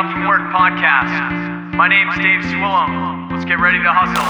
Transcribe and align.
Up 0.00 0.10
from 0.12 0.26
Work 0.26 0.40
podcast. 0.50 1.74
My 1.74 1.86
name's 1.86 2.16
Dave 2.16 2.40
Swillum. 2.40 3.30
Let's 3.30 3.44
get 3.44 3.60
ready 3.60 3.82
to 3.82 3.92
hustle. 3.92 4.24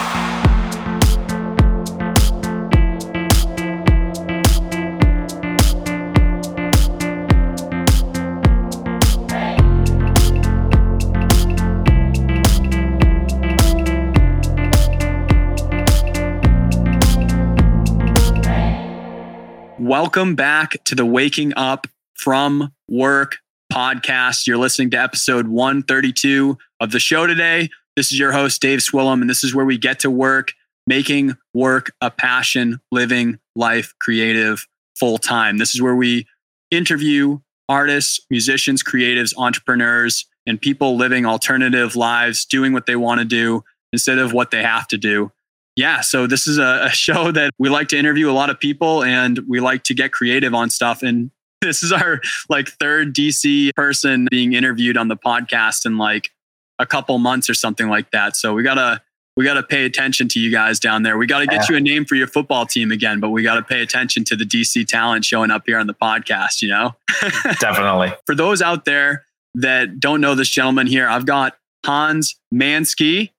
Welcome 19.79 20.35
back 20.35 20.83
to 20.87 20.97
the 20.97 21.07
Waking 21.07 21.53
Up 21.57 21.87
from 22.15 22.73
Work 22.89 23.39
podcast. 23.71 24.47
You're 24.47 24.59
listening 24.59 24.91
to 24.91 25.01
episode 25.01 25.49
132 25.49 26.59
of 26.81 26.91
the 26.91 27.01
show 27.01 27.27
today. 27.27 27.71
This 27.97 28.13
is 28.13 28.19
your 28.19 28.33
host, 28.33 28.61
Dave 28.61 28.81
Swillam, 28.81 29.21
and 29.21 29.31
this 29.31 29.43
is 29.43 29.55
where 29.55 29.65
we 29.65 29.79
get 29.79 30.01
to 30.01 30.11
work, 30.11 30.53
making 30.87 31.37
work 31.55 31.93
a 32.01 32.11
passion, 32.11 32.81
living 32.93 33.39
life 33.57 33.95
creative 34.01 34.67
full 34.99 35.19
time. 35.19 35.59
This 35.59 35.75
is 35.75 35.81
where 35.81 35.97
we 35.97 36.27
interview 36.71 37.39
artists, 37.69 38.21
musicians, 38.31 38.83
creatives, 38.83 39.33
entrepreneurs, 39.39 40.27
and 40.47 40.61
people 40.61 40.97
living 40.97 41.25
alternative 41.25 41.97
lives, 41.97 42.45
doing 42.45 42.73
what 42.73 42.87
they 42.87 42.97
want 42.97 43.21
to 43.21 43.25
do 43.25 43.65
instead 43.93 44.19
of 44.19 44.33
what 44.33 44.51
they 44.51 44.63
have 44.63 44.87
to 44.89 44.99
do 44.99 45.33
yeah, 45.77 46.01
so 46.03 46.27
this 46.27 46.47
is 46.47 46.59
a, 46.59 46.91
show 46.93 47.33
that 47.33 47.53
we 47.59 47.69
like 47.69 47.89
to 47.89 47.99
interview 47.99 48.31
a 48.31 48.33
lot 48.33 48.51
of 48.51 48.61
people 48.61 49.03
and 49.03 49.41
we 49.49 49.61
like 49.61 49.85
to 49.85 49.95
get 49.95 50.13
creative 50.13 50.55
on 50.55 50.71
stuff. 50.71 51.03
And 51.03 51.31
this 51.63 51.83
is 51.83 51.93
our 51.93 52.21
like 52.49 52.69
third 52.69 53.15
DC 53.15 53.75
person 53.75 54.27
being 54.31 54.55
interviewed 54.55 54.97
on 54.97 55.09
the 55.09 55.17
podcast 55.17 55.85
in 55.85 55.99
like 55.99 56.31
a 56.79 56.87
couple 56.87 57.19
months 57.19 57.51
or 57.51 57.55
something 57.55 57.89
like 57.89 58.11
that. 58.13 58.35
So 58.37 58.55
we 58.55 58.63
gotta 58.63 59.03
we 59.37 59.45
gotta 59.45 59.63
pay 59.63 59.85
attention 59.85 60.27
to 60.29 60.41
you 60.41 60.51
guys 60.51 60.81
down 60.81 61.03
there. 61.03 61.19
We 61.19 61.27
gotta 61.27 61.47
get 61.47 61.69
you 61.69 61.77
a 61.77 61.81
name 61.81 62.07
for 62.07 62.15
your 62.15 62.27
football 62.27 62.65
team 62.65 62.91
again, 62.91 63.21
but 63.21 63.31
we 63.31 63.43
gotta 63.43 63.63
pay 63.63 63.83
attention 63.83 64.25
to 64.25 64.37
the 64.37 64.45
DC 64.45 64.87
talent 64.87 65.25
showing 65.25 65.51
up 65.51 65.65
here 65.67 65.79
on 65.79 65.87
the 65.87 65.95
podcast, 65.95 66.63
you 66.63 66.69
know? 66.69 66.95
Definitely. 67.61 68.15
for 68.25 68.35
those 68.35 68.63
out 68.63 68.87
there 68.87 69.27
that 69.55 70.01
don't 70.01 70.21
know 70.23 70.35
this 70.35 70.49
gentleman 70.49 70.87
here, 70.87 71.09
I've 71.09 71.27
got 71.27 71.57
Hans 71.85 72.37
Mansky. 72.55 73.31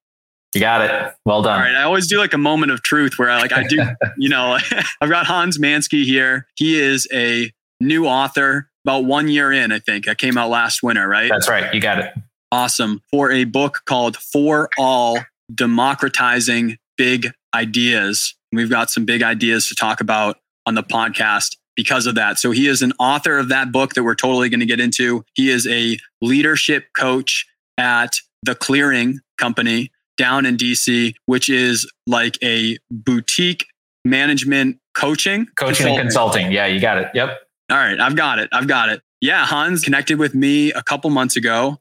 You 0.53 0.61
got 0.61 0.81
it. 0.81 1.13
Well 1.25 1.41
done. 1.41 1.53
All 1.53 1.65
right. 1.65 1.75
I 1.75 1.83
always 1.83 2.07
do 2.07 2.19
like 2.19 2.33
a 2.33 2.37
moment 2.37 2.71
of 2.71 2.83
truth 2.83 3.17
where 3.17 3.31
I 3.31 3.41
like 3.41 3.53
I 3.53 3.63
do, 3.63 3.81
you 4.17 4.29
know, 4.29 4.59
I've 5.01 5.09
got 5.09 5.25
Hans 5.25 5.57
Mansky 5.57 6.03
here. 6.03 6.45
He 6.55 6.79
is 6.79 7.07
a 7.11 7.51
new 7.81 8.05
author, 8.05 8.69
about 8.85 9.05
one 9.05 9.27
year 9.27 9.51
in, 9.51 9.71
I 9.71 9.79
think. 9.79 10.07
I 10.07 10.15
came 10.15 10.37
out 10.37 10.49
last 10.49 10.81
winter, 10.81 11.07
right? 11.07 11.29
That's 11.29 11.49
right. 11.49 11.73
You 11.73 11.81
got 11.81 11.99
it. 11.99 12.13
Awesome. 12.51 13.01
For 13.11 13.31
a 13.31 13.45
book 13.45 13.81
called 13.85 14.17
For 14.17 14.69
All 14.77 15.19
Democratizing 15.53 16.77
Big 16.97 17.31
Ideas. 17.53 18.35
We've 18.51 18.69
got 18.69 18.89
some 18.89 19.05
big 19.05 19.23
ideas 19.23 19.67
to 19.69 19.75
talk 19.75 20.01
about 20.01 20.37
on 20.65 20.75
the 20.75 20.83
podcast 20.83 21.55
because 21.75 22.05
of 22.05 22.15
that. 22.15 22.37
So 22.37 22.51
he 22.51 22.67
is 22.67 22.81
an 22.81 22.93
author 22.99 23.37
of 23.37 23.49
that 23.49 23.71
book 23.71 23.93
that 23.93 24.03
we're 24.03 24.15
totally 24.15 24.49
going 24.49 24.59
to 24.59 24.65
get 24.65 24.79
into. 24.79 25.23
He 25.33 25.49
is 25.49 25.67
a 25.67 25.97
leadership 26.21 26.85
coach 26.97 27.47
at 27.77 28.17
the 28.43 28.55
Clearing 28.55 29.19
Company 29.37 29.91
down 30.17 30.45
in 30.45 30.57
DC, 30.57 31.13
which 31.25 31.49
is 31.49 31.89
like 32.05 32.37
a 32.43 32.77
boutique 32.91 33.65
management 34.03 34.77
coaching, 34.95 35.47
coaching 35.55 35.75
consulting. 35.75 35.87
and 35.87 35.99
consulting. 35.99 36.51
Yeah, 36.51 36.65
you 36.65 36.79
got 36.79 36.97
it. 36.97 37.09
Yep. 37.13 37.39
All 37.71 37.77
right, 37.77 37.99
I've 37.99 38.15
got 38.15 38.39
it. 38.39 38.49
I've 38.51 38.67
got 38.67 38.89
it. 38.89 39.01
Yeah, 39.21 39.45
Hans 39.45 39.83
connected 39.83 40.19
with 40.19 40.35
me 40.35 40.71
a 40.73 40.83
couple 40.83 41.09
months 41.09 41.35
ago. 41.35 41.77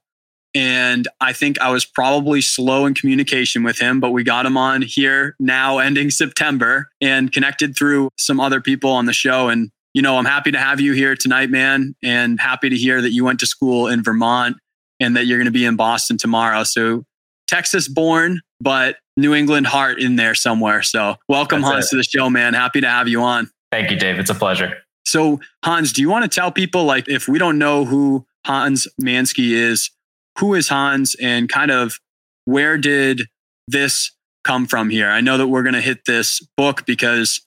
And 0.55 1.07
I 1.21 1.33
think 1.33 1.61
I 1.61 1.71
was 1.71 1.85
probably 1.85 2.41
slow 2.41 2.87
in 2.87 2.95
communication 2.95 3.63
with 3.63 3.79
him, 3.79 4.01
but 4.01 4.11
we 4.11 4.25
got 4.25 4.47
him 4.47 4.57
on 4.57 4.83
here 4.83 5.37
now, 5.39 5.79
ending 5.79 6.11
September, 6.11 6.89
and 7.01 7.33
connected 7.33 7.77
through 7.77 8.11
some 8.17 8.41
other 8.41 8.61
people 8.61 8.91
on 8.91 9.07
the 9.07 9.13
show. 9.13 9.49
And, 9.49 9.71
you 9.95 10.03
know, 10.03 10.17
I'm 10.17 10.25
happy 10.25 10.51
to 10.51 10.59
have 10.59 10.81
you 10.81 10.93
here 10.93 11.15
tonight, 11.15 11.51
man, 11.51 11.95
and 12.03 12.41
happy 12.41 12.69
to 12.69 12.77
hear 12.77 13.01
that 13.01 13.13
you 13.13 13.25
went 13.25 13.39
to 13.41 13.47
school 13.47 13.87
in 13.87 14.03
Vermont 14.03 14.57
and 14.99 15.17
that 15.17 15.27
you're 15.27 15.39
going 15.39 15.47
to 15.47 15.53
be 15.53 15.65
in 15.65 15.77
Boston 15.77 16.19
tomorrow. 16.19 16.65
So 16.65 17.05
Texas 17.47 17.87
born, 17.87 18.41
but 18.61 18.97
New 19.17 19.35
England 19.35 19.69
heart 19.69 20.01
in 20.01 20.17
there 20.17 20.35
somewhere. 20.35 20.83
So 20.83 21.15
welcome, 21.29 21.61
That's 21.61 21.73
Hans, 21.73 21.87
it. 21.87 21.91
to 21.91 21.97
the 21.99 22.03
show, 22.03 22.29
man. 22.29 22.55
Happy 22.55 22.81
to 22.81 22.89
have 22.89 23.07
you 23.07 23.23
on. 23.23 23.51
Thank 23.71 23.91
you, 23.93 23.97
Dave. 23.97 24.19
It's 24.19 24.31
a 24.31 24.35
pleasure. 24.35 24.79
So, 25.05 25.41
Hans, 25.65 25.93
do 25.93 26.03
you 26.03 26.11
want 26.11 26.31
to 26.31 26.35
tell 26.35 26.53
people, 26.53 26.85
like, 26.85 27.09
if 27.09 27.27
we 27.29 27.39
don't 27.39 27.59
know 27.59 27.85
who 27.85 28.27
Hans 28.47 28.87
Mansky 29.01 29.53
is, 29.53 29.91
who 30.39 30.55
is 30.55 30.69
Hans 30.69 31.17
and 31.21 31.49
kind 31.49 31.71
of 31.71 31.99
where 32.45 32.79
did 32.79 33.23
this 33.69 34.13
come 34.45 34.67
from 34.67 34.91
here? 34.91 35.09
I 35.09 35.21
know 35.21 35.37
that 35.39 35.49
we're 35.49 35.63
going 35.63 35.75
to 35.75 35.81
hit 35.81 36.01
this 36.07 36.41
book 36.57 36.87
because 36.87 37.45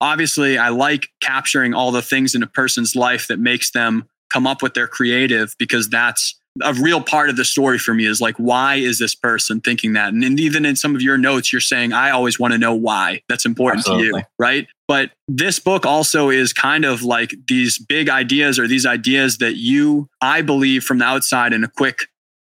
obviously 0.00 0.58
I 0.58 0.68
like 0.68 1.06
capturing 1.20 1.74
all 1.74 1.90
the 1.92 2.02
things 2.02 2.34
in 2.34 2.42
a 2.42 2.46
person's 2.46 2.94
life 2.94 3.28
that 3.28 3.38
makes 3.38 3.70
them 3.70 4.08
come 4.32 4.46
up 4.46 4.62
with 4.62 4.74
their 4.74 4.88
creative 4.88 5.54
because 5.58 5.88
that's 5.88 6.38
a 6.62 6.74
real 6.74 7.00
part 7.00 7.30
of 7.30 7.36
the 7.36 7.44
story 7.44 7.78
for 7.78 7.94
me 7.94 8.06
is 8.06 8.20
like, 8.20 8.36
why 8.36 8.76
is 8.76 8.98
this 8.98 9.14
person 9.14 9.60
thinking 9.60 9.94
that? 9.94 10.12
And, 10.12 10.38
even 10.38 10.64
in 10.64 10.76
some 10.76 10.94
of 10.94 11.02
your 11.02 11.18
notes, 11.18 11.52
you're 11.52 11.60
saying, 11.60 11.92
I 11.92 12.10
always 12.10 12.38
want 12.38 12.52
to 12.52 12.58
know 12.58 12.74
why. 12.74 13.22
That's 13.28 13.44
important 13.44 13.80
Absolutely. 13.80 14.10
to 14.10 14.16
you, 14.18 14.22
right? 14.38 14.66
But 14.86 15.12
this 15.28 15.58
book 15.58 15.86
also 15.86 16.28
is 16.30 16.52
kind 16.52 16.84
of 16.84 17.02
like 17.02 17.34
these 17.48 17.78
big 17.78 18.08
ideas 18.08 18.58
or 18.58 18.68
these 18.68 18.84
ideas 18.84 19.38
that 19.38 19.56
you, 19.56 20.08
I 20.20 20.42
believe 20.42 20.84
from 20.84 20.98
the 20.98 21.06
outside 21.06 21.52
in 21.52 21.64
a 21.64 21.68
quick, 21.68 22.08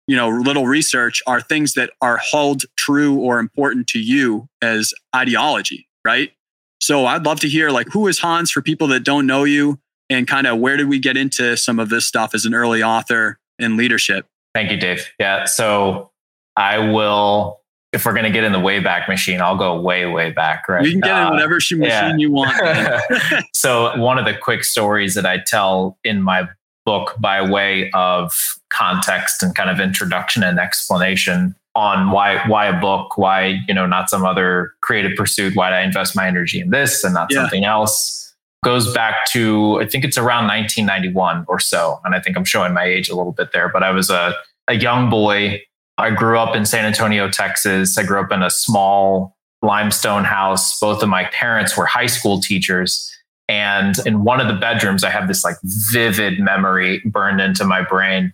you 0.06 0.16
know, 0.16 0.28
little 0.28 0.66
research 0.66 1.22
are 1.26 1.40
things 1.40 1.74
that 1.74 1.90
are 2.00 2.18
held 2.18 2.62
true 2.76 3.16
or 3.16 3.38
important 3.40 3.88
to 3.88 3.98
you 3.98 4.48
as 4.62 4.94
ideology, 5.14 5.88
right? 6.04 6.32
So 6.80 7.06
I'd 7.06 7.26
love 7.26 7.40
to 7.40 7.48
hear 7.48 7.70
like, 7.70 7.88
who 7.88 8.06
is 8.06 8.20
Hans 8.20 8.50
for 8.50 8.62
people 8.62 8.86
that 8.88 9.00
don't 9.00 9.26
know 9.26 9.44
you? 9.44 9.78
And 10.08 10.26
kind 10.26 10.46
of 10.46 10.58
where 10.58 10.76
did 10.76 10.88
we 10.88 10.98
get 10.98 11.16
into 11.16 11.56
some 11.56 11.78
of 11.78 11.88
this 11.88 12.06
stuff 12.06 12.34
as 12.34 12.44
an 12.44 12.54
early 12.54 12.82
author 12.82 13.38
in 13.60 13.76
leadership. 13.76 14.26
Thank 14.54 14.70
you, 14.70 14.76
Dave. 14.76 15.08
Yeah. 15.20 15.44
So 15.44 16.10
I 16.56 16.78
will, 16.78 17.59
if 17.92 18.06
we're 18.06 18.12
going 18.12 18.24
to 18.24 18.30
get 18.30 18.44
in 18.44 18.52
the 18.52 18.60
way 18.60 18.78
back 18.78 19.08
machine, 19.08 19.40
I'll 19.40 19.56
go 19.56 19.80
way, 19.80 20.06
way 20.06 20.30
back. 20.30 20.68
Right. 20.68 20.84
You 20.84 20.92
can 20.92 21.00
get 21.00 21.10
uh, 21.10 21.26
in 21.26 21.30
whatever 21.34 21.54
machine 21.54 21.82
yeah. 21.82 22.16
you 22.16 22.30
want. 22.30 22.54
so 23.52 23.96
one 23.98 24.18
of 24.18 24.24
the 24.24 24.36
quick 24.36 24.64
stories 24.64 25.14
that 25.14 25.26
I 25.26 25.38
tell 25.38 25.98
in 26.04 26.22
my 26.22 26.48
book 26.86 27.14
by 27.18 27.42
way 27.42 27.90
of 27.92 28.32
context 28.70 29.42
and 29.42 29.54
kind 29.54 29.70
of 29.70 29.80
introduction 29.80 30.42
and 30.42 30.58
explanation 30.58 31.54
on 31.74 32.10
why 32.10 32.42
why 32.48 32.66
a 32.66 32.80
book, 32.80 33.16
why 33.16 33.60
you 33.68 33.74
know 33.74 33.86
not 33.86 34.10
some 34.10 34.24
other 34.24 34.72
creative 34.80 35.16
pursuit, 35.16 35.54
why 35.54 35.70
did 35.70 35.76
I 35.76 35.82
invest 35.82 36.16
my 36.16 36.26
energy 36.26 36.60
in 36.60 36.70
this 36.70 37.04
and 37.04 37.14
not 37.14 37.28
yeah. 37.30 37.42
something 37.42 37.64
else 37.64 38.34
goes 38.62 38.92
back 38.92 39.26
to 39.30 39.80
I 39.80 39.86
think 39.86 40.04
it's 40.04 40.18
around 40.18 40.46
1991 40.48 41.44
or 41.48 41.58
so, 41.58 42.00
and 42.04 42.14
I 42.14 42.20
think 42.20 42.36
I'm 42.36 42.44
showing 42.44 42.74
my 42.74 42.84
age 42.84 43.08
a 43.08 43.16
little 43.16 43.32
bit 43.32 43.52
there. 43.52 43.68
But 43.68 43.82
I 43.82 43.90
was 43.90 44.10
a 44.10 44.34
a 44.68 44.74
young 44.74 45.10
boy. 45.10 45.62
I 46.00 46.10
grew 46.10 46.38
up 46.38 46.56
in 46.56 46.64
San 46.64 46.84
Antonio, 46.84 47.28
Texas. 47.28 47.96
I 47.98 48.02
grew 48.02 48.20
up 48.20 48.32
in 48.32 48.42
a 48.42 48.50
small 48.50 49.36
limestone 49.62 50.24
house. 50.24 50.78
Both 50.80 51.02
of 51.02 51.08
my 51.08 51.24
parents 51.24 51.76
were 51.76 51.86
high 51.86 52.06
school 52.06 52.40
teachers. 52.40 53.10
And 53.48 53.96
in 54.06 54.24
one 54.24 54.40
of 54.40 54.48
the 54.48 54.54
bedrooms, 54.54 55.04
I 55.04 55.10
have 55.10 55.28
this 55.28 55.44
like 55.44 55.56
vivid 55.92 56.38
memory 56.38 57.02
burned 57.04 57.40
into 57.40 57.64
my 57.64 57.82
brain 57.82 58.32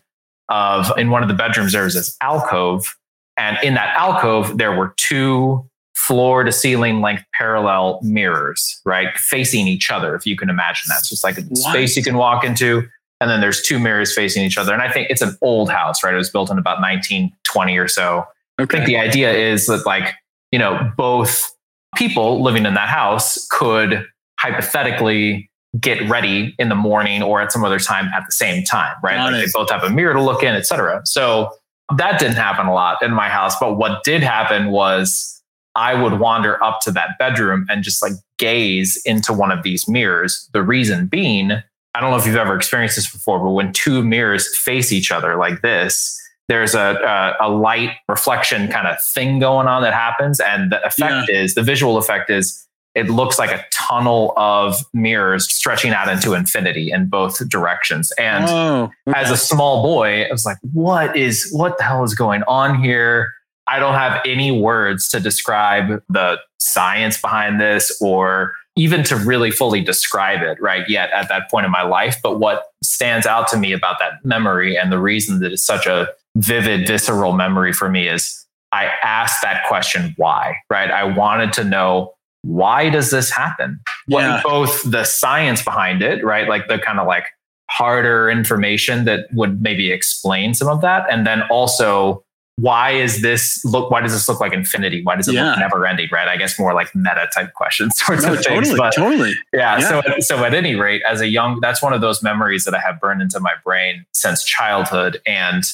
of 0.49 0.93
in 0.97 1.11
one 1.11 1.23
of 1.23 1.29
the 1.29 1.35
bedrooms, 1.35 1.73
there 1.73 1.85
was 1.85 1.95
this 1.95 2.17
alcove. 2.21 2.97
And 3.37 3.59
in 3.63 3.75
that 3.75 3.97
alcove, 3.97 4.59
there 4.59 4.77
were 4.77 4.95
two 4.97 5.69
floor 5.95 6.45
to 6.45 6.53
ceiling 6.53 7.01
length 7.01 7.25
parallel 7.35 7.99
mirrors, 8.03 8.81
right? 8.85 9.17
Facing 9.17 9.67
each 9.67 9.91
other, 9.91 10.15
if 10.15 10.27
you 10.27 10.37
can 10.37 10.49
imagine 10.51 10.85
that. 10.89 11.05
So 11.05 11.15
it's 11.15 11.25
like 11.25 11.39
a 11.39 11.43
what? 11.43 11.59
space 11.59 11.97
you 11.97 12.03
can 12.03 12.17
walk 12.17 12.45
into, 12.45 12.87
and 13.21 13.31
then 13.31 13.41
there's 13.41 13.63
two 13.63 13.79
mirrors 13.79 14.15
facing 14.15 14.45
each 14.45 14.59
other. 14.59 14.73
And 14.73 14.83
I 14.83 14.91
think 14.91 15.09
it's 15.11 15.23
an 15.23 15.37
old 15.43 15.71
house, 15.71 16.03
right? 16.05 16.15
It 16.15 16.19
was 16.19 16.31
built 16.31 16.51
in 16.51 16.59
about 16.59 16.81
1920 16.81 17.79
or 17.79 17.89
so. 17.89 18.27
Okay. 18.61 18.77
I 18.77 18.81
think 18.81 18.87
the 18.87 18.99
idea 18.99 19.33
is 19.33 19.67
that, 19.67 19.87
like, 19.87 20.15
you 20.51 20.59
know, 20.59 20.93
both 20.97 21.55
people 21.97 22.43
living 22.43 22.67
in 22.67 22.75
that 22.75 22.89
house 22.89 23.47
could 23.51 24.07
hypothetically 24.39 25.51
get 25.81 26.09
ready 26.09 26.55
in 26.59 26.69
the 26.69 26.75
morning 26.75 27.23
or 27.23 27.41
at 27.41 27.53
some 27.53 27.65
other 27.65 27.79
time 27.79 28.07
at 28.15 28.25
the 28.27 28.33
same 28.33 28.65
time, 28.65 28.95
right? 29.03 29.19
Like 29.19 29.45
they 29.45 29.51
both 29.53 29.71
have 29.71 29.83
a 29.83 29.91
mirror 29.91 30.15
to 30.15 30.23
look 30.23 30.43
in, 30.43 30.55
et 30.55 30.67
cetera. 30.67 31.03
So 31.05 31.51
that 31.97 32.19
didn't 32.19 32.37
happen 32.37 32.67
a 32.67 32.75
lot 32.75 33.03
in 33.03 33.13
my 33.13 33.29
house. 33.29 33.55
But 33.59 33.77
what 33.77 34.03
did 34.05 34.23
happen 34.23 34.71
was 34.71 35.43
I 35.75 35.95
would 35.95 36.19
wander 36.19 36.63
up 36.63 36.81
to 36.83 36.91
that 36.93 37.11
bedroom 37.19 37.67
and 37.69 37.83
just 37.83 38.03
like 38.03 38.13
gaze 38.39 39.01
into 39.05 39.33
one 39.33 39.53
of 39.53 39.63
these 39.63 39.87
mirrors. 39.87 40.49
The 40.53 40.63
reason 40.63 41.07
being, 41.07 41.63
I 41.97 42.01
don't 42.01 42.11
know 42.11 42.19
if 42.19 42.27
you've 42.27 42.37
ever 42.37 42.55
experienced 42.55 42.97
this 42.97 43.11
before, 43.11 43.39
but 43.39 43.53
when 43.53 43.73
two 43.73 44.05
mirrors 44.05 44.55
face 44.59 44.93
each 44.93 45.11
other 45.11 45.37
like 45.37 45.63
this, 45.63 46.21
there's 46.49 46.75
a, 46.75 47.35
a, 47.41 47.47
a 47.47 47.49
light 47.49 47.93
reflection 48.07 48.69
kind 48.69 48.87
of 48.87 49.03
thing 49.03 49.39
going 49.39 49.67
on 49.67 49.81
that 49.81 49.95
happens. 49.95 50.39
And 50.39 50.71
the 50.73 50.85
effect 50.85 51.31
yeah. 51.31 51.41
is 51.41 51.55
the 51.55 51.63
visual 51.63 51.97
effect 51.97 52.29
is 52.29 52.67
it 52.95 53.09
looks 53.09 53.39
like 53.39 53.51
a 53.51 53.65
tunnel 53.73 54.35
of 54.37 54.77
mirrors 54.93 55.51
stretching 55.51 55.93
out 55.93 56.09
into 56.09 56.35
infinity 56.35 56.91
in 56.91 57.09
both 57.09 57.47
directions. 57.49 58.13
And 58.19 58.45
Oh, 58.47 58.91
okay. 59.09 59.19
as 59.19 59.31
a 59.31 59.37
small 59.37 59.83
boy, 59.83 60.25
I 60.25 60.31
was 60.31 60.45
like, 60.45 60.59
what 60.75 61.17
is, 61.17 61.49
what 61.53 61.79
the 61.79 61.85
hell 61.85 62.05
is 62.05 62.15
going 62.15 62.43
on 62.47 62.83
here? 62.83 63.33
I 63.67 63.79
don't 63.79 63.95
have 63.95 64.21
any 64.27 64.51
words 64.51 65.09
to 65.09 65.21
describe 65.21 66.03
the 66.11 66.39
science 66.59 67.21
behind 67.21 67.59
this 67.59 67.97
or 68.03 68.53
even 68.77 69.03
to 69.05 69.17
really 69.17 69.51
fully 69.51 69.81
describe 69.81 70.43
it 70.43 70.61
right 70.61 70.89
yet 70.89 71.11
at 71.13 71.29
that 71.29 71.51
point 71.51 71.65
in 71.65 71.73
my 71.73 71.83
life. 71.83 72.17
But 72.23 72.39
what 72.39 72.65
stands 72.83 73.27
out 73.27 73.49
to 73.49 73.57
me 73.57 73.73
about 73.73 73.99
that 73.99 74.25
memory 74.25 74.77
and 74.77 74.93
the 74.93 74.99
reason 74.99 75.41
that 75.41 75.53
it's 75.53 75.65
such 75.65 75.87
a 75.87 76.09
vivid, 76.37 76.87
visceral 76.87 77.33
memory 77.33 77.73
for 77.73 77.89
me 77.89 78.09
is 78.09 78.45
I 78.73 78.91
asked 79.03 79.41
that 79.43 79.67
question, 79.67 80.13
why, 80.19 80.57
right? 80.69 80.91
I 80.91 81.05
wanted 81.05 81.53
to 81.55 81.65
know 81.65 82.13
why 82.43 82.91
does 82.91 83.11
this 83.11 83.31
happen? 83.31 83.81
What 84.07 84.21
Yeah. 84.21 84.41
both 84.45 84.83
the 84.89 85.05
science 85.05 85.63
behind 85.63 86.03
it, 86.03 86.23
right? 86.23 86.49
Like 86.49 86.69
the 86.69 86.79
kind 86.79 87.01
of 87.01 87.07
like 87.07 87.25
harder 87.71 88.31
information 88.31 89.05
that 89.07 89.27
would 89.33 89.61
maybe 89.63 89.91
explain 89.91 90.55
some 90.55 90.69
of 90.69 90.83
that. 90.83 91.07
And 91.11 91.27
then 91.27 91.43
also 91.51 92.23
why 92.59 92.91
is 92.93 93.21
this 93.21 93.63
look 93.65 93.91
why 93.91 94.01
does 94.01 94.13
this 94.13 94.29
look 94.29 94.41
like 94.41 94.53
infinity? 94.55 95.03
Why 95.05 95.17
does 95.17 95.29
it 95.29 95.35
Yeah. 95.35 95.51
look 95.51 95.59
never 95.59 95.87
ending? 95.87 96.09
Right. 96.11 96.27
I 96.27 96.37
guess 96.39 96.59
more 96.59 96.73
like 96.73 96.95
meta 96.95 97.29
type 97.35 97.53
questions 97.55 97.99
sorts 98.05 98.23
No, 98.25 98.31
of 98.33 98.43
things. 98.43 98.47
totally, 98.47 98.77
But 98.79 98.95
totally. 98.95 99.35
yeah, 99.53 99.79
Yeah. 99.79 99.89
So 99.89 100.03
so 100.21 100.45
at 100.45 100.55
any 100.55 100.75
rate, 100.75 101.03
as 101.09 101.21
a 101.21 101.29
young, 101.29 101.61
that's 101.61 101.83
one 101.83 101.93
of 101.93 102.01
those 102.01 102.23
memories 102.23 102.65
that 102.65 102.75
I 102.75 102.81
have 102.81 102.99
burned 103.01 103.21
into 103.21 103.39
my 103.41 103.53
brain 103.63 104.07
since 104.13 104.43
childhood, 104.43 105.21
and 105.27 105.65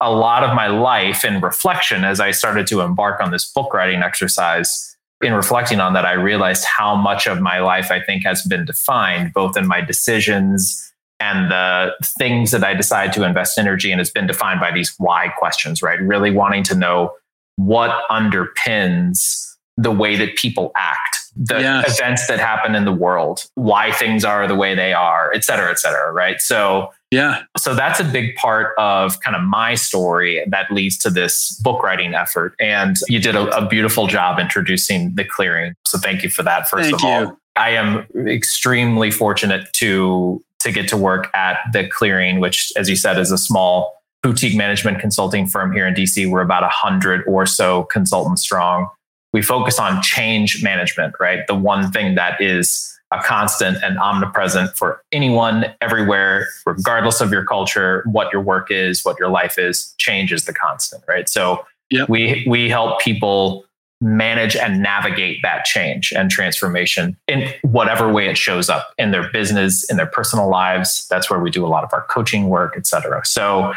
a 0.00 0.10
lot 0.10 0.42
of 0.42 0.54
my 0.56 0.66
life 0.66 1.24
in 1.24 1.40
reflection 1.40 2.04
as 2.04 2.18
I 2.18 2.32
started 2.32 2.66
to 2.66 2.80
embark 2.80 3.20
on 3.20 3.30
this 3.30 3.50
book 3.50 3.72
writing 3.72 4.02
exercise. 4.02 4.90
In 5.22 5.32
reflecting 5.32 5.78
on 5.80 5.92
that, 5.94 6.04
I 6.04 6.12
realized 6.12 6.64
how 6.64 6.96
much 6.96 7.26
of 7.28 7.40
my 7.40 7.60
life 7.60 7.90
I 7.92 8.00
think 8.02 8.24
has 8.26 8.42
been 8.42 8.64
defined 8.64 9.32
both 9.32 9.56
in 9.56 9.66
my 9.68 9.80
decisions 9.80 10.83
and 11.20 11.50
the 11.50 11.92
things 12.18 12.50
that 12.50 12.64
I 12.64 12.74
decide 12.74 13.12
to 13.14 13.24
invest 13.24 13.58
energy 13.58 13.92
in 13.92 13.98
has 13.98 14.10
been 14.10 14.26
defined 14.26 14.60
by 14.60 14.72
these 14.72 14.94
why 14.98 15.28
questions, 15.38 15.82
right? 15.82 16.00
Really 16.00 16.30
wanting 16.30 16.62
to 16.64 16.74
know 16.74 17.12
what 17.56 18.02
underpins 18.10 19.50
the 19.76 19.90
way 19.90 20.16
that 20.16 20.36
people 20.36 20.70
act, 20.76 21.18
the 21.36 21.60
Yes. 21.60 21.98
events 21.98 22.26
that 22.28 22.38
happen 22.38 22.74
in 22.74 22.84
the 22.84 22.92
world, 22.92 23.44
why 23.54 23.90
things 23.92 24.24
are 24.24 24.46
the 24.46 24.54
way 24.54 24.74
they 24.74 24.92
are, 24.92 25.32
et 25.34 25.44
cetera, 25.44 25.70
et 25.70 25.78
cetera, 25.78 26.12
right? 26.12 26.40
So 26.40 26.92
Yeah. 27.10 27.42
so 27.56 27.74
that's 27.74 27.98
a 28.00 28.04
big 28.04 28.36
part 28.36 28.74
of 28.78 29.20
kind 29.20 29.36
of 29.36 29.42
my 29.42 29.74
story 29.74 30.44
that 30.48 30.70
leads 30.70 30.96
to 30.98 31.10
this 31.10 31.58
book 31.62 31.82
writing 31.82 32.14
effort. 32.14 32.54
And 32.60 32.96
you 33.08 33.18
did 33.20 33.34
a, 33.34 33.48
a 33.56 33.66
beautiful 33.66 34.06
job 34.06 34.38
introducing 34.38 35.14
the 35.14 35.24
clearing. 35.24 35.74
So 35.86 35.98
thank 35.98 36.22
you 36.22 36.30
for 36.30 36.42
that, 36.44 36.68
first 36.68 36.90
Thank 36.90 37.02
of 37.02 37.04
all. 37.04 37.36
I 37.56 37.70
am 37.70 38.06
extremely 38.26 39.10
fortunate 39.12 39.72
to 39.74 40.42
to 40.64 40.72
get 40.72 40.88
to 40.88 40.96
work 40.96 41.30
at 41.34 41.58
the 41.72 41.86
clearing, 41.86 42.40
which, 42.40 42.72
as 42.76 42.88
you 42.88 42.96
said, 42.96 43.18
is 43.18 43.30
a 43.30 43.38
small 43.38 44.02
boutique 44.22 44.56
management 44.56 44.98
consulting 44.98 45.46
firm 45.46 45.72
here 45.72 45.86
in 45.86 45.94
DC. 45.94 46.28
We're 46.28 46.40
about 46.40 46.64
a 46.64 46.68
hundred 46.68 47.22
or 47.26 47.46
so 47.46 47.84
consultants 47.84 48.42
strong. 48.42 48.88
We 49.32 49.42
focus 49.42 49.78
on 49.78 50.02
change 50.02 50.62
management, 50.62 51.14
right? 51.20 51.46
The 51.46 51.54
one 51.54 51.90
thing 51.92 52.14
that 52.14 52.40
is 52.40 52.90
a 53.12 53.22
constant 53.22 53.78
and 53.82 53.98
omnipresent 53.98 54.76
for 54.76 55.02
anyone 55.12 55.66
everywhere, 55.80 56.48
regardless 56.64 57.20
of 57.20 57.30
your 57.30 57.44
culture, 57.44 58.02
what 58.10 58.32
your 58.32 58.42
work 58.42 58.70
is, 58.70 59.04
what 59.04 59.18
your 59.18 59.28
life 59.28 59.58
is, 59.58 59.94
change 59.98 60.32
is 60.32 60.46
the 60.46 60.54
constant, 60.54 61.04
right? 61.06 61.28
So 61.28 61.64
Yep. 61.90 62.08
we 62.08 62.44
we 62.48 62.68
help 62.70 63.00
people 63.00 63.64
manage 64.04 64.54
and 64.54 64.82
navigate 64.82 65.38
that 65.42 65.64
change 65.64 66.12
and 66.12 66.30
transformation 66.30 67.16
in 67.26 67.50
whatever 67.62 68.12
way 68.12 68.28
it 68.28 68.36
shows 68.36 68.68
up 68.68 68.92
in 68.98 69.12
their 69.12 69.30
business, 69.32 69.90
in 69.90 69.96
their 69.96 70.06
personal 70.06 70.48
lives. 70.48 71.06
That's 71.08 71.30
where 71.30 71.40
we 71.40 71.50
do 71.50 71.64
a 71.64 71.68
lot 71.68 71.84
of 71.84 71.90
our 71.92 72.02
coaching 72.10 72.48
work, 72.48 72.74
et 72.76 72.86
cetera. 72.86 73.24
So 73.24 73.72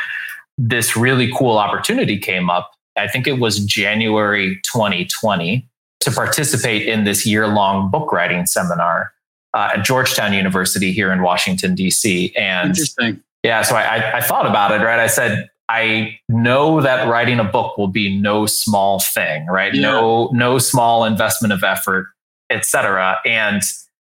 this 0.57 0.97
really 0.97 1.31
cool 1.33 1.57
opportunity 1.57 2.19
came 2.19 2.49
up. 2.49 2.71
I 2.97 3.07
think 3.07 3.25
it 3.25 3.39
was 3.39 3.59
January 3.59 4.59
2020 4.71 5.65
to 6.01 6.11
participate 6.11 6.87
in 6.87 7.05
this 7.05 7.25
year 7.25 7.47
long 7.47 7.89
book 7.89 8.11
writing 8.11 8.45
seminar 8.45 9.13
uh, 9.53 9.69
at 9.75 9.85
Georgetown 9.85 10.33
University 10.33 10.91
here 10.91 11.11
in 11.13 11.21
Washington, 11.21 11.73
D.C. 11.73 12.33
And 12.35 12.69
Interesting. 12.69 13.23
yeah, 13.43 13.61
so 13.61 13.75
I, 13.77 14.17
I 14.17 14.21
thought 14.21 14.45
about 14.45 14.71
it, 14.71 14.83
right? 14.83 14.99
I 14.99 15.07
said, 15.07 15.49
I 15.69 16.19
know 16.29 16.81
that 16.81 17.07
writing 17.07 17.39
a 17.39 17.43
book 17.43 17.77
will 17.77 17.89
be 17.89 18.17
no 18.17 18.45
small 18.45 18.99
thing, 18.99 19.47
right? 19.47 19.73
Yeah. 19.73 19.91
No, 19.91 20.29
no 20.33 20.59
small 20.59 21.03
investment 21.03 21.51
of 21.51 21.63
effort, 21.63 22.07
et 22.49 22.65
cetera. 22.65 23.17
And 23.25 23.61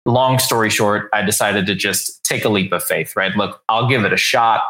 long 0.05 0.39
story 0.39 0.69
short, 0.71 1.09
I 1.15 1.23
decided 1.23 1.67
to 1.67 1.75
just 1.75 2.23
take 2.25 2.45
a 2.45 2.49
leap 2.49 2.73
of 2.73 2.83
faith, 2.83 3.17
right? 3.17 3.35
Look, 3.37 3.63
I'll 3.69 3.89
give 3.89 4.05
it 4.05 4.13
a 4.13 4.19
shot. 4.19 4.63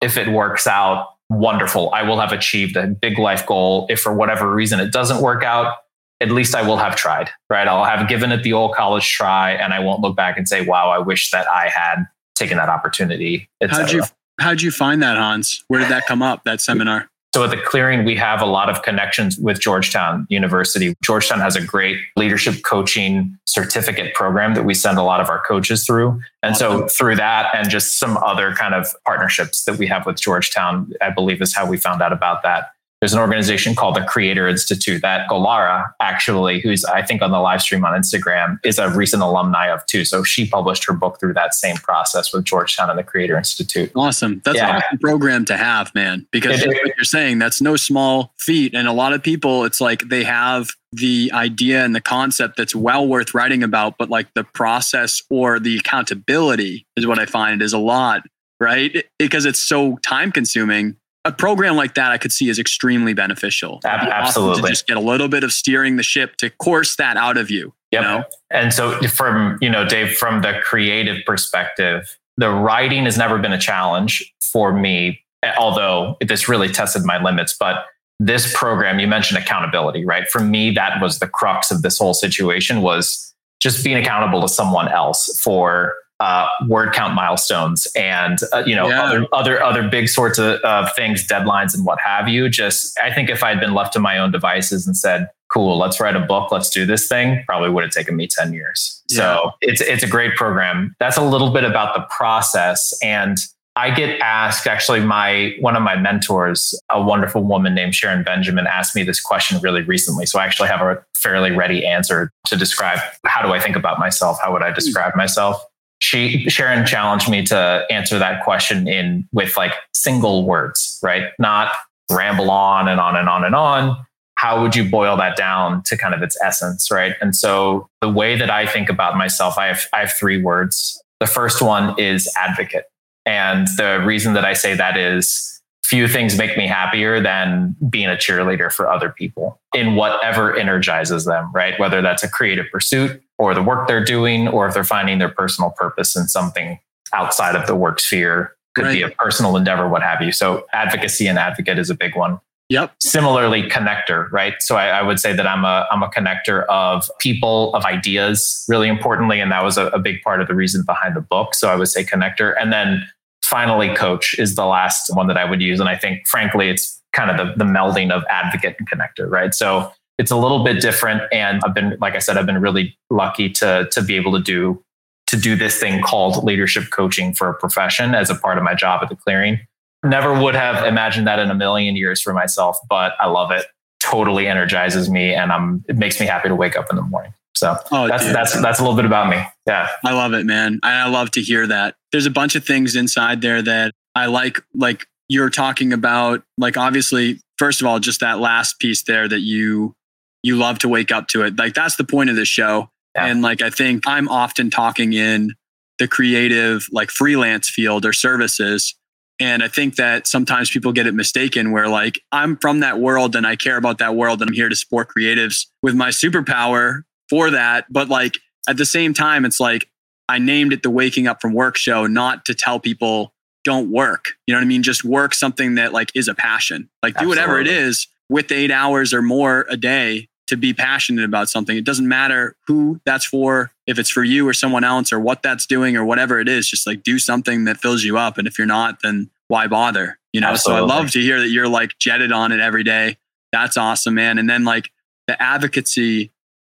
If 0.00 0.16
it 0.16 0.28
works 0.28 0.66
out, 0.66 1.08
wonderful. 1.28 1.90
I 1.92 2.04
will 2.04 2.20
have 2.20 2.32
achieved 2.32 2.76
a 2.76 2.86
big 2.86 3.18
life 3.18 3.44
goal. 3.44 3.86
If 3.90 4.00
for 4.00 4.14
whatever 4.14 4.54
reason 4.54 4.78
it 4.78 4.92
doesn't 4.92 5.20
work 5.20 5.42
out, 5.42 5.74
at 6.20 6.30
least 6.30 6.54
I 6.54 6.62
will 6.62 6.78
have 6.78 6.96
tried, 6.96 7.30
right? 7.50 7.68
I'll 7.68 7.84
have 7.84 8.08
given 8.08 8.32
it 8.32 8.42
the 8.42 8.52
old 8.52 8.74
college 8.74 9.08
try 9.10 9.52
and 9.52 9.72
I 9.72 9.80
won't 9.80 10.00
look 10.00 10.16
back 10.16 10.38
and 10.38 10.48
say, 10.48 10.64
wow, 10.64 10.90
I 10.90 10.98
wish 10.98 11.30
that 11.30 11.48
I 11.48 11.68
had 11.68 12.06
taken 12.34 12.56
that 12.58 12.68
opportunity. 12.68 13.48
How'd 13.60 13.90
you. 13.92 14.04
How'd 14.38 14.62
you 14.62 14.70
find 14.70 15.02
that, 15.02 15.16
Hans? 15.16 15.64
Where 15.68 15.80
did 15.80 15.90
that 15.90 16.06
come 16.06 16.22
up? 16.22 16.44
That 16.44 16.60
seminar? 16.60 17.10
So 17.34 17.44
at 17.44 17.50
the 17.50 17.58
clearing, 17.58 18.04
we 18.04 18.16
have 18.16 18.40
a 18.40 18.46
lot 18.46 18.70
of 18.70 18.82
connections 18.82 19.38
with 19.38 19.60
Georgetown 19.60 20.26
University. 20.30 20.94
Georgetown 21.04 21.40
has 21.40 21.56
a 21.56 21.62
great 21.62 21.98
leadership 22.16 22.62
coaching 22.64 23.36
certificate 23.46 24.14
program 24.14 24.54
that 24.54 24.64
we 24.64 24.72
send 24.72 24.96
a 24.98 25.02
lot 25.02 25.20
of 25.20 25.28
our 25.28 25.40
coaches 25.40 25.86
through. 25.86 26.20
And 26.42 26.56
so 26.56 26.88
through 26.88 27.16
that 27.16 27.54
and 27.54 27.68
just 27.68 27.98
some 27.98 28.16
other 28.16 28.54
kind 28.54 28.74
of 28.74 28.86
partnerships 29.04 29.64
that 29.64 29.76
we 29.76 29.86
have 29.88 30.06
with 30.06 30.18
Georgetown, 30.18 30.90
I 31.02 31.10
believe 31.10 31.42
is 31.42 31.54
how 31.54 31.66
we 31.66 31.76
found 31.76 32.00
out 32.00 32.14
about 32.14 32.42
that. 32.44 32.70
There's 33.00 33.12
an 33.12 33.20
organization 33.20 33.76
called 33.76 33.94
the 33.94 34.02
Creator 34.02 34.48
Institute 34.48 35.02
that 35.02 35.28
Golara, 35.30 35.84
actually, 36.00 36.60
who's 36.60 36.84
I 36.84 37.02
think 37.02 37.22
on 37.22 37.30
the 37.30 37.38
live 37.38 37.62
stream 37.62 37.84
on 37.84 37.92
Instagram, 37.92 38.58
is 38.64 38.76
a 38.80 38.90
recent 38.90 39.22
alumni 39.22 39.66
of 39.66 39.86
too. 39.86 40.04
So 40.04 40.24
she 40.24 40.48
published 40.48 40.84
her 40.86 40.92
book 40.92 41.20
through 41.20 41.34
that 41.34 41.54
same 41.54 41.76
process 41.76 42.32
with 42.32 42.44
Georgetown 42.44 42.90
and 42.90 42.98
the 42.98 43.04
Creator 43.04 43.36
Institute. 43.36 43.92
Awesome. 43.94 44.42
That's 44.44 44.58
an 44.58 44.66
Yeah. 44.66 44.76
awesome 44.78 44.98
program 44.98 45.44
to 45.44 45.56
have, 45.56 45.94
man. 45.94 46.26
Because 46.32 46.60
It 46.60 46.64
just 46.64 46.76
is. 46.76 46.92
you're 46.96 47.04
saying, 47.04 47.38
that's 47.38 47.60
no 47.60 47.76
small 47.76 48.32
feat. 48.36 48.74
And 48.74 48.88
a 48.88 48.92
lot 48.92 49.12
of 49.12 49.22
people, 49.22 49.64
it's 49.64 49.80
like 49.80 50.08
they 50.08 50.24
have 50.24 50.70
the 50.92 51.30
idea 51.32 51.84
and 51.84 51.94
the 51.94 52.00
concept 52.00 52.56
that's 52.56 52.74
well 52.74 53.06
worth 53.06 53.32
writing 53.32 53.62
about, 53.62 53.94
but 53.96 54.10
like 54.10 54.26
the 54.34 54.42
process 54.42 55.22
or 55.30 55.60
the 55.60 55.76
accountability 55.78 56.84
is 56.96 57.06
what 57.06 57.20
I 57.20 57.26
find 57.26 57.62
is 57.62 57.72
a 57.72 57.78
lot, 57.78 58.22
right? 58.58 59.04
Because 59.20 59.44
it's 59.44 59.60
so 59.60 59.98
time 59.98 60.32
consuming. 60.32 60.96
A 61.28 61.32
program 61.32 61.76
like 61.76 61.92
that 61.94 62.10
I 62.10 62.16
could 62.16 62.32
see 62.32 62.48
is 62.48 62.58
extremely 62.58 63.12
beneficial. 63.12 63.80
Ab- 63.84 63.98
It'd 64.00 64.06
be 64.06 64.12
awesome 64.12 64.26
absolutely. 64.26 64.62
To 64.62 64.68
just 64.68 64.86
get 64.86 64.96
a 64.96 65.00
little 65.00 65.28
bit 65.28 65.44
of 65.44 65.52
steering 65.52 65.96
the 65.96 66.02
ship 66.02 66.36
to 66.36 66.48
course 66.48 66.96
that 66.96 67.18
out 67.18 67.36
of 67.36 67.50
you. 67.50 67.74
Yep. 67.92 68.02
You 68.02 68.08
know? 68.08 68.24
And 68.50 68.72
so 68.72 68.98
from, 69.08 69.58
you 69.60 69.68
know, 69.68 69.86
Dave, 69.86 70.16
from 70.16 70.40
the 70.40 70.58
creative 70.62 71.18
perspective, 71.26 72.16
the 72.38 72.48
writing 72.48 73.04
has 73.04 73.18
never 73.18 73.36
been 73.36 73.52
a 73.52 73.58
challenge 73.58 74.32
for 74.40 74.72
me, 74.72 75.20
although 75.58 76.16
this 76.26 76.48
really 76.48 76.70
tested 76.70 77.04
my 77.04 77.22
limits. 77.22 77.54
But 77.58 77.84
this 78.18 78.50
program, 78.56 78.98
you 78.98 79.06
mentioned 79.06 79.38
accountability, 79.38 80.06
right? 80.06 80.26
For 80.28 80.40
me, 80.40 80.70
that 80.70 81.02
was 81.02 81.18
the 81.18 81.28
crux 81.28 81.70
of 81.70 81.82
this 81.82 81.98
whole 81.98 82.14
situation 82.14 82.80
was 82.80 83.34
just 83.60 83.84
being 83.84 83.98
accountable 83.98 84.40
to 84.40 84.48
someone 84.48 84.88
else 84.88 85.38
for 85.42 85.94
uh, 86.20 86.48
word 86.66 86.92
count 86.92 87.14
milestones 87.14 87.86
and 87.94 88.38
uh, 88.52 88.62
you 88.66 88.74
know 88.74 88.88
Yeah. 88.88 89.02
other 89.02 89.26
other 89.32 89.62
other 89.62 89.88
big 89.88 90.08
sorts 90.08 90.38
of, 90.38 90.60
of 90.60 90.92
things, 90.94 91.26
deadlines 91.26 91.74
and 91.74 91.84
what 91.84 91.98
have 92.00 92.28
you. 92.28 92.48
Just 92.48 92.98
I 93.00 93.12
think 93.12 93.30
if 93.30 93.42
I'd 93.44 93.60
been 93.60 93.74
left 93.74 93.92
to 93.94 94.00
my 94.00 94.18
own 94.18 94.30
devices 94.32 94.86
and 94.86 94.96
said, 94.96 95.28
"Cool, 95.52 95.78
let's 95.78 96.00
write 96.00 96.16
a 96.16 96.20
book, 96.20 96.50
let's 96.50 96.70
do 96.70 96.84
this 96.84 97.06
thing," 97.06 97.42
probably 97.46 97.70
would 97.70 97.84
have 97.84 97.92
taken 97.92 98.16
me 98.16 98.26
ten 98.26 98.52
years. 98.52 99.02
So 99.08 99.52
it's 99.60 99.80
it's 99.80 100.02
a 100.02 100.08
great 100.08 100.34
program. 100.34 100.94
That's 100.98 101.16
a 101.16 101.22
little 101.22 101.50
bit 101.50 101.64
about 101.64 101.94
the 101.94 102.02
process 102.14 102.92
and. 103.02 103.38
I 103.76 103.92
get 103.92 104.18
asked 104.20 104.66
actually 104.66 104.98
my 104.98 105.54
one 105.60 105.76
of 105.76 105.84
my 105.84 105.94
mentors, 105.94 106.74
a 106.90 107.00
wonderful 107.00 107.44
woman 107.44 107.76
named 107.76 107.94
Sharon 107.94 108.24
Benjamin 108.24 108.66
asked 108.66 108.96
me 108.96 109.04
this 109.04 109.20
question 109.20 109.60
really 109.60 109.82
recently. 109.82 110.26
So 110.26 110.40
I 110.40 110.44
actually 110.46 110.68
have 110.68 110.80
a 110.80 111.00
fairly 111.14 111.52
ready 111.52 111.86
answer 111.86 112.32
to 112.46 112.56
describe 112.56 112.98
how 113.24 113.40
do 113.40 113.52
I 113.52 113.60
think 113.60 113.76
about 113.76 114.00
myself? 114.00 114.36
How 114.42 114.52
would 114.52 114.64
I 114.64 114.72
describe 114.72 115.14
myself? 115.14 115.64
She 116.00 116.48
Sharon 116.48 116.86
challenged 116.86 117.28
me 117.28 117.42
to 117.44 117.84
answer 117.90 118.18
that 118.18 118.44
question 118.44 118.86
in 118.86 119.28
with 119.32 119.56
like 119.56 119.72
single 119.92 120.46
words, 120.46 120.98
right? 121.02 121.30
Not 121.38 121.72
ramble 122.10 122.50
on 122.50 122.88
and 122.88 123.00
on 123.00 123.16
and 123.16 123.28
on 123.28 123.44
and 123.44 123.54
on. 123.54 123.96
How 124.36 124.62
would 124.62 124.76
you 124.76 124.88
boil 124.88 125.16
that 125.16 125.36
down 125.36 125.82
to 125.84 125.96
kind 125.96 126.14
of 126.14 126.22
its 126.22 126.40
essence, 126.40 126.90
right? 126.90 127.14
And 127.20 127.34
so 127.34 127.88
the 128.00 128.08
way 128.08 128.36
that 128.36 128.50
I 128.50 128.66
think 128.66 128.88
about 128.88 129.16
myself, 129.16 129.58
I 129.58 129.66
have 129.66 129.86
I 129.92 130.00
have 130.00 130.12
three 130.12 130.40
words. 130.40 131.02
The 131.20 131.26
first 131.26 131.60
one 131.60 131.98
is 131.98 132.32
advocate. 132.36 132.84
And 133.26 133.66
the 133.76 134.02
reason 134.06 134.34
that 134.34 134.44
I 134.44 134.52
say 134.54 134.74
that 134.74 134.96
is 134.96 135.58
few 135.88 136.06
things 136.06 136.36
make 136.36 136.56
me 136.58 136.66
happier 136.66 137.18
than 137.20 137.74
being 137.88 138.08
a 138.08 138.14
cheerleader 138.14 138.70
for 138.70 138.90
other 138.90 139.08
people 139.08 139.58
in 139.74 139.96
whatever 139.96 140.54
energizes 140.54 141.24
them, 141.24 141.50
right? 141.54 141.78
Whether 141.80 142.02
that's 142.02 142.22
a 142.22 142.28
creative 142.28 142.66
pursuit, 142.70 143.22
or 143.38 143.54
the 143.54 143.62
work 143.62 143.88
they're 143.88 144.04
doing, 144.04 144.48
or 144.48 144.66
if 144.66 144.74
they're 144.74 144.84
finding 144.84 145.18
their 145.18 145.28
personal 145.28 145.70
purpose 145.70 146.16
in 146.16 146.28
something 146.28 146.78
outside 147.12 147.54
of 147.54 147.66
the 147.66 147.74
work 147.74 148.00
sphere. 148.00 148.54
Could 148.74 148.84
right. 148.84 148.92
be 148.92 149.02
a 149.02 149.10
personal 149.10 149.56
endeavor, 149.56 149.88
what 149.88 150.02
have 150.02 150.20
you. 150.20 150.30
So 150.30 150.66
advocacy 150.72 151.26
and 151.26 151.38
advocate 151.38 151.78
is 151.78 151.90
a 151.90 151.94
big 151.94 152.14
one. 152.14 152.38
Yep. 152.68 152.94
Similarly, 153.00 153.62
connector, 153.62 154.30
right? 154.30 154.54
So 154.60 154.76
I, 154.76 154.88
I, 154.88 155.02
would 155.02 155.18
say 155.18 155.32
that 155.32 155.46
I'm 155.46 155.64
a 155.64 155.86
I'm 155.90 156.02
a 156.02 156.08
connector 156.08 156.66
of 156.66 157.10
people, 157.18 157.74
of 157.74 157.86
ideas, 157.86 158.62
really 158.68 158.88
importantly, 158.88 159.40
and 159.40 159.50
that 159.52 159.64
was 159.64 159.78
a, 159.78 159.86
a 159.86 159.98
big 159.98 160.20
part 160.20 160.42
of 160.42 160.48
the 160.48 160.54
reason 160.54 160.82
behind 160.84 161.16
the 161.16 161.22
book. 161.22 161.54
So 161.54 161.70
I 161.70 161.76
would 161.76 161.88
say 161.88 162.04
connector, 162.04 162.54
and 162.60 162.70
then 162.70 163.06
finally, 163.42 163.94
coach 163.94 164.38
is 164.38 164.54
the 164.54 164.66
last 164.66 165.08
one 165.16 165.28
that 165.28 165.38
I 165.38 165.46
would 165.46 165.62
use, 165.62 165.80
and 165.80 165.88
I 165.88 165.96
think, 165.96 166.28
frankly, 166.28 166.68
it's 166.68 167.00
kind 167.14 167.30
of 167.30 167.38
the, 167.38 167.64
the 167.64 167.70
melding 167.70 168.10
of 168.10 168.22
advocate 168.28 168.76
and 168.78 168.88
connector, 168.88 169.30
right? 169.30 169.54
So 169.54 169.90
it's 170.18 170.30
a 170.30 170.36
little 170.36 170.64
bit 170.64 170.80
different, 170.80 171.22
and 171.32 171.62
I've 171.64 171.74
been, 171.74 171.96
like 172.00 172.14
I 172.14 172.18
said, 172.18 172.36
I've 172.36 172.46
been 172.46 172.60
really 172.60 172.96
lucky 173.10 173.50
to 173.50 173.88
to 173.90 174.02
be 174.02 174.16
able 174.16 174.32
to 174.32 174.42
do 174.42 174.82
to 175.28 175.36
do 175.36 175.56
this 175.56 175.78
thing 175.78 176.02
called 176.02 176.42
leadership 176.42 176.84
coaching 176.90 177.34
for 177.34 177.50
a 177.50 177.54
profession 177.54 178.14
as 178.14 178.30
a 178.30 178.34
part 178.34 178.56
of 178.56 178.64
my 178.64 178.74
job 178.74 179.00
at 179.02 179.10
the 179.10 179.16
clearing 179.16 179.60
Never 180.04 180.40
would 180.40 180.54
have 180.54 180.84
imagined 180.84 181.26
that 181.26 181.40
in 181.40 181.50
a 181.50 181.54
million 181.54 181.96
years 181.96 182.22
for 182.22 182.32
myself, 182.32 182.78
but 182.88 183.14
I 183.18 183.26
love 183.26 183.50
it. 183.50 183.66
Totally 184.00 184.46
energizes 184.46 185.10
me, 185.10 185.34
and 185.34 185.50
I'm. 185.50 185.84
It 185.88 185.96
makes 185.96 186.20
me 186.20 186.26
happy 186.26 186.48
to 186.48 186.54
wake 186.54 186.76
up 186.76 186.86
in 186.88 186.96
the 186.96 187.02
morning. 187.02 187.34
So 187.56 187.76
oh, 187.90 188.06
that's 188.06 188.24
dude. 188.24 188.34
that's 188.34 188.60
that's 188.62 188.78
a 188.78 188.82
little 188.82 188.96
bit 188.96 189.04
about 189.04 189.28
me. 189.28 189.42
Yeah, 189.66 189.88
I 190.04 190.12
love 190.12 190.34
it, 190.34 190.46
man. 190.46 190.78
I 190.84 191.08
love 191.08 191.32
to 191.32 191.40
hear 191.40 191.66
that. 191.66 191.96
There's 192.12 192.26
a 192.26 192.30
bunch 192.30 192.54
of 192.54 192.64
things 192.64 192.94
inside 192.94 193.42
there 193.42 193.60
that 193.60 193.92
I 194.14 194.26
like. 194.26 194.60
Like 194.72 195.06
you're 195.28 195.50
talking 195.50 195.92
about, 195.92 196.44
like 196.56 196.76
obviously, 196.76 197.40
first 197.58 197.80
of 197.80 197.88
all, 197.88 197.98
just 197.98 198.20
that 198.20 198.38
last 198.38 198.78
piece 198.78 199.02
there 199.02 199.26
that 199.26 199.40
you 199.40 199.96
you 200.42 200.56
love 200.56 200.78
to 200.80 200.88
wake 200.88 201.12
up 201.12 201.28
to 201.28 201.42
it. 201.42 201.58
Like 201.58 201.74
that's 201.74 201.96
the 201.96 202.04
point 202.04 202.30
of 202.30 202.36
this 202.36 202.48
show. 202.48 202.90
Yeah. 203.14 203.26
And 203.26 203.42
like 203.42 203.62
I 203.62 203.70
think 203.70 204.06
I'm 204.06 204.28
often 204.28 204.70
talking 204.70 205.12
in 205.12 205.54
the 205.98 206.06
creative, 206.08 206.86
like 206.92 207.10
freelance 207.10 207.68
field 207.68 208.04
or 208.04 208.12
services 208.12 208.94
and 209.40 209.62
I 209.62 209.68
think 209.68 209.96
that 209.96 210.26
sometimes 210.26 210.70
people 210.70 210.92
get 210.92 211.06
it 211.06 211.14
mistaken 211.14 211.70
where 211.70 211.88
like 211.88 212.20
I'm 212.32 212.56
from 212.56 212.80
that 212.80 212.98
world 212.98 213.36
and 213.36 213.46
I 213.46 213.56
care 213.56 213.76
about 213.76 213.98
that 213.98 214.16
world 214.16 214.40
and 214.40 214.50
I'm 214.50 214.54
here 214.54 214.68
to 214.68 214.74
support 214.74 215.08
creatives 215.16 215.66
with 215.82 215.94
my 215.94 216.08
superpower 216.08 217.02
for 217.30 217.50
that. 217.50 217.86
But 217.90 218.08
like 218.08 218.38
at 218.68 218.76
the 218.76 218.86
same 218.86 219.14
time, 219.14 219.44
it's 219.44 219.60
like 219.60 219.88
I 220.28 220.38
named 220.38 220.72
it 220.72 220.82
the 220.82 220.90
Waking 220.90 221.28
Up 221.28 221.40
from 221.40 221.54
Work 221.54 221.76
show, 221.76 222.06
not 222.06 222.44
to 222.46 222.54
tell 222.54 222.80
people 222.80 223.32
don't 223.64 223.90
work. 223.92 224.32
You 224.46 224.54
know 224.54 224.58
what 224.58 224.64
I 224.64 224.68
mean? 224.68 224.82
Just 224.82 225.04
work 225.04 225.34
something 225.34 225.76
that 225.76 225.92
like 225.92 226.10
is 226.14 226.26
a 226.26 226.34
passion. 226.34 226.88
Like 227.02 227.16
do 227.16 227.28
whatever 227.28 227.60
it 227.60 227.68
is 227.68 228.08
with 228.28 228.52
eight 228.52 228.70
hours 228.70 229.14
or 229.14 229.22
more 229.22 229.66
a 229.68 229.76
day 229.76 230.28
to 230.48 230.56
be 230.56 230.72
passionate 230.72 231.24
about 231.24 231.48
something. 231.48 231.76
It 231.76 231.84
doesn't 231.84 232.08
matter 232.08 232.56
who 232.66 233.00
that's 233.04 233.26
for, 233.26 233.70
if 233.86 233.98
it's 233.98 234.10
for 234.10 234.24
you 234.24 234.48
or 234.48 234.54
someone 234.54 234.82
else 234.82 235.12
or 235.12 235.20
what 235.20 235.42
that's 235.42 235.66
doing 235.66 235.96
or 235.96 236.04
whatever 236.04 236.40
it 236.40 236.48
is, 236.48 236.68
just 236.68 236.86
like 236.86 237.02
do 237.02 237.18
something 237.18 237.64
that 237.64 237.78
fills 237.78 238.02
you 238.02 238.16
up. 238.16 238.38
And 238.38 238.48
if 238.48 238.58
you're 238.58 238.66
not, 238.66 239.00
then 239.02 239.30
why 239.48 239.66
bother? 239.66 240.18
You 240.32 240.40
know, 240.40 240.48
Absolutely. 240.48 240.88
so 240.88 240.94
I 240.94 240.96
love 240.96 241.10
to 241.12 241.20
hear 241.20 241.38
that 241.40 241.48
you're 241.48 241.68
like 241.68 241.98
jetted 241.98 242.32
on 242.32 242.52
it 242.52 242.60
every 242.60 242.82
day. 242.82 243.18
That's 243.52 243.76
awesome, 243.76 244.14
man. 244.14 244.38
And 244.38 244.48
then 244.48 244.64
like 244.64 244.90
the 245.26 245.40
advocacy 245.40 246.30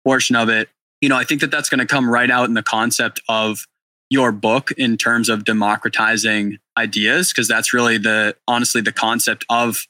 portion 0.05 0.35
of 0.35 0.49
it, 0.49 0.69
you 1.01 1.09
know, 1.09 1.17
I 1.17 1.25
think 1.25 1.41
that 1.41 1.51
that's 1.51 1.69
going 1.69 1.79
to 1.79 1.87
come 1.87 2.11
right 2.11 2.31
out 2.31 2.49
in 2.49 2.55
the 2.55 2.63
concept 2.63 3.21
of 3.29 3.67
your 4.11 4.33
book 4.33 4.73
in 4.73 4.97
terms 4.97 5.29
of 5.29 5.45
democratizing 5.45 6.59
ideas 6.77 7.33
because 7.33 7.47
that's 7.47 7.73
really 7.73 7.97
the 7.97 8.37
honestly 8.49 8.81
the 8.81 8.93
concept 8.93 9.45
of 9.49 9.87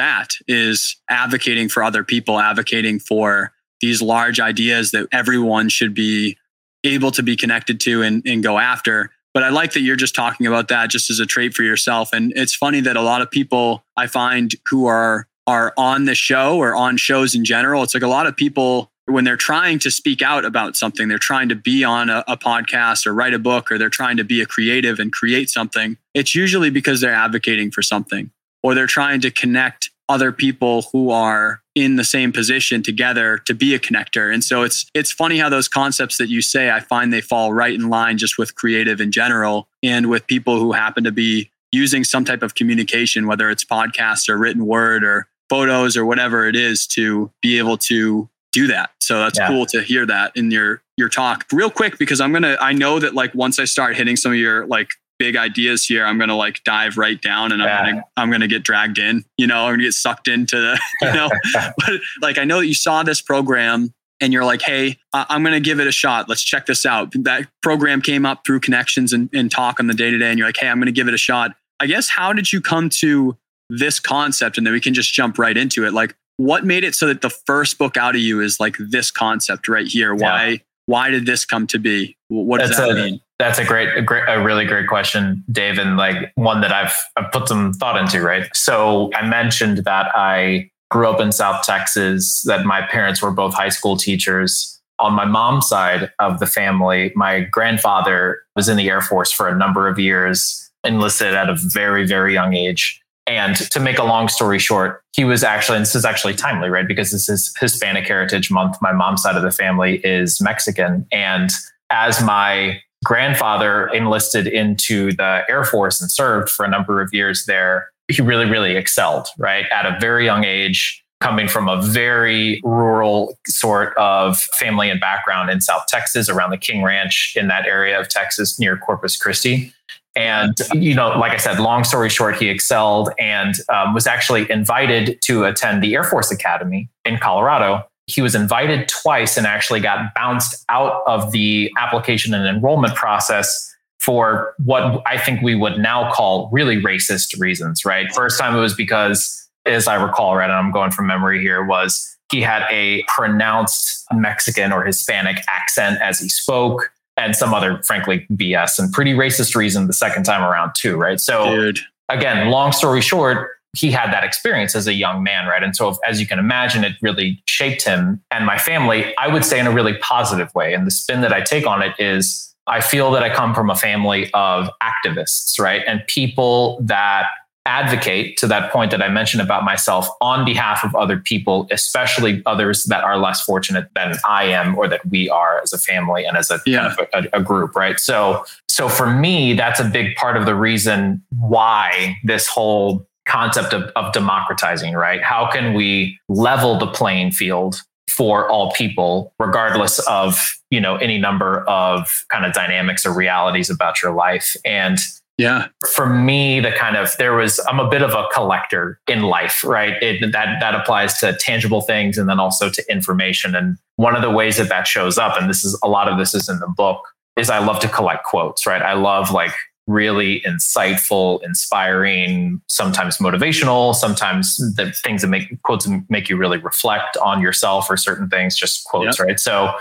that 0.00 0.32
is 0.48 0.96
advocating 1.10 1.68
for 1.68 1.82
other 1.82 2.02
people, 2.02 2.40
advocating 2.40 2.98
for 2.98 3.52
these 3.82 4.00
large 4.00 4.40
ideas 4.40 4.92
that 4.92 5.06
everyone 5.12 5.68
should 5.68 5.92
be 5.92 6.38
able 6.84 7.10
to 7.10 7.22
be 7.22 7.36
connected 7.36 7.78
to 7.80 8.02
and, 8.02 8.22
and 8.26 8.42
go 8.42 8.58
after. 8.58 9.10
But 9.34 9.42
I 9.42 9.50
like 9.50 9.74
that 9.74 9.80
you're 9.80 9.96
just 9.96 10.14
talking 10.14 10.46
about 10.46 10.68
that 10.68 10.88
just 10.88 11.10
as 11.10 11.20
a 11.20 11.26
trait 11.26 11.52
for 11.52 11.62
yourself. 11.64 12.14
And 12.14 12.32
it's 12.34 12.54
funny 12.54 12.80
that 12.80 12.96
a 12.96 13.02
lot 13.02 13.20
of 13.20 13.30
people 13.30 13.84
I 13.96 14.06
find 14.06 14.54
who 14.70 14.86
are 14.86 15.26
are 15.46 15.72
on 15.76 16.04
the 16.04 16.14
show 16.14 16.56
or 16.58 16.74
on 16.74 16.96
shows 16.96 17.34
in 17.34 17.44
general, 17.44 17.82
it's 17.82 17.94
like 17.94 18.02
a 18.02 18.08
lot 18.08 18.26
of 18.26 18.36
people 18.36 18.90
when 19.06 19.24
they're 19.24 19.36
trying 19.36 19.78
to 19.80 19.90
speak 19.90 20.22
out 20.22 20.44
about 20.44 20.76
something, 20.76 21.08
they're 21.08 21.18
trying 21.18 21.48
to 21.48 21.56
be 21.56 21.82
on 21.82 22.08
a, 22.08 22.22
a, 22.28 22.36
podcast 22.36 23.06
or 23.06 23.12
write 23.12 23.34
a 23.34 23.38
book 23.38 23.72
or 23.72 23.76
they're 23.76 23.88
trying 23.88 24.16
to 24.16 24.22
be 24.22 24.40
a 24.40 24.46
creative 24.46 25.00
and 25.00 25.12
create 25.12 25.50
something, 25.50 25.96
it's 26.14 26.34
usually 26.34 26.70
because 26.70 27.00
they're 27.00 27.12
advocating 27.12 27.72
for 27.72 27.82
something 27.82 28.30
or 28.62 28.74
they're 28.74 28.86
trying 28.86 29.20
to 29.20 29.30
connect 29.30 29.89
other 30.10 30.32
people 30.32 30.82
who 30.92 31.10
are 31.10 31.62
in 31.76 31.94
the 31.94 32.02
same 32.04 32.32
position 32.32 32.82
together 32.82 33.38
to 33.46 33.54
be 33.54 33.74
a 33.74 33.78
connector. 33.78 34.34
And 34.34 34.42
so 34.42 34.64
it's 34.64 34.90
it's 34.92 35.12
funny 35.12 35.38
how 35.38 35.48
those 35.48 35.68
concepts 35.68 36.18
that 36.18 36.28
you 36.28 36.42
say 36.42 36.70
I 36.70 36.80
find 36.80 37.12
they 37.12 37.20
fall 37.20 37.52
right 37.52 37.72
in 37.72 37.88
line 37.88 38.18
just 38.18 38.36
with 38.36 38.56
creative 38.56 39.00
in 39.00 39.12
general 39.12 39.68
and 39.82 40.10
with 40.10 40.26
people 40.26 40.58
who 40.58 40.72
happen 40.72 41.04
to 41.04 41.12
be 41.12 41.50
using 41.70 42.02
some 42.02 42.24
type 42.24 42.42
of 42.42 42.56
communication 42.56 43.28
whether 43.28 43.48
it's 43.48 43.64
podcasts 43.64 44.28
or 44.28 44.36
written 44.36 44.66
word 44.66 45.04
or 45.04 45.28
photos 45.48 45.96
or 45.96 46.04
whatever 46.04 46.48
it 46.48 46.56
is 46.56 46.88
to 46.88 47.30
be 47.40 47.58
able 47.58 47.76
to 47.76 48.28
do 48.52 48.66
that. 48.66 48.90
So 48.98 49.20
that's 49.20 49.38
yeah. 49.38 49.46
cool 49.46 49.64
to 49.66 49.80
hear 49.80 50.04
that 50.06 50.32
in 50.34 50.50
your 50.50 50.82
your 50.96 51.08
talk. 51.08 51.46
Real 51.52 51.70
quick 51.70 51.98
because 51.98 52.20
I'm 52.20 52.32
going 52.32 52.42
to 52.42 52.60
I 52.60 52.72
know 52.72 52.98
that 52.98 53.14
like 53.14 53.32
once 53.32 53.60
I 53.60 53.64
start 53.64 53.96
hitting 53.96 54.16
some 54.16 54.32
of 54.32 54.38
your 54.38 54.66
like 54.66 54.88
big 55.20 55.36
ideas 55.36 55.84
here, 55.84 56.04
I'm 56.04 56.18
gonna 56.18 56.36
like 56.36 56.64
dive 56.64 56.96
right 56.96 57.20
down 57.20 57.52
and 57.52 57.62
I'm 57.62 57.86
gonna 57.86 58.04
I'm 58.16 58.30
gonna 58.32 58.48
get 58.48 58.64
dragged 58.64 58.98
in. 58.98 59.24
You 59.36 59.46
know, 59.46 59.66
I'm 59.66 59.74
gonna 59.74 59.84
get 59.84 59.92
sucked 59.92 60.26
into 60.26 60.56
the, 60.56 60.80
you 61.02 61.12
know. 61.12 61.30
but 61.76 62.00
like 62.20 62.38
I 62.38 62.44
know 62.44 62.58
that 62.58 62.66
you 62.66 62.74
saw 62.74 63.04
this 63.04 63.20
program 63.20 63.94
and 64.20 64.32
you're 64.32 64.44
like, 64.44 64.62
hey, 64.62 64.98
I'm 65.14 65.42
going 65.42 65.54
to 65.54 65.60
give 65.60 65.80
it 65.80 65.86
a 65.86 65.92
shot. 65.92 66.28
Let's 66.28 66.42
check 66.42 66.66
this 66.66 66.84
out. 66.84 67.12
That 67.24 67.48
program 67.62 68.02
came 68.02 68.26
up 68.26 68.42
through 68.44 68.60
connections 68.60 69.14
and, 69.14 69.30
and 69.32 69.50
talk 69.50 69.80
on 69.80 69.86
the 69.86 69.94
day 69.94 70.10
to 70.10 70.18
day. 70.18 70.28
And 70.28 70.38
you're 70.38 70.48
like, 70.48 70.58
hey, 70.58 70.68
I'm 70.68 70.76
going 70.76 70.86
to 70.86 70.92
give 70.92 71.08
it 71.08 71.14
a 71.14 71.18
shot. 71.18 71.52
I 71.80 71.86
guess, 71.86 72.10
how 72.10 72.34
did 72.34 72.52
you 72.52 72.60
come 72.60 72.90
to 73.00 73.36
this 73.70 73.98
concept? 73.98 74.58
And 74.58 74.66
then 74.66 74.74
we 74.74 74.80
can 74.80 74.92
just 74.92 75.12
jump 75.14 75.38
right 75.38 75.56
into 75.56 75.86
it. 75.86 75.94
Like, 75.94 76.14
what 76.36 76.66
made 76.66 76.84
it 76.84 76.94
so 76.94 77.06
that 77.06 77.22
the 77.22 77.30
first 77.30 77.78
book 77.78 77.96
out 77.96 78.14
of 78.14 78.20
you 78.20 78.42
is 78.42 78.60
like 78.60 78.76
this 78.78 79.10
concept 79.10 79.68
right 79.68 79.86
here? 79.86 80.14
Why, 80.14 80.48
yeah. 80.48 80.56
why 80.84 81.08
did 81.08 81.24
this 81.24 81.46
come 81.46 81.66
to 81.68 81.78
be? 81.78 82.18
What 82.28 82.60
does 82.60 82.76
That's 82.76 82.80
that 82.80 82.90
a, 82.90 82.94
mean? 82.94 83.20
That's 83.40 83.58
a 83.58 83.64
great, 83.64 83.96
a 83.96 84.02
great, 84.02 84.24
a 84.28 84.38
really 84.42 84.66
great 84.66 84.86
question, 84.86 85.42
Dave, 85.50 85.78
and 85.78 85.96
like 85.96 86.30
one 86.34 86.60
that 86.60 86.72
I've, 86.72 86.94
I've 87.16 87.32
put 87.32 87.48
some 87.48 87.72
thought 87.72 87.96
into. 87.96 88.20
Right. 88.20 88.46
So 88.54 89.10
I 89.14 89.26
mentioned 89.26 89.78
that 89.78 90.14
I 90.14 90.70
grew 90.90 91.08
up 91.08 91.20
in 91.20 91.32
South 91.32 91.64
Texas. 91.64 92.42
That 92.46 92.66
my 92.66 92.82
parents 92.82 93.22
were 93.22 93.30
both 93.30 93.54
high 93.54 93.70
school 93.70 93.96
teachers. 93.96 94.78
On 94.98 95.14
my 95.14 95.24
mom's 95.24 95.66
side 95.66 96.12
of 96.18 96.38
the 96.38 96.46
family, 96.46 97.12
my 97.16 97.40
grandfather 97.40 98.42
was 98.54 98.68
in 98.68 98.76
the 98.76 98.90
Air 98.90 99.00
Force 99.00 99.32
for 99.32 99.48
a 99.48 99.56
number 99.56 99.88
of 99.88 99.98
years, 99.98 100.70
enlisted 100.84 101.32
at 101.32 101.48
a 101.48 101.56
very, 101.58 102.06
very 102.06 102.34
young 102.34 102.52
age. 102.52 103.00
And 103.26 103.56
to 103.56 103.80
make 103.80 103.96
a 103.96 104.04
long 104.04 104.28
story 104.28 104.58
short, 104.58 105.02
he 105.16 105.24
was 105.24 105.42
actually, 105.42 105.76
and 105.76 105.86
this 105.86 105.94
is 105.94 106.04
actually 106.04 106.34
timely, 106.34 106.68
right? 106.68 106.86
Because 106.86 107.10
this 107.10 107.26
is 107.30 107.54
Hispanic 107.58 108.06
Heritage 108.06 108.50
Month. 108.50 108.76
My 108.82 108.92
mom's 108.92 109.22
side 109.22 109.36
of 109.36 109.42
the 109.42 109.50
family 109.50 110.02
is 110.04 110.42
Mexican. 110.42 111.06
And 111.10 111.50
as 111.88 112.22
my 112.22 112.82
grandfather 113.10 113.88
enlisted 113.88 114.46
into 114.46 115.10
the 115.10 115.42
Air 115.48 115.64
Force 115.64 116.00
and 116.00 116.08
served 116.08 116.48
for 116.48 116.64
a 116.64 116.68
number 116.68 117.02
of 117.02 117.12
years 117.12 117.44
there. 117.46 117.88
He 118.06 118.22
really, 118.22 118.44
really 118.48 118.76
excelled, 118.76 119.26
right? 119.36 119.66
At 119.72 119.84
a 119.84 119.98
very 119.98 120.24
young 120.24 120.44
age, 120.44 121.02
coming 121.20 121.48
from 121.48 121.68
a 121.68 121.82
very 121.82 122.60
rural 122.62 123.36
sort 123.48 123.96
of 123.96 124.38
family 124.38 124.88
and 124.88 125.00
background 125.00 125.50
in 125.50 125.60
South 125.60 125.86
Texas, 125.88 126.28
around 126.28 126.50
the 126.50 126.56
King 126.56 126.84
Ranch 126.84 127.34
in 127.34 127.48
that 127.48 127.66
area 127.66 127.98
of 127.98 128.08
Texas 128.08 128.60
near 128.60 128.76
Corpus 128.76 129.16
Christi. 129.16 129.74
And, 130.14 130.56
you 130.72 130.94
know, 130.94 131.08
like 131.18 131.32
I 131.32 131.36
said, 131.36 131.58
long 131.58 131.82
story 131.82 132.10
short, 132.10 132.36
he 132.36 132.48
excelled 132.48 133.10
and 133.18 133.56
um, 133.68 133.92
was 133.92 134.06
actually 134.06 134.48
invited 134.48 135.20
to 135.22 135.46
attend 135.46 135.82
the 135.82 135.96
Air 135.96 136.04
Force 136.04 136.30
Academy 136.30 136.88
in 137.04 137.18
Colorado 137.18 137.89
he 138.10 138.22
was 138.22 138.34
invited 138.34 138.88
twice 138.88 139.36
and 139.36 139.46
actually 139.46 139.80
got 139.80 140.14
bounced 140.14 140.64
out 140.68 141.02
of 141.06 141.32
the 141.32 141.70
application 141.78 142.34
and 142.34 142.46
enrollment 142.46 142.94
process 142.94 143.66
for 144.00 144.54
what 144.64 145.02
I 145.06 145.18
think 145.18 145.42
we 145.42 145.54
would 145.54 145.78
now 145.78 146.10
call 146.12 146.48
really 146.52 146.80
racist 146.80 147.38
reasons, 147.38 147.84
right? 147.84 148.10
First 148.14 148.40
time 148.40 148.56
it 148.56 148.60
was 148.60 148.74
because, 148.74 149.48
as 149.66 149.86
I 149.86 150.02
recall, 150.02 150.36
right, 150.36 150.44
and 150.44 150.52
I'm 150.52 150.72
going 150.72 150.90
from 150.90 151.06
memory 151.06 151.40
here, 151.40 151.62
was 151.64 152.16
he 152.32 152.40
had 152.40 152.64
a 152.70 153.02
pronounced 153.08 154.06
Mexican 154.12 154.72
or 154.72 154.84
Hispanic 154.84 155.42
accent 155.48 156.00
as 156.00 156.18
he 156.18 156.28
spoke, 156.28 156.90
and 157.16 157.36
some 157.36 157.52
other, 157.52 157.82
frankly, 157.82 158.26
BS 158.32 158.78
and 158.78 158.90
pretty 158.92 159.12
racist 159.12 159.54
reason 159.54 159.86
the 159.86 159.92
second 159.92 160.24
time 160.24 160.42
around, 160.42 160.72
too, 160.74 160.96
right? 160.96 161.20
So, 161.20 161.44
Dude. 161.54 161.80
again, 162.08 162.50
long 162.50 162.72
story 162.72 163.02
short, 163.02 163.50
he 163.76 163.90
had 163.90 164.12
that 164.12 164.24
experience 164.24 164.74
as 164.74 164.86
a 164.86 164.94
young 164.94 165.22
man, 165.22 165.46
right? 165.46 165.62
And 165.62 165.76
so, 165.76 165.96
as 166.06 166.20
you 166.20 166.26
can 166.26 166.38
imagine, 166.38 166.84
it 166.84 166.94
really 167.02 167.42
shaped 167.46 167.82
him 167.82 168.20
and 168.30 168.44
my 168.46 168.58
family, 168.58 169.14
I 169.18 169.28
would 169.28 169.44
say 169.44 169.58
in 169.60 169.66
a 169.66 169.70
really 169.70 169.96
positive 169.98 170.52
way. 170.54 170.74
And 170.74 170.86
the 170.86 170.90
spin 170.90 171.20
that 171.20 171.32
I 171.32 171.40
take 171.40 171.66
on 171.66 171.82
it 171.82 171.94
is 171.98 172.54
I 172.66 172.80
feel 172.80 173.10
that 173.12 173.22
I 173.22 173.30
come 173.34 173.54
from 173.54 173.70
a 173.70 173.76
family 173.76 174.30
of 174.34 174.68
activists, 174.82 175.58
right? 175.58 175.82
And 175.86 176.02
people 176.06 176.78
that 176.82 177.26
advocate 177.66 178.36
to 178.38 178.46
that 178.46 178.72
point 178.72 178.90
that 178.90 179.02
I 179.02 179.08
mentioned 179.08 179.42
about 179.42 179.64
myself 179.64 180.08
on 180.20 180.44
behalf 180.44 180.82
of 180.82 180.94
other 180.96 181.18
people, 181.18 181.68
especially 181.70 182.42
others 182.46 182.84
that 182.86 183.04
are 183.04 183.18
less 183.18 183.42
fortunate 183.42 183.86
than 183.94 184.16
I 184.26 184.44
am 184.44 184.76
or 184.78 184.88
that 184.88 185.04
we 185.08 185.28
are 185.28 185.60
as 185.62 185.72
a 185.72 185.78
family 185.78 186.24
and 186.24 186.36
as 186.36 186.50
a, 186.50 186.58
Yeah. 186.64 186.94
kind 186.96 187.08
of 187.24 187.24
a, 187.34 187.38
a 187.38 187.42
group, 187.42 187.76
right? 187.76 188.00
So, 188.00 188.44
so 188.68 188.88
for 188.88 189.10
me, 189.10 189.52
that's 189.52 189.78
a 189.78 189.84
big 189.84 190.16
part 190.16 190.36
of 190.36 190.46
the 190.46 190.54
reason 190.54 191.22
why 191.38 192.16
this 192.24 192.46
whole 192.46 193.06
concept 193.30 193.72
of, 193.72 193.84
of 193.96 194.12
democratizing, 194.12 194.94
right? 194.94 195.22
How 195.22 195.50
can 195.50 195.74
we 195.74 196.18
level 196.28 196.78
the 196.78 196.86
playing 196.88 197.30
field 197.32 197.80
for 198.08 198.48
all 198.50 198.72
people, 198.72 199.32
regardless 199.38 199.98
of 200.08 200.38
you 200.70 200.80
know 200.80 200.96
any 200.96 201.18
number 201.18 201.60
of 201.68 202.08
kind 202.32 202.44
of 202.44 202.52
dynamics 202.52 203.06
or 203.06 203.14
realities 203.14 203.70
about 203.70 204.02
your 204.02 204.12
life? 204.12 204.54
And 204.64 204.98
Yeah. 205.38 205.68
for 205.96 206.06
me 206.06 206.60
the 206.60 206.72
kind 206.72 206.96
of 206.96 207.16
there 207.18 207.32
was 207.34 207.58
i'm 207.68 207.80
a 207.80 207.88
bit 207.88 208.02
of 208.02 208.12
a 208.12 208.24
collector 208.34 209.00
in 209.08 209.20
life 209.22 209.64
right 209.64 209.94
it, 210.02 210.32
that 210.32 210.60
that 210.60 210.74
applies 210.74 211.18
to 211.20 211.32
tangible 211.48 211.80
things 211.80 212.18
and 212.18 212.28
then 212.28 212.38
also 212.38 212.68
to 212.68 212.82
information 212.92 213.54
and 213.54 213.78
one 213.96 214.14
of 214.14 214.22
the 214.22 214.30
ways 214.30 214.56
that 214.58 214.68
that 214.68 214.86
shows 214.86 215.16
up 215.24 215.32
and 215.40 215.48
this 215.48 215.64
is 215.64 215.72
a 215.82 215.88
lot 215.88 216.06
of 216.10 216.18
this 216.18 216.34
is 216.34 216.48
in 216.52 216.58
the 216.58 216.68
book 216.82 217.00
is 217.36 217.48
i 217.48 217.58
love 217.58 217.78
to 217.80 217.88
collect 217.88 218.22
quotes 218.32 218.66
right 218.66 218.82
i 218.82 218.92
love 218.92 219.30
like 219.40 219.54
really 219.90 220.40
insightful 220.46 221.42
inspiring 221.42 222.60
sometimes 222.68 223.18
motivational 223.18 223.94
sometimes 223.94 224.56
the 224.76 224.92
things 225.04 225.22
that 225.22 225.28
make 225.28 225.60
quotes 225.62 225.88
make 226.08 226.28
you 226.28 226.36
really 226.36 226.58
reflect 226.58 227.16
on 227.18 227.40
yourself 227.42 227.90
or 227.90 227.96
certain 227.96 228.28
things 228.28 228.56
just 228.56 228.84
quotes 228.84 229.18
right 229.20 229.40
so 229.40 229.72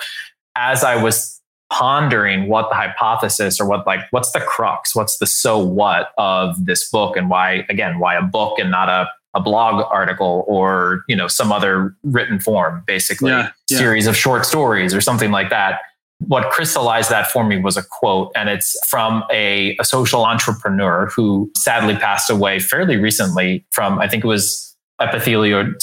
as 0.55 0.83
i 0.83 0.95
was 1.01 1.39
pondering 1.69 2.47
what 2.49 2.69
the 2.69 2.75
hypothesis 2.75 3.59
or 3.59 3.67
what 3.67 3.85
like 3.85 3.99
what's 4.11 4.31
the 4.31 4.39
crux 4.39 4.95
what's 4.95 5.17
the 5.19 5.27
so 5.27 5.57
what 5.59 6.11
of 6.17 6.65
this 6.65 6.89
book 6.89 7.15
and 7.15 7.29
why 7.29 7.63
again 7.69 7.99
why 7.99 8.15
a 8.15 8.21
book 8.23 8.57
and 8.57 8.71
not 8.71 8.89
a 8.89 9.07
a 9.35 9.39
blog 9.39 9.85
article 9.91 10.43
or 10.47 11.03
you 11.07 11.15
know 11.15 11.27
some 11.27 11.51
other 11.51 11.95
written 12.03 12.39
form 12.39 12.83
basically 12.87 13.29
Yeah, 13.29 13.51
yeah. 13.69 13.77
series 13.77 14.07
of 14.07 14.17
short 14.17 14.43
stories 14.45 14.95
or 14.95 15.01
something 15.01 15.29
like 15.29 15.51
that 15.51 15.81
what 16.27 16.49
crystallized 16.51 17.09
that 17.09 17.31
for 17.31 17.43
me 17.45 17.57
was 17.59 17.77
a 17.77 17.83
quote 17.83 18.31
and 18.35 18.49
it's 18.49 18.77
from 18.87 19.23
a, 19.31 19.75
a 19.79 19.85
social 19.85 20.25
entrepreneur 20.25 21.09
who 21.15 21.49
sadly 21.55 21.95
passed 21.95 22.29
away 22.29 22.59
fairly 22.59 22.97
recently 22.97 23.65
from 23.71 23.99
i 23.99 24.07
think 24.07 24.23
it 24.23 24.27
was 24.27 24.75
epithelioid 25.01 25.75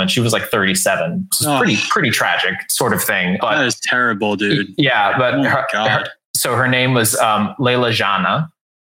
and 0.00 0.10
she 0.10 0.20
was 0.20 0.32
like 0.32 0.44
37 0.44 1.26
so 1.32 1.52
Oh. 1.54 1.58
pretty 1.58 1.76
pretty 1.90 2.10
tragic 2.10 2.54
sort 2.70 2.92
of 2.92 3.02
thing 3.02 3.36
but 3.40 3.56
That 3.56 3.66
is 3.66 3.80
terrible, 3.82 4.36
dude. 4.36 4.68
yeah, 4.78 5.18
but 5.18 5.34
Oh 5.34 5.42
her, 5.42 5.66
God. 5.72 5.88
her- 5.90 6.06
so 6.36 6.54
her 6.54 6.68
name 6.68 6.94
was 6.94 7.16
um, 7.18 7.54
Leila 7.58 7.90
Janah, 7.90 8.48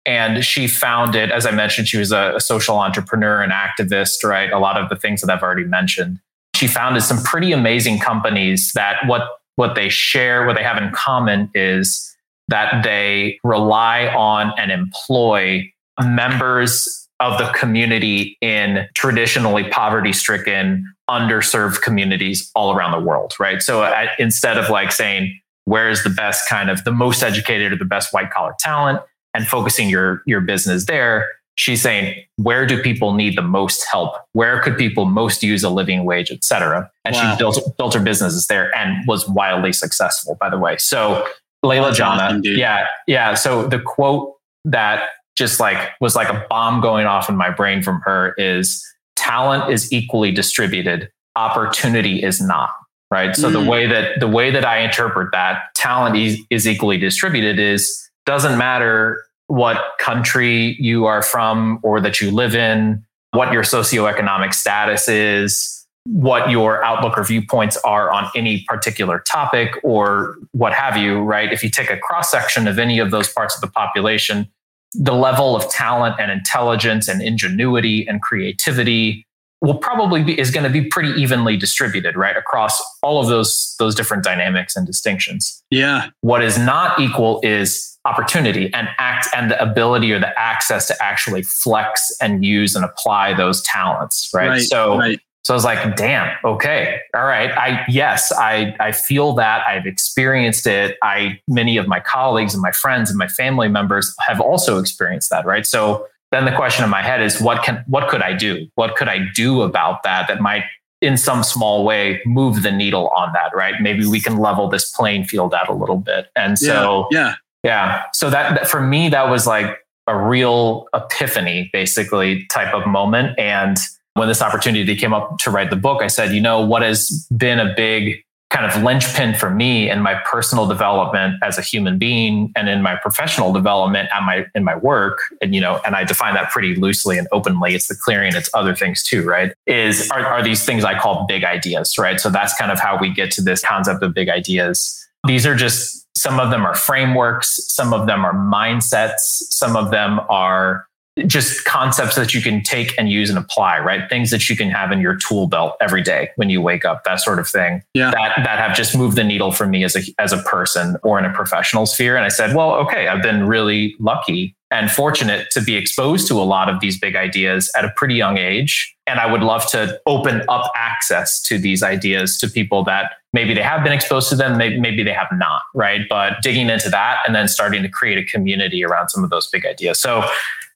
and 0.07 0.45
she 0.45 0.69
founded, 0.69 1.31
as 1.33 1.45
I 1.45 1.51
mentioned, 1.51 1.89
she 1.89 1.99
was 1.99 2.13
a, 2.13 2.35
a 2.37 2.41
social 2.41 2.79
entrepreneur 2.79 3.43
and 3.43 3.53
activist, 3.53 4.23
right? 4.25 4.51
A 4.53 4.59
lot 4.61 4.81
of 4.81 4.89
the 4.89 4.95
things 4.97 5.21
that 5.21 5.31
I've 5.31 5.43
already 5.43 5.65
mentioned. 5.65 6.21
She 6.55 6.69
founded 6.69 7.03
some 7.03 7.23
pretty 7.25 7.51
amazing 7.53 7.99
companies 7.99 8.71
that 8.77 8.99
what 9.07 9.23
what 9.57 9.75
they 9.75 9.89
share, 9.89 10.47
what 10.47 10.57
they 10.57 10.63
have 10.63 10.83
in 10.83 10.91
common 10.93 11.51
is 11.55 12.15
that 12.49 12.83
they 12.85 13.39
rely 13.45 14.09
on 14.09 14.53
and 14.59 14.71
employ 14.71 15.63
members 16.03 17.09
of 17.21 17.39
the 17.39 17.49
community 17.53 18.37
in 18.41 18.87
traditionally 18.95 19.69
poverty 19.71 20.13
stricken, 20.13 20.85
underserved 21.09 21.81
communities 21.81 22.51
all 22.55 22.77
around 22.77 22.93
the 22.93 23.07
world, 23.07 23.33
right? 23.39 23.63
So 23.63 23.83
I, 23.83 24.09
instead 24.19 24.59
of 24.59 24.69
like 24.69 24.93
saying, 24.93 25.39
where's 25.65 26.03
the 26.03 26.11
best 26.11 26.49
kind 26.49 26.69
of 26.69 26.85
the 26.85 26.93
most 26.93 27.23
educated 27.23 27.73
or 27.73 27.77
the 27.77 27.85
best 27.85 28.13
white 28.13 28.31
collar 28.31 28.55
talent 28.59 29.01
and 29.33 29.47
focusing 29.47 29.89
your, 29.89 30.23
your 30.27 30.41
business 30.41 30.87
there, 30.87 31.31
she's 31.57 31.81
saying, 31.83 32.15
where 32.37 32.67
do 32.67 32.83
people 32.83 33.15
need 33.15 33.37
the 33.37 33.43
most 33.43 33.85
help? 33.91 34.15
Where 34.33 34.61
could 34.61 34.77
people 34.77 35.05
most 35.05 35.43
use 35.43 35.63
a 35.63 35.71
living 35.71 36.05
wage, 36.05 36.31
et 36.31 36.43
cetera? 36.45 36.91
And 37.05 37.15
Wow. 37.15 37.33
she 37.33 37.39
built, 37.39 37.77
built 37.79 37.95
her 37.95 38.01
businesses 38.01 38.47
there 38.49 38.75
and 38.77 39.07
was 39.07 39.29
wildly 39.29 39.73
successful, 39.73 40.37
by 40.41 40.51
the 40.51 40.59
way. 40.59 40.77
So 40.79 41.27
Leila 41.63 41.89
That's 41.89 42.01
Janah, 42.01 42.27
awesome, 42.29 42.43
yeah, 42.45 42.87
yeah. 43.07 43.35
So 43.35 43.67
the 43.69 43.79
quote 43.81 44.35
that 44.65 45.11
just 45.37 45.61
like 45.61 45.91
was 46.01 46.15
like 46.17 46.29
a 46.29 46.47
bomb 46.49 46.81
going 46.81 47.07
off 47.07 47.29
in 47.29 47.37
my 47.37 47.51
brain 47.51 47.83
from 47.83 48.01
her 48.03 48.35
is 48.39 48.85
talent 49.17 49.73
is 49.73 49.93
equally 49.93 50.31
distributed 50.33 51.11
opportunity 51.37 52.23
is 52.23 52.41
not 52.41 52.71
right 53.11 53.35
so 53.37 53.51
the 53.51 53.59
Mm. 53.59 53.69
way 53.69 53.87
that 53.89 54.21
the 54.21 54.29
way 54.29 54.51
that 54.51 54.65
i 54.65 54.79
interpret 54.79 55.31
that 55.33 55.59
talent 55.75 56.17
is, 56.17 56.39
is 56.51 56.67
equally 56.69 56.97
distributed 56.99 57.59
is 57.59 58.09
doesn't 58.27 58.57
matter 58.57 59.23
what 59.47 59.83
country 60.01 60.77
you 60.81 61.05
are 61.05 61.23
from 61.23 61.79
or 61.83 62.01
that 62.01 62.21
you 62.21 62.31
live 62.31 62.55
in 62.55 63.05
what 63.33 63.53
your 63.53 63.63
socioeconomic 63.63 64.55
status 64.55 65.09
is 65.09 65.71
what 66.07 66.51
your 66.51 66.85
outlook 66.85 67.17
or 67.17 67.25
viewpoints 67.25 67.79
are 67.79 68.11
on 68.11 68.31
any 68.37 68.63
particular 68.69 69.21
topic 69.21 69.71
or 69.83 70.37
what 70.53 70.75
have 70.75 70.99
you 70.99 71.21
right? 71.21 71.51
If 71.51 71.63
you 71.63 71.71
take 71.71 71.89
a 71.89 71.97
cross 71.97 72.31
section 72.31 72.69
of 72.69 72.79
any 72.79 72.99
of 72.99 73.11
those 73.11 73.33
parts 73.33 73.55
of 73.55 73.63
the 73.63 73.69
population 73.69 74.49
the 74.95 75.13
level 75.13 75.57
of 75.57 75.69
talent 75.71 76.15
and 76.21 76.31
intelligence 76.31 77.09
and 77.09 77.21
ingenuity 77.21 78.07
and 78.07 78.23
creativity 78.23 79.27
will 79.65 79.79
probably 79.79 80.23
be 80.23 80.39
is 80.39 80.51
going 80.51 80.65
to 80.65 80.71
be 80.71 80.85
pretty 80.89 81.11
evenly 81.21 81.57
distributed 81.57 82.17
right 82.17 82.37
across 82.37 82.81
all 83.03 83.21
of 83.21 83.29
those 83.29 83.75
those 83.79 83.95
different 83.95 84.23
dynamics 84.23 84.77
and 84.77 84.87
distinctions 84.87 85.63
Yeah. 85.71 86.09
what 86.21 86.43
is 86.45 86.59
not 86.59 87.01
equal 87.01 87.41
is 87.43 87.99
opportunity 88.05 88.71
and 88.75 88.89
act 88.99 89.27
and 89.35 89.51
the 89.51 89.61
ability 89.63 90.13
or 90.13 90.19
the 90.19 90.39
access 90.39 90.87
to 90.89 90.95
actually 91.03 91.43
flex 91.43 92.15
and 92.21 92.45
use 92.45 92.77
and 92.77 92.85
apply 92.85 93.33
those 93.35 93.63
talents 93.63 94.31
right, 94.35 94.61
so 94.61 94.99
right. 94.99 95.19
so 95.43 95.55
I 95.55 95.57
was 95.57 95.65
like, 95.65 95.97
damn, 95.97 96.35
okay. 96.45 97.01
All 97.15 97.25
right. 97.25 97.51
I 97.53 97.85
yes, 97.89 98.33
I 98.33 98.75
I 98.81 98.93
feel 98.93 99.35
that. 99.35 99.63
I've 99.67 99.87
experienced 99.87 100.67
it. 100.67 100.97
I 101.03 101.39
many 101.49 101.77
of 101.79 101.87
my 101.87 102.01
colleagues 102.01 102.53
and 102.55 102.63
my 102.63 102.73
friends 102.73 103.11
and 103.11 103.19
my 103.19 103.29
family 103.29 103.69
members 103.69 104.15
have 104.27 104.41
also 104.41 104.79
experienced 104.79 105.29
that, 105.31 105.45
right? 105.47 105.67
So 105.67 106.07
then 106.35 106.45
the 106.45 106.53
question 106.53 106.85
in 106.85 106.91
my 106.91 107.03
head 107.03 107.23
is 107.23 107.41
what 107.41 107.63
can 107.63 107.85
what 107.87 108.09
could 108.09 108.23
I 108.23 108.33
do? 108.35 108.67
What 108.75 108.97
could 108.97 109.09
I 109.09 109.21
do 109.35 109.63
about 109.63 110.03
that 110.03 110.29
that 110.29 110.41
might 110.41 110.65
in 111.01 111.17
some 111.17 111.45
small 111.45 111.85
way 111.85 112.21
move 112.25 112.63
the 112.63 112.73
needle 112.73 113.09
on 113.11 113.33
that, 113.35 113.55
right? 113.55 113.75
Maybe 113.81 114.07
we 114.07 114.21
can 114.21 114.39
level 114.39 114.69
this 114.69 114.91
playing 114.91 115.25
field 115.25 115.55
out 115.55 115.69
a 115.69 115.73
little 115.73 115.99
bit. 115.99 116.27
And 116.35 116.59
so 116.59 117.07
yeah. 117.11 117.35
yeah. 117.63 118.03
So 118.13 118.31
that, 118.31 118.55
that 118.55 118.69
for 118.69 118.81
me, 118.81 119.09
that 119.11 119.29
was 119.29 119.47
like 119.47 119.79
a 120.07 120.19
real 120.19 120.87
epiphany, 120.95 121.71
basically, 121.73 122.47
type 122.47 122.75
of 122.75 122.87
moment. 122.87 123.39
And 123.39 123.77
when 124.15 124.29
this 124.29 124.43
opportunity 124.43 124.97
came 124.97 125.13
up 125.13 125.39
to 125.41 125.51
write 125.51 125.71
the 125.71 125.77
book, 125.77 126.03
I 126.03 126.09
said, 126.09 126.33
you 126.33 126.41
know, 126.41 126.65
what 126.65 126.83
has 126.83 127.27
been 127.37 127.61
a 127.61 127.75
big 127.75 128.25
kind 128.55 128.67
of 128.71 128.83
linchpin 128.85 129.35
for 129.35 129.51
me 129.51 129.91
in 129.91 130.01
my 130.01 130.15
personal 130.31 130.67
development 130.67 131.35
as 131.43 131.59
a 131.59 131.63
human 131.63 131.99
being 131.99 132.53
and 132.55 132.69
in 132.69 132.83
my 132.83 132.95
professional 132.95 133.53
development 133.53 134.09
and 134.15 134.25
my 134.25 134.47
in 134.55 134.63
my 134.63 134.77
work 134.77 135.19
and 135.41 135.55
you 135.55 135.61
know 135.61 135.81
and 135.85 135.97
i 135.97 136.05
define 136.05 136.35
that 136.35 136.51
pretty 136.51 136.77
loosely 136.77 137.19
and 137.19 137.27
openly. 137.33 137.75
It's 137.75 137.89
the 137.89 137.97
clearing 137.97 138.35
it's 138.37 138.49
other 138.55 138.75
things 138.75 139.03
too 139.03 139.25
right? 139.25 139.53
Is 139.67 140.09
are, 140.11 140.25
are 140.25 140.43
these 140.43 140.65
things 140.65 140.85
i 140.85 140.97
call 140.97 141.27
big 141.27 141.43
ideas 141.43 141.99
right? 141.99 142.21
So 142.21 142.31
that's 142.31 142.57
kind 142.57 142.71
of 142.71 142.79
how 142.79 142.97
we 142.99 143.13
get 143.13 143.33
to 143.33 143.43
this 143.43 143.61
concept 143.65 144.03
of 144.05 144.15
big 144.15 144.29
ideas. 144.29 144.79
These 145.27 145.47
are 145.47 145.57
just 145.57 146.07
some 146.17 146.39
of 146.39 146.51
them 146.51 146.65
are 146.65 146.77
frameworks 146.77 147.61
some 147.73 147.93
of 147.93 148.07
them 148.07 148.25
are 148.25 148.35
mindsets 148.35 149.19
some 149.51 149.75
of 149.75 149.91
them 149.91 150.21
are 150.29 150.87
just 151.27 151.65
concepts 151.65 152.17
that 152.17 152.35
you 152.35 152.43
can 152.43 152.63
take 152.63 152.97
and 152.99 153.09
use 153.09 153.31
and 153.31 153.39
apply, 153.39 153.79
right? 153.79 154.09
Things 154.09 154.31
that 154.31 154.49
you 154.51 154.57
can 154.57 154.69
have 154.71 154.91
in 154.91 155.01
your 155.01 155.17
tool 155.17 155.47
belt 155.47 155.77
every 155.81 156.03
day 156.03 156.31
when 156.37 156.51
you 156.51 156.61
wake 156.61 156.85
up, 156.85 157.05
that 157.05 157.21
sort 157.21 157.39
of 157.39 157.49
thing. 157.49 157.83
Yeah. 157.95 158.11
That 158.11 158.33
that 158.39 158.59
have 158.59 158.77
just 158.77 158.97
moved 158.97 159.17
the 159.17 159.25
needle 159.25 159.53
for 159.53 159.67
me 159.67 159.85
as 159.85 159.95
a 159.95 160.03
as 160.19 160.33
a 160.33 160.39
person 160.39 160.97
or 161.03 161.19
in 161.19 161.25
a 161.25 161.33
professional 161.33 161.87
sphere. 161.87 162.17
And 162.17 162.25
I 162.25 162.29
said, 162.29 162.55
well, 162.57 162.73
okay, 162.75 163.07
I've 163.07 163.23
been 163.23 163.47
really 163.47 163.95
lucky 164.01 164.57
and 164.75 164.91
fortunate 164.91 165.51
to 165.53 165.63
be 165.63 165.77
exposed 165.77 166.27
to 166.27 166.35
a 166.35 166.43
lot 166.43 166.69
of 166.69 166.81
these 166.81 166.99
big 166.99 167.15
ideas 167.15 167.71
at 167.77 167.85
a 167.85 167.91
pretty 167.91 168.17
young 168.17 168.39
age. 168.39 168.93
And 169.07 169.21
I 169.21 169.31
would 169.31 169.43
love 169.43 169.71
to 169.71 170.01
open 170.07 170.43
up 170.49 170.69
access 170.75 171.41
to 171.43 171.59
these 171.59 171.83
ideas 171.83 172.39
to 172.39 172.49
people 172.49 172.83
that 172.85 173.13
maybe 173.33 173.55
they 173.55 173.63
have 173.63 173.85
been 173.85 173.93
exposed 173.93 174.31
to 174.31 174.37
them, 174.37 174.57
maybe, 174.57 174.81
maybe 174.81 175.05
they 175.05 175.13
have 175.13 175.29
not, 175.33 175.63
right? 175.75 176.01
But 176.09 176.43
digging 176.43 176.71
into 176.71 176.89
that 176.91 177.19
and 177.25 177.37
then 177.37 177.47
starting 177.47 177.83
to 177.83 177.89
create 177.89 178.19
a 178.19 178.25
community 178.25 178.85
around 178.85 179.11
some 179.11 179.23
of 179.23 179.31
those 179.31 179.47
big 179.47 179.65
ideas. 179.65 180.01
So 180.01 180.25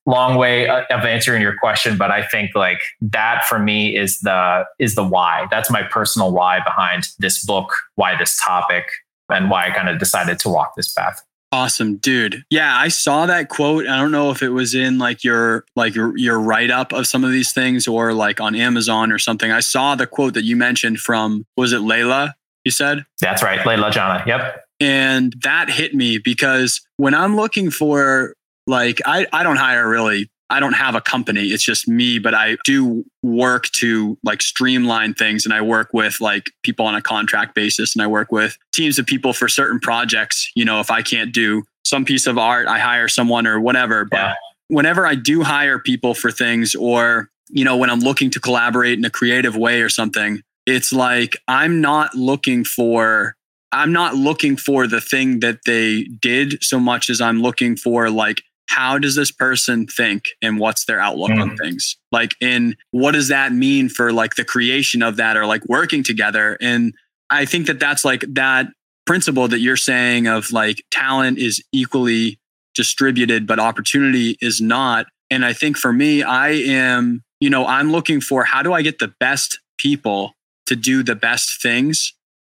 long 0.08 0.36
way 0.36 0.68
uh, 0.68 0.82
of 0.90 1.04
answering 1.04 1.42
your 1.42 1.56
question 1.58 1.96
but 1.96 2.10
i 2.10 2.26
think 2.26 2.50
like 2.54 2.80
that 3.00 3.44
for 3.44 3.58
me 3.58 3.96
is 3.96 4.20
the 4.20 4.64
is 4.78 4.94
the 4.94 5.04
why 5.04 5.46
that's 5.50 5.70
my 5.70 5.82
personal 5.82 6.32
why 6.32 6.60
behind 6.64 7.08
this 7.18 7.44
book 7.44 7.72
why 7.96 8.16
this 8.16 8.40
topic 8.42 8.84
and 9.28 9.50
why 9.50 9.66
i 9.66 9.70
kind 9.70 9.88
of 9.88 9.98
decided 9.98 10.38
to 10.38 10.48
walk 10.48 10.74
this 10.76 10.92
path 10.92 11.24
Awesome, 11.50 11.96
dude. 11.96 12.44
Yeah, 12.50 12.76
I 12.76 12.88
saw 12.88 13.24
that 13.24 13.48
quote. 13.48 13.86
I 13.86 13.96
don't 13.96 14.12
know 14.12 14.30
if 14.30 14.42
it 14.42 14.50
was 14.50 14.74
in 14.74 14.98
like 14.98 15.24
your 15.24 15.64
like 15.74 15.94
your, 15.94 16.14
your 16.18 16.38
write 16.38 16.70
up 16.70 16.92
of 16.92 17.06
some 17.06 17.24
of 17.24 17.30
these 17.30 17.52
things 17.52 17.88
or 17.88 18.12
like 18.12 18.38
on 18.38 18.54
Amazon 18.54 19.10
or 19.10 19.18
something. 19.18 19.50
I 19.50 19.60
saw 19.60 19.94
the 19.94 20.06
quote 20.06 20.34
that 20.34 20.44
you 20.44 20.56
mentioned 20.56 20.98
from 20.98 21.46
was 21.56 21.72
it 21.72 21.78
Leila? 21.78 22.34
You 22.64 22.70
said? 22.70 23.06
that's 23.22 23.42
right 23.42 23.66
leila 23.66 23.90
janah 23.90 24.26
yep 24.26 24.66
And 24.78 25.34
that 25.42 25.70
hit 25.70 25.94
me 25.94 26.18
because 26.18 26.82
when 26.98 27.14
I'm 27.14 27.34
looking 27.34 27.70
for 27.70 28.34
like 28.68 29.00
I, 29.04 29.26
I 29.32 29.42
don't 29.42 29.56
hire 29.56 29.88
really 29.88 30.30
I 30.50 30.60
don't 30.60 30.72
have 30.72 30.94
a 30.94 31.00
company. 31.00 31.48
It's 31.48 31.62
just 31.62 31.86
me, 31.86 32.18
but 32.18 32.34
I 32.34 32.56
do 32.64 33.04
work 33.22 33.64
to 33.76 34.16
like 34.24 34.40
streamline 34.40 35.12
things 35.12 35.44
and 35.44 35.52
I 35.52 35.60
work 35.60 35.90
with 35.92 36.20
like 36.20 36.50
people 36.62 36.86
on 36.86 36.94
a 36.94 37.02
contract 37.02 37.54
basis 37.54 37.94
and 37.94 38.02
I 38.02 38.06
work 38.06 38.32
with 38.32 38.56
teams 38.72 38.98
of 38.98 39.06
people 39.06 39.34
for 39.34 39.46
certain 39.46 39.78
projects. 39.78 40.50
You 40.54 40.64
know, 40.64 40.80
if 40.80 40.90
I 40.90 41.02
can't 41.02 41.34
do 41.34 41.64
some 41.84 42.04
piece 42.04 42.26
of 42.26 42.38
art, 42.38 42.66
I 42.66 42.78
hire 42.78 43.08
someone 43.08 43.46
or 43.46 43.60
whatever. 43.60 44.06
But 44.06 44.16
yeah. 44.16 44.34
whenever 44.68 45.06
I 45.06 45.16
do 45.16 45.42
hire 45.42 45.78
people 45.78 46.14
for 46.14 46.30
things 46.30 46.74
or, 46.74 47.28
you 47.50 47.64
know, 47.64 47.76
when 47.76 47.90
I'm 47.90 48.00
looking 48.00 48.30
to 48.30 48.40
collaborate 48.40 48.98
in 48.98 49.04
a 49.04 49.10
creative 49.10 49.54
way 49.54 49.82
or 49.82 49.90
something, 49.90 50.40
it's 50.64 50.94
like 50.94 51.36
I'm 51.46 51.82
not 51.82 52.14
looking 52.14 52.64
for 52.64 53.34
I'm 53.70 53.92
not 53.92 54.14
looking 54.14 54.56
for 54.56 54.86
the 54.86 55.00
thing 55.00 55.40
that 55.40 55.58
they 55.66 56.04
did 56.04 56.64
so 56.64 56.80
much 56.80 57.10
as 57.10 57.20
I'm 57.20 57.42
looking 57.42 57.76
for 57.76 58.08
like 58.08 58.42
how 58.68 58.98
does 58.98 59.16
this 59.16 59.30
person 59.30 59.86
think 59.86 60.24
and 60.40 60.58
what's 60.58 60.84
their 60.84 61.00
outlook 61.00 61.30
mm. 61.30 61.40
on 61.40 61.56
things? 61.56 61.96
Like 62.12 62.34
and 62.40 62.76
what 62.90 63.12
does 63.12 63.28
that 63.28 63.52
mean 63.52 63.88
for 63.88 64.12
like 64.12 64.36
the 64.36 64.44
creation 64.44 65.02
of 65.02 65.16
that 65.16 65.36
or 65.36 65.46
like 65.46 65.64
working 65.68 66.02
together? 66.02 66.56
And 66.60 66.94
i 67.30 67.44
think 67.44 67.66
that 67.66 67.80
that's 67.80 68.04
like 68.04 68.24
that 68.28 68.68
principle 69.06 69.48
that 69.48 69.60
you're 69.60 69.76
saying 69.76 70.26
of 70.26 70.52
like 70.52 70.82
talent 70.90 71.38
is 71.38 71.62
equally 71.72 72.38
distributed 72.74 73.46
but 73.46 73.58
opportunity 73.58 74.36
is 74.40 74.60
not. 74.60 75.06
And 75.30 75.44
i 75.44 75.52
think 75.52 75.76
for 75.76 75.92
me 75.92 76.22
i 76.22 76.50
am 76.50 77.22
you 77.40 77.50
know 77.50 77.66
i'm 77.66 77.92
looking 77.92 78.20
for 78.20 78.44
how 78.44 78.62
do 78.62 78.72
i 78.72 78.82
get 78.82 78.98
the 78.98 79.12
best 79.20 79.60
people 79.78 80.34
to 80.66 80.76
do 80.76 81.02
the 81.02 81.14
best 81.14 81.60
things 81.60 82.14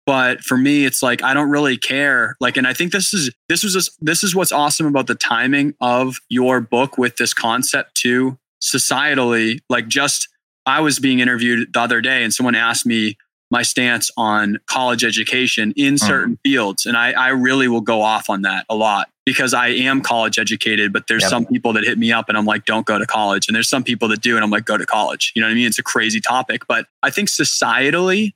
but 0.06 0.40
for 0.40 0.56
me 0.56 0.84
it's 0.84 1.02
like 1.02 1.22
i 1.22 1.34
don't 1.34 1.50
really 1.50 1.76
care 1.76 2.36
like 2.40 2.56
and 2.56 2.66
i 2.66 2.72
think 2.72 2.92
this 2.92 3.12
is 3.14 3.30
this 3.48 3.62
was 3.62 3.74
just, 3.74 3.96
this 4.00 4.22
is 4.22 4.34
what's 4.34 4.52
awesome 4.52 4.86
about 4.86 5.06
the 5.06 5.14
timing 5.14 5.74
of 5.80 6.18
your 6.28 6.60
book 6.60 6.98
with 6.98 7.16
this 7.16 7.34
concept 7.34 7.94
too 7.94 8.38
societally 8.62 9.60
like 9.68 9.88
just 9.88 10.28
i 10.66 10.80
was 10.80 10.98
being 10.98 11.20
interviewed 11.20 11.72
the 11.72 11.80
other 11.80 12.00
day 12.00 12.22
and 12.22 12.32
someone 12.34 12.54
asked 12.54 12.86
me 12.86 13.16
my 13.50 13.62
stance 13.62 14.10
on 14.16 14.58
college 14.66 15.04
education 15.04 15.72
in 15.76 15.94
hmm. 15.94 15.96
certain 15.96 16.34
mm. 16.36 16.40
fields 16.44 16.86
and 16.86 16.96
I, 16.96 17.10
I 17.12 17.28
really 17.30 17.66
will 17.66 17.80
go 17.80 18.00
off 18.00 18.30
on 18.30 18.42
that 18.42 18.64
a 18.68 18.76
lot 18.76 19.08
because 19.26 19.54
i 19.54 19.68
am 19.68 20.00
college 20.00 20.38
educated 20.38 20.92
but 20.92 21.06
there's 21.08 21.22
yep. 21.22 21.30
some 21.30 21.46
people 21.46 21.72
that 21.72 21.84
hit 21.84 21.98
me 21.98 22.12
up 22.12 22.28
and 22.28 22.38
i'm 22.38 22.46
like 22.46 22.64
don't 22.64 22.86
go 22.86 22.98
to 22.98 23.06
college 23.06 23.48
and 23.48 23.54
there's 23.54 23.68
some 23.68 23.82
people 23.82 24.08
that 24.08 24.20
do 24.20 24.36
and 24.36 24.44
i'm 24.44 24.50
like 24.50 24.64
go 24.64 24.76
to 24.76 24.86
college 24.86 25.32
you 25.34 25.40
know 25.40 25.48
what 25.48 25.52
i 25.52 25.54
mean 25.54 25.66
it's 25.66 25.78
a 25.78 25.82
crazy 25.82 26.20
topic 26.20 26.62
but 26.68 26.86
i 27.02 27.10
think 27.10 27.28
societally 27.28 28.32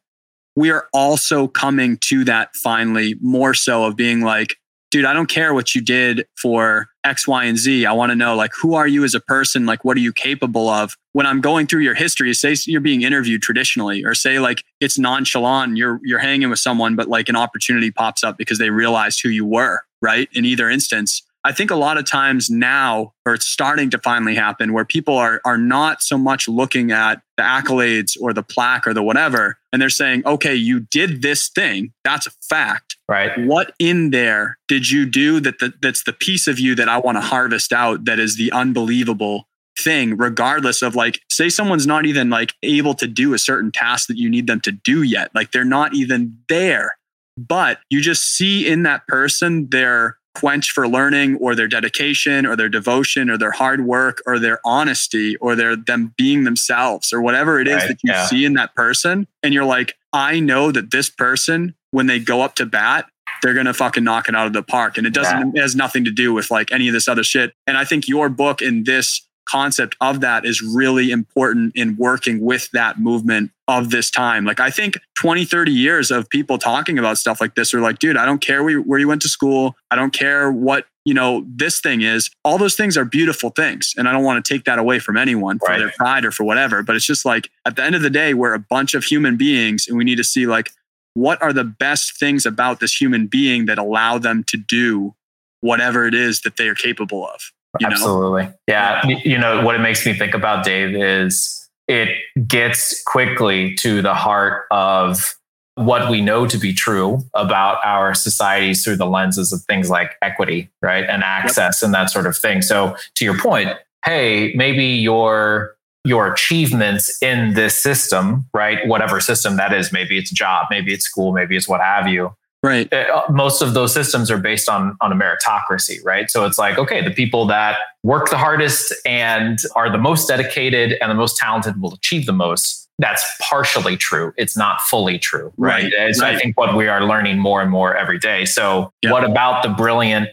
we 0.57 0.71
are 0.71 0.89
also 0.93 1.49
coming 1.49 1.99
to 2.09 2.25
that 2.25 2.55
finally 2.57 3.17
more 3.21 3.55
so 3.55 3.85
of 3.85 3.97
being 3.97 4.21
like, 4.21 4.57
dude, 4.91 5.05
I 5.05 5.13
don't 5.13 5.29
care 5.29 5.53
what 5.53 5.75
you 5.75 5.81
did 5.81 6.25
for 6.41 6.87
X, 7.03 7.27
Y, 7.27 7.45
and 7.45 7.59
Z. 7.59 7.85
I 7.85 7.93
want 7.93 8.11
to 8.11 8.17
know 8.17 8.37
like 8.37 8.53
who 8.61 8.75
are 8.75 8.87
you 8.87 9.03
as 9.03 9.15
a 9.15 9.21
person? 9.21 9.67
Like 9.67 9.85
what 9.85 9.97
are 9.97 10.01
you 10.01 10.13
capable 10.13 10.69
of? 10.69 10.97
When 11.13 11.27
I'm 11.27 11.41
going 11.41 11.67
through 11.67 11.81
your 11.81 11.95
history, 11.95 12.33
say 12.33 12.55
you're 12.67 12.81
being 12.81 13.03
interviewed 13.03 13.43
traditionally, 13.43 14.05
or 14.05 14.15
say 14.15 14.39
like 14.39 14.63
it's 14.81 14.97
nonchalant, 14.97 15.77
you're 15.77 16.01
you're 16.05 16.21
hanging 16.21 16.49
with 16.49 16.61
someone, 16.61 16.95
but 16.95 17.09
like 17.09 17.29
an 17.29 17.35
opportunity 17.35 17.91
pops 17.91 18.23
up 18.23 18.39
because 18.39 18.59
they 18.59 18.71
realized 18.71 19.21
who 19.21 19.31
you 19.31 19.45
were, 19.45 19.83
right? 20.01 20.29
In 20.33 20.45
either 20.45 20.71
instance. 20.71 21.23
I 21.45 21.53
think 21.53 21.71
a 21.71 21.77
lot 21.77 21.99
of 21.99 22.07
times 22.07 22.49
now, 22.49 23.13
or 23.27 23.35
it's 23.35 23.47
starting 23.47 23.91
to 23.91 23.99
finally 23.99 24.35
happen, 24.35 24.73
where 24.73 24.85
people 24.85 25.17
are 25.17 25.43
are 25.45 25.59
not 25.59 26.03
so 26.03 26.17
much 26.17 26.49
looking 26.49 26.91
at 26.91 27.21
the 27.37 27.43
accolades 27.43 28.17
or 28.21 28.33
the 28.33 28.43
plaque 28.43 28.87
or 28.87 28.95
the 28.95 29.03
whatever, 29.03 29.59
and 29.73 29.81
they're 29.81 29.91
saying, 29.91 30.23
"Okay, 30.25 30.55
you 30.55 30.81
did 30.81 31.21
this 31.21 31.49
thing. 31.49 31.93
That's 32.03 32.27
a 32.27 32.31
fact. 32.49 32.97
Right? 33.09 33.39
What 33.47 33.75
in 33.79 34.11
there 34.11 34.57
did 34.69 34.91
you 34.91 35.05
do 35.05 35.39
that? 35.41 35.59
that 35.59 35.83
that's 35.83 36.05
the 36.05 36.15
piece 36.15 36.47
of 36.47 36.59
you 36.59 36.75
that 36.77 36.89
I 36.89 36.97
want 36.99 37.17
to 37.17 37.23
harvest 37.23 37.73
out. 37.73 38.07
That 38.07 38.19
is 38.19 38.37
the 38.37 38.51
unbelievable." 38.53 39.49
thing 39.77 40.17
regardless 40.17 40.83
of 40.83 40.95
like 40.95 41.21
say 41.29 41.49
someone's 41.49 41.85
not 41.85 42.07
even 42.07 42.31
like 42.31 42.55
able 42.63 42.95
to 42.95 43.09
do 43.09 43.35
a 43.35 43.39
certain 43.39 43.73
task 43.73 44.07
that 44.07 44.17
you 44.17 44.31
need 44.31 44.47
them 44.47 44.61
to 44.61 44.71
do 44.71 45.03
yet 45.03 45.33
like 45.35 45.51
they're 45.51 45.65
not 45.65 45.93
even 45.93 46.39
there 46.49 46.97
but 47.37 47.81
you 47.91 48.01
just 48.01 48.37
see 48.37 48.69
in 48.69 48.85
that 48.85 49.05
person 49.09 49.69
their 49.71 50.17
quench 50.35 50.71
for 50.73 50.89
learning 50.89 51.37
or 51.37 51.55
their 51.55 51.69
dedication 51.69 52.45
or 52.45 52.57
their 52.57 52.69
devotion 52.69 53.31
or 53.31 53.39
their 53.39 53.53
hard 53.53 53.85
work 53.85 54.21
or 54.27 54.39
their 54.39 54.61
honesty 54.65 55.37
or 55.37 55.55
their 55.55 55.77
them 55.77 56.13
being 56.17 56.45
themselves 56.45 57.13
or 57.13 57.21
whatever 57.21 57.61
it 57.61 57.69
is 57.69 57.77
right, 57.77 57.89
that 57.89 57.99
you 58.03 58.13
yeah. 58.13 58.27
see 58.27 58.45
in 58.45 58.55
that 58.55 58.75
person 58.75 59.27
and 59.43 59.55
you're 59.55 59.65
like 59.65 59.95
i 60.13 60.41
know 60.41 60.73
that 60.73 60.91
this 60.91 61.09
person 61.09 61.75
when 61.93 62.07
they 62.07 62.19
go 62.19 62.43
up 62.43 62.55
to 62.57 62.67
bat 62.67 63.07
they're 63.43 63.55
gonna 63.55 63.75
fucking 63.75 64.03
knock 64.03 64.29
it 64.29 64.35
out 64.35 64.47
of 64.47 64.53
the 64.53 64.63
park 64.63 64.99
and 64.99 65.07
it 65.07 65.15
doesn't 65.15 65.55
yeah. 65.55 65.61
it 65.61 65.63
has 65.63 65.77
nothing 65.77 66.05
to 66.05 66.11
do 66.11 66.33
with 66.33 66.51
like 66.51 66.73
any 66.73 66.89
of 66.89 66.95
this 66.95 67.07
other 67.07 67.25
shit 67.25 67.53
and 67.67 67.77
i 67.77 67.85
think 67.85 68.09
your 68.09 68.29
book 68.29 68.61
in 68.61 68.85
this 68.85 69.27
concept 69.49 69.97
of 70.01 70.21
that 70.21 70.45
is 70.45 70.63
really 70.63 71.11
important 71.11 71.73
in 71.77 71.97
working 71.97 72.41
with 72.41 72.71
that 72.73 72.99
movement 72.99 73.51
of 73.67 73.91
this 73.91 74.11
time. 74.11 74.45
Like 74.45 74.61
I 74.61 74.71
think 74.71 74.99
20, 75.17 75.45
30 75.45 75.73
years 75.73 76.11
of 76.11 76.29
people 76.29 76.59
talking 76.59 76.99
about 76.99 77.19
stuff 77.19 77.41
like 77.41 77.55
this 77.55 77.73
are 77.73 77.81
like, 77.81 77.99
dude, 77.99 78.17
I 78.17 78.27
don't 78.27 78.41
care 78.41 78.63
where 78.63 78.99
you 78.99 79.09
went 79.09 79.23
to 79.23 79.29
school. 79.29 79.75
I 79.91 79.97
don't 79.97 80.13
care 80.13 80.53
what, 80.53 80.87
you 81.05 81.15
know, 81.15 81.45
this 81.49 81.81
thing 81.81 82.03
is. 82.03 82.31
All 82.45 82.59
those 82.59 82.75
things 82.75 82.97
are 82.97 83.05
beautiful 83.05 83.51
things. 83.51 83.95
And 83.97 84.09
I 84.09 84.13
don't 84.13 84.25
want 84.25 84.45
to 84.45 84.55
take 84.55 84.65
that 84.65 84.79
away 84.79 84.99
from 84.99 85.17
anyone 85.17 85.59
for 85.59 85.69
right. 85.69 85.79
their 85.79 85.93
pride 85.93 86.25
or 86.25 86.31
for 86.31 86.45
whatever. 86.45 86.83
But 86.83 86.97
it's 86.97 87.07
just 87.07 87.25
like 87.25 87.51
at 87.65 87.77
the 87.77 87.83
end 87.83 87.95
of 87.95 88.03
the 88.03 88.11
day, 88.11 88.35
we're 88.35 88.55
a 88.55 88.59
bunch 88.59 88.95
of 88.95 89.05
human 89.05 89.37
beings 89.37 89.87
and 89.89 89.97
we 89.97 90.05
need 90.05 90.17
to 90.17 90.25
see 90.25 90.47
like 90.47 90.71
what 91.15 91.41
are 91.41 91.53
the 91.53 91.65
best 91.65 92.19
things 92.19 92.45
about 92.45 92.81
this 92.81 93.01
human 93.01 93.27
being 93.27 93.67
that 93.67 93.79
allow 93.79 94.19
them 94.19 94.45
to 94.45 94.57
do 94.57 95.15
whatever 95.61 96.07
it 96.07 96.15
is 96.15 96.43
that 96.43 96.57
they 96.57 96.69
are 96.69 96.75
capable 96.75 97.27
of. 97.27 97.53
You 97.81 97.87
Absolutely. 97.87 98.49
Yeah. 98.69 99.07
You 99.07 99.39
know, 99.39 99.65
what 99.65 99.75
it 99.75 99.81
makes 99.81 100.05
me 100.07 100.15
think 100.15 100.35
about, 100.35 100.65
Dave, 100.65 100.95
is 100.95 101.69
it 101.89 102.17
gets 102.47 103.03
quickly 103.05 103.75
to 103.77 104.03
the 104.03 104.15
heart 104.15 104.65
of 104.71 105.35
what 105.77 106.09
we 106.09 106.21
know 106.21 106.47
to 106.47 106.57
be 106.57 106.73
true 106.73 107.19
about 107.35 107.79
our 107.85 108.15
societies 108.15 108.85
through 108.85 108.97
the 108.97 109.07
lenses 109.07 109.53
of 109.53 109.63
things 109.63 109.91
like 109.91 110.13
equity, 110.23 110.71
right? 110.83 111.05
And 111.09 111.25
access 111.25 111.83
yep. 111.83 111.89
and 111.89 111.95
that 111.95 112.11
sort 112.11 112.27
of 112.27 112.37
thing. 112.37 112.63
So 112.63 112.97
to 113.17 113.25
your 113.25 113.37
point, 113.39 113.71
hey, 114.05 114.53
maybe 114.55 114.85
your 114.85 115.75
your 116.07 116.31
achievements 116.31 117.21
in 117.23 117.55
this 117.55 117.83
system, 117.83 118.45
right? 118.53 118.87
Whatever 118.87 119.21
system 119.21 119.57
that 119.57 119.73
is, 119.73 119.91
maybe 119.91 120.19
it's 120.19 120.31
a 120.31 120.35
job, 120.35 120.67
maybe 120.69 120.93
it's 120.93 121.07
school, 121.07 121.33
maybe 121.33 121.57
it's 121.57 121.67
what 121.67 121.81
have 121.81 122.07
you 122.07 122.35
Right. 122.65 122.91
Uh, 122.91 123.23
most 123.29 123.61
of 123.61 123.75
those 123.75 123.93
systems 123.93 124.31
are 124.31 124.39
based 124.39 124.71
on 124.71 124.97
on 125.03 125.13
a 125.13 125.15
meritocracy, 125.15 126.03
right? 126.03 126.31
So 126.31 126.47
it's 126.47 126.59
like, 126.59 126.79
okay, 126.79 127.03
the 127.03 127.11
people 127.11 127.47
that 127.47 127.79
work 128.03 128.31
the 128.31 128.39
hardest 128.39 128.95
and 129.05 129.59
are 129.77 129.91
the 129.91 129.99
most 129.99 130.27
dedicated 130.29 130.97
and 131.03 131.11
the 131.11 131.15
most 131.15 131.37
talented 131.37 131.81
will 131.81 131.93
achieve 131.93 132.25
the 132.25 132.33
most. 132.33 132.89
That's 132.99 133.23
partially 133.43 133.99
true. 133.99 134.33
It's 134.39 134.57
not 134.57 134.81
fully 134.81 135.19
true, 135.19 135.53
right? 135.59 135.93
right. 135.99 136.15
So 136.15 136.25
right. 136.25 136.37
I 136.37 136.39
think 136.39 136.57
what 136.57 136.75
we 136.75 136.89
are 136.89 137.05
learning 137.05 137.39
more 137.39 137.61
and 137.61 137.71
more 137.71 137.95
every 137.95 138.19
day. 138.19 138.47
So 138.47 138.91
yep. 139.03 139.13
what 139.13 139.25
about 139.25 139.63
the 139.63 139.69
brilliant 139.69 140.31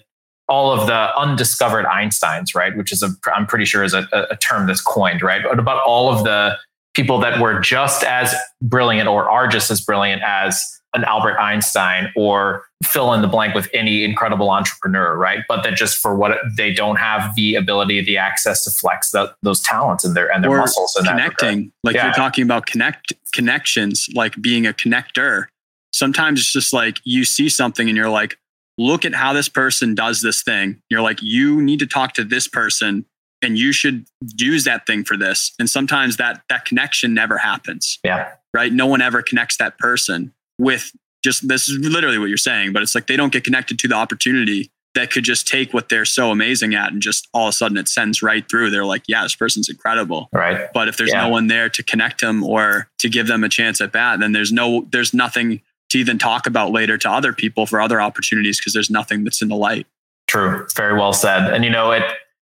all 0.47 0.71
of 0.71 0.87
the 0.87 1.17
undiscovered 1.17 1.85
Einsteins, 1.85 2.55
right? 2.55 2.75
Which 2.77 2.91
is 2.91 3.03
a, 3.03 3.09
I'm 3.33 3.45
pretty 3.45 3.65
sure 3.65 3.83
is 3.83 3.93
a, 3.93 4.07
a 4.29 4.37
term 4.37 4.67
that's 4.67 4.81
coined, 4.81 5.21
right? 5.21 5.43
What 5.45 5.59
about 5.59 5.81
all 5.83 6.13
of 6.13 6.23
the 6.23 6.57
people 6.93 7.19
that 7.19 7.39
were 7.39 7.59
just 7.59 8.03
as 8.03 8.33
brilliant 8.61 9.07
or 9.07 9.29
are 9.29 9.47
just 9.47 9.71
as 9.71 9.81
brilliant 9.81 10.21
as 10.23 10.80
an 10.93 11.03
Albert 11.05 11.37
Einstein 11.39 12.11
or 12.15 12.65
fill 12.83 13.13
in 13.13 13.21
the 13.21 13.27
blank 13.27 13.55
with 13.55 13.69
any 13.73 14.03
incredible 14.03 14.49
entrepreneur, 14.49 15.15
right? 15.15 15.43
But 15.47 15.63
that 15.63 15.75
just 15.75 15.97
for 15.97 16.15
what 16.15 16.37
they 16.57 16.73
don't 16.73 16.97
have 16.97 17.33
the 17.35 17.55
ability, 17.55 18.01
the 18.01 18.17
access 18.17 18.63
to 18.65 18.71
flex 18.71 19.11
the, 19.11 19.33
those 19.41 19.61
talents 19.61 20.03
and 20.03 20.15
their 20.15 20.31
and 20.31 20.43
their 20.43 20.51
or 20.51 20.57
muscles. 20.57 20.95
And 20.95 21.07
connecting, 21.07 21.71
like 21.83 21.95
yeah. 21.95 22.05
you're 22.05 22.13
talking 22.13 22.43
about 22.43 22.65
connect 22.65 23.13
connections, 23.33 24.09
like 24.13 24.41
being 24.41 24.65
a 24.65 24.73
connector. 24.73 25.45
Sometimes 25.93 26.39
it's 26.39 26.51
just 26.51 26.73
like 26.73 26.99
you 27.03 27.23
see 27.25 27.49
something 27.49 27.87
and 27.87 27.97
you're 27.97 28.09
like, 28.09 28.37
look 28.77 29.05
at 29.05 29.13
how 29.13 29.33
this 29.33 29.49
person 29.49 29.95
does 29.95 30.21
this 30.21 30.41
thing. 30.41 30.81
You're 30.89 31.01
like, 31.01 31.21
you 31.21 31.61
need 31.61 31.79
to 31.79 31.87
talk 31.87 32.13
to 32.13 32.23
this 32.23 32.47
person 32.47 33.05
and 33.41 33.57
you 33.57 33.71
should 33.71 34.05
use 34.37 34.63
that 34.65 34.85
thing 34.85 35.03
for 35.03 35.17
this. 35.17 35.53
And 35.59 35.69
sometimes 35.69 36.17
that 36.17 36.41
that 36.49 36.65
connection 36.65 37.13
never 37.13 37.37
happens. 37.37 37.99
Yeah. 38.03 38.31
Right. 38.53 38.71
No 38.73 38.85
one 38.85 39.01
ever 39.01 39.21
connects 39.21 39.57
that 39.57 39.77
person 39.77 40.33
with 40.61 40.91
just 41.23 41.47
this 41.47 41.67
is 41.67 41.77
literally 41.79 42.17
what 42.17 42.29
you're 42.29 42.37
saying, 42.37 42.73
but 42.73 42.81
it's 42.81 42.95
like 42.95 43.07
they 43.07 43.17
don't 43.17 43.33
get 43.33 43.43
connected 43.43 43.79
to 43.79 43.87
the 43.87 43.95
opportunity 43.95 44.71
that 44.93 45.09
could 45.09 45.23
just 45.23 45.47
take 45.47 45.73
what 45.73 45.89
they're 45.89 46.05
so 46.05 46.31
amazing 46.31 46.75
at 46.75 46.91
and 46.91 47.01
just 47.01 47.27
all 47.33 47.47
of 47.47 47.49
a 47.49 47.53
sudden 47.53 47.77
it 47.77 47.87
sends 47.87 48.21
right 48.21 48.49
through. 48.49 48.69
They're 48.69 48.85
like, 48.85 49.03
yeah, 49.07 49.23
this 49.23 49.35
person's 49.35 49.69
incredible. 49.69 50.27
Right. 50.33 50.67
But 50.73 50.89
if 50.89 50.97
there's 50.97 51.11
yeah. 51.11 51.21
no 51.21 51.29
one 51.29 51.47
there 51.47 51.69
to 51.69 51.83
connect 51.83 52.19
them 52.21 52.43
or 52.43 52.89
to 52.99 53.09
give 53.09 53.27
them 53.27 53.43
a 53.43 53.49
chance 53.49 53.79
at 53.79 53.93
bat, 53.93 54.19
then 54.19 54.33
there's 54.33 54.51
no, 54.51 54.87
there's 54.91 55.13
nothing 55.13 55.61
to 55.91 55.97
even 55.97 56.17
talk 56.17 56.45
about 56.45 56.71
later 56.71 56.97
to 56.97 57.09
other 57.09 57.31
people 57.31 57.65
for 57.65 57.79
other 57.79 58.01
opportunities 58.01 58.59
because 58.59 58.73
there's 58.73 58.89
nothing 58.89 59.23
that's 59.23 59.41
in 59.41 59.47
the 59.47 59.55
light. 59.55 59.87
True. 60.27 60.67
Very 60.75 60.97
well 60.97 61.13
said. 61.13 61.53
And 61.53 61.63
you 61.63 61.69
know, 61.69 61.91
it 61.91 62.03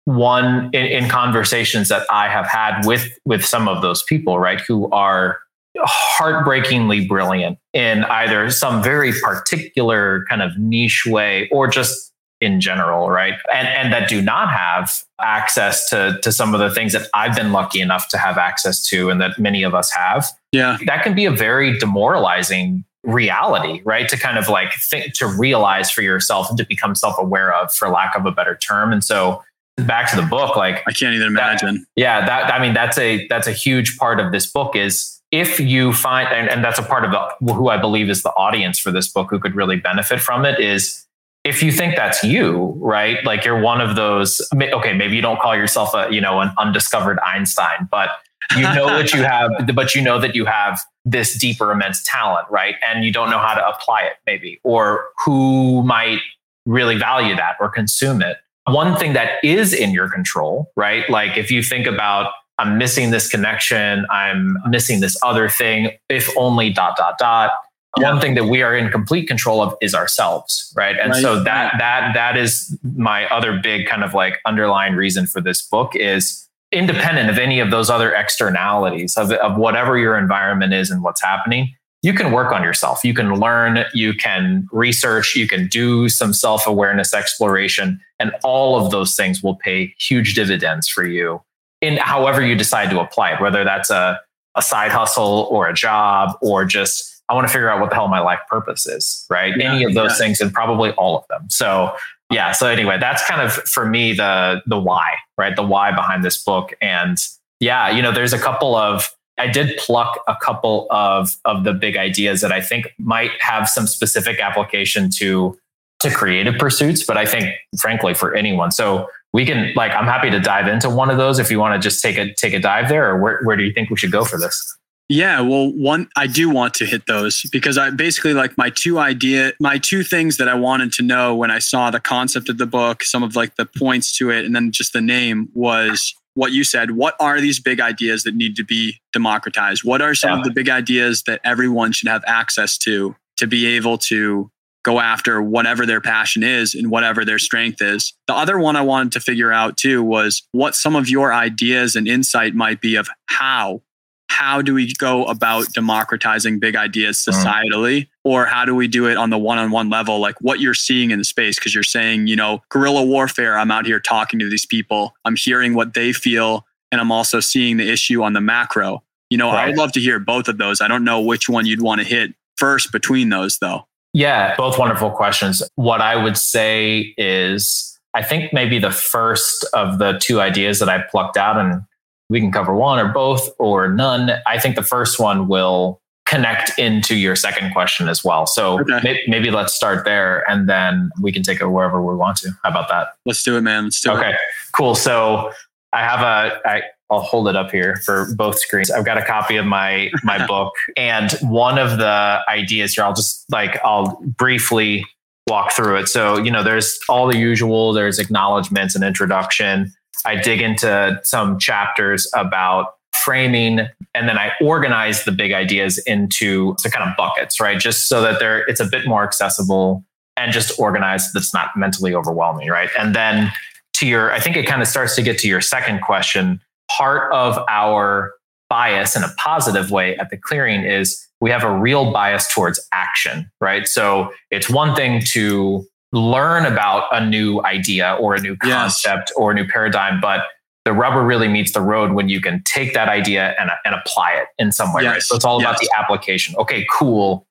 one 0.06 0.70
in, 0.74 0.86
in 0.86 1.10
conversations 1.10 1.89
that 1.89 2.06
I 2.10 2.30
have 2.30 2.46
had 2.46 2.86
with 2.86 3.10
with 3.26 3.43
some 3.43 3.67
of 3.67 3.82
those 3.82 4.04
people, 4.04 4.39
right, 4.39 4.62
who 4.62 4.89
are 4.91 5.39
heartbreakingly 5.84 7.08
brilliant 7.08 7.58
in 7.74 8.04
either 8.06 8.50
some 8.50 8.82
very 8.82 9.13
particular 9.22 10.26
kind 10.30 10.42
of 10.42 10.58
niche 10.58 11.06
way 11.06 11.48
or 11.52 11.68
just 11.68 12.13
in 12.40 12.62
general, 12.62 13.10
right? 13.10 13.34
And 13.52 13.68
and 13.68 13.94
that 13.94 14.10
do 14.10 14.22
not 14.22 14.50
have 14.50 14.92
access 15.20 15.90
to 15.90 16.20
to 16.22 16.32
some 16.32 16.54
of 16.54 16.60
the 16.60 16.70
things 16.70 16.94
that 16.94 17.08
I've 17.13 17.36
been 17.36 17.52
lucky 17.52 17.82
enough 17.82 18.10
to 18.10 18.18
have 18.18 18.38
access 18.38 18.88
to 18.90 19.10
and 19.10 19.20
that 19.22 19.40
many 19.40 19.63
of 19.63 19.74
us 19.74 19.92
have. 19.92 20.28
Yeah. 20.52 20.78
That 20.86 21.04
can 21.04 21.16
be 21.16 21.26
a 21.26 21.32
very 21.32 21.78
demoralizing 21.80 22.84
reality, 23.04 23.82
right? 23.86 24.08
To 24.10 24.18
kind 24.18 24.38
of 24.38 24.50
like 24.50 24.74
think 24.90 25.13
to 25.13 25.28
realize 25.28 25.90
for 25.90 26.02
yourself 26.02 26.50
and 26.50 26.58
to 26.58 26.66
become 26.66 26.94
self-aware 26.94 27.54
of 27.54 27.74
for 27.74 27.90
lack 27.90 28.16
of 28.16 28.26
a 28.26 28.32
better 28.32 28.56
term. 28.56 28.92
And 28.92 29.04
so 29.04 29.44
back 29.78 30.10
to 30.12 30.16
the 30.16 30.28
book, 30.28 30.56
like 30.56 30.84
I 30.88 30.92
can't 30.92 31.16
even 31.16 31.28
imagine. 31.28 31.76
That, 31.76 31.86
yeah, 31.96 32.26
that 32.26 32.54
I 32.54 32.60
mean 32.60 32.74
that's 32.74 32.98
a 32.98 33.28
that's 33.28 33.48
a 33.48 33.52
huge 33.52 33.98
part 33.98 34.20
of 34.20 34.32
this 34.32 34.46
book 34.46 34.76
is 34.76 35.16
if 35.32 35.60
you 35.60 35.94
find 35.94 36.28
and, 36.30 36.50
and 36.50 36.63
that's 36.63 36.80
a 36.80 36.84
part 36.84 37.04
of 37.04 37.12
the, 37.12 37.54
who 37.54 37.70
I 37.70 37.78
believe 37.78 38.10
is 38.10 38.24
the 38.24 38.32
audience 38.32 38.80
for 38.80 38.92
this 38.92 39.08
book 39.08 39.30
who 39.30 39.40
could 39.40 39.56
really 39.56 39.76
benefit 39.76 40.22
from 40.22 40.46
it 40.46 40.60
is 40.60 41.06
if 41.44 41.63
you 41.63 41.72
think 41.72 41.96
that's 41.96 42.24
you, 42.24 42.74
right? 42.78 43.24
Like 43.24 43.46
you're 43.46 43.60
one 43.60 43.82
of 43.82 43.96
those 43.96 44.42
okay, 44.54 44.94
maybe 44.94 45.16
you 45.16 45.22
don't 45.22 45.40
call 45.40 45.56
yourself 45.56 45.94
a, 45.94 46.08
you 46.12 46.22
know, 46.22 46.42
an 46.42 46.52
undiscovered 46.58 47.20
Einstein, 47.20 47.88
but 47.90 48.10
you 48.56 48.63
know 48.63 48.88
that 48.98 49.13
you 49.13 49.24
have, 49.24 49.52
but 49.74 49.96
you 49.96 50.02
know 50.02 50.20
that 50.20 50.36
you 50.36 50.46
have 50.46 50.80
this 51.06 51.38
deeper, 51.38 51.72
immense 51.72 52.04
talent, 52.04 52.48
right? 52.50 52.76
And 52.86 53.04
you 53.04 53.12
don't 53.12 53.30
know 53.30 53.40
how 53.40 53.54
to 53.54 53.68
apply 53.68 54.04
it, 54.04 54.13
maybe, 54.26 54.60
or 54.63 55.06
who 55.26 55.84
might 55.84 56.20
really 56.66 56.98
value 56.98 57.36
that 57.36 57.56
or 57.60 57.70
consume 57.70 58.22
it. 58.22 58.38
One 58.66 58.98
thing 58.98 59.13
that 59.13 59.44
is 59.44 59.74
in 59.74 59.92
your 59.92 60.10
control, 60.10 60.72
right? 60.76 61.10
Like 61.10 61.38
if 61.38 61.50
you 61.50 61.63
think 61.63 61.88
about, 61.88 62.34
I'm 62.60 62.78
missing 62.78 63.12
this 63.12 63.30
connection, 63.30 64.06
I'm 64.10 64.58
missing 64.67 65.00
this 65.00 65.17
other 65.24 65.48
thing, 65.50 65.91
if 66.10 66.36
only 66.38 66.72
dot, 66.72 66.98
dot, 66.98 67.17
dot. 67.17 67.52
Yeah. 67.98 68.12
One 68.12 68.22
thing 68.22 68.36
that 68.36 68.46
we 68.46 68.62
are 68.62 68.76
in 68.76 68.89
complete 68.91 69.28
control 69.28 69.62
of 69.62 69.76
is 69.82 69.96
ourselves, 69.96 70.72
right? 70.76 70.98
And 71.00 71.12
right. 71.12 71.22
so 71.22 71.43
that 71.43 71.74
that 71.80 72.13
that 72.13 72.38
is 72.38 72.78
my 72.96 73.28
other 73.30 73.60
big 73.62 73.88
kind 73.88 74.04
of 74.04 74.13
like 74.13 74.39
underlying 74.46 74.96
reason 74.96 75.26
for 75.26 75.41
this 75.41 75.62
book 75.62 75.96
is 75.96 76.48
independent 76.72 77.30
of 77.30 77.38
any 77.38 77.60
of 77.60 77.72
those 77.72 77.89
other 77.89 78.13
externalities 78.13 79.15
of, 79.17 79.32
of 79.32 79.58
whatever 79.58 79.98
your 79.98 80.17
environment 80.17 80.74
is 80.74 80.91
and 80.91 81.02
what's 81.02 81.22
happening 81.22 81.74
you 82.02 82.13
can 82.13 82.32
work 82.32 82.52
on 82.52 82.62
yourself 82.62 83.06
you 83.06 83.13
can 83.13 83.36
learn 83.36 83.86
you 83.93 84.13
can 84.13 84.67
research 84.74 85.34
you 85.34 85.48
can 85.48 85.67
do 85.67 86.10
some 86.10 86.34
self-awareness 86.34 87.13
exploration 87.13 88.00
and 88.20 88.34
all 88.43 88.84
of 88.84 88.91
those 88.91 89.15
things 89.15 89.41
will 89.41 89.56
pay 89.56 89.93
huge 89.98 90.36
dividends 90.36 90.89
for 90.89 91.06
you 91.06 91.41
in 91.82 91.98
however 91.98 92.46
you 92.46 92.56
decide 92.56 92.90
to 92.90 93.00
apply 93.00 93.34
it 93.34 93.42
whether 93.42 93.63
that's 93.63 93.90
a, 93.90 94.20
a 94.56 94.62
side 94.62 94.92
hustle 94.92 95.48
or 95.52 95.68
a 95.68 95.74
job 95.74 96.38
or 96.42 96.66
just 96.66 97.22
i 97.30 97.34
want 97.34 97.48
to 97.48 97.54
figure 97.54 97.70
out 97.70 97.80
what 97.80 97.90
the 97.90 97.96
hell 97.96 98.08
my 98.08 98.20
life 98.20 98.40
purpose 98.50 98.86
is 98.86 99.26
right? 99.30 99.54
Yeah, 99.58 99.74
any 99.74 99.84
of 99.84 99.94
those 99.94 100.12
yeah. 100.12 100.18
things 100.18 100.42
and 100.42 100.54
probably 100.54 100.92
all 100.92 101.18
of 101.18 101.26
them. 101.30 101.50
So 101.50 101.96
yeah 102.30 102.52
so 102.52 102.68
anyway 102.68 102.98
that's 103.00 103.26
kind 103.26 103.42
of 103.42 103.54
for 103.54 103.86
me 103.86 104.13
the 104.13 104.62
the 104.66 104.80
why 104.80 105.13
right? 105.38 105.56
The 105.56 105.63
why 105.63 105.92
behind 105.92 106.24
this 106.24 106.44
book. 106.44 106.74
And 106.82 107.18
yeah 107.60 107.90
you 107.90 108.02
know 108.02 108.12
there's 108.12 108.34
a 108.34 108.40
couple 108.40 108.76
of 108.76 109.10
i 109.38 109.48
did 109.48 109.78
pluck 109.78 110.24
a 110.28 110.36
couple 110.36 110.88
of 110.90 111.36
of 111.46 111.63
the 111.63 111.74
big 111.74 111.98
ideas 111.98 112.42
that 112.42 112.52
i 112.52 112.62
think 112.62 112.94
might 113.00 113.32
have 113.40 113.68
some 113.68 113.88
specific 113.88 114.40
application 114.40 115.10
to 115.10 115.58
to 116.00 116.12
creative 116.12 116.56
pursuits 116.60 117.04
but 117.04 117.18
i 117.18 117.26
think 117.26 117.54
frankly 117.80 118.13
for 118.13 118.36
anyone. 118.36 118.72
So 118.72 119.08
we 119.38 119.45
can 119.45 119.71
like 119.76 119.91
i'm 119.91 120.06
happy 120.06 120.32
to 120.32 120.39
dive 120.39 120.67
into 120.67 120.89
one 120.89 121.12
of 121.12 121.17
those 121.17 121.38
if 121.38 121.52
you 121.52 121.60
want 121.60 121.80
to 121.80 121.80
just 121.80 122.02
take 122.02 122.17
a 122.17 122.34
take 122.34 122.54
a 122.54 122.60
dive 122.60 122.89
there 122.89 123.08
or 123.08 123.21
where, 123.21 123.39
where 123.43 123.56
do 123.56 123.63
you 123.63 123.71
think 123.71 123.89
we 123.91 123.95
should 123.95 124.12
go 124.12 124.26
for 124.26 124.38
this 124.38 124.76
yeah, 125.10 125.39
well, 125.39 125.71
one 125.71 126.10
I 126.17 126.28
do 126.28 126.50
want 126.50 126.73
to 126.76 126.86
hit 126.86 127.06
those 127.06 127.43
because 127.50 127.78
I 127.78 127.91
basically 127.91 128.34
like 128.34 128.58
my 128.58 128.69
two 128.69 129.00
idea, 129.00 129.54
my 129.58 129.78
two 129.78 130.04
things 130.04 130.36
that 130.36 130.50
I 130.50 130.56
wanted 130.56 130.91
to 130.93 131.02
know 131.02 131.34
when 131.34 131.50
I 131.50 131.60
saw 131.60 131.89
the 131.89 132.02
concept 132.02 132.50
of 132.50 132.58
the 132.58 132.65
book, 132.65 133.04
some 133.04 133.23
of 133.23 133.34
like 133.34 133.56
the 133.56 133.65
points 133.65 134.17
to 134.17 134.32
it, 134.32 134.43
and 134.43 134.54
then 134.54 134.73
just 134.73 134.91
the 134.91 135.00
name 135.00 135.47
was 135.54 136.13
what 136.34 136.52
you 136.52 136.65
said. 136.65 136.91
What 136.91 137.15
are 137.21 137.39
these 137.39 137.58
big 137.58 137.80
ideas 137.80 138.23
that 138.23 138.36
need 138.36 138.58
to 138.58 138.65
be 138.65 139.00
democratized? 139.13 139.86
What 139.86 140.02
are 140.02 140.13
some 140.13 140.32
yeah. 140.32 140.38
of 140.39 140.43
the 140.43 140.52
big 140.52 140.67
ideas 140.67 141.23
that 141.23 141.39
everyone 141.45 141.93
should 141.93 142.10
have 142.10 142.23
access 142.28 142.78
to 142.80 143.15
to 143.38 143.47
be 143.47 143.65
able 143.65 143.97
to 144.00 144.52
go 144.88 145.02
after 145.02 145.41
whatever 145.41 145.86
their 145.86 146.00
passion 146.00 146.43
is 146.43 146.73
and 146.73 146.89
whatever 146.89 147.26
their 147.26 147.38
strength 147.38 147.82
is. 147.82 148.13
The 148.28 148.34
other 148.34 148.58
one 148.58 148.78
I 148.78 148.82
wanted 148.82 149.12
to 149.12 149.19
figure 149.19 149.52
out 149.52 149.76
too 149.76 150.02
was 150.02 150.43
what 150.54 150.76
some 150.76 150.95
of 150.95 151.10
your 151.10 151.34
ideas 151.34 151.97
and 151.97 152.08
insight 152.08 152.56
might 152.56 152.80
be 152.80 152.95
of 152.95 153.10
how 153.26 153.82
how 154.30 154.62
do 154.62 154.73
we 154.73 154.93
go 154.93 155.26
about 155.26 155.71
democratizing 155.73 156.60
big 156.60 156.76
ideas 156.76 157.17
mm. 157.17 157.34
societally 157.34 158.02
mm. 158.02 158.08
or 158.23 158.45
how 158.45 158.63
do 158.63 158.76
we 158.76 158.88
do 158.88 159.08
it 159.08 159.17
on 159.17 159.30
the 159.30 159.38
one-on-one 159.38 159.89
level 159.89 160.19
like 160.19 160.36
what 160.41 160.60
you're 160.60 160.73
seeing 160.73 161.12
in 161.12 161.17
the 161.17 161.26
space 161.26 161.56
because 161.56 161.73
you're 161.73 161.82
saying 161.82 162.28
you 162.28 162.36
know 162.36 162.62
guerrilla 162.69 163.04
warfare 163.04 163.58
i'm 163.58 163.71
out 163.71 163.86
here 163.86 164.02
talking 164.02 164.38
to 164.38 164.50
these 164.50 164.65
people 164.65 165.13
i'm 165.23 165.38
hearing 165.38 165.73
what 165.73 165.93
they 165.93 166.12
feel 166.12 166.65
and 166.91 167.00
i'm 167.00 167.12
also 167.12 167.39
seeing 167.39 167.78
the 167.78 167.89
issue 167.89 168.21
on 168.21 168.34
the 168.34 168.41
macro 168.41 169.02
you 169.30 169.38
know 169.38 169.50
right. 169.50 169.63
i 169.63 169.67
would 169.67 169.78
love 169.78 169.93
to 169.93 170.02
hear 170.02 170.19
both 170.19 170.50
of 170.50 170.58
those 170.58 170.82
i 170.82 170.89
don't 170.89 171.06
know 171.06 171.21
which 171.21 171.47
one 171.47 171.65
you'd 171.65 171.82
want 171.82 172.02
to 172.02 172.06
hit 172.06 172.34
first 172.58 172.91
between 172.91 173.30
those 173.30 173.60
though 173.60 173.88
yeah 174.17 174.56
both 174.56 174.77
wonderful 174.77 175.12
questions 175.12 175.62
what 175.75 176.01
i 176.01 176.15
would 176.15 176.38
say 176.38 177.13
is 177.17 177.99
i 178.13 178.21
think 178.23 178.51
maybe 178.53 178.80
the 178.80 178.91
first 178.91 179.65
of 179.73 179.99
the 179.99 180.17
two 180.19 180.41
ideas 180.41 180.80
that 180.80 180.89
i 180.89 181.01
plucked 181.12 181.38
out 181.38 181.58
and 181.58 181.82
we 182.30 182.39
can 182.39 182.51
cover 182.51 182.73
one 182.73 182.99
or 182.99 183.12
both 183.12 183.49
or 183.60 183.89
none. 183.89 184.32
I 184.45 184.60
think 184.60 184.75
the 184.75 184.84
first 184.84 185.19
one 185.19 185.47
will 185.47 186.01
connect 186.25 186.77
into 186.77 187.15
your 187.15 187.36
second 187.38 187.71
question 187.71 188.10
as 188.10 188.23
well. 188.23 188.45
So 188.45 188.82
okay. 188.82 188.99
maybe, 189.03 189.19
maybe, 189.27 189.51
let's 189.51 189.73
start 189.73 190.03
there 190.03 190.49
and 190.49 190.67
then 190.67 191.10
we 191.21 191.32
can 191.32 191.41
take 191.41 191.62
it 191.62 191.67
wherever 191.67 192.01
we 192.01 192.15
want 192.15 192.38
to. 192.39 192.51
How 192.63 192.71
about 192.71 192.89
that? 192.89 193.10
Let's 193.25 193.43
do 193.43 193.56
it, 193.56 193.62
man. 193.62 193.86
Let's 193.86 194.01
do 194.01 194.12
okay. 194.12 194.19
it. 194.19 194.25
Okay, 194.30 194.38
cool. 194.73 194.93
So 194.93 195.53
I 195.93 196.02
have 196.02 196.19
a, 196.21 196.60
I, 196.67 196.82
I'll 197.10 197.21
hold 197.21 197.47
it 197.47 197.56
up 197.56 197.71
here 197.71 197.97
for 198.06 198.28
both 198.36 198.60
screens. 198.60 198.91
I've 198.91 199.06
got 199.06 199.17
a 199.17 199.26
copy 199.26 199.56
of 199.56 199.65
my 199.65 200.12
my 200.23 200.45
book, 200.47 200.73
and 200.95 201.32
one 201.43 201.78
of 201.78 201.97
the 201.97 202.39
ideas 202.50 202.95
here, 202.95 203.06
I'll 203.06 203.13
just 203.13 203.45
like 203.52 203.80
I'll 203.84 204.21
briefly 204.21 205.06
walk 205.50 205.71
through 205.71 205.97
it. 205.97 206.08
So 206.08 206.38
you 206.38 206.52
know, 206.52 206.63
there's 206.63 207.00
all 207.08 207.28
the 207.28 207.38
usual. 207.38 207.93
There's 207.93 208.19
acknowledgments 208.19 208.95
and 208.95 209.04
introduction. 209.04 209.93
I 210.26 210.36
dig 210.36 210.62
into 210.62 211.19
some 211.23 211.60
chapters 211.60 212.30
about 212.36 212.93
framing 213.13 213.80
and 214.13 214.30
then 214.30 214.38
I 214.38 214.52
organize 214.62 215.26
the 215.26 215.32
big 215.32 215.52
ideas 215.52 215.97
into 216.00 216.76
some 216.80 216.91
kind 216.91 217.10
of 217.10 217.15
buckets, 217.17 217.60
right? 217.60 217.80
Just 217.80 218.08
so 218.08 218.21
that 218.21 218.39
they're 218.39 218.60
it's 218.67 218.80
a 218.80 218.86
bit 218.86 219.06
more 219.08 219.23
accessible 219.23 220.04
and 220.36 220.52
just 220.52 220.80
organized 220.80 221.34
that's 221.34 221.54
not 221.54 221.69
mentally 221.76 222.13
overwhelming, 222.13 222.69
right? 222.69 222.89
And 222.97 223.15
then 223.15 223.52
to 223.98 224.08
your 224.08 224.32
I 224.32 224.40
think 224.40 224.56
it 224.56 224.66
kind 224.66 224.82
of 224.82 224.88
starts 224.88 225.16
to 225.16 225.22
get 225.22 225.38
to 225.40 225.48
your 225.48 225.62
second 225.62 226.02
question. 226.02 226.60
Part 226.90 227.32
of 227.34 227.60
our 227.70 228.34
bias 228.70 229.16
in 229.16 229.24
a 229.24 229.30
positive 229.38 229.92
way 229.92 230.16
at 230.18 230.30
the 230.30 230.38
clearing 230.38 230.84
is 230.84 231.26
we 231.40 231.50
have 231.50 231.64
a 231.64 231.72
real 231.72 232.12
bias 232.12 232.52
towards 232.54 232.86
action, 232.92 233.50
right? 233.62 233.88
So 233.88 234.32
it's 234.52 234.70
one 234.70 234.96
thing 234.96 235.22
to 235.34 235.86
learn 236.12 236.66
about 236.66 237.08
a 237.12 237.26
new 237.26 237.62
idea 237.64 238.18
or 238.20 238.36
a 238.36 238.42
new 238.42 238.56
concept 238.58 239.30
yes. 239.30 239.36
or 239.36 239.52
a 239.52 239.54
new 239.54 239.68
paradigm, 239.68 240.20
but 240.22 240.42
the 240.86 240.94
rubber 240.94 241.24
really 241.24 241.48
meets 241.48 241.74
the 241.74 241.82
road 241.82 242.14
when 242.14 242.30
you 242.30 242.40
can 242.40 242.64
take 242.64 242.94
that 242.94 243.10
idea 243.10 243.56
and, 243.60 243.70
and 243.84 243.94
apply 243.94 244.32
it 244.32 244.48
in 244.58 244.72
some 244.72 244.94
way. 244.94 245.04
Yes. 245.04 245.12
Right. 245.12 245.22
So 245.22 245.36
it's 245.36 245.46
all 245.46 245.62
yes. 245.62 245.70
about 245.70 245.80
the 245.80 245.90
application. 245.96 246.56
Okay, 246.58 246.86
cool. 246.90 247.47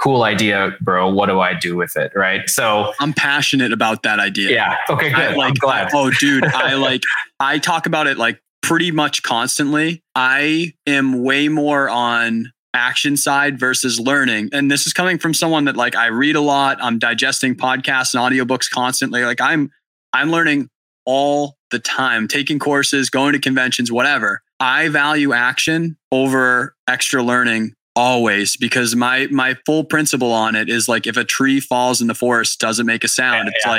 Cool 0.00 0.22
idea, 0.22 0.76
bro. 0.80 1.10
What 1.10 1.26
do 1.26 1.40
I 1.40 1.54
do 1.54 1.76
with 1.76 1.96
it? 1.96 2.12
Right. 2.14 2.48
So 2.48 2.92
I'm 3.00 3.12
passionate 3.12 3.72
about 3.72 4.02
that 4.04 4.18
idea. 4.18 4.50
Yeah. 4.50 4.76
Okay, 4.88 5.10
good. 5.10 5.18
I, 5.18 5.34
like, 5.34 5.48
I'm 5.48 5.54
glad. 5.54 5.90
Oh, 5.92 6.10
dude. 6.10 6.44
I 6.44 6.74
like, 6.74 7.02
I 7.38 7.58
talk 7.58 7.86
about 7.86 8.06
it 8.06 8.16
like 8.16 8.40
pretty 8.62 8.90
much 8.90 9.22
constantly. 9.22 10.02
I 10.14 10.72
am 10.86 11.22
way 11.22 11.48
more 11.48 11.88
on 11.90 12.52
action 12.72 13.16
side 13.16 13.58
versus 13.58 13.98
learning. 13.98 14.50
And 14.52 14.70
this 14.70 14.86
is 14.86 14.92
coming 14.92 15.18
from 15.18 15.34
someone 15.34 15.64
that 15.64 15.76
like 15.76 15.96
I 15.96 16.06
read 16.06 16.36
a 16.36 16.40
lot, 16.40 16.78
I'm 16.80 16.98
digesting 16.98 17.54
podcasts 17.54 18.14
and 18.14 18.22
audiobooks 18.22 18.70
constantly. 18.70 19.24
Like 19.24 19.40
I'm 19.40 19.70
I'm 20.12 20.30
learning 20.30 20.68
all 21.04 21.56
the 21.70 21.78
time, 21.78 22.28
taking 22.28 22.58
courses, 22.58 23.10
going 23.10 23.32
to 23.32 23.38
conventions, 23.38 23.90
whatever. 23.90 24.42
I 24.58 24.88
value 24.88 25.32
action 25.32 25.96
over 26.12 26.74
extra 26.86 27.22
learning 27.22 27.74
always 27.96 28.56
because 28.56 28.94
my 28.94 29.26
my 29.30 29.54
full 29.66 29.84
principle 29.84 30.32
on 30.32 30.54
it 30.54 30.68
is 30.68 30.88
like 30.88 31.06
if 31.06 31.16
a 31.16 31.24
tree 31.24 31.58
falls 31.58 32.00
in 32.00 32.06
the 32.06 32.14
forest 32.14 32.60
doesn't 32.60 32.86
make 32.86 33.02
a 33.02 33.08
sound 33.08 33.46
yeah, 33.48 33.52
it's 33.54 33.66
yeah. 33.66 33.70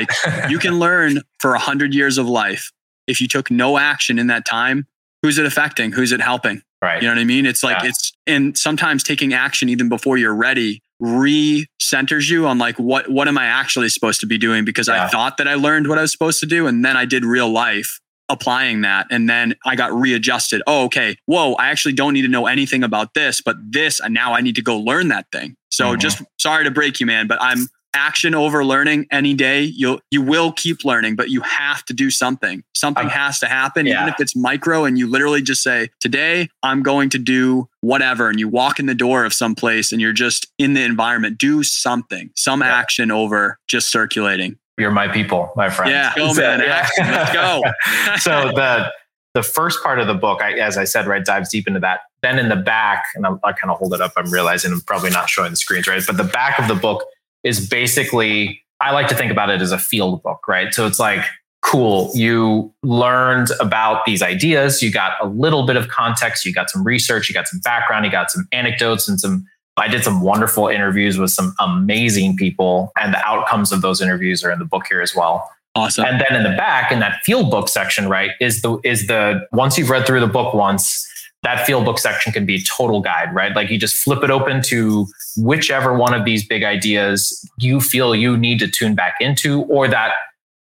like 0.41 0.50
you 0.52 0.60
can 0.60 0.80
learn 0.80 1.21
for 1.39 1.54
a 1.54 1.60
hundred 1.60 1.93
years 1.93 2.17
of 2.17 2.28
life 2.28 2.71
if 3.08 3.21
you 3.21 3.28
took 3.28 3.50
no 3.50 3.78
action 3.78 4.19
in 4.19 4.28
that 4.28 4.45
time 4.45 4.86
who's 5.21 5.38
it 5.38 5.45
affecting 5.45 5.93
who's 5.93 6.12
it 6.12 6.19
helping 6.19 6.62
Right. 6.82 7.02
You 7.02 7.08
know 7.08 7.13
what 7.13 7.21
I 7.21 7.26
mean? 7.26 7.45
It's 7.45 7.63
like 7.63 7.84
yeah. 7.84 7.89
it's 7.89 8.12
and 8.26 8.58
sometimes 8.58 9.04
taking 9.04 9.34
action 9.34 9.69
even 9.69 9.88
before 9.88 10.17
you're 10.17 10.34
ready 10.34 10.82
re-centers 11.00 12.30
you 12.30 12.45
on 12.45 12.60
like 12.60 12.78
what 12.78 13.10
what 13.10 13.28
am 13.28 13.38
I 13.38 13.45
actually 13.45 13.89
supposed 13.89 14.19
to 14.21 14.28
be 14.28 14.38
doing 14.38 14.65
because. 14.65 14.89
I 14.89 15.08
thought 15.08 15.38
that 15.38 15.47
I 15.47 15.54
learned 15.56 15.88
what 15.88 15.97
I 15.97 16.02
was 16.02 16.12
supposed 16.12 16.39
to 16.41 16.45
do 16.45 16.67
and 16.67 16.84
then 16.84 16.97
I 16.97 17.06
did 17.06 17.24
real 17.24 17.50
life 17.50 18.01
applying 18.32 18.82
that 18.82 19.08
and 19.12 19.30
then 19.30 19.56
I 19.65 19.76
got 19.76 19.94
readjusted. 19.94 20.62
Oh, 20.67 20.86
okay. 20.86 21.15
Whoa, 21.26 21.54
I 21.54 21.70
actually 21.70 21.94
don't 21.94 22.13
need 22.13 22.24
to 22.24 22.28
know 22.28 22.48
anything 22.48 22.84
about 22.84 23.13
this, 23.13 23.41
but 23.41 23.58
this 23.70 24.00
and 24.00 24.13
now 24.13 24.34
I 24.34 24.41
need 24.41 24.56
to 24.56 24.62
go 24.62 24.78
learn 24.78 25.10
that 25.10 25.28
thing. 25.32 25.56
So 25.70 25.86
mm-hmm. 25.86 26.00
just 26.00 26.22
sorry 26.39 26.63
to 26.63 26.72
break 26.72 27.00
you, 27.00 27.06
man, 27.06 27.28
but 27.28 27.38
I'm 27.41 27.67
action 27.94 28.34
over 28.34 28.63
learning 28.63 29.06
any 29.12 29.34
day. 29.34 29.63
You'll 29.63 30.00
you 30.12 30.22
will 30.22 30.54
keep 30.54 30.86
learning, 30.86 31.15
but 31.15 31.30
you 31.30 31.41
have 31.41 31.84
to 31.86 31.94
do 31.94 32.10
something. 32.10 32.63
Something 32.74 33.06
Um, 33.06 33.10
has 33.10 33.39
to 33.39 33.48
happen, 33.48 33.86
yeah. 33.86 34.04
even 34.04 34.13
if 34.13 34.20
it's 34.20 34.36
micro. 34.36 34.86
And 34.86 34.98
you 34.98 35.08
literally 35.08 35.41
just 35.41 35.62
say, 35.62 35.89
"Today, 36.00 36.48
I'm 36.63 36.84
going 36.84 37.10
to 37.10 37.17
do 37.20 37.67
whatever." 37.82 38.30
And 38.30 38.39
you 38.39 38.48
walk 38.48 38.80
in 38.80 38.86
the 38.86 38.96
door 38.96 39.26
of 39.26 39.34
some 39.34 39.56
place, 39.56 39.91
and 39.91 40.00
you're 40.00 40.13
just 40.13 40.48
in 40.58 40.74
the 40.74 40.84
environment. 40.84 41.38
Do 41.38 41.63
something, 41.63 42.30
some 42.36 42.62
Yeah. 42.62 42.74
action 42.78 43.12
over 43.12 43.58
just 43.67 43.91
circulating. 43.91 44.56
You're 44.78 44.92
my 44.92 45.08
people, 45.08 45.52
my 45.56 45.70
friend. 45.70 45.92
Yeah, 45.92 46.14
go 46.16 46.34
man, 46.34 46.62
action, 46.62 47.06
let's 47.06 47.34
go. 47.34 47.62
so 48.20 48.52
the 48.56 48.92
the 49.34 49.44
first 49.44 49.82
part 49.82 50.00
of 50.00 50.08
the 50.08 50.14
book, 50.14 50.42
I, 50.42 50.54
as 50.54 50.78
I 50.78 50.84
said, 50.84 51.08
right, 51.08 51.24
dives 51.24 51.50
deep 51.50 51.68
into 51.68 51.80
that. 51.80 52.02
Then 52.22 52.38
in 52.38 52.50
the 52.50 52.56
back, 52.56 53.06
and 53.16 53.26
I'll, 53.26 53.40
I'll 53.44 53.54
kind 53.54 53.72
of 53.72 53.78
hold 53.78 53.94
it 53.94 54.02
up. 54.02 54.12
I'm 54.18 54.30
realizing 54.30 54.72
I'm 54.74 54.82
probably 54.82 55.10
not 55.10 55.30
showing 55.30 55.52
the 55.52 55.58
screens, 55.58 55.88
right? 55.88 56.04
But 56.06 56.18
the 56.18 56.24
back 56.24 56.60
of 56.60 56.68
the 56.68 56.76
book 56.76 57.06
is 57.44 57.68
basically, 57.68 58.62
I 58.82 58.92
like 58.92 59.08
to 59.08 59.16
think 59.16 59.32
about 59.32 59.50
it 59.50 59.62
as 59.62 59.72
a 59.72 59.78
field 59.80 60.22
book, 60.22 60.48
right? 60.48 60.74
So 60.74 60.86
it's 60.86 61.00
like, 61.00 61.24
cool, 61.62 62.12
you 62.14 62.74
learned 62.84 63.50
about 63.60 64.06
these 64.06 64.22
ideas, 64.22 64.82
you 64.82 64.92
got 64.92 65.14
a 65.22 65.28
little 65.28 65.66
bit 65.66 65.78
of 65.78 65.88
context, 65.88 66.46
you 66.46 66.54
got 66.54 66.70
some 66.70 66.84
research, 66.84 67.30
you 67.30 67.34
got 67.34 67.48
some 67.48 67.60
background, 67.64 68.04
you 68.06 68.12
got 68.12 68.32
some 68.32 68.48
anecdotes 68.52 69.08
and 69.08 69.20
some. 69.20 69.46
I 69.78 69.88
did 69.88 70.04
some 70.04 70.22
wonderful 70.22 70.68
interviews 70.68 71.18
with 71.18 71.32
some 71.32 71.56
amazing 71.60 72.38
people, 72.38 72.92
and 73.00 73.14
the 73.14 73.26
outcomes 73.26 73.72
of 73.72 73.82
those 73.82 74.02
interviews 74.02 74.44
are 74.44 74.52
in 74.52 74.60
the 74.60 74.66
book 74.66 74.84
here 74.88 75.02
as 75.02 75.16
well. 75.16 75.50
Awesome. 75.76 76.06
And 76.06 76.20
then 76.20 76.36
in 76.36 76.44
the 76.44 76.58
back, 76.58 76.92
in 76.92 77.00
that 77.00 77.22
field 77.24 77.50
book 77.50 77.70
section, 77.70 78.10
right, 78.10 78.32
is 78.42 78.62
the 78.62 78.78
is 78.84 79.08
the 79.08 79.48
once 79.54 79.78
you've 79.78 79.90
read 79.90 80.06
through 80.06 80.20
the 80.20 80.28
book 80.28 80.54
once, 80.54 81.08
that 81.44 81.66
field 81.66 81.86
book 81.86 81.98
section 81.98 82.34
can 82.34 82.46
be 82.46 82.56
a 82.56 82.62
total 82.62 83.00
guide, 83.00 83.34
right? 83.34 83.56
Like 83.56 83.70
you 83.70 83.80
just 83.80 83.96
flip 83.96 84.24
it 84.24 84.30
open 84.30 84.62
to 84.64 85.08
whichever 85.38 85.98
one 85.98 86.14
of 86.14 86.26
these 86.26 86.46
big 86.46 86.64
ideas 86.64 87.50
you 87.58 87.80
feel 87.80 88.14
you 88.14 88.38
need 88.38 88.60
to 88.60 88.68
tune 88.68 88.96
back 88.96 89.16
into, 89.22 89.62
or 89.64 89.88
that 89.88 90.12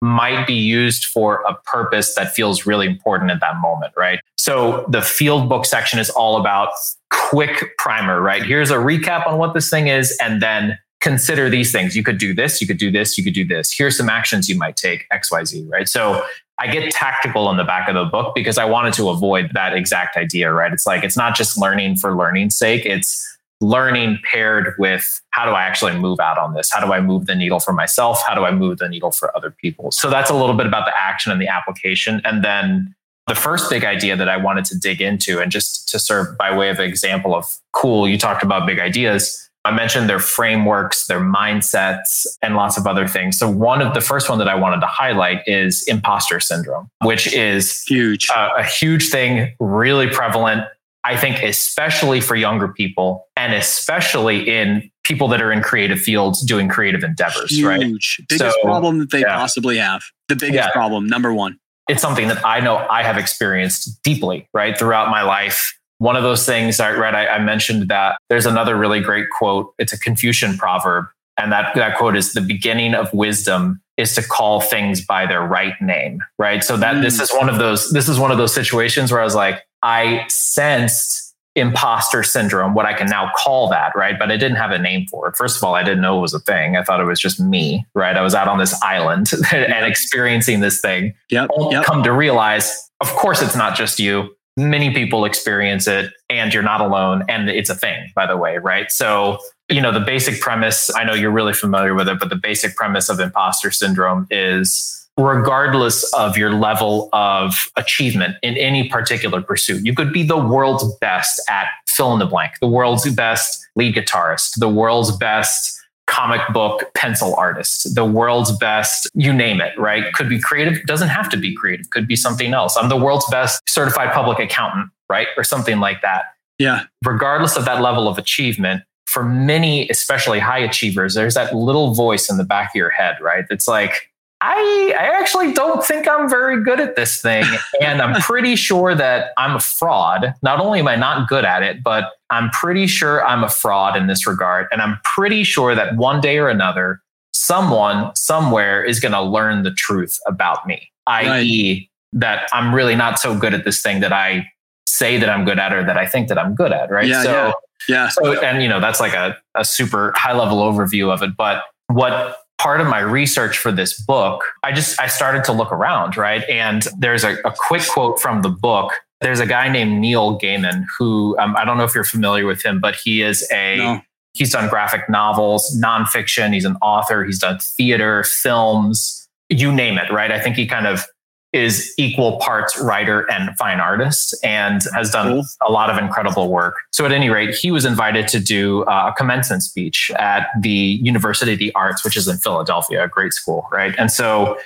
might 0.01 0.47
be 0.47 0.53
used 0.53 1.05
for 1.05 1.43
a 1.47 1.55
purpose 1.65 2.15
that 2.15 2.33
feels 2.33 2.65
really 2.65 2.87
important 2.87 3.31
at 3.31 3.41
that 3.41 3.59
moment, 3.59 3.93
right? 3.97 4.19
So 4.37 4.85
the 4.89 5.01
field 5.01 5.49
book 5.49 5.65
section 5.65 5.99
is 5.99 6.09
all 6.09 6.39
about 6.39 6.69
quick 7.11 7.77
primer, 7.77 8.21
right? 8.21 8.43
Here's 8.43 8.71
a 8.71 8.77
recap 8.77 9.27
on 9.27 9.37
what 9.37 9.53
this 9.53 9.69
thing 9.69 9.87
is, 9.87 10.17
and 10.21 10.41
then 10.41 10.77
consider 11.01 11.49
these 11.49 11.71
things. 11.71 11.95
You 11.95 12.03
could 12.03 12.17
do 12.17 12.33
this, 12.33 12.61
you 12.61 12.67
could 12.67 12.77
do 12.77 12.91
this, 12.91 13.17
you 13.17 13.23
could 13.23 13.33
do 13.33 13.45
this. 13.45 13.73
Here's 13.75 13.97
some 13.97 14.09
actions 14.09 14.49
you 14.49 14.57
might 14.57 14.75
take, 14.75 15.05
XYZ, 15.11 15.69
right? 15.69 15.87
So 15.87 16.23
I 16.59 16.67
get 16.67 16.91
tactical 16.91 17.49
in 17.49 17.57
the 17.57 17.63
back 17.63 17.87
of 17.87 17.95
the 17.95 18.05
book 18.05 18.35
because 18.35 18.57
I 18.57 18.65
wanted 18.65 18.93
to 18.93 19.09
avoid 19.09 19.51
that 19.53 19.73
exact 19.73 20.17
idea, 20.17 20.51
right? 20.51 20.73
It's 20.73 20.85
like 20.85 21.03
it's 21.03 21.17
not 21.17 21.35
just 21.35 21.57
learning 21.57 21.97
for 21.97 22.15
learning's 22.15 22.57
sake, 22.57 22.85
it's 22.85 23.25
learning 23.61 24.19
paired 24.23 24.73
with 24.77 25.21
how 25.31 25.45
do 25.45 25.51
I 25.51 25.63
actually 25.63 25.97
move 25.97 26.19
out 26.19 26.37
on 26.37 26.53
this? 26.53 26.71
How 26.71 26.83
do 26.83 26.93
I 26.93 27.01
move 27.01 27.25
the 27.25 27.35
needle 27.35 27.59
for 27.59 27.73
myself? 27.73 28.21
How 28.25 28.33
do 28.33 28.45
I 28.45 28.51
move 28.51 28.77
the 28.77 28.87
needle 28.87 29.11
for 29.11 29.35
other 29.35 29.51
people? 29.51 29.91
So 29.91 30.09
that's 30.09 30.29
a 30.29 30.35
little 30.35 30.55
bit 30.55 30.65
about 30.65 30.85
the 30.85 30.93
action 30.97 31.31
and 31.31 31.41
the 31.41 31.47
application. 31.47 32.21
And 32.23 32.43
then 32.43 32.95
the 33.27 33.35
first 33.35 33.69
big 33.69 33.83
idea 33.85 34.15
that 34.15 34.29
I 34.29 34.37
wanted 34.37 34.65
to 34.65 34.77
dig 34.77 35.01
into, 35.01 35.39
and 35.39 35.51
just 35.51 35.87
to 35.89 35.99
serve 35.99 36.37
by 36.37 36.55
way 36.55 36.69
of 36.69 36.79
example 36.79 37.35
of 37.35 37.45
cool, 37.73 38.07
you 38.07 38.17
talked 38.17 38.43
about 38.43 38.65
big 38.65 38.79
ideas. 38.79 39.45
I 39.65 39.71
mentioned 39.71 40.09
their 40.09 40.19
frameworks, 40.19 41.05
their 41.07 41.19
mindsets, 41.19 42.25
and 42.41 42.55
lots 42.55 42.77
of 42.77 42.87
other 42.87 43.07
things. 43.07 43.37
So, 43.37 43.49
one 43.49 43.81
of 43.81 43.93
the 43.93 44.01
first 44.01 44.29
one 44.29 44.39
that 44.39 44.47
I 44.47 44.55
wanted 44.55 44.79
to 44.79 44.87
highlight 44.87 45.41
is 45.45 45.85
imposter 45.87 46.39
syndrome, 46.39 46.89
which 47.03 47.31
is 47.33 47.83
Huge. 47.83 48.29
a, 48.29 48.49
a 48.59 48.63
huge 48.63 49.09
thing, 49.09 49.53
really 49.59 50.07
prevalent. 50.09 50.63
I 51.03 51.15
think, 51.17 51.41
especially 51.41 52.19
for 52.21 52.35
younger 52.35 52.67
people, 52.67 53.27
and 53.37 53.53
especially 53.53 54.49
in 54.49 54.89
people 55.03 55.27
that 55.29 55.41
are 55.41 55.51
in 55.51 55.61
creative 55.61 55.99
fields 55.99 56.41
doing 56.45 56.67
creative 56.67 57.03
endeavors, 57.03 57.61
right? 57.63 57.81
Huge. 57.81 58.21
Biggest 58.29 58.55
So, 58.55 58.61
problem 58.63 58.99
that 58.99 59.11
they 59.11 59.21
yeah. 59.21 59.37
possibly 59.37 59.77
have. 59.77 60.03
The 60.27 60.35
biggest 60.35 60.53
Yeah. 60.67 60.71
problem, 60.71 61.07
number 61.07 61.33
one. 61.33 61.57
it's 61.87 62.03
something 62.03 62.27
that 62.27 62.45
I 62.45 62.59
know 62.59 62.85
I 62.91 63.01
have 63.01 63.17
experienced 63.17 64.03
deeply, 64.03 64.47
right, 64.53 64.77
throughout 64.77 65.09
my 65.09 65.23
life. 65.23 65.73
One 65.97 66.15
of 66.15 66.21
those 66.21 66.45
things 66.45 66.79
I 66.79 66.91
read, 66.91 67.15
I, 67.15 67.25
I 67.25 67.39
mentioned 67.39 67.87
that 67.87 68.17
there's 68.29 68.45
another 68.45 68.75
really 68.77 68.99
great 68.99 69.25
quote. 69.35 69.73
It's 69.79 69.91
a 69.91 69.99
Confucian 69.99 70.55
proverb. 70.55 71.05
And 71.37 71.51
that, 71.51 71.73
that 71.73 71.97
quote 71.97 72.15
is 72.15 72.33
the 72.33 72.41
beginning 72.41 72.93
of 72.93 73.11
wisdom 73.13 73.81
is 73.97 74.13
to 74.15 74.21
call 74.21 74.61
things 74.61 75.03
by 75.03 75.25
their 75.25 75.41
right 75.41 75.73
name. 75.81 76.19
Right. 76.37 76.63
So 76.63 76.77
that 76.77 77.01
this 77.01 77.17
Mm. 77.17 77.21
is 77.23 77.31
one 77.31 77.49
of 77.49 77.57
those, 77.57 77.89
this 77.91 78.07
is 78.07 78.19
one 78.19 78.29
of 78.31 78.37
those 78.37 78.53
situations 78.53 79.11
where 79.11 79.19
I 79.21 79.23
was 79.23 79.33
like, 79.35 79.63
I 79.83 80.25
sensed 80.27 81.29
imposter 81.55 82.23
syndrome, 82.23 82.73
what 82.73 82.85
I 82.85 82.93
can 82.93 83.07
now 83.07 83.31
call 83.35 83.69
that, 83.69 83.91
right? 83.95 84.17
But 84.17 84.31
I 84.31 84.37
didn't 84.37 84.57
have 84.57 84.71
a 84.71 84.79
name 84.79 85.05
for 85.07 85.27
it. 85.27 85.35
First 85.35 85.57
of 85.57 85.63
all, 85.63 85.75
I 85.75 85.83
didn't 85.83 86.01
know 86.01 86.17
it 86.17 86.21
was 86.21 86.33
a 86.33 86.39
thing. 86.39 86.77
I 86.77 86.83
thought 86.83 86.99
it 86.99 87.05
was 87.05 87.19
just 87.19 87.39
me, 87.39 87.85
right? 87.93 88.15
I 88.15 88.21
was 88.21 88.33
out 88.33 88.47
on 88.47 88.59
this 88.59 88.79
island 88.81 89.31
and 89.51 89.85
experiencing 89.85 90.59
this 90.59 90.79
thing 90.79 91.13
Yep. 91.29 91.49
Yep. 91.71 91.85
come 91.85 92.03
to 92.03 92.13
realize, 92.13 92.89
of 93.01 93.09
course, 93.09 93.41
it's 93.41 93.55
not 93.55 93.75
just 93.75 93.99
you. 93.99 94.35
Many 94.57 94.93
people 94.93 95.25
experience 95.25 95.87
it, 95.87 96.11
and 96.29 96.53
you're 96.53 96.63
not 96.63 96.81
alone. 96.81 97.23
And 97.29 97.49
it's 97.49 97.69
a 97.69 97.75
thing, 97.75 98.09
by 98.13 98.25
the 98.25 98.35
way, 98.35 98.57
right? 98.57 98.91
So, 98.91 99.39
you 99.69 99.81
know, 99.81 99.91
the 99.91 100.01
basic 100.01 100.41
premise, 100.41 100.93
I 100.95 101.03
know 101.03 101.13
you're 101.13 101.31
really 101.31 101.53
familiar 101.53 101.93
with 101.93 102.09
it, 102.09 102.19
but 102.19 102.29
the 102.29 102.35
basic 102.35 102.75
premise 102.75 103.07
of 103.07 103.19
imposter 103.19 103.71
syndrome 103.71 104.27
is 104.29 104.98
regardless 105.19 106.11
of 106.13 106.37
your 106.37 106.53
level 106.53 107.09
of 107.13 107.55
achievement 107.75 108.35
in 108.41 108.55
any 108.57 108.87
particular 108.89 109.41
pursuit, 109.41 109.85
you 109.85 109.93
could 109.93 110.13
be 110.13 110.23
the 110.23 110.37
world's 110.37 110.85
best 110.97 111.41
at 111.49 111.67
fill 111.87 112.13
in 112.13 112.19
the 112.19 112.25
blank, 112.25 112.53
the 112.61 112.67
world's 112.67 113.09
best 113.13 113.67
lead 113.75 113.95
guitarist, 113.95 114.59
the 114.59 114.69
world's 114.69 115.15
best 115.17 115.75
comic 116.07 116.41
book 116.53 116.85
pencil 116.95 117.35
artist, 117.35 117.93
the 117.93 118.05
world's 118.05 118.57
best, 118.57 119.07
you 119.13 119.31
name 119.31 119.61
it, 119.61 119.77
right? 119.77 120.11
Could 120.13 120.29
be 120.29 120.39
creative, 120.39 120.83
doesn't 120.85 121.09
have 121.09 121.29
to 121.29 121.37
be 121.37 121.53
creative, 121.55 121.89
could 121.91 122.07
be 122.07 122.15
something 122.15 122.53
else. 122.53 122.75
I'm 122.77 122.89
the 122.89 122.97
world's 122.97 123.27
best 123.29 123.61
certified 123.69 124.11
public 124.11 124.39
accountant, 124.39 124.89
right? 125.09 125.27
Or 125.37 125.43
something 125.43 125.79
like 125.79 126.01
that. 126.01 126.23
Yeah. 126.57 126.83
Regardless 127.05 127.57
of 127.57 127.65
that 127.65 127.81
level 127.81 128.07
of 128.07 128.17
achievement, 128.17 128.83
for 129.05 129.23
many, 129.23 129.89
especially 129.89 130.39
high 130.39 130.59
achievers, 130.59 131.15
there's 131.15 131.33
that 131.33 131.55
little 131.55 131.93
voice 131.93 132.29
in 132.29 132.37
the 132.37 132.43
back 132.43 132.69
of 132.69 132.75
your 132.75 132.91
head, 132.91 133.17
right? 133.21 133.45
It's 133.49 133.67
like, 133.67 134.08
I, 134.41 134.95
I 134.97 135.19
actually 135.19 135.53
don't 135.53 135.83
think 135.83 136.07
I'm 136.07 136.29
very 136.29 136.63
good 136.63 136.79
at 136.79 136.95
this 136.95 137.21
thing. 137.21 137.43
And 137.81 138.01
I'm 138.01 138.21
pretty 138.21 138.55
sure 138.55 138.93
that 138.93 139.31
I'm 139.37 139.55
a 139.55 139.59
fraud. 139.59 140.33
Not 140.41 140.59
only 140.59 140.79
am 140.79 140.87
I 140.87 140.95
not 140.97 141.29
good 141.29 141.45
at 141.45 141.63
it, 141.63 141.81
but 141.81 142.11
I'm 142.29 142.49
pretty 142.49 142.87
sure 142.87 143.25
I'm 143.25 143.43
a 143.43 143.49
fraud 143.49 143.95
in 143.95 144.07
this 144.07 144.27
regard. 144.27 144.67
And 144.71 144.81
I'm 144.81 144.99
pretty 145.03 145.43
sure 145.45 145.75
that 145.75 145.95
one 145.95 146.19
day 146.19 146.39
or 146.39 146.49
another, 146.49 147.01
someone 147.31 148.13
somewhere 148.15 148.83
is 148.83 148.99
going 148.99 149.13
to 149.13 149.21
learn 149.21 149.63
the 149.63 149.71
truth 149.71 150.19
about 150.27 150.67
me, 150.67 150.91
i.e., 151.07 151.89
that 152.11 152.49
I'm 152.51 152.75
really 152.75 152.95
not 152.95 153.17
so 153.17 153.37
good 153.37 153.53
at 153.53 153.63
this 153.63 153.81
thing 153.81 154.01
that 154.01 154.11
I 154.11 154.45
say 154.85 155.17
that 155.17 155.29
I'm 155.29 155.45
good 155.45 155.59
at 155.59 155.73
or 155.73 155.83
that 155.85 155.97
I 155.97 156.05
think 156.05 156.27
that 156.27 156.37
I'm 156.37 156.53
good 156.53 156.73
at. 156.73 156.91
Right. 156.91 157.07
Yeah, 157.07 157.23
so, 157.23 157.31
yeah. 157.31 157.51
Yeah. 157.87 158.09
so, 158.09 158.41
and 158.41 158.61
you 158.61 158.67
know, 158.67 158.81
that's 158.81 158.99
like 158.99 159.13
a, 159.13 159.37
a 159.55 159.63
super 159.63 160.11
high 160.15 160.33
level 160.33 160.57
overview 160.57 161.13
of 161.13 161.23
it. 161.23 161.37
But 161.37 161.63
what 161.87 162.37
part 162.59 162.81
of 162.81 162.87
my 162.87 162.99
research 162.99 163.57
for 163.57 163.71
this 163.71 163.99
book, 163.99 164.43
I 164.63 164.71
just, 164.71 164.99
I 164.99 165.07
started 165.07 165.43
to 165.45 165.51
look 165.53 165.71
around, 165.71 166.17
right? 166.17 166.43
And 166.49 166.85
there's 166.97 167.23
a, 167.23 167.35
a 167.45 167.53
quick 167.55 167.83
quote 167.87 168.19
from 168.19 168.41
the 168.41 168.49
book. 168.49 168.91
There's 169.21 169.39
a 169.39 169.45
guy 169.45 169.69
named 169.69 169.99
Neil 169.99 170.39
Gaiman 170.39 170.83
who, 170.97 171.37
um, 171.39 171.55
I 171.57 171.65
don't 171.65 171.77
know 171.77 171.83
if 171.85 171.95
you're 171.95 172.03
familiar 172.03 172.45
with 172.45 172.61
him, 172.63 172.79
but 172.79 172.95
he 172.95 173.21
is 173.21 173.47
a, 173.51 173.77
No. 173.77 174.01
he's 174.33 174.51
done 174.51 174.69
graphic 174.69 175.09
novels, 175.09 175.75
nonfiction. 175.83 176.53
He's 176.53 176.65
an 176.65 176.75
author. 176.81 177.23
He's 177.25 177.39
done 177.39 177.59
theater, 177.59 178.23
films, 178.23 179.27
you 179.49 179.71
name 179.73 179.97
it, 179.97 180.11
right? 180.11 180.31
I 180.31 180.39
think 180.39 180.55
he 180.55 180.67
kind 180.67 180.85
of 180.87 181.05
is 181.51 181.93
equal 181.97 182.37
parts 182.39 182.79
writer 182.79 183.29
and 183.31 183.55
fine 183.57 183.79
artist 183.79 184.35
and 184.43 184.81
has 184.93 185.09
done 185.09 185.27
Cool. 185.29 185.45
a 185.67 185.71
lot 185.71 185.89
of 185.89 185.97
incredible 185.97 186.49
work. 186.49 186.75
So, 186.91 187.05
at 187.05 187.11
any 187.11 187.29
rate, 187.29 187.55
he 187.55 187.71
was 187.71 187.85
invited 187.85 188.27
to 188.29 188.39
do 188.39 188.83
uh, 188.83 189.11
a 189.11 189.17
commencement 189.17 189.63
speech 189.63 190.11
at 190.19 190.47
the 190.61 190.99
University 191.01 191.53
of 191.53 191.59
the 191.59 191.73
Arts, 191.73 192.03
which 192.03 192.15
is 192.15 192.27
in 192.27 192.37
Philadelphia, 192.37 193.03
a 193.03 193.07
great 193.07 193.33
school, 193.33 193.67
right? 193.71 193.95
And 193.97 194.11
so 194.11 194.57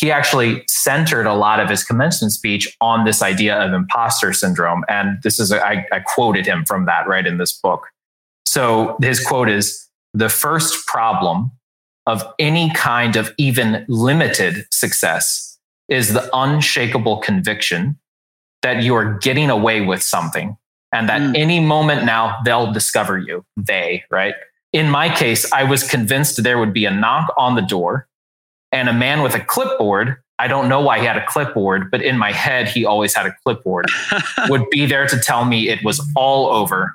he 0.00 0.12
actually 0.12 0.62
centered 0.68 1.26
a 1.26 1.34
lot 1.34 1.58
of 1.58 1.68
his 1.68 1.82
commencement 1.82 2.32
speech 2.32 2.76
on 2.80 3.04
this 3.04 3.20
idea 3.20 3.58
of 3.58 3.72
imposter 3.72 4.32
syndrome. 4.32 4.84
And 4.88 5.18
this 5.24 5.40
is, 5.40 5.50
a, 5.50 5.60
I, 5.66 5.86
I 5.90 6.00
quoted 6.00 6.46
him 6.46 6.64
from 6.64 6.86
that 6.86 7.08
right 7.08 7.26
in 7.26 7.38
this 7.38 7.52
book. 7.52 7.88
So 8.46 8.96
his 9.02 9.24
quote 9.24 9.48
is 9.48 9.88
The 10.14 10.28
first 10.28 10.86
problem 10.86 11.50
of 12.06 12.24
any 12.38 12.70
kind 12.74 13.16
of 13.16 13.34
even 13.38 13.84
limited 13.88 14.66
success 14.70 15.57
is 15.88 16.12
the 16.12 16.28
unshakable 16.36 17.18
conviction 17.18 17.98
that 18.62 18.82
you 18.82 18.94
are 18.94 19.14
getting 19.18 19.50
away 19.50 19.80
with 19.80 20.02
something 20.02 20.56
and 20.92 21.08
that 21.08 21.20
Mm. 21.20 21.36
any 21.36 21.60
moment 21.60 22.04
now 22.04 22.38
they'll 22.44 22.72
discover 22.72 23.18
you. 23.18 23.44
They, 23.56 24.04
right? 24.10 24.34
In 24.72 24.90
my 24.90 25.08
case, 25.14 25.50
I 25.52 25.64
was 25.64 25.88
convinced 25.88 26.42
there 26.42 26.58
would 26.58 26.72
be 26.74 26.84
a 26.84 26.90
knock 26.90 27.32
on 27.38 27.54
the 27.54 27.62
door 27.62 28.06
and 28.72 28.88
a 28.88 28.92
man 28.92 29.22
with 29.22 29.34
a 29.34 29.40
clipboard. 29.40 30.16
I 30.38 30.46
don't 30.46 30.68
know 30.68 30.80
why 30.80 30.98
he 31.00 31.06
had 31.06 31.16
a 31.16 31.24
clipboard, 31.26 31.90
but 31.90 32.02
in 32.02 32.18
my 32.18 32.32
head, 32.32 32.68
he 32.68 32.84
always 32.84 33.14
had 33.14 33.26
a 33.26 33.34
clipboard 33.44 33.86
would 34.48 34.68
be 34.70 34.86
there 34.86 35.06
to 35.06 35.18
tell 35.18 35.44
me 35.44 35.68
it 35.68 35.82
was 35.82 36.00
all 36.16 36.48
over. 36.48 36.94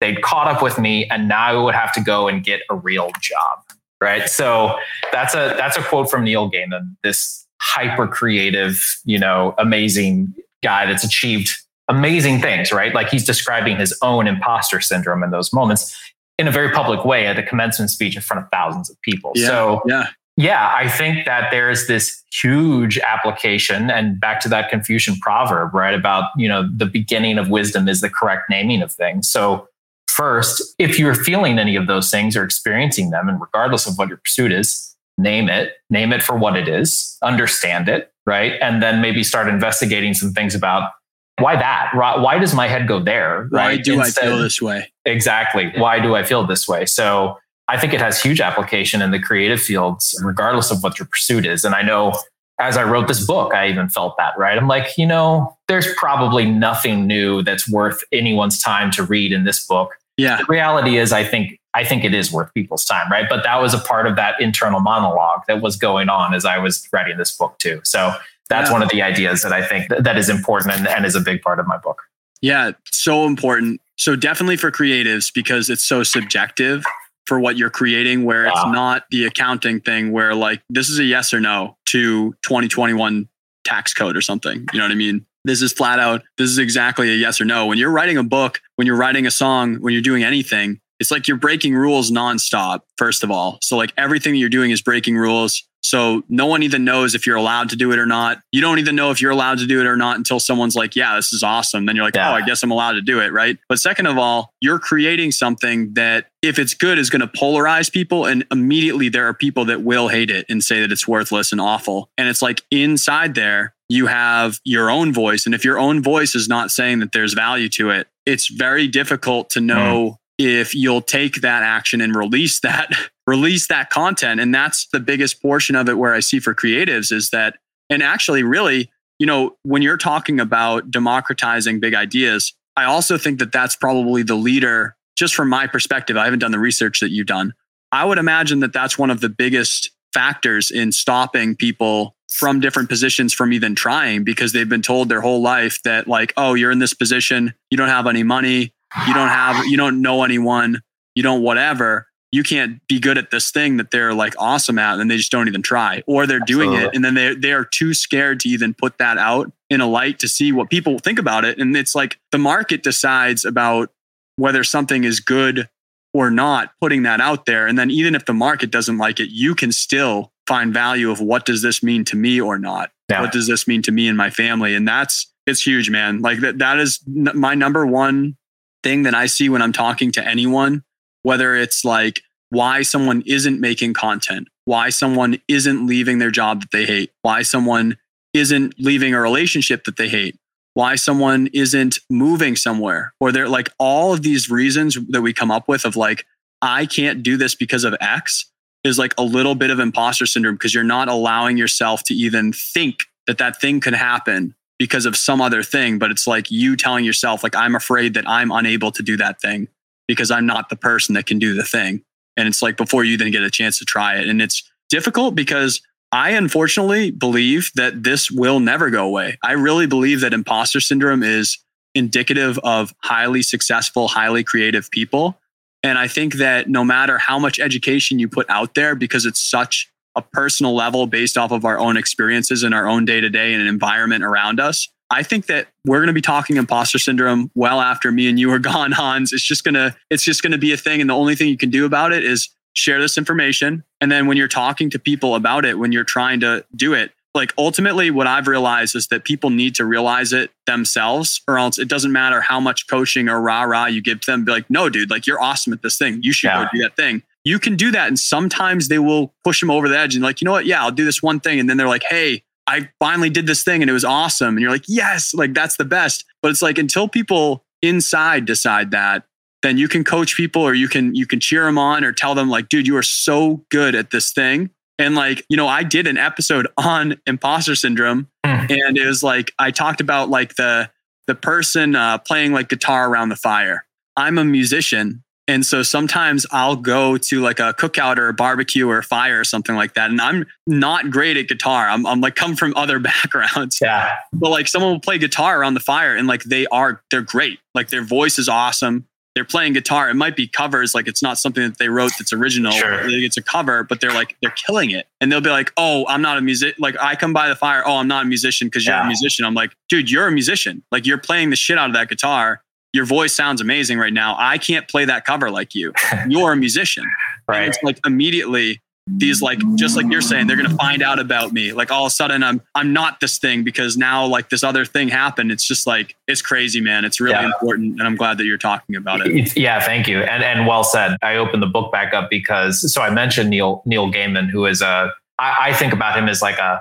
They'd 0.00 0.22
caught 0.22 0.48
up 0.48 0.62
with 0.62 0.78
me, 0.78 1.06
and 1.10 1.28
now 1.28 1.42
I 1.42 1.62
would 1.62 1.74
have 1.74 1.92
to 1.92 2.00
go 2.00 2.26
and 2.26 2.42
get 2.42 2.62
a 2.70 2.74
real 2.74 3.10
job. 3.20 3.58
right? 4.00 4.28
So 4.30 4.76
that's 5.12 5.34
a 5.34 5.54
that's 5.58 5.76
a 5.76 5.82
quote 5.82 6.10
from 6.10 6.24
Neil 6.24 6.50
Gaiman, 6.50 6.96
this 7.02 7.46
hyper 7.60 8.06
creative, 8.06 8.82
you 9.04 9.18
know, 9.18 9.54
amazing 9.58 10.34
guy 10.62 10.86
that's 10.86 11.04
achieved 11.04 11.50
amazing 11.88 12.40
things, 12.40 12.72
right? 12.72 12.94
Like 12.94 13.08
he's 13.10 13.24
describing 13.24 13.76
his 13.76 13.96
own 14.00 14.26
imposter 14.26 14.80
syndrome 14.80 15.22
in 15.22 15.30
those 15.30 15.52
moments 15.52 15.98
in 16.38 16.46
a 16.48 16.52
very 16.52 16.70
public 16.70 17.04
way 17.04 17.26
at 17.26 17.38
a 17.38 17.42
commencement 17.42 17.90
speech 17.90 18.16
in 18.16 18.22
front 18.22 18.42
of 18.42 18.50
thousands 18.50 18.88
of 18.88 19.00
people. 19.02 19.32
Yeah, 19.34 19.46
so 19.46 19.82
yeah. 19.86 20.06
Yeah, 20.36 20.72
I 20.74 20.88
think 20.88 21.26
that 21.26 21.50
there's 21.50 21.86
this 21.86 22.22
huge 22.32 22.98
application 22.98 23.90
and 23.90 24.18
back 24.18 24.40
to 24.40 24.48
that 24.48 24.70
Confucian 24.70 25.16
proverb, 25.16 25.74
right? 25.74 25.92
About, 25.92 26.30
you 26.34 26.48
know, 26.48 26.66
the 26.74 26.86
beginning 26.86 27.36
of 27.36 27.50
wisdom 27.50 27.88
is 27.88 28.00
the 28.00 28.08
correct 28.08 28.48
naming 28.48 28.80
of 28.80 28.90
things. 28.90 29.28
So 29.28 29.68
first, 30.08 30.62
if 30.78 30.98
you're 30.98 31.14
feeling 31.14 31.58
any 31.58 31.76
of 31.76 31.88
those 31.88 32.10
things 32.10 32.36
or 32.36 32.44
experiencing 32.44 33.10
them, 33.10 33.28
and 33.28 33.38
regardless 33.38 33.86
of 33.86 33.98
what 33.98 34.08
your 34.08 34.16
pursuit 34.16 34.50
is, 34.50 34.89
name 35.20 35.48
it, 35.48 35.72
name 35.90 36.12
it 36.12 36.22
for 36.22 36.36
what 36.36 36.56
it 36.56 36.68
is, 36.68 37.16
understand 37.22 37.88
it, 37.88 38.12
right? 38.26 38.54
And 38.60 38.82
then 38.82 39.00
maybe 39.00 39.22
start 39.22 39.48
investigating 39.48 40.14
some 40.14 40.32
things 40.32 40.54
about 40.54 40.90
why 41.38 41.56
that? 41.56 41.92
Why 41.94 42.38
does 42.38 42.54
my 42.54 42.68
head 42.68 42.86
go 42.86 43.00
there? 43.00 43.46
Why 43.50 43.78
do 43.78 43.98
Instead, 43.98 44.24
I 44.24 44.26
feel 44.26 44.38
this 44.38 44.60
way? 44.60 44.92
Exactly. 45.06 45.72
Why 45.76 45.98
do 45.98 46.14
I 46.14 46.22
feel 46.22 46.46
this 46.46 46.68
way? 46.68 46.84
So 46.84 47.38
I 47.68 47.78
think 47.78 47.94
it 47.94 48.00
has 48.00 48.20
huge 48.20 48.40
application 48.40 49.00
in 49.00 49.10
the 49.10 49.18
creative 49.18 49.60
fields, 49.62 50.18
regardless 50.22 50.70
of 50.70 50.82
what 50.82 50.98
your 50.98 51.06
pursuit 51.06 51.46
is. 51.46 51.64
And 51.64 51.74
I 51.74 51.82
know 51.82 52.12
as 52.58 52.76
I 52.76 52.84
wrote 52.84 53.08
this 53.08 53.24
book, 53.24 53.54
I 53.54 53.68
even 53.68 53.88
felt 53.88 54.16
that, 54.18 54.36
right? 54.36 54.58
I'm 54.58 54.68
like, 54.68 54.98
you 54.98 55.06
know, 55.06 55.56
there's 55.68 55.92
probably 55.94 56.44
nothing 56.44 57.06
new 57.06 57.42
that's 57.42 57.68
worth 57.70 58.02
anyone's 58.12 58.60
time 58.60 58.90
to 58.92 59.02
read 59.02 59.32
in 59.32 59.44
this 59.44 59.66
book. 59.66 59.92
Yeah. 60.18 60.38
The 60.38 60.44
reality 60.46 60.98
is, 60.98 61.12
I 61.12 61.24
think 61.24 61.58
I 61.74 61.84
think 61.84 62.04
it 62.04 62.14
is 62.14 62.32
worth 62.32 62.52
people's 62.52 62.84
time, 62.84 63.10
right? 63.10 63.26
But 63.28 63.44
that 63.44 63.60
was 63.60 63.74
a 63.74 63.78
part 63.78 64.06
of 64.06 64.16
that 64.16 64.40
internal 64.40 64.80
monologue 64.80 65.42
that 65.46 65.62
was 65.62 65.76
going 65.76 66.08
on 66.08 66.34
as 66.34 66.44
I 66.44 66.58
was 66.58 66.88
writing 66.92 67.16
this 67.16 67.36
book 67.36 67.58
too. 67.58 67.80
So 67.84 68.12
that's 68.48 68.68
yeah. 68.68 68.72
one 68.72 68.82
of 68.82 68.88
the 68.90 69.02
ideas 69.02 69.42
that 69.42 69.52
I 69.52 69.64
think 69.64 69.88
that 69.88 70.18
is 70.18 70.28
important 70.28 70.74
and, 70.74 70.88
and 70.88 71.06
is 71.06 71.14
a 71.14 71.20
big 71.20 71.42
part 71.42 71.60
of 71.60 71.66
my 71.66 71.78
book. 71.78 72.02
Yeah, 72.42 72.72
so 72.90 73.26
important. 73.26 73.80
So 73.96 74.16
definitely 74.16 74.56
for 74.56 74.70
creatives 74.70 75.32
because 75.32 75.70
it's 75.70 75.84
so 75.84 76.02
subjective 76.02 76.84
for 77.26 77.38
what 77.38 77.56
you're 77.56 77.70
creating 77.70 78.24
where 78.24 78.46
wow. 78.46 78.52
it's 78.52 78.64
not 78.72 79.04
the 79.10 79.24
accounting 79.24 79.80
thing 79.80 80.10
where 80.10 80.34
like 80.34 80.62
this 80.68 80.88
is 80.88 80.98
a 80.98 81.04
yes 81.04 81.32
or 81.32 81.40
no 81.40 81.76
to 81.86 82.32
2021 82.42 83.28
tax 83.64 83.94
code 83.94 84.16
or 84.16 84.20
something. 84.20 84.66
You 84.72 84.78
know 84.78 84.84
what 84.84 84.92
I 84.92 84.96
mean? 84.96 85.24
This 85.44 85.62
is 85.62 85.72
flat 85.72 86.00
out, 86.00 86.22
this 86.38 86.50
is 86.50 86.58
exactly 86.58 87.08
a 87.10 87.14
yes 87.14 87.40
or 87.40 87.44
no. 87.44 87.66
When 87.66 87.78
you're 87.78 87.90
writing 87.90 88.16
a 88.18 88.24
book, 88.24 88.60
when 88.76 88.86
you're 88.86 88.96
writing 88.96 89.26
a 89.26 89.30
song, 89.30 89.76
when 89.76 89.92
you're 89.92 90.02
doing 90.02 90.24
anything, 90.24 90.80
it's 91.00 91.10
like 91.10 91.26
you're 91.26 91.38
breaking 91.38 91.74
rules 91.74 92.12
nonstop, 92.12 92.82
first 92.98 93.24
of 93.24 93.30
all. 93.30 93.58
So, 93.62 93.76
like 93.76 93.92
everything 93.96 94.34
you're 94.34 94.50
doing 94.50 94.70
is 94.70 94.82
breaking 94.82 95.16
rules. 95.16 95.66
So, 95.82 96.22
no 96.28 96.44
one 96.44 96.62
even 96.62 96.84
knows 96.84 97.14
if 97.14 97.26
you're 97.26 97.36
allowed 97.38 97.70
to 97.70 97.76
do 97.76 97.90
it 97.90 97.98
or 97.98 98.04
not. 98.04 98.40
You 98.52 98.60
don't 98.60 98.78
even 98.78 98.94
know 98.94 99.10
if 99.10 99.20
you're 99.20 99.30
allowed 99.30 99.58
to 99.58 99.66
do 99.66 99.80
it 99.80 99.86
or 99.86 99.96
not 99.96 100.18
until 100.18 100.38
someone's 100.38 100.76
like, 100.76 100.94
yeah, 100.94 101.16
this 101.16 101.32
is 101.32 101.42
awesome. 101.42 101.86
Then 101.86 101.96
you're 101.96 102.04
like, 102.04 102.16
yeah. 102.16 102.30
oh, 102.30 102.34
I 102.34 102.42
guess 102.42 102.62
I'm 102.62 102.70
allowed 102.70 102.92
to 102.92 103.02
do 103.02 103.18
it. 103.20 103.32
Right. 103.32 103.58
But 103.68 103.80
second 103.80 104.06
of 104.06 104.18
all, 104.18 104.52
you're 104.60 104.78
creating 104.78 105.32
something 105.32 105.94
that, 105.94 106.26
if 106.42 106.58
it's 106.58 106.74
good, 106.74 106.98
is 106.98 107.08
going 107.08 107.22
to 107.22 107.26
polarize 107.26 107.90
people. 107.90 108.26
And 108.26 108.44
immediately 108.52 109.08
there 109.08 109.26
are 109.26 109.34
people 109.34 109.64
that 109.64 109.82
will 109.82 110.08
hate 110.08 110.30
it 110.30 110.44
and 110.50 110.62
say 110.62 110.80
that 110.80 110.92
it's 110.92 111.08
worthless 111.08 111.50
and 111.50 111.62
awful. 111.62 112.10
And 112.18 112.28
it's 112.28 112.42
like 112.42 112.62
inside 112.70 113.34
there, 113.34 113.74
you 113.88 114.06
have 114.06 114.60
your 114.64 114.90
own 114.90 115.14
voice. 115.14 115.46
And 115.46 115.54
if 115.54 115.64
your 115.64 115.78
own 115.78 116.02
voice 116.02 116.34
is 116.34 116.46
not 116.46 116.70
saying 116.70 117.00
that 117.00 117.12
there's 117.12 117.32
value 117.32 117.70
to 117.70 117.90
it, 117.90 118.06
it's 118.26 118.48
very 118.48 118.86
difficult 118.86 119.48
to 119.50 119.62
know. 119.62 120.10
Mm 120.12 120.19
if 120.40 120.74
you'll 120.74 121.02
take 121.02 121.42
that 121.42 121.62
action 121.62 122.00
and 122.00 122.14
release 122.14 122.60
that 122.60 122.90
release 123.26 123.68
that 123.68 123.90
content. 123.90 124.40
And 124.40 124.52
that's 124.54 124.88
the 124.92 124.98
biggest 124.98 125.40
portion 125.40 125.76
of 125.76 125.88
it 125.88 125.98
where 125.98 126.14
i 126.14 126.20
see 126.20 126.40
for 126.40 126.54
creatives 126.54 127.12
is 127.12 127.30
that 127.30 127.58
and 127.90 128.02
actually 128.02 128.42
really 128.42 128.90
you 129.18 129.26
know 129.26 129.56
when 129.64 129.82
you're 129.82 129.98
talking 129.98 130.40
about 130.40 130.90
democratizing 130.90 131.80
big 131.80 131.94
ideas 131.94 132.54
i 132.76 132.84
also 132.84 133.18
think 133.18 133.38
that 133.38 133.52
that's 133.52 133.76
probably 133.76 134.22
the 134.22 134.34
leader 134.34 134.96
just 135.16 135.34
from 135.34 135.48
my 135.48 135.66
perspective 135.66 136.16
i 136.16 136.24
haven't 136.24 136.38
done 136.38 136.52
the 136.52 136.58
research 136.58 137.00
that 137.00 137.10
you've 137.10 137.26
done 137.26 137.52
i 137.92 138.04
would 138.04 138.18
imagine 138.18 138.60
that 138.60 138.72
that's 138.72 138.98
one 138.98 139.10
of 139.10 139.20
the 139.20 139.28
biggest 139.28 139.90
factors 140.14 140.70
in 140.70 140.90
stopping 140.90 141.54
people 141.54 142.16
from 142.30 142.60
different 142.60 142.88
positions 142.88 143.32
from 143.32 143.52
even 143.52 143.74
trying 143.74 144.24
because 144.24 144.52
they've 144.52 144.68
been 144.68 144.82
told 144.82 145.08
their 145.08 145.20
whole 145.20 145.42
life 145.42 145.82
that 145.82 146.08
like 146.08 146.32
oh 146.36 146.54
you're 146.54 146.70
in 146.70 146.78
this 146.78 146.94
position 146.94 147.52
you 147.70 147.76
don't 147.76 147.88
have 147.88 148.06
any 148.06 148.22
money 148.22 148.72
you 149.06 149.14
don't 149.14 149.28
have 149.28 149.66
you 149.66 149.76
don't 149.76 150.02
know 150.02 150.24
anyone 150.24 150.82
you 151.14 151.22
don't 151.22 151.42
whatever. 151.42 152.06
You 152.32 152.44
can't 152.44 152.80
be 152.86 153.00
good 153.00 153.18
at 153.18 153.32
this 153.32 153.50
thing 153.50 153.76
that 153.78 153.90
they're 153.90 154.14
like 154.14 154.34
awesome 154.38 154.78
at 154.78 155.00
and 155.00 155.10
they 155.10 155.16
just 155.16 155.32
don't 155.32 155.48
even 155.48 155.62
try. 155.62 156.02
Or 156.06 156.26
they're 156.26 156.38
doing 156.40 156.70
Absolutely. 156.70 156.88
it 156.88 156.94
and 156.94 157.04
then 157.04 157.14
they 157.14 157.34
they 157.34 157.52
are 157.52 157.64
too 157.64 157.92
scared 157.92 158.40
to 158.40 158.48
even 158.48 158.74
put 158.74 158.98
that 158.98 159.18
out 159.18 159.52
in 159.68 159.80
a 159.80 159.86
light 159.86 160.18
to 160.20 160.28
see 160.28 160.52
what 160.52 160.70
people 160.70 160.98
think 160.98 161.18
about 161.18 161.44
it. 161.44 161.58
And 161.58 161.76
it's 161.76 161.94
like 161.94 162.18
the 162.30 162.38
market 162.38 162.82
decides 162.82 163.44
about 163.44 163.90
whether 164.36 164.62
something 164.62 165.04
is 165.04 165.20
good 165.20 165.68
or 166.14 166.30
not 166.30 166.70
putting 166.80 167.02
that 167.02 167.20
out 167.20 167.46
there. 167.46 167.66
And 167.66 167.78
then 167.78 167.90
even 167.90 168.14
if 168.14 168.24
the 168.24 168.32
market 168.32 168.70
doesn't 168.70 168.98
like 168.98 169.18
it 169.18 169.30
you 169.30 169.54
can 169.54 169.72
still 169.72 170.32
find 170.46 170.72
value 170.72 171.10
of 171.10 171.20
what 171.20 171.46
does 171.46 171.62
this 171.62 171.82
mean 171.82 172.04
to 172.06 172.16
me 172.16 172.40
or 172.40 172.58
not? 172.58 172.90
Yeah. 173.08 173.22
what 173.22 173.32
does 173.32 173.48
this 173.48 173.66
mean 173.66 173.82
to 173.82 173.92
me 173.92 174.06
and 174.06 174.16
my 174.16 174.30
family? 174.30 174.76
And 174.76 174.86
that's 174.86 175.26
it's 175.46 175.66
huge 175.66 175.90
man. 175.90 176.20
Like 176.20 176.38
that 176.40 176.58
that 176.58 176.78
is 176.78 177.00
my 177.08 177.54
number 177.56 177.84
one 177.84 178.36
thing 178.82 179.02
that 179.04 179.14
I 179.14 179.26
see 179.26 179.48
when 179.48 179.62
I'm 179.62 179.72
talking 179.72 180.12
to 180.12 180.26
anyone, 180.26 180.84
whether 181.22 181.54
it's 181.54 181.84
like 181.84 182.22
why 182.50 182.82
someone 182.82 183.22
isn't 183.26 183.60
making 183.60 183.94
content, 183.94 184.48
why 184.64 184.90
someone 184.90 185.40
isn't 185.48 185.86
leaving 185.86 186.18
their 186.18 186.30
job 186.30 186.60
that 186.60 186.70
they 186.72 186.84
hate, 186.84 187.10
why 187.22 187.42
someone 187.42 187.96
isn't 188.34 188.74
leaving 188.78 189.14
a 189.14 189.20
relationship 189.20 189.84
that 189.84 189.96
they 189.96 190.08
hate, 190.08 190.36
why 190.74 190.94
someone 190.94 191.48
isn't 191.52 191.98
moving 192.08 192.56
somewhere, 192.56 193.12
or 193.20 193.32
they're 193.32 193.48
like 193.48 193.70
all 193.78 194.12
of 194.12 194.22
these 194.22 194.50
reasons 194.50 194.96
that 195.08 195.22
we 195.22 195.32
come 195.32 195.50
up 195.50 195.68
with 195.68 195.84
of 195.84 195.96
like, 195.96 196.26
I 196.62 196.86
can't 196.86 197.22
do 197.22 197.36
this 197.36 197.54
because 197.54 197.84
of 197.84 197.96
X 198.00 198.46
is 198.84 198.98
like 198.98 199.14
a 199.18 199.22
little 199.22 199.54
bit 199.54 199.70
of 199.70 199.78
imposter 199.78 200.26
syndrome 200.26 200.54
because 200.54 200.74
you're 200.74 200.84
not 200.84 201.08
allowing 201.08 201.56
yourself 201.56 202.02
to 202.04 202.14
even 202.14 202.52
think 202.52 203.00
that 203.26 203.38
that 203.38 203.60
thing 203.60 203.80
could 203.80 203.94
happen 203.94 204.54
because 204.80 205.04
of 205.04 205.14
some 205.14 205.42
other 205.42 205.62
thing, 205.62 205.98
but 205.98 206.10
it's 206.10 206.26
like 206.26 206.50
you 206.50 206.74
telling 206.74 207.04
yourself, 207.04 207.42
like, 207.42 207.54
I'm 207.54 207.74
afraid 207.74 208.14
that 208.14 208.26
I'm 208.26 208.50
unable 208.50 208.90
to 208.92 209.02
do 209.02 209.14
that 209.18 209.38
thing 209.38 209.68
because 210.08 210.30
I'm 210.30 210.46
not 210.46 210.70
the 210.70 210.74
person 210.74 211.14
that 211.16 211.26
can 211.26 211.38
do 211.38 211.52
the 211.52 211.62
thing. 211.62 212.02
And 212.34 212.48
it's 212.48 212.62
like 212.62 212.78
before 212.78 213.04
you 213.04 213.18
then 213.18 213.30
get 213.30 213.42
a 213.42 213.50
chance 213.50 213.78
to 213.80 213.84
try 213.84 214.16
it. 214.16 214.26
And 214.26 214.40
it's 214.40 214.62
difficult 214.88 215.34
because 215.34 215.82
I 216.12 216.30
unfortunately 216.30 217.10
believe 217.10 217.70
that 217.74 218.04
this 218.04 218.30
will 218.30 218.58
never 218.58 218.88
go 218.88 219.06
away. 219.06 219.36
I 219.44 219.52
really 219.52 219.86
believe 219.86 220.22
that 220.22 220.32
imposter 220.32 220.80
syndrome 220.80 221.22
is 221.22 221.58
indicative 221.94 222.58
of 222.60 222.94
highly 223.02 223.42
successful, 223.42 224.08
highly 224.08 224.42
creative 224.42 224.90
people. 224.90 225.38
And 225.82 225.98
I 225.98 226.08
think 226.08 226.36
that 226.36 226.70
no 226.70 226.84
matter 226.84 227.18
how 227.18 227.38
much 227.38 227.60
education 227.60 228.18
you 228.18 228.28
put 228.28 228.48
out 228.48 228.74
there, 228.74 228.94
because 228.94 229.26
it's 229.26 229.42
such 229.42 229.89
a 230.16 230.22
personal 230.22 230.74
level 230.74 231.06
based 231.06 231.38
off 231.38 231.52
of 231.52 231.64
our 231.64 231.78
own 231.78 231.96
experiences 231.96 232.62
and 232.62 232.74
our 232.74 232.88
own 232.88 233.04
day 233.04 233.20
to 233.20 233.28
day 233.28 233.52
and 233.52 233.62
an 233.62 233.68
environment 233.68 234.24
around 234.24 234.60
us. 234.60 234.88
I 235.10 235.22
think 235.22 235.46
that 235.46 235.68
we're 235.84 235.98
going 235.98 236.08
to 236.08 236.12
be 236.12 236.20
talking 236.20 236.56
imposter 236.56 236.98
syndrome 236.98 237.50
well 237.54 237.80
after 237.80 238.12
me 238.12 238.28
and 238.28 238.38
you 238.38 238.52
are 238.52 238.58
gone, 238.60 238.92
Hans. 238.92 239.32
It's 239.32 239.44
just 239.44 239.64
going 239.64 239.74
to, 239.74 239.94
it's 240.08 240.22
just 240.22 240.42
going 240.42 240.52
to 240.52 240.58
be 240.58 240.72
a 240.72 240.76
thing. 240.76 241.00
And 241.00 241.10
the 241.10 241.14
only 241.14 241.34
thing 241.34 241.48
you 241.48 241.56
can 241.56 241.70
do 241.70 241.84
about 241.84 242.12
it 242.12 242.24
is 242.24 242.48
share 242.74 243.00
this 243.00 243.18
information. 243.18 243.84
And 244.00 244.10
then 244.10 244.26
when 244.26 244.36
you're 244.36 244.48
talking 244.48 244.90
to 244.90 244.98
people 244.98 245.34
about 245.34 245.64
it, 245.64 245.78
when 245.78 245.92
you're 245.92 246.04
trying 246.04 246.40
to 246.40 246.64
do 246.74 246.94
it, 246.94 247.12
like 247.34 247.52
ultimately 247.56 248.10
what 248.10 248.26
I've 248.26 248.48
realized 248.48 248.96
is 248.96 249.06
that 249.08 249.24
people 249.24 249.50
need 249.50 249.76
to 249.76 249.84
realize 249.84 250.32
it 250.32 250.50
themselves 250.66 251.40
or 251.46 251.58
else 251.58 251.78
it 251.78 251.86
doesn't 251.86 252.10
matter 252.10 252.40
how 252.40 252.58
much 252.58 252.88
coaching 252.88 253.28
or 253.28 253.40
rah 253.40 253.62
rah 253.62 253.86
you 253.86 254.02
give 254.02 254.20
them. 254.22 254.44
Be 254.44 254.50
like, 254.50 254.68
no, 254.68 254.88
dude, 254.88 255.10
like 255.10 255.26
you're 255.28 255.40
awesome 255.40 255.72
at 255.72 255.82
this 255.82 255.96
thing. 255.96 256.20
You 256.22 256.32
should 256.32 256.48
yeah. 256.48 256.64
go 256.64 256.70
do 256.72 256.82
that 256.82 256.96
thing 256.96 257.22
you 257.44 257.58
can 257.58 257.76
do 257.76 257.90
that. 257.90 258.08
And 258.08 258.18
sometimes 258.18 258.88
they 258.88 258.98
will 258.98 259.34
push 259.44 259.60
them 259.60 259.70
over 259.70 259.88
the 259.88 259.98
edge 259.98 260.14
and 260.14 260.22
like, 260.22 260.40
you 260.40 260.44
know 260.44 260.52
what? 260.52 260.66
Yeah, 260.66 260.82
I'll 260.82 260.90
do 260.90 261.04
this 261.04 261.22
one 261.22 261.40
thing. 261.40 261.58
And 261.58 261.68
then 261.68 261.76
they're 261.76 261.88
like, 261.88 262.04
hey, 262.08 262.42
I 262.66 262.88
finally 262.98 263.30
did 263.30 263.46
this 263.46 263.64
thing 263.64 263.82
and 263.82 263.90
it 263.90 263.92
was 263.92 264.04
awesome. 264.04 264.50
And 264.50 264.60
you're 264.60 264.70
like, 264.70 264.84
yes, 264.86 265.34
like 265.34 265.54
that's 265.54 265.76
the 265.76 265.84
best. 265.84 266.24
But 266.42 266.50
it's 266.50 266.62
like 266.62 266.78
until 266.78 267.08
people 267.08 267.64
inside 267.82 268.44
decide 268.44 268.90
that, 268.92 269.24
then 269.62 269.76
you 269.76 269.88
can 269.88 270.04
coach 270.04 270.36
people 270.36 270.62
or 270.62 270.74
you 270.74 270.88
can 270.88 271.14
you 271.14 271.26
can 271.26 271.40
cheer 271.40 271.64
them 271.64 271.78
on 271.78 272.04
or 272.04 272.12
tell 272.12 272.34
them 272.34 272.48
like, 272.48 272.68
dude, 272.68 272.86
you 272.86 272.96
are 272.96 273.02
so 273.02 273.64
good 273.70 273.94
at 273.94 274.10
this 274.10 274.32
thing. 274.32 274.70
And 274.98 275.14
like, 275.14 275.44
you 275.48 275.56
know, 275.56 275.66
I 275.66 275.82
did 275.82 276.06
an 276.06 276.16
episode 276.16 276.68
on 276.76 277.20
imposter 277.26 277.74
syndrome 277.74 278.28
mm. 278.44 278.70
and 278.70 278.96
it 278.96 279.06
was 279.06 279.22
like 279.22 279.52
I 279.58 279.70
talked 279.70 280.00
about 280.00 280.30
like 280.30 280.54
the 280.56 280.90
the 281.26 281.34
person 281.34 281.94
uh, 281.94 282.18
playing 282.18 282.52
like 282.52 282.68
guitar 282.68 283.08
around 283.08 283.30
the 283.30 283.36
fire. 283.36 283.84
I'm 284.16 284.38
a 284.38 284.44
musician 284.44 285.22
and 285.50 285.66
so 285.66 285.82
sometimes 285.82 286.46
I'll 286.52 286.76
go 286.76 287.16
to 287.16 287.40
like 287.40 287.58
a 287.58 287.74
cookout 287.74 288.18
or 288.18 288.28
a 288.28 288.32
barbecue 288.32 288.88
or 288.88 288.98
a 288.98 289.02
fire 289.02 289.40
or 289.40 289.44
something 289.44 289.74
like 289.74 289.94
that. 289.94 290.10
And 290.10 290.20
I'm 290.20 290.46
not 290.66 291.10
great 291.10 291.36
at 291.36 291.48
guitar. 291.48 291.88
I'm, 291.88 292.06
I'm 292.06 292.20
like 292.20 292.36
come 292.36 292.54
from 292.54 292.72
other 292.76 292.98
backgrounds. 293.12 293.78
Yeah. 293.82 294.16
But 294.32 294.50
like 294.50 294.68
someone 294.68 294.92
will 294.92 295.00
play 295.00 295.18
guitar 295.18 295.60
around 295.60 295.74
the 295.74 295.80
fire 295.80 296.14
and 296.14 296.28
like 296.28 296.44
they 296.44 296.66
are, 296.68 297.02
they're 297.10 297.22
great. 297.22 297.58
Like 297.74 297.88
their 297.88 298.04
voice 298.04 298.38
is 298.38 298.48
awesome. 298.48 299.06
they're 299.34 299.44
playing 299.44 299.72
guitar. 299.72 300.10
It 300.10 300.14
might 300.14 300.36
be 300.36 300.46
covers, 300.48 300.94
like 300.94 301.06
it's 301.08 301.22
not 301.22 301.38
something 301.38 301.62
that 301.62 301.78
they 301.78 301.88
wrote 301.88 302.12
that's 302.18 302.32
original. 302.32 302.72
Sure. 302.72 302.98
It's 303.02 303.36
a 303.36 303.42
cover, 303.42 303.84
but 303.84 304.00
they're 304.00 304.12
like 304.12 304.36
they're 304.42 304.50
killing 304.50 304.90
it. 304.90 305.06
And 305.20 305.30
they'll 305.30 305.40
be 305.40 305.50
like, 305.50 305.72
"Oh, 305.76 306.04
I'm 306.08 306.22
not 306.22 306.36
a 306.38 306.40
music. 306.40 306.74
Like 306.78 306.96
I 307.00 307.14
come 307.14 307.32
by 307.32 307.48
the 307.48 307.54
fire. 307.56 307.82
Oh, 307.86 307.96
I'm 307.96 308.08
not 308.08 308.24
a 308.24 308.28
musician 308.28 308.66
because 308.68 308.86
you're 308.86 308.96
a 308.96 309.06
musician." 309.06 309.44
I'm 309.44 309.54
like, 309.54 309.72
"Dude, 309.88 310.10
you're 310.10 310.26
a 310.26 310.32
musician. 310.32 310.82
Like 310.90 311.06
you're 311.06 311.18
playing 311.18 311.50
the 311.50 311.56
shit 311.56 311.78
out 311.78 311.88
of 311.90 311.94
that 311.94 312.08
guitar. 312.08 312.62
Your 312.92 313.04
voice 313.04 313.34
sounds 313.34 313.60
amazing 313.60 313.98
right 313.98 314.12
now. 314.12 314.36
I 314.38 314.58
can't 314.58 314.88
play 314.88 315.04
that 315.04 315.24
cover 315.24 315.50
like 315.50 315.74
you. 315.74 315.92
You're 316.28 316.52
a 316.52 316.56
musician." 316.56 317.04
And 317.04 317.12
Right. 317.48 317.68
it's 317.68 317.78
like 317.82 317.98
immediately 318.06 318.80
these 319.16 319.42
like 319.42 319.58
just 319.74 319.96
like 319.96 320.06
you're 320.08 320.20
saying 320.20 320.46
they're 320.46 320.56
gonna 320.56 320.68
find 320.76 321.02
out 321.02 321.18
about 321.18 321.52
me 321.52 321.72
like 321.72 321.90
all 321.90 322.04
of 322.04 322.08
a 322.08 322.14
sudden 322.14 322.44
i'm 322.44 322.60
i'm 322.76 322.92
not 322.92 323.18
this 323.18 323.38
thing 323.38 323.64
because 323.64 323.96
now 323.96 324.24
like 324.24 324.50
this 324.50 324.62
other 324.62 324.84
thing 324.84 325.08
happened 325.08 325.50
it's 325.50 325.66
just 325.66 325.84
like 325.84 326.14
it's 326.28 326.40
crazy 326.40 326.80
man 326.80 327.04
it's 327.04 327.18
really 327.18 327.32
Yeah. 327.34 327.46
important 327.46 327.98
and 327.98 328.02
i'm 328.02 328.14
glad 328.14 328.38
that 328.38 328.44
you're 328.44 328.58
talking 328.58 328.94
about 328.94 329.26
it 329.26 329.56
Yeah, 329.56 329.80
thank 329.80 330.06
you. 330.06 330.20
And 330.20 330.44
and 330.44 330.64
well 330.64 330.84
said. 330.84 331.16
I 331.22 331.36
opened 331.36 331.60
the 331.60 331.66
book 331.66 331.90
back 331.90 332.14
up 332.14 332.30
because 332.30 332.92
so 332.92 333.02
I 333.02 333.10
mentioned 333.10 333.50
Neil 333.50 333.82
Neil 333.84 334.12
Gaiman, 334.12 334.48
who 334.48 334.64
is 334.66 334.80
a 334.80 335.10
I, 335.40 335.56
I 335.70 335.72
think 335.72 335.92
about 335.92 336.16
him 336.16 336.28
as 336.28 336.40
like 336.40 336.58
a 336.58 336.80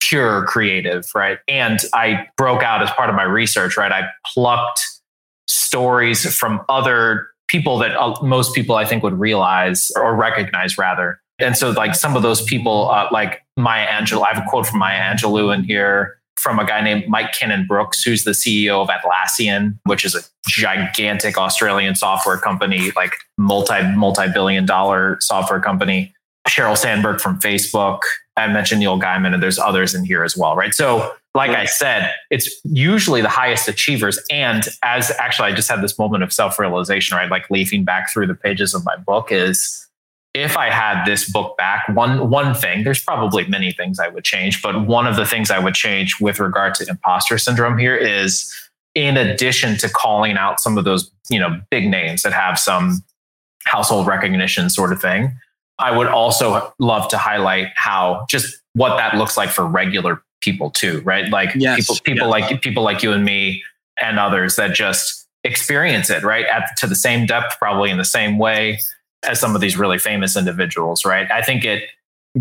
pure 0.00 0.44
creative, 0.46 1.06
right? 1.14 1.38
And 1.48 1.80
I 1.92 2.28
broke 2.36 2.62
out 2.62 2.82
as 2.84 2.90
part 2.90 3.08
of 3.10 3.16
my 3.16 3.24
research, 3.24 3.76
right? 3.76 3.90
I 3.90 4.02
plucked 4.32 4.80
stories 5.46 6.34
from 6.34 6.62
other 6.68 7.28
people 7.48 7.78
that 7.78 7.96
uh, 7.96 8.14
most 8.22 8.54
people 8.54 8.76
I 8.76 8.84
think 8.84 9.02
would 9.02 9.18
realize 9.18 9.90
or 9.96 10.14
recognize 10.14 10.78
rather. 10.78 11.20
And 11.38 11.56
so 11.56 11.70
like 11.70 11.94
some 11.94 12.16
of 12.16 12.22
those 12.22 12.42
people, 12.42 12.90
uh, 12.90 13.08
like 13.10 13.42
Maya 13.56 13.86
Angelou, 13.86 14.24
I 14.24 14.34
have 14.34 14.44
a 14.44 14.48
quote 14.48 14.66
from 14.66 14.78
Maya 14.78 15.00
Angelou 15.00 15.54
in 15.54 15.64
here 15.64 16.18
from 16.38 16.58
a 16.58 16.66
guy 16.66 16.80
named 16.82 17.08
Mike 17.08 17.32
Cannon-Brookes, 17.32 18.02
who's 18.02 18.24
the 18.24 18.32
CEO 18.32 18.82
of 18.82 18.88
Atlassian, 18.88 19.78
which 19.84 20.04
is 20.04 20.14
a 20.14 20.20
gigantic 20.46 21.38
Australian 21.38 21.94
software 21.94 22.36
company, 22.36 22.90
like 22.96 23.12
multi 23.38 23.82
multi 23.94 24.28
billion 24.32 24.66
dollar 24.66 25.16
software 25.20 25.60
company. 25.60 26.13
Sheryl 26.48 26.76
Sandberg 26.76 27.20
from 27.20 27.38
Facebook. 27.40 28.00
I 28.36 28.48
mentioned 28.48 28.80
Neil 28.80 28.98
Gaiman, 28.98 29.32
and 29.32 29.42
there's 29.42 29.58
others 29.58 29.94
in 29.94 30.04
here 30.04 30.24
as 30.24 30.36
well, 30.36 30.56
right? 30.56 30.74
So, 30.74 31.12
like 31.34 31.50
I 31.50 31.64
said, 31.64 32.12
it's 32.30 32.48
usually 32.64 33.20
the 33.20 33.28
highest 33.28 33.66
achievers. 33.68 34.20
And 34.30 34.64
as 34.82 35.10
actually, 35.18 35.52
I 35.52 35.54
just 35.54 35.68
had 35.68 35.82
this 35.82 35.98
moment 35.98 36.22
of 36.22 36.32
self 36.32 36.58
realization, 36.58 37.16
right? 37.16 37.30
Like 37.30 37.50
leafing 37.50 37.84
back 37.84 38.12
through 38.12 38.26
the 38.26 38.34
pages 38.34 38.74
of 38.74 38.84
my 38.84 38.96
book 38.96 39.32
is 39.32 39.84
if 40.34 40.56
I 40.56 40.68
had 40.68 41.04
this 41.04 41.30
book 41.30 41.56
back, 41.56 41.88
one 41.88 42.28
one 42.28 42.54
thing, 42.54 42.82
there's 42.84 43.02
probably 43.02 43.46
many 43.46 43.72
things 43.72 44.00
I 44.00 44.08
would 44.08 44.24
change, 44.24 44.60
but 44.62 44.86
one 44.86 45.06
of 45.06 45.16
the 45.16 45.24
things 45.24 45.50
I 45.50 45.60
would 45.60 45.74
change 45.74 46.20
with 46.20 46.40
regard 46.40 46.74
to 46.76 46.88
imposter 46.88 47.38
syndrome 47.38 47.78
here 47.78 47.96
is 47.96 48.52
in 48.94 49.16
addition 49.16 49.76
to 49.78 49.88
calling 49.88 50.36
out 50.36 50.60
some 50.60 50.76
of 50.76 50.84
those, 50.84 51.10
you 51.30 51.38
know, 51.38 51.60
big 51.70 51.88
names 51.88 52.22
that 52.22 52.32
have 52.32 52.58
some 52.58 53.02
household 53.64 54.06
recognition 54.06 54.68
sort 54.70 54.92
of 54.92 55.00
thing, 55.00 55.36
I 55.78 55.96
would 55.96 56.06
also 56.06 56.72
love 56.78 57.08
to 57.08 57.18
highlight 57.18 57.68
how 57.74 58.26
just 58.28 58.60
what 58.74 58.96
that 58.96 59.16
looks 59.16 59.36
like 59.36 59.50
for 59.50 59.66
regular 59.66 60.22
people 60.40 60.70
too, 60.70 61.00
right? 61.02 61.28
Like 61.30 61.50
Yes, 61.54 61.80
people 61.80 61.96
people 62.04 62.28
like 62.28 62.62
people 62.62 62.82
like 62.82 63.02
you 63.02 63.12
and 63.12 63.24
me 63.24 63.62
and 64.00 64.18
others 64.18 64.56
that 64.56 64.74
just 64.74 65.26
experience 65.44 66.10
it, 66.10 66.22
right? 66.22 66.46
At 66.46 66.76
to 66.78 66.86
the 66.86 66.94
same 66.94 67.26
depth, 67.26 67.58
probably 67.58 67.90
in 67.90 67.98
the 67.98 68.04
same 68.04 68.38
way 68.38 68.78
as 69.24 69.40
some 69.40 69.54
of 69.54 69.60
these 69.60 69.76
really 69.76 69.98
famous 69.98 70.36
individuals, 70.36 71.04
right? 71.04 71.30
I 71.30 71.42
think 71.42 71.64
it, 71.64 71.84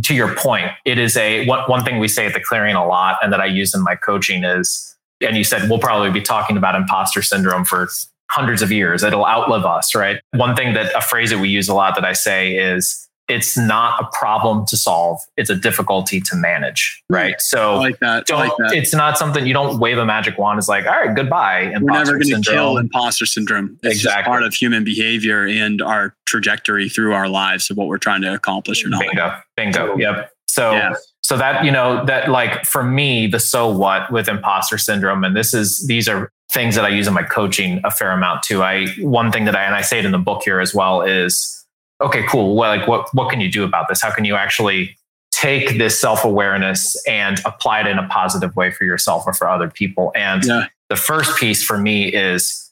to 0.04 0.14
your 0.14 0.36
point, 0.36 0.72
it 0.86 0.98
is 0.98 1.16
a 1.16 1.46
one, 1.46 1.64
one 1.70 1.84
thing 1.84 2.00
we 2.00 2.08
say 2.08 2.26
at 2.26 2.34
the 2.34 2.40
clearing 2.40 2.76
a 2.76 2.86
lot 2.86 3.18
and 3.22 3.32
that 3.32 3.40
I 3.40 3.46
use 3.46 3.74
in 3.74 3.84
my 3.84 3.96
coaching 3.96 4.44
is, 4.44 4.96
and 5.22 5.38
you 5.38 5.44
said 5.44 5.70
we'll 5.70 5.80
probably 5.80 6.12
be 6.12 6.22
talking 6.22 6.58
about 6.58 6.76
imposter 6.76 7.22
syndrome 7.22 7.64
for 7.64 7.88
hundreds 8.30 8.62
of 8.62 8.72
years. 8.72 9.04
It'll 9.04 9.26
outlive 9.26 9.66
us, 9.66 9.96
right? 9.96 10.20
One 10.32 10.56
thing 10.56 10.74
that 10.74 10.94
a 10.96 11.02
phrase 11.02 11.30
that 11.30 11.40
we 11.40 11.50
use 11.50 11.70
a 11.70 11.74
lot 11.74 11.96
that 11.96 12.06
I 12.06 12.14
say 12.14 12.58
is, 12.58 13.08
it's 13.30 13.58
not 13.58 14.02
a 14.02 14.08
problem 14.18 14.66
to 14.68 14.76
solve, 14.76 15.20
it's 15.38 15.50
a 15.50 15.56
difficulty 15.56 16.20
to 16.22 16.36
manage, 16.36 17.02
hmm. 17.10 17.16
right? 17.16 17.36
i 17.36 17.40
So 17.40 17.78
like 17.78 18.00
that 18.00 18.18
i 18.18 18.22
don't, 18.26 18.40
like 18.40 18.52
that 18.58 18.74
it's 18.76 18.94
not 18.94 19.18
something 19.18 19.46
you 19.46 19.54
don't 19.54 19.80
wave 19.80 19.98
a 19.98 20.06
magic 20.06 20.38
wand. 20.38 20.60
It's 20.60 20.68
like, 20.68 20.86
all 20.86 20.92
right, 20.92 21.16
goodbye. 21.16 21.74
we're 21.80 21.92
never 21.92 22.18
going 22.18 22.42
to 22.42 22.50
kill 22.50 22.78
imposter 22.78 23.26
syndrome 23.26 23.78
it's 23.84 24.02
just 24.02 24.06
Exactly. 24.14 24.30
part 24.30 24.44
of 24.44 24.54
human 24.54 24.84
behavior 24.84 25.48
and 25.48 25.82
our 25.82 26.16
trajectory 26.26 26.90
through 26.90 27.14
our 27.14 27.28
lives 27.30 27.70
of 27.70 27.78
what 27.78 27.88
we're 27.88 27.98
trying 27.98 28.22
to 28.22 28.34
accomplish 28.34 28.84
or 28.86 28.90
not 28.90 29.02
Bingo. 29.02 29.36
Bingo. 29.56 29.98
Yep. 29.98 30.32
So 30.48 30.74
Yeah. 30.74 30.94
so 31.22 31.38
that, 31.38 31.64
you 31.66 31.72
know, 31.72 32.06
that 32.06 32.30
like 32.30 32.66
for 32.66 32.84
me, 32.84 33.28
the 33.28 33.40
so 33.40 33.70
what 33.70 34.12
with 34.12 34.28
imposter 34.28 34.78
syndrome, 34.78 35.24
and 35.24 35.36
this 35.36 35.54
is 35.54 35.86
these 35.88 36.08
are 36.10 36.32
things 36.52 36.76
that 36.76 36.86
I 36.86 36.90
use 36.90 37.08
in 37.08 37.14
my 37.14 37.24
coaching 37.24 37.82
a 37.84 37.90
fair 37.90 38.12
amount 38.12 38.44
too. 38.44 38.62
I 38.62 38.88
one 39.00 39.32
thing 39.32 39.46
that 39.46 39.56
I 39.56 39.64
and 39.64 39.76
I 39.76 39.82
say 39.82 40.00
it 40.00 40.06
in 40.06 40.12
the 40.12 40.20
book 40.20 40.44
here 40.44 40.60
as 40.60 40.74
well 40.74 41.02
is 41.02 41.63
okay, 42.02 42.24
cool. 42.28 42.56
Well, 42.56 42.76
like 42.78 42.88
what 42.88 43.08
what 43.14 43.30
can 43.30 43.40
you 43.42 43.52
do 43.52 43.64
about 43.64 43.88
this? 43.90 44.02
How 44.02 44.12
can 44.12 44.26
you 44.26 44.36
actually 44.36 44.98
take 45.32 45.78
this 45.78 46.00
self-awareness 46.00 47.02
and 47.08 47.40
apply 47.46 47.82
it 47.82 47.88
in 47.88 47.98
a 47.98 48.08
positive 48.08 48.56
way 48.56 48.72
for 48.72 48.84
yourself 48.84 49.24
or 49.26 49.34
for 49.34 49.50
other 49.50 49.70
people? 49.70 50.12
And 50.16 50.44
Yeah. 50.46 50.68
the 50.90 50.96
first 50.96 51.38
piece 51.40 51.64
for 51.64 51.78
me 51.78 52.08
is 52.14 52.72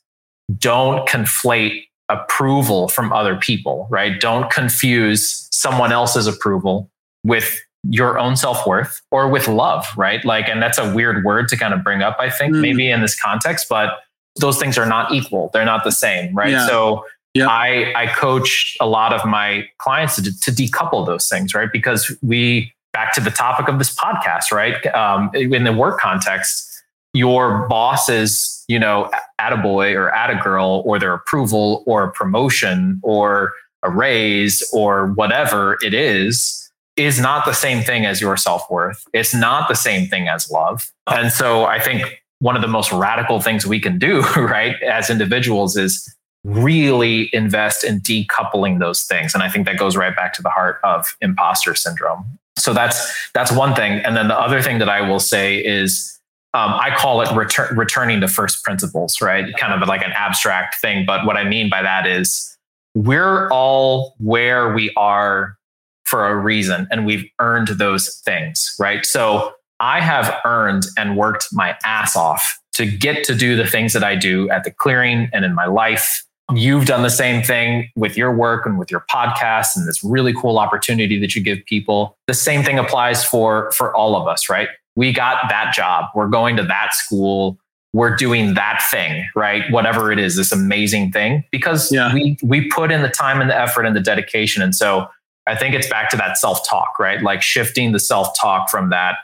don't 0.58 1.08
conflate 1.08 1.84
approval 2.10 2.88
from 2.90 3.12
other 3.14 3.36
people, 3.36 3.88
right? 3.90 4.20
Don't 4.20 4.50
confuse 4.52 5.48
someone 5.52 5.92
else's 5.92 6.28
approval 6.28 6.90
with 7.24 7.58
your 7.90 8.20
own 8.20 8.36
self-worth 8.36 9.02
or 9.12 9.28
with 9.30 9.48
love, 9.48 9.88
right? 9.98 10.24
Like, 10.26 10.48
and 10.50 10.62
that's 10.62 10.78
a 10.78 10.94
weird 10.94 11.24
word 11.24 11.48
to 11.48 11.58
kind 11.58 11.74
of 11.74 11.84
bring 11.84 12.02
up, 12.04 12.18
I 12.20 12.30
think, 12.30 12.54
Mm. 12.56 12.62
maybe 12.62 12.92
in 12.92 13.02
this 13.02 13.20
context, 13.20 13.68
but 13.70 14.02
those 14.40 14.60
things 14.60 14.78
are 14.78 14.86
not 14.86 15.12
equal. 15.14 15.50
They're 15.54 15.66
not 15.66 15.84
the 15.84 15.92
same, 15.92 16.34
right? 16.36 16.52
Yeah. 16.52 16.68
So 16.68 17.06
Yeah. 17.34 17.48
I, 17.48 17.94
I 17.96 18.08
coach 18.08 18.76
a 18.82 18.88
lot 18.88 19.14
of 19.14 19.26
my 19.26 19.66
clients 19.78 20.18
to, 20.18 20.24
to 20.24 20.52
decouple 20.52 21.06
those 21.06 21.30
things, 21.30 21.54
right? 21.54 21.70
Because 21.72 22.16
we, 22.22 22.74
back 22.94 23.14
to 23.14 23.22
the 23.22 23.32
topic 23.32 23.70
of 23.70 23.78
this 23.78 23.96
podcast, 23.96 24.52
right? 24.52 24.86
Um, 24.88 25.32
in 25.34 25.64
the 25.64 25.72
work 25.72 26.00
context, 26.00 26.68
your 27.14 27.68
boss 27.68 28.10
is, 28.10 28.64
you 28.68 28.80
know, 28.80 29.10
at 29.40 29.54
a 29.54 29.58
boy 29.58 29.94
or 29.96 30.14
at 30.14 30.30
a 30.30 30.42
girl 30.42 30.84
or 30.86 31.00
their 31.00 31.14
approval 31.14 31.84
or 31.86 32.04
a 32.04 32.12
promotion 32.12 33.00
or 33.04 33.54
a 33.84 33.90
raise 33.90 34.62
or 34.74 35.08
whatever 35.14 35.78
it 35.82 35.94
is, 35.94 36.70
is 36.98 37.20
not 37.20 37.46
the 37.46 37.54
same 37.54 37.84
thing 37.84 38.06
as 38.06 38.22
your 38.22 38.38
self 38.38 38.70
worth. 38.70 39.06
It's 39.14 39.34
not 39.34 39.70
the 39.70 39.76
same 39.76 40.08
thing 40.08 40.28
as 40.28 40.50
love. 40.52 40.92
And 41.08 41.32
so 41.32 41.66
I 41.66 41.80
think 41.80 42.22
one 42.40 42.56
of 42.56 42.62
the 42.62 42.68
most 42.68 42.92
radical 42.92 43.40
things 43.40 43.66
we 43.66 43.80
can 43.80 43.98
do, 43.98 44.22
right, 44.36 44.82
as 44.84 45.10
individuals 45.10 45.78
is 45.78 46.14
really 46.44 47.30
invest 47.34 47.84
in 47.84 48.00
decoupling 48.02 48.80
those 48.80 49.04
things. 49.04 49.34
And 49.34 49.44
I 49.44 49.50
think 49.50 49.66
that 49.68 49.78
goes 49.78 49.96
right 49.96 50.16
back 50.16 50.34
to 50.34 50.42
the 50.42 50.50
heart 50.50 50.80
of 50.84 51.16
imposter 51.22 51.76
syndrome. 51.76 52.26
So 52.58 52.74
that's 52.74 53.30
that's 53.34 53.52
one 53.52 53.76
thing. 53.76 54.00
And 54.00 54.16
then 54.16 54.28
the 54.28 54.40
other 54.40 54.62
thing 54.62 54.80
that 54.80 54.90
I 54.90 55.02
will 55.02 55.20
say 55.20 55.58
is 55.58 56.20
um, 56.54 56.74
I 56.74 56.94
call 56.98 57.22
it 57.22 57.32
return, 57.34 57.78
returning 57.78 58.20
to 58.22 58.28
first 58.28 58.64
principles, 58.64 59.22
right? 59.22 59.46
Kind 59.58 59.82
of 59.82 59.88
like 59.88 60.04
an 60.04 60.12
abstract 60.12 60.76
thing. 60.82 61.06
But 61.06 61.26
what 61.26 61.38
I 61.38 61.46
mean 61.46 61.70
by 61.70 61.82
that 61.82 62.06
is 62.06 62.58
we're 62.94 63.50
all 63.50 64.16
where 64.18 64.74
we 64.74 64.92
are 64.98 65.58
for 66.04 66.28
a 66.28 66.36
reason 66.36 66.88
and 66.92 67.06
we've 67.06 67.26
earned 67.40 67.70
those 67.70 68.22
things, 68.26 68.76
right? 68.78 69.06
So 69.06 69.54
I 69.80 70.02
have 70.02 70.38
earned 70.44 70.86
and 70.98 71.16
worked 71.16 71.48
my 71.54 71.78
ass 71.86 72.18
off 72.18 72.60
to 72.74 72.86
get 72.86 73.24
to 73.26 73.36
do 73.36 73.56
the 73.56 73.66
things 73.66 73.94
that 73.94 74.04
I 74.04 74.16
do 74.16 74.50
at 74.50 74.66
the 74.66 74.72
clearing 74.72 75.30
and 75.34 75.46
in 75.46 75.56
my 75.56 75.66
life. 75.66 76.24
You've 76.54 76.86
done 76.86 77.02
the 77.04 77.10
same 77.10 77.44
thing 77.44 77.90
with 77.96 78.18
your 78.18 78.36
work 78.36 78.66
and 78.66 78.78
with 78.78 78.92
your 78.92 79.06
podcast 79.10 79.76
and 79.76 79.88
this 79.88 80.04
really 80.04 80.34
cool 80.34 80.60
opportunity 80.60 81.20
that 81.20 81.34
you 81.36 81.42
give 81.42 81.60
people. 81.66 82.18
The 82.28 82.34
same 82.34 82.64
thing 82.64 82.78
applies 82.78 83.24
for 83.24 83.72
for 83.72 83.96
all 83.96 84.16
of 84.16 84.28
us, 84.28 84.50
right? 84.50 84.68
We 84.96 85.14
got 85.14 85.50
that 85.50 85.74
job. 85.74 86.06
We're 86.14 86.28
going 86.28 86.58
to 86.58 86.64
that 86.64 86.94
school. 86.94 87.58
We're 87.94 88.16
doing 88.16 88.54
that 88.56 88.82
thing, 88.90 89.26
right? 89.36 89.70
Whatever 89.72 90.12
it 90.12 90.20
is, 90.20 90.36
this 90.36 90.52
amazing 90.52 91.12
thing 91.12 91.44
because 91.52 91.92
Yeah. 91.92 92.14
we 92.14 92.38
we 92.44 92.68
put 92.70 92.92
in 92.92 93.02
the 93.02 93.10
time 93.10 93.40
and 93.40 93.50
the 93.50 93.58
effort 93.58 93.86
and 93.86 93.96
the 93.96 94.02
dedication. 94.02 94.62
And 94.62 94.76
so 94.76 95.08
I 95.48 95.56
think 95.56 95.74
it's 95.74 95.90
back 95.90 96.10
to 96.12 96.18
that 96.18 96.38
self-talk, 96.38 97.00
right? 97.00 97.22
Like 97.22 97.42
shifting 97.42 97.94
the 97.94 98.00
self-talk 98.00 98.70
from 98.70 98.90
that 98.90 99.16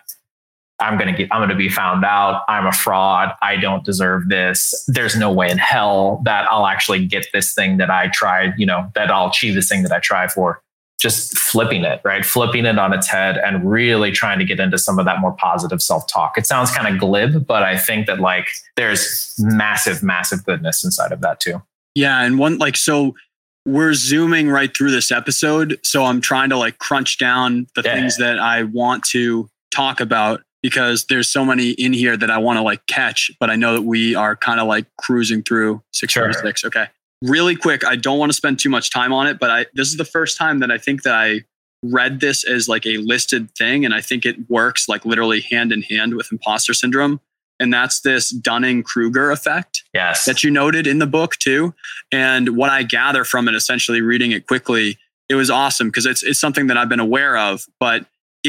I'm 0.79 0.97
going 0.97 1.11
to 1.11 1.17
get 1.17 1.29
I'm 1.31 1.47
to 1.49 1.55
be 1.55 1.69
found 1.69 2.05
out, 2.05 2.43
I'm 2.47 2.67
a 2.67 2.71
fraud, 2.71 3.33
I 3.41 3.55
don't 3.57 3.83
deserve 3.83 4.29
this. 4.29 4.83
There's 4.87 5.15
no 5.15 5.31
way 5.31 5.49
in 5.49 5.57
hell 5.57 6.21
that 6.25 6.47
I'll 6.51 6.67
actually 6.67 7.05
get 7.05 7.27
this 7.33 7.53
thing 7.53 7.77
that 7.77 7.89
I 7.89 8.09
tried, 8.13 8.53
you 8.57 8.65
know, 8.65 8.91
that 8.95 9.09
I'll 9.09 9.29
achieve 9.29 9.55
this 9.55 9.69
thing 9.69 9.83
that 9.83 9.91
I 9.91 9.99
try 9.99 10.27
for. 10.27 10.61
Just 10.99 11.37
flipping 11.37 11.83
it, 11.83 12.01
right? 12.03 12.25
Flipping 12.25 12.65
it 12.65 12.79
on 12.79 12.91
its 12.91 13.07
head 13.07 13.37
and 13.37 13.69
really 13.69 14.11
trying 14.11 14.39
to 14.39 14.45
get 14.45 14.59
into 14.59 14.79
some 14.79 14.97
of 14.97 15.05
that 15.05 15.19
more 15.19 15.31
positive 15.33 15.79
self-talk. 15.81 16.37
It 16.39 16.47
sounds 16.47 16.71
kind 16.71 16.91
of 16.91 16.99
glib, 16.99 17.45
but 17.45 17.61
I 17.61 17.77
think 17.77 18.07
that 18.07 18.19
like 18.19 18.47
there's 18.75 19.35
massive 19.39 20.01
massive 20.01 20.43
goodness 20.43 20.83
inside 20.83 21.11
of 21.11 21.21
that 21.21 21.39
too. 21.39 21.61
Yeah, 21.93 22.23
and 22.23 22.39
one 22.39 22.57
like 22.57 22.75
so 22.75 23.15
we're 23.65 23.93
zooming 23.93 24.49
right 24.49 24.75
through 24.75 24.89
this 24.91 25.11
episode, 25.11 25.79
so 25.83 26.05
I'm 26.05 26.19
trying 26.19 26.49
to 26.49 26.57
like 26.57 26.79
crunch 26.79 27.17
down 27.19 27.67
the 27.75 27.83
Yeah. 27.83 27.93
things 27.93 28.17
that 28.17 28.39
I 28.39 28.63
want 28.63 29.03
to 29.09 29.49
talk 29.71 29.99
about 29.99 30.41
because 30.67 31.05
there's 31.05 31.29
so 31.29 31.45
many 31.45 31.69
in 31.71 31.93
here 31.93 32.17
that 32.17 32.29
I 32.29 32.37
want 32.39 32.57
to 32.57 32.61
like 32.61 32.85
catch, 32.87 33.31
but 33.39 33.49
I 33.49 33.55
know 33.55 33.71
that 33.73 33.83
we 33.83 34.15
are 34.15 34.35
kind 34.35 34.59
of 34.59 34.67
like 34.67 34.85
cruising 34.97 35.41
through 35.41 35.81
636. 35.93 36.65
Okay. 36.65 36.87
really 37.21 37.55
quick, 37.55 37.85
I 37.85 37.95
don't 37.95 38.19
want 38.19 38.31
to 38.31 38.35
spend 38.35 38.59
too 38.59 38.69
much 38.69 38.91
time 38.91 39.13
on 39.13 39.27
it, 39.27 39.39
but 39.39 39.49
I 39.49 39.65
this 39.73 39.87
is 39.87 39.95
the 39.95 40.03
first 40.05 40.37
time 40.37 40.59
that 40.59 40.69
I 40.69 40.77
think 40.77 41.03
that 41.03 41.13
I 41.13 41.45
read 41.83 42.19
this 42.19 42.43
as 42.43 42.67
like 42.67 42.85
a 42.85 42.97
listed 42.97 43.49
thing, 43.55 43.85
and 43.85 43.93
I 43.93 44.01
think 44.01 44.25
it 44.25 44.35
works 44.49 44.89
like 44.89 45.05
literally 45.05 45.39
hand 45.39 45.71
in 45.71 45.83
hand 45.83 46.15
with 46.15 46.31
imposter 46.33 46.73
syndrome. 46.73 47.21
And 47.59 47.73
that's 47.73 48.01
this 48.01 48.29
Dunning 48.29 48.83
Kruger 48.83 49.31
effect 49.31 49.83
Yes. 49.93 50.25
that 50.25 50.43
you 50.43 50.51
noted 50.51 50.85
in 50.85 50.99
the 50.99 51.07
book 51.07 51.37
too. 51.37 51.73
And 52.11 52.49
what 52.57 52.69
I 52.69 52.83
gather 52.83 53.23
from 53.23 53.47
it, 53.47 53.55
essentially 53.55 54.01
reading 54.01 54.31
it 54.31 54.45
quickly, 54.45 54.97
it 55.29 55.35
was 55.35 55.49
awesome 55.49 55.87
because 55.87 56.05
it's 56.05 56.23
it's 56.23 56.39
something 56.39 56.67
that 56.67 56.77
I've 56.77 56.89
been 56.89 56.99
aware 56.99 57.35
of, 57.37 57.65
but 57.79 58.05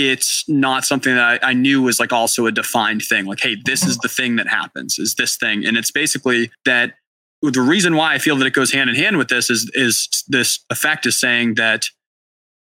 it's 0.07 0.45
not 0.49 0.85
something 0.85 1.15
that 1.15 1.43
I, 1.43 1.51
I 1.51 1.53
knew 1.53 1.83
was 1.83 1.99
like 1.99 2.13
also 2.13 2.47
a 2.47 2.53
defined 2.53 3.03
thing. 3.03 3.27
Like, 3.27 3.41
hey, 3.41 3.57
this 3.65 3.85
is 3.85 3.99
the 3.99 4.09
thing 4.09 4.37
that 4.37 4.49
happens, 4.49 4.99
is 4.99 5.15
this 5.15 5.37
thing. 5.37 5.65
And 5.65 5.77
it's 5.77 5.91
basically 5.91 6.51
that 6.65 6.95
the 7.43 7.61
reason 7.61 7.97
why 7.97 8.15
I 8.15 8.19
feel 8.19 8.37
that 8.37 8.47
it 8.47 8.53
goes 8.53 8.73
hand 8.73 8.91
in 8.91 8.97
hand 8.97 9.17
with 9.17 9.29
this 9.29 9.51
is 9.51 9.71
is 9.75 10.25
this 10.29 10.61
effect 10.71 11.07
is 11.07 11.19
saying 11.19 11.55
that 11.55 11.87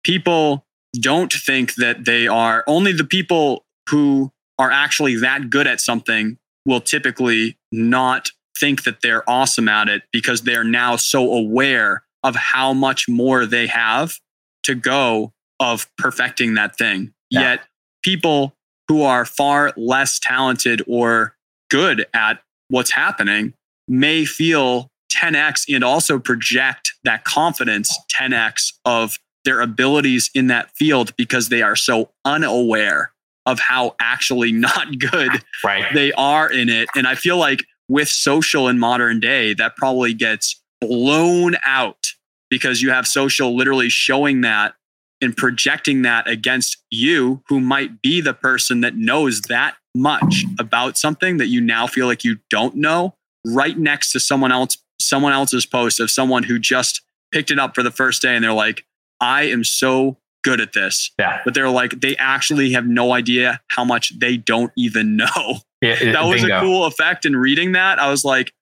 people 0.04 0.64
don't 1.00 1.32
think 1.32 1.74
that 1.74 2.04
they 2.04 2.26
are 2.26 2.64
only 2.66 2.92
the 2.92 3.04
people 3.04 3.64
who 3.88 4.32
are 4.58 4.70
actually 4.70 5.16
that 5.16 5.50
good 5.50 5.66
at 5.66 5.80
something 5.80 6.38
will 6.66 6.80
typically 6.80 7.56
not 7.72 8.28
think 8.58 8.84
that 8.84 9.00
they're 9.02 9.28
awesome 9.28 9.68
at 9.68 9.88
it 9.88 10.02
because 10.12 10.42
they're 10.42 10.64
now 10.64 10.96
so 10.96 11.32
aware 11.32 12.02
of 12.22 12.36
how 12.36 12.72
much 12.72 13.08
more 13.08 13.46
they 13.46 13.66
have 13.66 14.18
to 14.62 14.74
go 14.74 15.32
of 15.58 15.88
perfecting 15.96 16.54
that 16.54 16.76
thing. 16.76 17.12
Yeah. 17.30 17.40
Yet 17.40 17.60
people 18.02 18.54
who 18.88 19.02
are 19.02 19.24
far 19.24 19.72
less 19.76 20.18
talented 20.18 20.82
or 20.86 21.36
good 21.70 22.06
at 22.12 22.40
what's 22.68 22.90
happening 22.90 23.54
may 23.86 24.24
feel 24.24 24.90
10x 25.12 25.72
and 25.74 25.84
also 25.84 26.18
project 26.18 26.92
that 27.04 27.24
confidence 27.24 27.96
10x 28.14 28.72
of 28.84 29.18
their 29.44 29.60
abilities 29.60 30.30
in 30.34 30.48
that 30.48 30.70
field 30.76 31.14
because 31.16 31.48
they 31.48 31.62
are 31.62 31.76
so 31.76 32.10
unaware 32.24 33.12
of 33.46 33.58
how 33.58 33.96
actually 34.00 34.52
not 34.52 34.98
good 34.98 35.30
right. 35.64 35.86
they 35.94 36.12
are 36.12 36.50
in 36.50 36.68
it. 36.68 36.88
And 36.94 37.06
I 37.06 37.14
feel 37.14 37.36
like 37.36 37.64
with 37.88 38.08
social 38.08 38.68
in 38.68 38.78
modern 38.78 39.20
day, 39.20 39.54
that 39.54 39.76
probably 39.76 40.14
gets 40.14 40.60
blown 40.80 41.56
out 41.64 42.06
because 42.48 42.82
you 42.82 42.90
have 42.90 43.06
social 43.06 43.56
literally 43.56 43.88
showing 43.88 44.42
that 44.42 44.74
and 45.22 45.36
projecting 45.36 46.02
that 46.02 46.28
against 46.28 46.78
you, 46.90 47.42
who 47.48 47.60
might 47.60 48.00
be 48.02 48.20
the 48.20 48.34
person 48.34 48.80
that 48.80 48.96
knows 48.96 49.42
that 49.42 49.74
much 49.94 50.44
about 50.58 50.96
something 50.96 51.36
that 51.38 51.48
you 51.48 51.60
now 51.60 51.86
feel 51.86 52.06
like 52.06 52.24
you 52.24 52.38
don't 52.48 52.76
know, 52.76 53.14
right 53.46 53.76
next 53.78 54.12
to 54.12 54.20
someone 54.20 54.52
else, 54.52 54.78
someone 55.00 55.32
else's 55.32 55.66
post 55.66 56.00
of 56.00 56.10
someone 56.10 56.42
who 56.44 56.58
just 56.58 57.02
picked 57.32 57.50
it 57.50 57.58
up 57.58 57.74
for 57.74 57.82
the 57.82 57.90
first 57.90 58.22
day 58.22 58.34
and 58.34 58.44
they're 58.44 58.52
like, 58.52 58.84
I 59.20 59.42
am 59.44 59.64
so 59.64 60.16
good 60.42 60.60
at 60.60 60.72
this. 60.72 61.10
Yeah. 61.18 61.40
But 61.44 61.52
they're 61.54 61.68
like, 61.68 62.00
they 62.00 62.16
actually 62.16 62.72
have 62.72 62.86
no 62.86 63.12
idea 63.12 63.60
how 63.68 63.84
much 63.84 64.18
they 64.18 64.36
don't 64.38 64.72
even 64.76 65.16
know. 65.16 65.58
It- 65.82 66.12
That 66.12 66.24
was 66.24 66.40
bingo. 66.42 66.56
a 66.58 66.60
cool 66.60 66.84
effect. 66.86 67.26
in 67.26 67.36
reading 67.36 67.72
that, 67.72 67.98
I 67.98 68.10
was 68.10 68.24
like, 68.24 68.52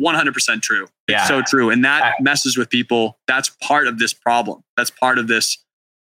100% 0.00 0.62
true. 0.62 0.86
Yeah. 1.08 1.20
It's 1.20 1.28
so 1.28 1.42
true. 1.42 1.70
And 1.70 1.84
that 1.84 2.04
I- 2.04 2.12
messes 2.22 2.56
with 2.56 2.70
people. 2.70 3.18
That's 3.26 3.48
part 3.62 3.88
of 3.88 3.98
this 3.98 4.12
problem. 4.12 4.62
That's 4.76 4.90
part 4.90 5.18
of 5.18 5.26
this 5.26 5.58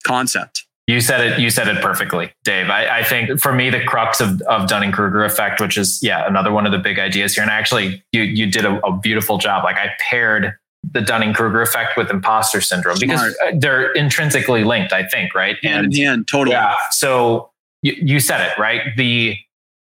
concept. 0.06 0.64
You 0.86 1.00
said 1.00 1.20
it. 1.20 1.40
You 1.40 1.50
said 1.50 1.66
it 1.66 1.82
perfectly, 1.82 2.32
Dave. 2.44 2.70
I, 2.70 3.00
I 3.00 3.02
think 3.02 3.40
for 3.40 3.52
me, 3.52 3.70
the 3.70 3.82
crux 3.82 4.20
of, 4.20 4.40
of 4.42 4.68
Dunning 4.68 4.92
Kruger 4.92 5.24
effect, 5.24 5.60
which 5.60 5.76
is 5.76 5.98
yeah 6.00 6.24
another 6.28 6.52
one 6.52 6.64
of 6.64 6.70
the 6.70 6.78
big 6.78 7.00
ideas 7.00 7.34
here, 7.34 7.42
and 7.42 7.50
actually 7.50 8.04
you 8.12 8.22
you 8.22 8.48
did 8.48 8.64
a, 8.64 8.78
a 8.86 8.96
beautiful 8.96 9.36
job. 9.36 9.64
Like 9.64 9.76
I 9.76 9.90
paired 9.98 10.54
the 10.92 11.00
Dunning 11.00 11.34
Kruger 11.34 11.60
effect 11.60 11.96
with 11.96 12.08
imposter 12.08 12.60
syndrome 12.60 12.98
because 13.00 13.36
uh, 13.44 13.50
they're 13.58 13.92
intrinsically 13.94 14.62
linked. 14.62 14.92
I 14.92 15.04
think 15.08 15.34
right 15.34 15.56
Hand 15.64 15.86
in 15.86 15.92
hand, 15.92 16.28
totally. 16.28 16.54
yeah. 16.54 16.76
So 16.90 17.50
you, 17.82 17.94
you 18.00 18.20
said 18.20 18.40
it 18.40 18.56
right. 18.56 18.82
The 18.96 19.36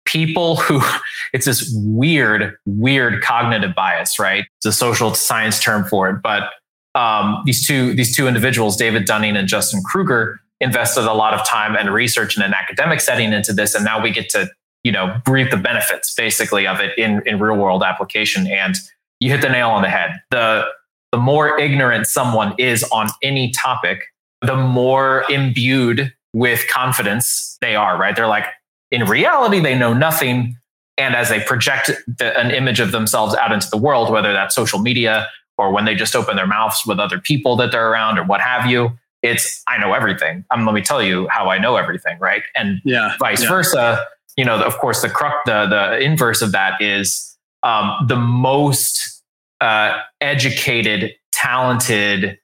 people 0.06 0.56
who 0.56 0.80
it's 1.34 1.44
this 1.44 1.70
weird, 1.74 2.56
weird 2.64 3.22
cognitive 3.22 3.74
bias, 3.74 4.18
right? 4.18 4.46
It's 4.58 4.66
a 4.66 4.72
social 4.72 5.14
science 5.14 5.60
term 5.60 5.84
for 5.84 6.08
it, 6.08 6.22
but 6.22 6.52
um, 6.96 7.42
these 7.44 7.64
two 7.66 7.94
these 7.94 8.16
two 8.16 8.26
individuals, 8.26 8.76
David 8.76 9.04
Dunning 9.04 9.36
and 9.36 9.46
Justin 9.46 9.82
Kruger, 9.84 10.40
invested 10.60 11.04
a 11.04 11.12
lot 11.12 11.34
of 11.34 11.46
time 11.46 11.76
and 11.76 11.92
research 11.92 12.36
in 12.36 12.42
an 12.42 12.54
academic 12.54 13.00
setting 13.00 13.32
into 13.32 13.52
this, 13.52 13.74
and 13.74 13.84
now 13.84 14.02
we 14.02 14.10
get 14.10 14.30
to 14.30 14.48
you 14.82 14.90
know 14.90 15.20
reap 15.28 15.50
the 15.50 15.58
benefits 15.58 16.14
basically 16.14 16.66
of 16.66 16.80
it 16.80 16.96
in 16.98 17.22
in 17.26 17.38
real 17.38 17.56
world 17.56 17.82
application. 17.82 18.46
And 18.46 18.74
you 19.20 19.30
hit 19.30 19.42
the 19.42 19.50
nail 19.50 19.70
on 19.70 19.82
the 19.82 19.90
head. 19.90 20.10
The 20.30 20.64
the 21.12 21.18
more 21.18 21.58
ignorant 21.60 22.06
someone 22.06 22.54
is 22.58 22.82
on 22.84 23.08
any 23.22 23.50
topic, 23.50 24.04
the 24.40 24.56
more 24.56 25.24
imbued 25.28 26.12
with 26.32 26.66
confidence 26.68 27.58
they 27.60 27.76
are. 27.76 27.98
Right? 27.98 28.16
They're 28.16 28.26
like 28.26 28.46
in 28.90 29.04
reality 29.04 29.60
they 29.60 29.78
know 29.78 29.92
nothing. 29.92 30.56
And 30.98 31.14
as 31.14 31.28
they 31.28 31.40
project 31.40 31.90
the, 32.06 32.38
an 32.40 32.50
image 32.52 32.80
of 32.80 32.90
themselves 32.90 33.34
out 33.34 33.52
into 33.52 33.68
the 33.68 33.76
world, 33.76 34.10
whether 34.10 34.32
that's 34.32 34.54
social 34.54 34.78
media 34.78 35.28
or 35.58 35.72
when 35.72 35.84
they 35.84 35.94
just 35.94 36.14
open 36.14 36.36
their 36.36 36.46
mouths 36.46 36.82
with 36.86 36.98
other 36.98 37.18
people 37.18 37.56
that 37.56 37.72
they're 37.72 37.90
around 37.90 38.18
or 38.18 38.24
what 38.24 38.40
have 38.40 38.70
you, 38.70 38.90
it's 39.22 39.62
I 39.68 39.78
know 39.78 39.92
everything. 39.92 40.44
Um, 40.50 40.66
let 40.66 40.74
me 40.74 40.82
tell 40.82 41.02
you 41.02 41.26
how 41.28 41.48
I 41.50 41.58
know 41.58 41.76
everything, 41.76 42.18
right? 42.20 42.42
And 42.54 42.80
Yeah. 42.84 43.16
vice 43.18 43.42
yeah. 43.42 43.48
versa. 43.48 44.06
You 44.36 44.44
know, 44.44 44.62
of 44.62 44.76
course, 44.78 45.00
the 45.02 45.08
crux, 45.08 45.34
the 45.46 45.66
the 45.66 45.98
inverse 46.00 46.42
of 46.42 46.52
that 46.52 46.80
is 46.80 47.36
um, 47.62 48.04
the 48.06 48.16
most 48.16 49.22
uh, 49.60 49.98
educated, 50.20 51.12
talented, 51.32 52.38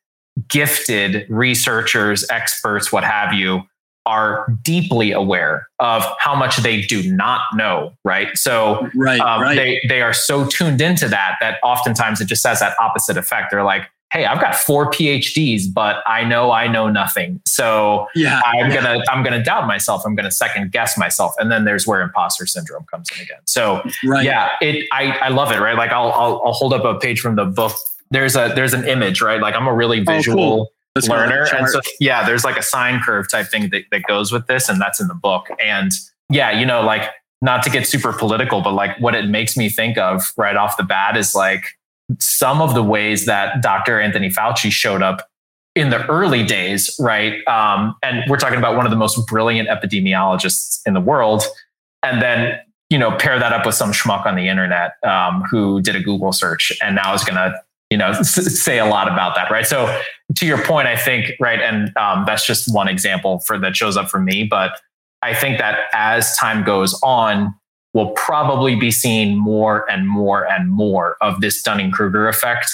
gifted 0.49 1.27
researchers, 1.29 2.25
experts, 2.31 2.91
what 2.91 3.05
have 3.05 3.35
you, 3.35 3.63
are 4.07 4.47
deeply 4.63 5.13
aware 5.13 5.67
of 5.79 6.05
how 6.19 6.35
much 6.35 6.57
they 6.59 6.83
do 6.83 7.03
not 7.13 7.43
know. 7.55 7.93
Right, 8.05 8.37
so 8.37 8.89
Right. 8.95 9.21
um, 9.21 9.43
right. 9.43 9.55
they 9.57 9.81
they 9.89 10.03
are 10.03 10.13
so 10.13 10.47
tuned 10.47 10.81
into 10.81 11.09
that 11.09 11.37
that 11.41 11.59
oftentimes 11.63 12.21
it 12.21 12.27
just 12.27 12.47
has 12.47 12.61
that 12.61 12.75
opposite 12.81 13.17
effect. 13.17 13.51
They're 13.51 13.63
like, 13.65 13.89
"Hey, 14.13 14.25
I've 14.27 14.41
got 14.41 14.55
four 14.57 14.91
PhDs, 14.91 15.63
but 15.73 16.03
I 16.07 16.25
know 16.25 16.51
I 16.51 16.67
know 16.67 16.89
nothing." 16.89 17.41
So 17.47 18.09
yeah. 18.15 18.41
I'm 18.45 18.71
yeah. 18.71 18.75
gonna 18.83 19.05
I'm 19.09 19.23
gonna 19.23 19.43
doubt 19.43 19.67
myself. 19.67 20.03
I'm 20.05 20.15
gonna 20.17 20.31
second 20.33 20.73
guess 20.73 20.99
myself, 20.99 21.35
and 21.39 21.51
then 21.53 21.65
there's 21.65 21.87
where 21.87 22.01
imposter 22.01 22.47
syndrome 22.47 22.85
comes 22.91 23.09
in 23.15 23.23
again. 23.23 23.39
So 23.47 23.83
Right. 24.05 24.25
yeah, 24.25 24.49
it 24.61 24.85
I 24.93 25.13
I 25.23 25.29
love 25.29 25.53
it. 25.53 25.61
Right, 25.61 25.77
like 25.77 25.91
I'll 25.93 26.13
I'll, 26.13 26.43
I'll 26.45 26.53
hold 26.53 26.73
up 26.75 26.85
a 26.85 26.99
page 26.99 27.21
from 27.21 27.37
the 27.37 27.45
book. 27.45 27.73
There's 28.11 28.35
a 28.37 28.53
there's 28.55 28.75
an 28.75 28.87
image. 28.87 29.23
Right, 29.23 29.41
like 29.41 29.55
I'm 29.55 29.67
a 29.69 29.73
really 29.75 30.05
Oh, 30.09 30.21
cool. 30.25 30.73
Visual 30.95 31.19
Let's 31.19 31.31
go 31.31 31.37
learner. 31.37 31.49
And 31.57 31.69
so, 31.69 31.81
yeah, 32.01 32.25
there's 32.25 32.45
like 32.45 32.57
a 32.57 32.63
sine 32.63 33.01
curve 33.01 33.31
type 33.31 33.49
thing 33.49 33.71
that, 33.71 33.85
that 33.91 34.03
goes 34.05 34.33
with 34.33 34.47
this, 34.47 34.69
and 34.69 34.81
that's 34.81 35.01
in 35.01 35.09
the 35.09 35.15
book. 35.15 35.49
And 35.63 35.93
yeah, 36.31 36.51
you 36.51 36.67
know, 36.67 36.83
like 36.83 37.11
not 37.41 37.63
to 37.65 37.71
get 37.71 37.87
super 37.87 38.13
political, 38.13 38.61
but 38.63 38.73
like 38.73 38.99
what 39.01 39.15
it 39.15 39.29
makes 39.29 39.57
me 39.57 39.69
think 39.69 39.99
of 39.99 40.33
right 40.37 40.57
off 40.57 40.77
the 40.77 40.85
bat 40.85 41.17
is 41.17 41.35
like 41.35 41.65
some 42.19 42.61
of 42.61 42.75
the 42.75 42.83
ways 42.83 43.27
that 43.27 43.63
Dr. 43.63 44.01
Anthony 44.01 44.29
Fauci 44.29 44.71
showed 44.71 45.03
up 45.03 45.29
in 45.75 45.91
the 45.91 46.07
early 46.07 46.45
days, 46.45 46.95
right? 47.01 47.47
Um, 47.47 47.95
and 48.03 48.23
we're 48.29 48.37
talking 48.37 48.59
about 48.59 48.77
one 48.77 48.87
of 48.87 48.91
the 48.91 48.97
most 48.97 49.27
brilliant 49.27 49.69
epidemiologists 49.69 50.81
in 50.87 50.95
the 50.95 51.01
world. 51.01 51.43
And 52.03 52.21
then, 52.21 52.59
you 52.91 52.99
know, 52.99 53.17
pair 53.17 53.39
that 53.39 53.53
up 53.53 53.65
with 53.65 53.75
some 53.75 53.93
schmuck 53.93 54.27
on 54.27 54.37
the 54.37 54.49
internet 54.49 54.93
um, 55.03 55.43
who 55.51 55.81
did 55.81 55.97
a 55.97 56.01
Google 56.01 56.33
search 56.33 56.73
and 56.83 56.95
now 56.95 57.15
is 57.15 57.25
going 57.25 57.37
to, 57.37 57.55
you 57.91 57.97
know, 57.97 58.09
s- 58.09 58.61
say 58.63 58.79
a 58.79 58.87
lot 58.87 59.09
about 59.09 59.35
that, 59.35 59.51
right? 59.51 59.67
So, 59.67 59.99
to 60.37 60.47
your 60.47 60.63
point, 60.65 60.89
I 60.89 60.97
think, 60.97 61.33
right, 61.41 61.61
and 61.61 61.97
um, 61.97 62.25
that's 62.27 62.47
just 62.47 62.73
one 62.73 62.89
example 62.89 63.41
for 63.41 63.59
that 63.59 63.77
shows 63.77 63.97
up 63.97 64.09
for 64.11 64.21
me. 64.21 64.45
But 64.45 64.81
I 65.23 65.35
think 65.35 65.59
that 65.59 65.79
as 65.95 66.37
time 66.37 66.65
goes 66.65 66.99
on, 67.03 67.55
we'll 67.95 68.11
probably 68.11 68.75
be 68.75 68.91
seeing 68.91 69.37
more 69.37 69.89
and 69.91 70.09
more 70.09 70.51
and 70.51 70.71
more 70.71 71.17
of 71.21 71.41
this 71.41 71.63
Dunning 71.63 71.91
Kruger 71.91 72.29
effect 72.29 72.67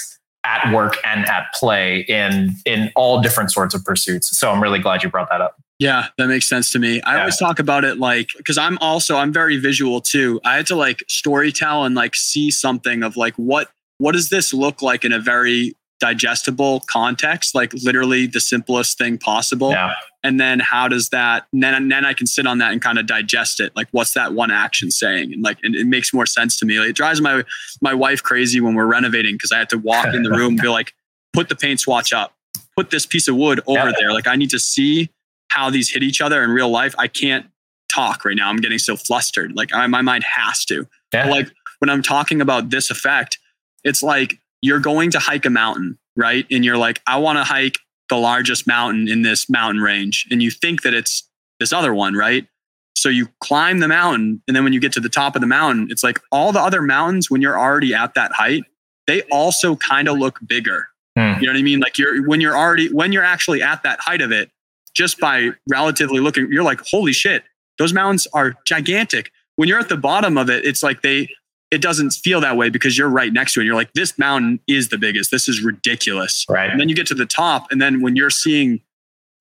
at 0.45 0.73
work 0.73 0.95
and 1.05 1.27
at 1.27 1.47
play 1.53 2.05
in 2.07 2.51
in 2.65 2.91
all 2.95 3.21
different 3.21 3.51
sorts 3.51 3.75
of 3.75 3.83
pursuits. 3.83 4.37
So 4.39 4.49
I'm 4.51 4.63
really 4.63 4.79
glad 4.79 5.03
you 5.03 5.09
brought 5.09 5.29
that 5.29 5.41
up. 5.41 5.55
Yeah, 5.79 6.07
that 6.17 6.27
makes 6.27 6.47
sense 6.47 6.71
to 6.71 6.79
me. 6.79 7.01
I 7.03 7.13
Yeah. 7.15 7.19
always 7.21 7.37
talk 7.37 7.59
about 7.59 7.83
it 7.83 7.99
like 7.99 8.29
because 8.37 8.57
I'm 8.57 8.77
also 8.79 9.17
I'm 9.17 9.31
very 9.33 9.57
visual 9.57 10.01
too. 10.01 10.39
I 10.45 10.55
had 10.55 10.65
to 10.67 10.75
like 10.75 11.03
story 11.07 11.51
tell 11.51 11.83
and 11.85 11.93
like 11.95 12.15
see 12.15 12.51
something 12.51 13.03
of 13.03 13.15
like 13.17 13.35
what 13.35 13.69
what 13.97 14.13
does 14.13 14.29
this 14.29 14.53
look 14.53 14.81
like 14.81 15.03
in 15.03 15.11
a 15.11 15.19
very 15.19 15.73
digestible 15.99 16.81
context, 16.89 17.53
like 17.55 17.73
literally 17.73 18.25
the 18.27 18.39
simplest 18.39 18.97
thing 18.97 19.17
possible. 19.17 19.71
Yeah. 19.71 19.93
And 20.23 20.39
then 20.39 20.59
how 20.59 20.87
does 20.87 21.09
that 21.09 21.45
and 21.53 21.63
then 21.63 21.73
and 21.73 21.91
then 21.91 22.05
I 22.05 22.13
can 22.13 22.27
sit 22.27 22.45
on 22.47 22.57
that 22.59 22.71
and 22.73 22.81
kind 22.81 22.97
of 22.99 23.05
digest 23.05 23.59
it. 23.59 23.73
Like 23.75 23.87
what's 23.91 24.13
that 24.13 24.33
one 24.33 24.51
action 24.51 24.91
saying? 24.91 25.33
And 25.33 25.43
like 25.43 25.57
and 25.63 25.75
it 25.75 25.87
makes 25.87 26.13
more 26.13 26.25
sense 26.25 26.57
to 26.59 26.65
me. 26.65 26.79
Like, 26.79 26.89
it 26.89 26.95
drives 26.95 27.21
my 27.21 27.43
my 27.81 27.93
wife 27.93 28.21
crazy 28.23 28.59
when 28.61 28.75
we're 28.75 28.85
renovating 28.85 29.35
because 29.35 29.51
I 29.51 29.59
have 29.59 29.67
to 29.69 29.77
walk 29.77 30.13
in 30.13 30.23
the 30.23 30.31
room 30.31 30.53
and 30.53 30.61
be 30.61 30.67
like, 30.79 30.93
put 31.33 31.49
the 31.49 31.55
paint 31.55 31.79
swatch 31.79 32.11
up, 32.13 32.33
put 32.75 32.89
this 32.91 33.05
piece 33.05 33.27
of 33.27 33.35
wood 33.35 33.61
over 33.67 33.89
Yeah. 33.89 33.93
there. 33.97 34.13
Like 34.13 34.27
I 34.27 34.35
need 34.35 34.49
to 34.51 34.59
see 34.59 35.09
how 35.49 35.69
these 35.69 35.89
hit 35.89 36.03
each 36.03 36.21
other 36.21 36.43
in 36.43 36.49
real 36.51 36.69
life. 36.69 36.93
I 36.97 37.07
can't 37.07 37.45
talk 37.93 38.23
right 38.25 38.35
now. 38.35 38.49
I'm 38.49 38.57
getting 38.57 38.77
so 38.79 38.95
flustered. 38.95 39.55
Like 39.55 39.73
I, 39.73 39.87
my 39.87 40.01
mind 40.01 40.23
has 40.25 40.63
to. 40.65 40.85
Yeah. 41.13 41.29
Like 41.29 41.49
when 41.79 41.89
I'm 41.89 42.01
talking 42.03 42.39
about 42.41 42.69
this 42.69 42.91
effect, 42.91 43.39
it's 43.83 44.03
like 44.03 44.37
you're 44.61 44.79
going 44.79 45.11
to 45.11 45.19
hike 45.19 45.45
a 45.45 45.49
mountain, 45.49 45.97
right? 46.15 46.45
And 46.51 46.65
you're 46.65 46.77
like, 46.77 47.01
I 47.07 47.17
want 47.17 47.37
to 47.37 47.43
hike 47.43 47.77
the 48.09 48.17
largest 48.17 48.67
mountain 48.67 49.07
in 49.07 49.21
this 49.21 49.49
mountain 49.49 49.81
range. 49.81 50.27
And 50.31 50.41
you 50.41 50.51
think 50.51 50.81
that 50.81 50.93
it's 50.93 51.27
this 51.59 51.71
other 51.71 51.93
one, 51.93 52.15
right? 52.15 52.47
So 52.95 53.07
you 53.07 53.29
climb 53.39 53.79
the 53.79 53.87
mountain. 53.87 54.41
And 54.47 54.55
then 54.55 54.63
when 54.63 54.73
you 54.73 54.79
get 54.79 54.91
to 54.93 54.99
the 54.99 55.09
top 55.09 55.35
of 55.35 55.41
the 55.41 55.47
mountain, 55.47 55.87
it's 55.89 56.03
like 56.03 56.19
all 56.31 56.51
the 56.51 56.59
other 56.59 56.81
mountains, 56.81 57.29
when 57.29 57.41
you're 57.41 57.57
already 57.57 57.93
at 57.93 58.13
that 58.15 58.31
height, 58.33 58.63
they 59.07 59.21
also 59.31 59.75
kind 59.75 60.07
of 60.07 60.17
look 60.17 60.39
bigger. 60.45 60.87
Hmm. 61.17 61.39
You 61.39 61.47
know 61.47 61.53
what 61.53 61.59
I 61.59 61.63
mean? 61.63 61.79
Like 61.79 61.97
you're, 61.97 62.27
when 62.27 62.41
you're 62.41 62.57
already, 62.57 62.91
when 62.91 63.11
you're 63.11 63.23
actually 63.23 63.63
at 63.63 63.83
that 63.83 63.99
height 64.01 64.21
of 64.21 64.31
it, 64.31 64.51
just 64.93 65.19
by 65.19 65.51
relatively 65.69 66.19
looking, 66.19 66.51
you're 66.51 66.63
like, 66.63 66.81
holy 66.89 67.13
shit, 67.13 67.43
those 67.77 67.93
mountains 67.93 68.27
are 68.33 68.55
gigantic. 68.65 69.31
When 69.55 69.69
you're 69.69 69.79
at 69.79 69.89
the 69.89 69.97
bottom 69.97 70.37
of 70.37 70.49
it, 70.49 70.65
it's 70.65 70.83
like 70.83 71.01
they, 71.01 71.29
it 71.71 71.81
doesn't 71.81 72.11
feel 72.11 72.41
that 72.41 72.57
way 72.57 72.69
because 72.69 72.97
you're 72.97 73.09
right 73.09 73.31
next 73.31 73.53
to 73.53 73.61
it. 73.61 73.65
You're 73.65 73.75
like, 73.75 73.93
this 73.93 74.17
mountain 74.17 74.59
is 74.67 74.89
the 74.89 74.97
biggest. 74.97 75.31
This 75.31 75.47
is 75.47 75.63
ridiculous. 75.63 76.45
Right. 76.49 76.69
And 76.69 76.79
then 76.79 76.89
you 76.89 76.95
get 76.95 77.07
to 77.07 77.15
the 77.15 77.25
top, 77.25 77.67
and 77.71 77.81
then 77.81 78.01
when 78.01 78.15
you're 78.15 78.29
seeing 78.29 78.81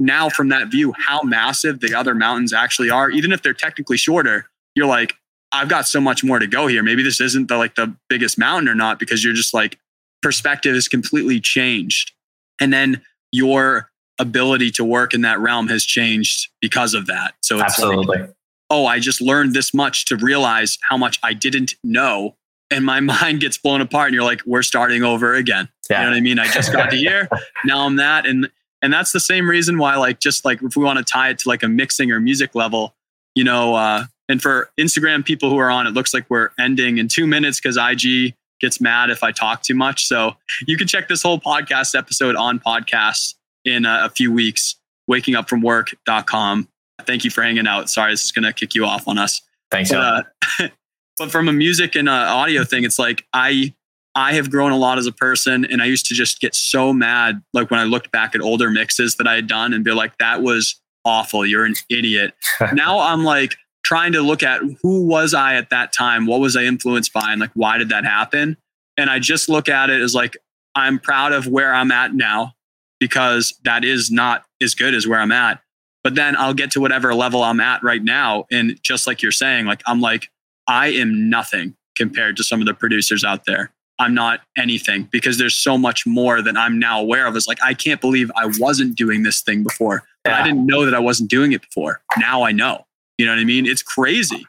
now 0.00 0.28
from 0.28 0.48
that 0.50 0.68
view 0.68 0.94
how 0.96 1.22
massive 1.22 1.80
the 1.80 1.94
other 1.94 2.14
mountains 2.14 2.52
actually 2.52 2.90
are, 2.90 3.10
even 3.10 3.32
if 3.32 3.42
they're 3.42 3.54
technically 3.54 3.96
shorter, 3.96 4.48
you're 4.74 4.86
like, 4.86 5.14
I've 5.50 5.68
got 5.68 5.88
so 5.88 6.00
much 6.00 6.22
more 6.22 6.38
to 6.38 6.46
go 6.46 6.66
here. 6.66 6.82
Maybe 6.82 7.02
this 7.02 7.20
isn't 7.20 7.48
the 7.48 7.56
like 7.56 7.74
the 7.74 7.94
biggest 8.08 8.38
mountain 8.38 8.68
or 8.68 8.74
not 8.74 8.98
because 8.98 9.24
you're 9.24 9.34
just 9.34 9.54
like 9.54 9.78
perspective 10.22 10.74
is 10.74 10.88
completely 10.88 11.40
changed. 11.40 12.12
And 12.60 12.72
then 12.72 13.02
your 13.32 13.90
ability 14.18 14.70
to 14.72 14.84
work 14.84 15.14
in 15.14 15.22
that 15.22 15.38
realm 15.38 15.68
has 15.68 15.84
changed 15.84 16.48
because 16.60 16.92
of 16.94 17.06
that. 17.06 17.34
So 17.42 17.56
it's 17.56 17.80
Absolutely. 17.80 18.18
like, 18.18 18.30
oh, 18.70 18.86
I 18.86 18.98
just 18.98 19.20
learned 19.20 19.54
this 19.54 19.72
much 19.72 20.04
to 20.06 20.16
realize 20.16 20.78
how 20.88 20.96
much 20.96 21.18
I 21.22 21.32
didn't 21.32 21.74
know. 21.82 22.36
And 22.70 22.84
my 22.84 23.00
mind 23.00 23.40
gets 23.40 23.58
blown 23.58 23.80
apart. 23.80 24.08
And 24.08 24.14
you're 24.14 24.24
like, 24.24 24.42
we're 24.46 24.62
starting 24.62 25.02
over 25.02 25.34
again. 25.34 25.68
Yeah. 25.88 26.00
You 26.00 26.04
know 26.04 26.10
what 26.12 26.16
I 26.16 26.20
mean? 26.20 26.38
I 26.38 26.48
just 26.48 26.72
got 26.72 26.90
to 26.90 26.96
here. 26.98 27.28
Now 27.64 27.86
I'm 27.86 27.96
that. 27.96 28.26
And 28.26 28.50
and 28.80 28.92
that's 28.92 29.10
the 29.10 29.20
same 29.20 29.50
reason 29.50 29.78
why, 29.78 29.96
like, 29.96 30.20
just 30.20 30.44
like 30.44 30.62
if 30.62 30.76
we 30.76 30.84
want 30.84 30.98
to 30.98 31.04
tie 31.04 31.30
it 31.30 31.38
to 31.40 31.48
like 31.48 31.64
a 31.64 31.68
mixing 31.68 32.12
or 32.12 32.20
music 32.20 32.54
level, 32.54 32.94
you 33.34 33.42
know, 33.42 33.74
uh, 33.74 34.04
and 34.28 34.40
for 34.40 34.70
Instagram 34.78 35.24
people 35.24 35.50
who 35.50 35.58
are 35.58 35.70
on, 35.70 35.86
it 35.86 35.94
looks 35.94 36.14
like 36.14 36.26
we're 36.28 36.50
ending 36.60 36.98
in 36.98 37.08
two 37.08 37.26
minutes 37.26 37.60
because 37.60 37.76
IG 37.76 38.34
gets 38.60 38.80
mad 38.80 39.10
if 39.10 39.22
I 39.22 39.32
talk 39.32 39.62
too 39.62 39.74
much. 39.74 40.06
So 40.06 40.36
you 40.66 40.76
can 40.76 40.86
check 40.86 41.08
this 41.08 41.22
whole 41.22 41.40
podcast 41.40 41.96
episode 41.96 42.36
on 42.36 42.60
podcast 42.60 43.34
in 43.64 43.84
a, 43.84 44.04
a 44.04 44.10
few 44.10 44.32
weeks, 44.32 44.76
wakingupfromwork.com. 45.10 46.68
Thank 47.06 47.24
you 47.24 47.30
for 47.30 47.42
hanging 47.42 47.66
out. 47.66 47.88
Sorry, 47.90 48.12
this 48.12 48.24
is 48.24 48.32
going 48.32 48.44
to 48.44 48.52
kick 48.52 48.74
you 48.74 48.84
off 48.84 49.08
on 49.08 49.18
us. 49.18 49.40
Thanks. 49.70 49.90
But, 49.90 50.26
uh, 50.60 50.68
but 51.18 51.30
from 51.30 51.48
a 51.48 51.52
music 51.52 51.94
and 51.94 52.08
uh, 52.08 52.12
audio 52.12 52.64
thing, 52.64 52.84
it's 52.84 52.98
like 52.98 53.24
I 53.32 53.74
I 54.14 54.32
have 54.34 54.50
grown 54.50 54.72
a 54.72 54.76
lot 54.76 54.98
as 54.98 55.06
a 55.06 55.12
person, 55.12 55.64
and 55.64 55.80
I 55.80 55.84
used 55.84 56.06
to 56.06 56.14
just 56.14 56.40
get 56.40 56.54
so 56.54 56.92
mad, 56.92 57.40
like 57.52 57.70
when 57.70 57.78
I 57.78 57.84
looked 57.84 58.10
back 58.10 58.34
at 58.34 58.40
older 58.40 58.70
mixes 58.70 59.16
that 59.16 59.28
I 59.28 59.34
had 59.34 59.46
done, 59.46 59.72
and 59.72 59.84
be 59.84 59.92
like, 59.92 60.18
"That 60.18 60.42
was 60.42 60.80
awful. 61.04 61.46
You're 61.46 61.64
an 61.64 61.74
idiot." 61.88 62.34
now 62.72 62.98
I'm 62.98 63.24
like 63.24 63.54
trying 63.84 64.12
to 64.12 64.20
look 64.20 64.42
at 64.42 64.60
who 64.82 65.06
was 65.06 65.34
I 65.34 65.54
at 65.54 65.70
that 65.70 65.92
time, 65.92 66.26
what 66.26 66.40
was 66.40 66.56
I 66.56 66.64
influenced 66.64 67.12
by, 67.12 67.30
and 67.32 67.40
like 67.40 67.52
why 67.54 67.78
did 67.78 67.90
that 67.90 68.04
happen? 68.04 68.56
And 68.96 69.08
I 69.08 69.18
just 69.18 69.48
look 69.48 69.68
at 69.68 69.90
it 69.90 70.00
as 70.00 70.14
like 70.14 70.36
I'm 70.74 70.98
proud 70.98 71.32
of 71.32 71.46
where 71.46 71.72
I'm 71.72 71.92
at 71.92 72.14
now 72.14 72.54
because 73.00 73.54
that 73.64 73.84
is 73.84 74.10
not 74.10 74.44
as 74.60 74.74
good 74.74 74.94
as 74.94 75.06
where 75.06 75.20
I'm 75.20 75.32
at. 75.32 75.60
But 76.04 76.14
then 76.14 76.36
I'll 76.36 76.54
get 76.54 76.70
to 76.72 76.80
whatever 76.80 77.14
level 77.14 77.42
I'm 77.42 77.60
at 77.60 77.82
right 77.82 78.02
now. 78.02 78.46
And 78.50 78.78
just 78.82 79.06
like 79.06 79.22
you're 79.22 79.32
saying, 79.32 79.66
like 79.66 79.82
I'm 79.86 80.00
like, 80.00 80.30
I 80.66 80.88
am 80.88 81.28
nothing 81.28 81.76
compared 81.96 82.36
to 82.36 82.44
some 82.44 82.60
of 82.60 82.66
the 82.66 82.74
producers 82.74 83.24
out 83.24 83.44
there. 83.46 83.72
I'm 83.98 84.14
not 84.14 84.40
anything 84.56 85.08
because 85.10 85.38
there's 85.38 85.56
so 85.56 85.76
much 85.76 86.06
more 86.06 86.40
that 86.40 86.56
I'm 86.56 86.78
now 86.78 87.00
aware 87.00 87.26
of. 87.26 87.34
It's 87.34 87.48
like, 87.48 87.58
I 87.64 87.74
can't 87.74 88.00
believe 88.00 88.30
I 88.36 88.48
wasn't 88.58 88.96
doing 88.96 89.24
this 89.24 89.42
thing 89.42 89.64
before. 89.64 90.04
But 90.22 90.34
I 90.34 90.44
didn't 90.44 90.66
know 90.66 90.84
that 90.84 90.94
I 90.94 90.98
wasn't 91.00 91.30
doing 91.30 91.52
it 91.52 91.62
before. 91.62 92.00
Now 92.16 92.42
I 92.42 92.52
know. 92.52 92.86
You 93.16 93.26
know 93.26 93.32
what 93.32 93.40
I 93.40 93.44
mean? 93.44 93.66
It's 93.66 93.82
crazy. 93.82 94.46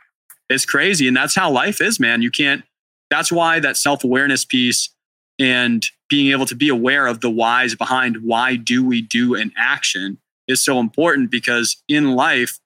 It's 0.49 0.65
crazy. 0.65 1.07
And 1.07 1.17
that's 1.17 1.33
how 1.33 1.49
life 1.49 1.81
is, 1.81 1.99
man. 1.99 2.21
You 2.21 2.29
can't, 2.29 2.63
that's 3.09 3.31
why 3.31 3.59
that 3.59 3.77
self 3.77 4.03
awareness 4.03 4.45
piece 4.45 4.89
and 5.39 5.85
being 6.09 6.31
able 6.31 6.45
to 6.45 6.55
be 6.55 6.69
aware 6.69 7.07
of 7.07 7.21
the 7.21 7.29
whys 7.29 7.73
behind 7.73 8.17
why 8.23 8.55
do 8.55 8.85
we 8.85 9.01
do 9.01 9.35
an 9.35 9.51
action 9.57 10.17
is 10.49 10.61
so 10.61 10.79
important 10.79 11.31
because 11.31 11.81
in 11.87 12.15
life 12.15 12.59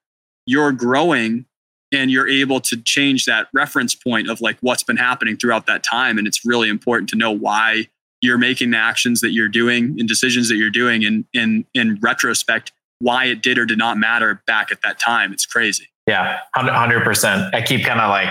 you're 0.46 0.72
growing 0.72 1.46
and 1.92 2.10
you're 2.10 2.28
able 2.28 2.60
to 2.60 2.76
change 2.76 3.24
that 3.26 3.46
reference 3.54 3.94
point 3.94 4.28
of 4.28 4.40
like 4.40 4.58
what's 4.60 4.82
been 4.82 4.96
happening 4.96 5.36
throughout 5.36 5.66
that 5.66 5.84
time. 5.84 6.18
And 6.18 6.26
it's 6.26 6.44
really 6.44 6.68
important 6.68 7.08
to 7.10 7.16
know 7.16 7.30
why 7.30 7.88
you're 8.20 8.38
making 8.38 8.72
the 8.72 8.78
actions 8.78 9.20
that 9.20 9.30
you're 9.30 9.48
doing 9.48 9.96
and 9.98 10.08
decisions 10.08 10.48
that 10.48 10.56
you're 10.56 10.70
doing 10.70 11.04
and 11.04 11.24
in 11.32 11.64
in 11.74 11.98
retrospect 12.00 12.72
why 13.00 13.26
it 13.26 13.42
did 13.42 13.58
or 13.58 13.66
did 13.66 13.78
not 13.78 13.98
matter 13.98 14.42
back 14.46 14.72
at 14.72 14.80
that 14.82 14.98
time. 14.98 15.32
It's 15.32 15.44
crazy. 15.44 15.88
Yeah, 16.06 16.40
hundred 16.54 17.04
percent. 17.04 17.54
I 17.54 17.62
keep 17.62 17.84
kind 17.84 18.00
of 18.00 18.10
like 18.10 18.30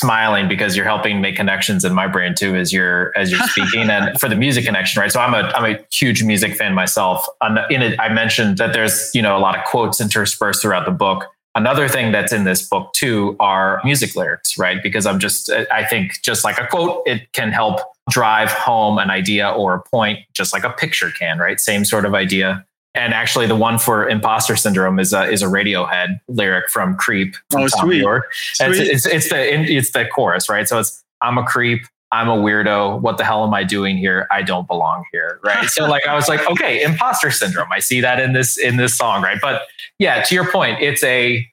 smiling 0.00 0.48
because 0.48 0.76
you're 0.76 0.86
helping 0.86 1.20
make 1.20 1.36
connections 1.36 1.84
in 1.84 1.92
my 1.92 2.06
brain 2.06 2.34
too 2.34 2.56
as 2.56 2.72
you're 2.72 3.16
as 3.16 3.30
you're 3.30 3.40
speaking 3.48 3.90
and 3.90 4.18
for 4.20 4.28
the 4.28 4.34
music 4.34 4.64
connection, 4.64 5.00
right? 5.00 5.12
So 5.12 5.20
I'm 5.20 5.34
a 5.34 5.48
I'm 5.48 5.74
a 5.74 5.78
huge 5.92 6.22
music 6.22 6.56
fan 6.56 6.74
myself. 6.74 7.26
In 7.70 7.82
it, 7.82 8.00
I 8.00 8.08
mentioned 8.08 8.58
that 8.58 8.72
there's 8.72 9.10
you 9.14 9.22
know 9.22 9.36
a 9.36 9.40
lot 9.40 9.56
of 9.56 9.64
quotes 9.64 10.00
interspersed 10.00 10.62
throughout 10.62 10.86
the 10.86 10.92
book. 10.92 11.26
Another 11.54 11.88
thing 11.88 12.12
that's 12.12 12.32
in 12.32 12.44
this 12.44 12.66
book 12.66 12.92
too 12.92 13.36
are 13.40 13.80
music 13.84 14.14
lyrics, 14.16 14.56
right? 14.56 14.82
Because 14.82 15.04
I'm 15.04 15.18
just 15.18 15.50
I 15.70 15.84
think 15.84 16.22
just 16.22 16.44
like 16.44 16.58
a 16.58 16.66
quote, 16.66 17.02
it 17.06 17.32
can 17.32 17.52
help 17.52 17.80
drive 18.08 18.50
home 18.50 18.98
an 18.98 19.10
idea 19.10 19.50
or 19.50 19.74
a 19.74 19.82
point, 19.82 20.20
just 20.32 20.52
like 20.52 20.64
a 20.64 20.70
picture 20.70 21.10
can, 21.10 21.38
right? 21.38 21.60
Same 21.60 21.84
sort 21.84 22.04
of 22.04 22.14
idea. 22.14 22.64
And 22.94 23.14
actually, 23.14 23.46
the 23.46 23.56
one 23.56 23.78
for 23.78 24.08
imposter 24.08 24.56
syndrome 24.56 24.98
is 24.98 25.12
a 25.12 25.30
is 25.30 25.42
a 25.42 25.46
Radiohead 25.46 26.20
lyric 26.28 26.68
from 26.70 26.96
Creep. 26.96 27.34
From 27.50 27.62
Oh, 27.62 27.68
Tom 27.68 27.86
sweet. 27.86 28.00
York. 28.00 28.24
It's, 28.58 28.78
it's, 28.78 29.06
it's 29.06 29.28
the 29.28 29.52
it's 29.52 29.92
the 29.92 30.06
chorus, 30.06 30.48
right? 30.48 30.66
So 30.66 30.78
it's 30.80 31.02
I'm 31.20 31.38
a 31.38 31.44
creep. 31.44 31.82
I'm 32.12 32.28
a 32.28 32.36
weirdo. 32.36 33.00
What 33.00 33.18
the 33.18 33.24
hell 33.24 33.44
am 33.46 33.54
I 33.54 33.62
doing 33.62 33.96
here? 33.96 34.26
I 34.32 34.42
don't 34.42 34.66
belong 34.66 35.04
here, 35.12 35.38
right? 35.44 35.68
so 35.68 35.86
like 35.86 36.04
I 36.08 36.16
was 36.16 36.26
like, 36.28 36.44
okay, 36.50 36.82
imposter 36.82 37.30
syndrome. 37.30 37.68
I 37.72 37.78
see 37.78 38.00
that 38.00 38.18
in 38.18 38.32
this 38.32 38.58
in 38.58 38.76
this 38.78 38.94
song, 38.96 39.22
right? 39.22 39.38
But 39.40 39.62
yeah, 40.00 40.22
to 40.24 40.34
your 40.34 40.50
point, 40.50 40.82
it's 40.82 41.04
a 41.04 41.46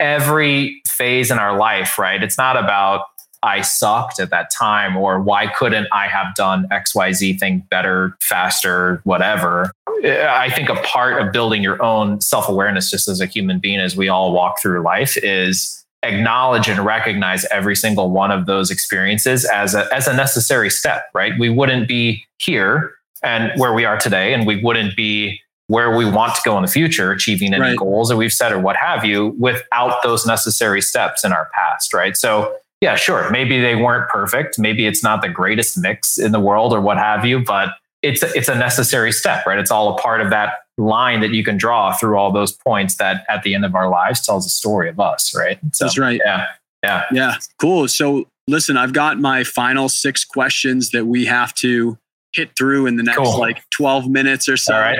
every 0.00 0.82
phase 0.88 1.30
in 1.30 1.38
our 1.38 1.56
life, 1.56 1.96
right? 1.98 2.20
It's 2.22 2.36
not 2.36 2.56
about 2.56 3.02
I 3.42 3.60
sucked 3.62 4.20
at 4.20 4.30
that 4.30 4.50
time 4.50 4.96
or 4.96 5.20
why 5.20 5.48
couldn't 5.48 5.88
I 5.92 6.06
have 6.06 6.34
done 6.34 6.68
XYZ 6.70 7.38
thing 7.38 7.66
better, 7.70 8.16
faster, 8.20 9.00
whatever. 9.04 9.72
I 10.04 10.50
think 10.50 10.68
a 10.68 10.76
part 10.76 11.20
of 11.20 11.32
building 11.32 11.62
your 11.62 11.82
own 11.82 12.20
self 12.20 12.48
awareness 12.48 12.90
just 12.90 13.08
as 13.08 13.20
a 13.20 13.26
human 13.26 13.58
being 13.58 13.80
as 13.80 13.96
we 13.96 14.08
all 14.08 14.32
walk 14.32 14.60
through 14.60 14.82
life 14.82 15.16
is 15.22 15.84
acknowledge 16.04 16.68
and 16.68 16.84
recognize 16.84 17.44
every 17.46 17.76
single 17.76 18.10
one 18.10 18.30
of 18.30 18.46
those 18.46 18.70
experiences 18.70 19.44
as 19.44 19.74
a, 19.74 19.92
as 19.94 20.08
a 20.08 20.14
necessary 20.14 20.70
step, 20.70 21.04
right? 21.14 21.32
We 21.38 21.48
wouldn't 21.48 21.86
be 21.86 22.24
here 22.38 22.94
and 23.22 23.52
where 23.60 23.72
we 23.72 23.84
are 23.84 23.96
today, 23.96 24.34
and 24.34 24.44
we 24.48 24.60
wouldn't 24.60 24.96
be 24.96 25.40
where 25.68 25.96
we 25.96 26.04
want 26.04 26.34
to 26.34 26.40
go 26.44 26.56
in 26.56 26.62
the 26.62 26.68
future, 26.68 27.12
achieving 27.12 27.54
any 27.54 27.60
Right. 27.62 27.76
goals 27.78 28.08
that 28.08 28.16
we've 28.16 28.32
set 28.32 28.50
or 28.52 28.58
what 28.58 28.74
have 28.74 29.04
you, 29.04 29.36
without 29.38 30.02
those 30.02 30.26
necessary 30.26 30.82
steps 30.82 31.22
in 31.24 31.32
our 31.32 31.48
past, 31.54 31.94
right? 31.94 32.16
So 32.16 32.52
yeah, 32.82 32.96
sure. 32.96 33.30
Maybe 33.30 33.60
they 33.60 33.76
weren't 33.76 34.10
perfect. 34.10 34.58
Maybe 34.58 34.86
it's 34.86 35.04
not 35.04 35.22
the 35.22 35.28
greatest 35.28 35.78
mix 35.78 36.18
in 36.18 36.32
the 36.32 36.40
world 36.40 36.72
or 36.72 36.80
what 36.80 36.98
have 36.98 37.24
you, 37.24 37.38
but 37.38 37.68
it's 38.02 38.24
a, 38.24 38.36
it's 38.36 38.48
a 38.48 38.56
necessary 38.56 39.12
step, 39.12 39.46
right? 39.46 39.56
It's 39.56 39.70
all 39.70 39.96
a 39.96 40.02
part 40.02 40.20
of 40.20 40.30
that 40.30 40.54
line 40.76 41.20
that 41.20 41.30
you 41.30 41.44
can 41.44 41.56
draw 41.56 41.92
through 41.92 42.16
all 42.16 42.32
those 42.32 42.50
points 42.50 42.96
that 42.96 43.24
at 43.28 43.44
the 43.44 43.54
end 43.54 43.64
of 43.64 43.76
our 43.76 43.88
lives 43.88 44.26
tells 44.26 44.44
a 44.44 44.48
story 44.48 44.88
of 44.88 44.98
us, 44.98 45.32
right? 45.32 45.60
So, 45.72 45.84
That's 45.84 45.96
right. 45.96 46.20
Yeah. 46.24 46.46
Yeah. 46.82 47.04
Yeah, 47.12 47.36
cool. 47.60 47.86
So 47.86 48.26
listen, 48.48 48.76
I've 48.76 48.92
got 48.92 49.20
my 49.20 49.44
final 49.44 49.88
six 49.88 50.24
questions 50.24 50.90
that 50.90 51.06
we 51.06 51.24
have 51.26 51.54
to 51.54 51.96
hit 52.32 52.50
through 52.58 52.86
in 52.86 52.96
the 52.96 53.04
next 53.04 53.18
Cool. 53.18 53.38
like 53.38 53.62
12 53.70 54.08
minutes 54.08 54.48
or 54.48 54.56
so. 54.56 54.74
All 54.74 54.80
right. 54.80 54.98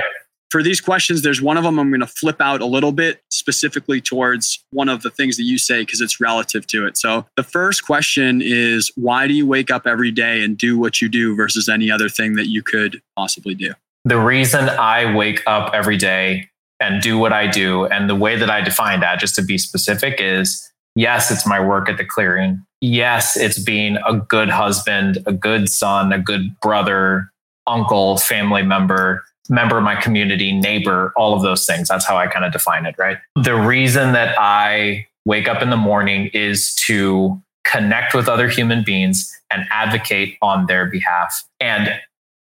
For 0.53 0.62
these 0.62 0.82
questions, 0.82 1.22
there's 1.22 1.40
one 1.40 1.57
of 1.57 1.64
them 1.64 1.78
I'm 1.78 1.88
going 1.88 2.00
to 2.00 2.07
flip 2.07 2.38
out 2.38 2.61
a 2.61 2.66
little 2.66 2.92
bit 2.92 3.22
specifically 3.30 4.03
towards 4.03 4.62
one 4.70 4.90
of 4.90 5.00
the 5.00 5.09
things 5.09 5.38
that 5.38 5.44
you 5.44 5.57
say 5.57 5.80
because 5.80 6.03
it's 6.03 6.20
relative 6.20 6.66
to 6.66 6.86
it. 6.86 6.98
So 6.98 7.24
the 7.36 7.42
first 7.42 7.86
question 7.86 8.42
is 8.44 8.92
why 8.94 9.26
do 9.26 9.32
you 9.32 9.46
wake 9.46 9.70
up 9.70 9.86
every 9.86 10.11
day 10.11 10.44
and 10.44 10.59
do 10.59 10.78
what 10.78 11.00
you 11.00 11.09
do 11.09 11.34
versus 11.34 11.70
any 11.70 11.90
other 11.90 12.11
thing 12.11 12.34
that 12.34 12.48
you 12.48 12.62
could 12.62 13.00
possibly 13.16 13.55
do? 13.55 13.72
The 14.05 14.18
reason 14.18 14.68
I 14.68 15.14
wake 15.14 15.42
up 15.46 15.72
every 15.72 15.96
day 15.96 16.50
and 16.80 17.00
do 17.00 17.16
what 17.16 17.32
I 17.32 17.46
do, 17.46 17.86
and 17.86 18.11
the 18.11 18.14
way 18.14 18.36
that 18.36 18.50
I 18.50 18.61
define 18.61 19.00
that, 19.00 19.20
just 19.20 19.34
to 19.36 19.42
be 19.42 19.57
specific, 19.57 20.16
is 20.18 20.70
yes, 20.94 21.30
it's 21.30 21.46
my 21.46 21.61
work 21.61 21.88
at 21.88 21.96
the 21.96 22.05
clearing. 22.05 22.62
Yes, 22.82 23.38
it's 23.38 23.59
being 23.59 23.96
a 24.07 24.16
good 24.16 24.50
husband, 24.50 25.16
a 25.24 25.32
good 25.32 25.70
son, 25.70 26.12
a 26.12 26.18
good 26.18 26.61
brother, 26.61 27.30
uncle, 27.66 28.18
family 28.18 28.62
member, 28.62 29.24
member 29.53 29.78
of 29.78 29.84
my 29.84 29.94
community, 29.94 30.50
neighbor, 30.50 31.12
all 31.16 31.34
of 31.34 31.42
those 31.42 31.66
things. 31.66 31.88
That's 31.88 32.07
how 32.07 32.16
I 32.16 32.26
kind 32.26 32.44
of 32.44 32.53
define 32.53 32.86
it, 32.86 32.96
right? 32.98 33.18
The 33.36 33.55
reason 33.55 34.12
that 34.12 34.34
I 34.38 35.07
wake 35.24 35.46
up 35.46 35.62
in 35.62 35.70
the 35.70 35.76
morning 35.76 36.30
is 36.34 36.74
to 36.86 37.40
connect 37.64 38.12
with 38.14 38.28
other 38.28 38.48
human 38.48 38.82
beings, 38.82 39.32
and 39.53 39.66
advocate 39.70 40.38
on 40.42 40.66
their 40.66 40.86
behalf. 40.86 41.44
And 41.61 41.90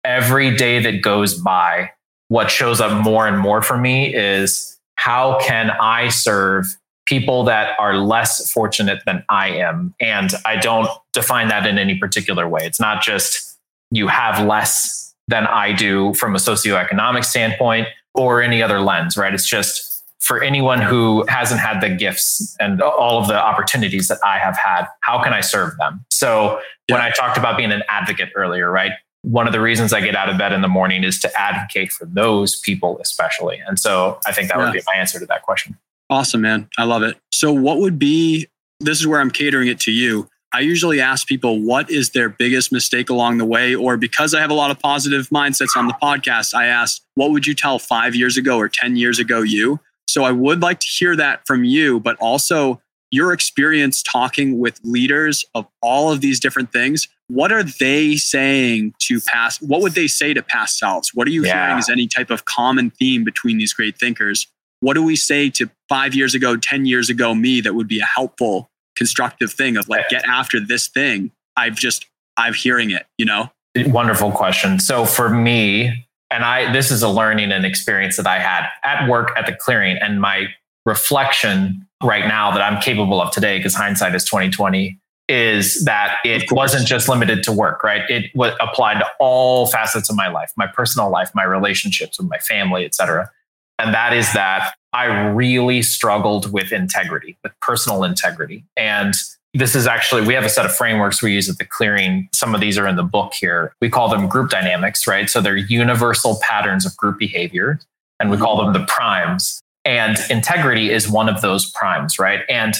every 0.04 0.56
day 0.56 0.82
that 0.82 1.02
goes 1.02 1.34
by, 1.34 1.90
what 2.28 2.50
shows 2.50 2.80
up 2.80 3.04
more 3.04 3.28
and 3.28 3.38
more 3.38 3.62
for 3.62 3.76
me 3.76 4.14
is 4.14 4.78
how 4.96 5.38
can 5.40 5.70
I 5.70 6.08
serve 6.08 6.66
people 7.06 7.44
that 7.44 7.78
are 7.78 7.98
less 7.98 8.50
fortunate 8.50 9.02
than 9.04 9.24
I 9.28 9.48
am? 9.48 9.94
And 10.00 10.30
I 10.44 10.56
don't 10.56 10.88
define 11.12 11.48
that 11.48 11.66
in 11.66 11.76
any 11.78 11.96
particular 11.98 12.48
way. 12.48 12.62
It's 12.64 12.80
not 12.80 13.02
just 13.02 13.58
you 13.90 14.08
have 14.08 14.46
less 14.46 15.01
than 15.28 15.46
I 15.46 15.72
do 15.72 16.14
from 16.14 16.34
a 16.34 16.38
socioeconomic 16.38 17.24
standpoint 17.24 17.88
or 18.14 18.42
any 18.42 18.62
other 18.62 18.80
lens, 18.80 19.16
right? 19.16 19.32
It's 19.32 19.48
just 19.48 20.04
for 20.20 20.42
anyone 20.42 20.80
who 20.80 21.24
hasn't 21.28 21.60
had 21.60 21.80
the 21.80 21.88
gifts 21.88 22.56
and 22.60 22.80
all 22.80 23.18
of 23.18 23.26
the 23.26 23.36
opportunities 23.36 24.08
that 24.08 24.18
I 24.24 24.38
have 24.38 24.56
had, 24.56 24.86
how 25.00 25.22
can 25.22 25.32
I 25.32 25.40
serve 25.40 25.76
them? 25.78 26.04
So 26.10 26.60
yeah. 26.88 26.96
when 26.96 27.02
I 27.02 27.10
talked 27.10 27.38
about 27.38 27.56
being 27.56 27.72
an 27.72 27.82
advocate 27.88 28.30
earlier, 28.36 28.70
right? 28.70 28.92
One 29.22 29.46
of 29.46 29.52
the 29.52 29.60
reasons 29.60 29.92
I 29.92 30.00
get 30.00 30.14
out 30.14 30.28
of 30.28 30.38
bed 30.38 30.52
in 30.52 30.60
the 30.60 30.68
morning 30.68 31.02
is 31.04 31.18
to 31.20 31.40
advocate 31.40 31.92
for 31.92 32.06
those 32.06 32.60
people, 32.60 32.98
especially. 33.00 33.60
And 33.66 33.78
so 33.78 34.20
I 34.26 34.32
think 34.32 34.48
that 34.48 34.58
yeah. 34.58 34.64
would 34.64 34.72
be 34.72 34.80
my 34.86 34.94
answer 34.94 35.18
to 35.18 35.26
that 35.26 35.42
question. 35.42 35.76
Awesome, 36.10 36.40
man. 36.40 36.68
I 36.78 36.84
love 36.84 37.02
it. 37.02 37.16
So, 37.30 37.52
what 37.52 37.78
would 37.78 37.98
be 37.98 38.48
this 38.82 39.00
is 39.00 39.06
where 39.06 39.20
I'm 39.20 39.30
catering 39.30 39.68
it 39.68 39.80
to 39.80 39.92
you. 39.92 40.28
I 40.54 40.60
usually 40.60 41.00
ask 41.00 41.26
people 41.26 41.60
what 41.62 41.90
is 41.90 42.10
their 42.10 42.28
biggest 42.28 42.72
mistake 42.72 43.08
along 43.08 43.38
the 43.38 43.44
way, 43.46 43.74
or 43.74 43.96
because 43.96 44.34
I 44.34 44.40
have 44.40 44.50
a 44.50 44.54
lot 44.54 44.70
of 44.70 44.78
positive 44.78 45.28
mindsets 45.30 45.76
on 45.76 45.86
the 45.86 45.94
podcast, 45.94 46.54
I 46.54 46.66
asked, 46.66 47.02
what 47.14 47.30
would 47.30 47.46
you 47.46 47.54
tell 47.54 47.78
five 47.78 48.14
years 48.14 48.36
ago 48.36 48.58
or 48.58 48.68
10 48.68 48.96
years 48.96 49.18
ago 49.18 49.40
you? 49.40 49.80
So 50.06 50.24
I 50.24 50.32
would 50.32 50.60
like 50.60 50.80
to 50.80 50.86
hear 50.86 51.16
that 51.16 51.46
from 51.46 51.64
you, 51.64 52.00
but 52.00 52.16
also 52.16 52.82
your 53.10 53.32
experience 53.32 54.02
talking 54.02 54.58
with 54.58 54.78
leaders 54.84 55.44
of 55.54 55.66
all 55.80 56.12
of 56.12 56.20
these 56.20 56.38
different 56.38 56.70
things. 56.70 57.08
What 57.28 57.50
are 57.50 57.62
they 57.62 58.16
saying 58.16 58.94
to 59.00 59.20
pass? 59.20 59.60
What 59.62 59.80
would 59.80 59.92
they 59.92 60.06
say 60.06 60.34
to 60.34 60.42
past 60.42 60.78
selves? 60.78 61.12
What 61.14 61.26
are 61.26 61.30
you 61.30 61.44
yeah. 61.46 61.66
hearing 61.66 61.78
as 61.78 61.88
any 61.88 62.06
type 62.06 62.30
of 62.30 62.44
common 62.44 62.90
theme 62.90 63.24
between 63.24 63.56
these 63.58 63.72
great 63.72 63.98
thinkers? 63.98 64.46
What 64.80 64.94
do 64.94 65.02
we 65.02 65.16
say 65.16 65.48
to 65.50 65.70
five 65.88 66.14
years 66.14 66.34
ago, 66.34 66.56
10 66.56 66.86
years 66.86 67.08
ago 67.08 67.34
me 67.34 67.60
that 67.60 67.74
would 67.74 67.88
be 67.88 68.00
a 68.00 68.04
helpful 68.04 68.70
constructive 68.96 69.52
thing 69.52 69.76
of 69.76 69.88
like 69.88 70.08
get 70.08 70.24
after 70.24 70.60
this 70.60 70.88
thing. 70.88 71.30
I've 71.56 71.76
just 71.76 72.06
i'm 72.36 72.54
hearing 72.54 72.90
it 72.90 73.06
you 73.18 73.26
know? 73.26 73.50
Wonderful 73.76 74.32
question. 74.32 74.78
So 74.78 75.04
for 75.04 75.30
me 75.30 76.06
and 76.32 76.44
i 76.44 76.72
this 76.72 76.90
is 76.90 77.02
a 77.02 77.08
learning 77.08 77.52
and 77.52 77.64
experience 77.64 78.16
that 78.16 78.26
i 78.26 78.38
had 78.38 78.66
at 78.84 79.08
work 79.08 79.30
at 79.36 79.46
the 79.46 79.54
clearing 79.54 79.98
and 80.00 80.20
my 80.20 80.46
reflection 80.86 81.86
right 82.02 82.26
now 82.26 82.50
that 82.50 82.62
i'm 82.62 82.80
capable 82.80 83.20
of 83.20 83.30
today 83.30 83.58
because 83.58 83.74
hindsight 83.74 84.14
is 84.14 84.24
2020 84.24 84.98
is 85.28 85.84
that 85.84 86.16
it 86.24 86.50
wasn't 86.50 86.86
just 86.86 87.08
limited 87.08 87.42
to 87.44 87.52
work 87.52 87.84
right? 87.84 88.02
It 88.10 88.32
w- 88.34 88.54
applied 88.60 88.98
to 88.98 89.06
all 89.20 89.66
facets 89.66 90.10
of 90.10 90.16
my 90.16 90.28
life 90.28 90.52
my 90.56 90.66
personal 90.66 91.10
life 91.10 91.30
my 91.34 91.44
relationships 91.44 92.18
with 92.18 92.28
my 92.28 92.38
family 92.38 92.84
etc 92.84 93.30
and 93.78 93.94
that 93.94 94.12
is 94.12 94.32
that 94.32 94.74
I 94.92 95.06
really 95.28 95.82
struggled 95.82 96.52
with 96.52 96.72
integrity, 96.72 97.36
with 97.42 97.52
personal 97.60 98.04
integrity. 98.04 98.64
And 98.76 99.14
this 99.54 99.74
is 99.74 99.86
actually, 99.86 100.22
we 100.22 100.34
have 100.34 100.44
a 100.44 100.48
set 100.48 100.64
of 100.64 100.74
frameworks 100.74 101.22
we 101.22 101.32
use 101.32 101.48
at 101.48 101.58
the 101.58 101.64
clearing. 101.64 102.28
Some 102.34 102.54
of 102.54 102.60
these 102.60 102.78
are 102.78 102.86
in 102.86 102.96
the 102.96 103.02
book 103.02 103.34
here. 103.34 103.74
We 103.80 103.90
call 103.90 104.08
them 104.08 104.28
group 104.28 104.50
dynamics, 104.50 105.06
right? 105.06 105.28
So 105.28 105.40
they're 105.40 105.56
universal 105.56 106.38
patterns 106.42 106.86
of 106.86 106.96
group 106.96 107.18
behavior, 107.18 107.80
and 108.18 108.30
we 108.30 108.36
call 108.36 108.62
them 108.62 108.72
the 108.72 108.86
primes. 108.86 109.60
And 109.84 110.16
integrity 110.30 110.90
is 110.90 111.08
one 111.08 111.28
of 111.28 111.40
those 111.40 111.70
primes, 111.72 112.18
right? 112.18 112.40
And 112.48 112.74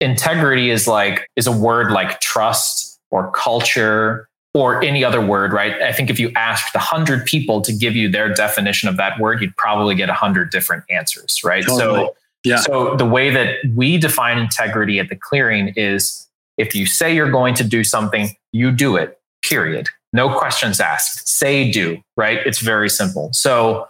integrity 0.00 0.70
is 0.70 0.86
like, 0.86 1.26
is 1.36 1.46
a 1.46 1.52
word 1.52 1.90
like 1.90 2.20
trust 2.20 2.98
or 3.10 3.30
culture 3.32 4.27
or 4.58 4.82
any 4.82 5.04
other 5.04 5.24
word, 5.24 5.52
right? 5.52 5.80
I 5.80 5.92
think 5.92 6.10
if 6.10 6.18
you 6.18 6.32
asked 6.34 6.74
a 6.74 6.80
hundred 6.80 7.24
people 7.24 7.60
to 7.60 7.72
give 7.72 7.94
you 7.94 8.10
their 8.10 8.32
definition 8.34 8.88
of 8.88 8.96
that 8.96 9.20
word, 9.20 9.40
you'd 9.40 9.56
probably 9.56 9.94
get 9.94 10.08
a 10.08 10.14
hundred 10.14 10.50
different 10.50 10.82
answers, 10.90 11.40
right? 11.44 11.64
Totally. 11.64 12.06
So, 12.06 12.16
yeah. 12.42 12.56
so 12.56 12.96
the 12.96 13.06
way 13.06 13.30
that 13.30 13.56
we 13.76 13.98
define 13.98 14.36
integrity 14.36 14.98
at 14.98 15.10
the 15.10 15.16
clearing 15.16 15.72
is 15.76 16.28
if 16.56 16.74
you 16.74 16.86
say 16.86 17.14
you're 17.14 17.30
going 17.30 17.54
to 17.54 17.64
do 17.64 17.84
something, 17.84 18.30
you 18.52 18.72
do 18.72 18.96
it, 18.96 19.20
period. 19.44 19.88
No 20.12 20.36
questions 20.36 20.80
asked. 20.80 21.28
Say 21.28 21.70
do, 21.70 21.98
right? 22.16 22.38
It's 22.44 22.58
very 22.58 22.90
simple. 22.90 23.30
So 23.32 23.86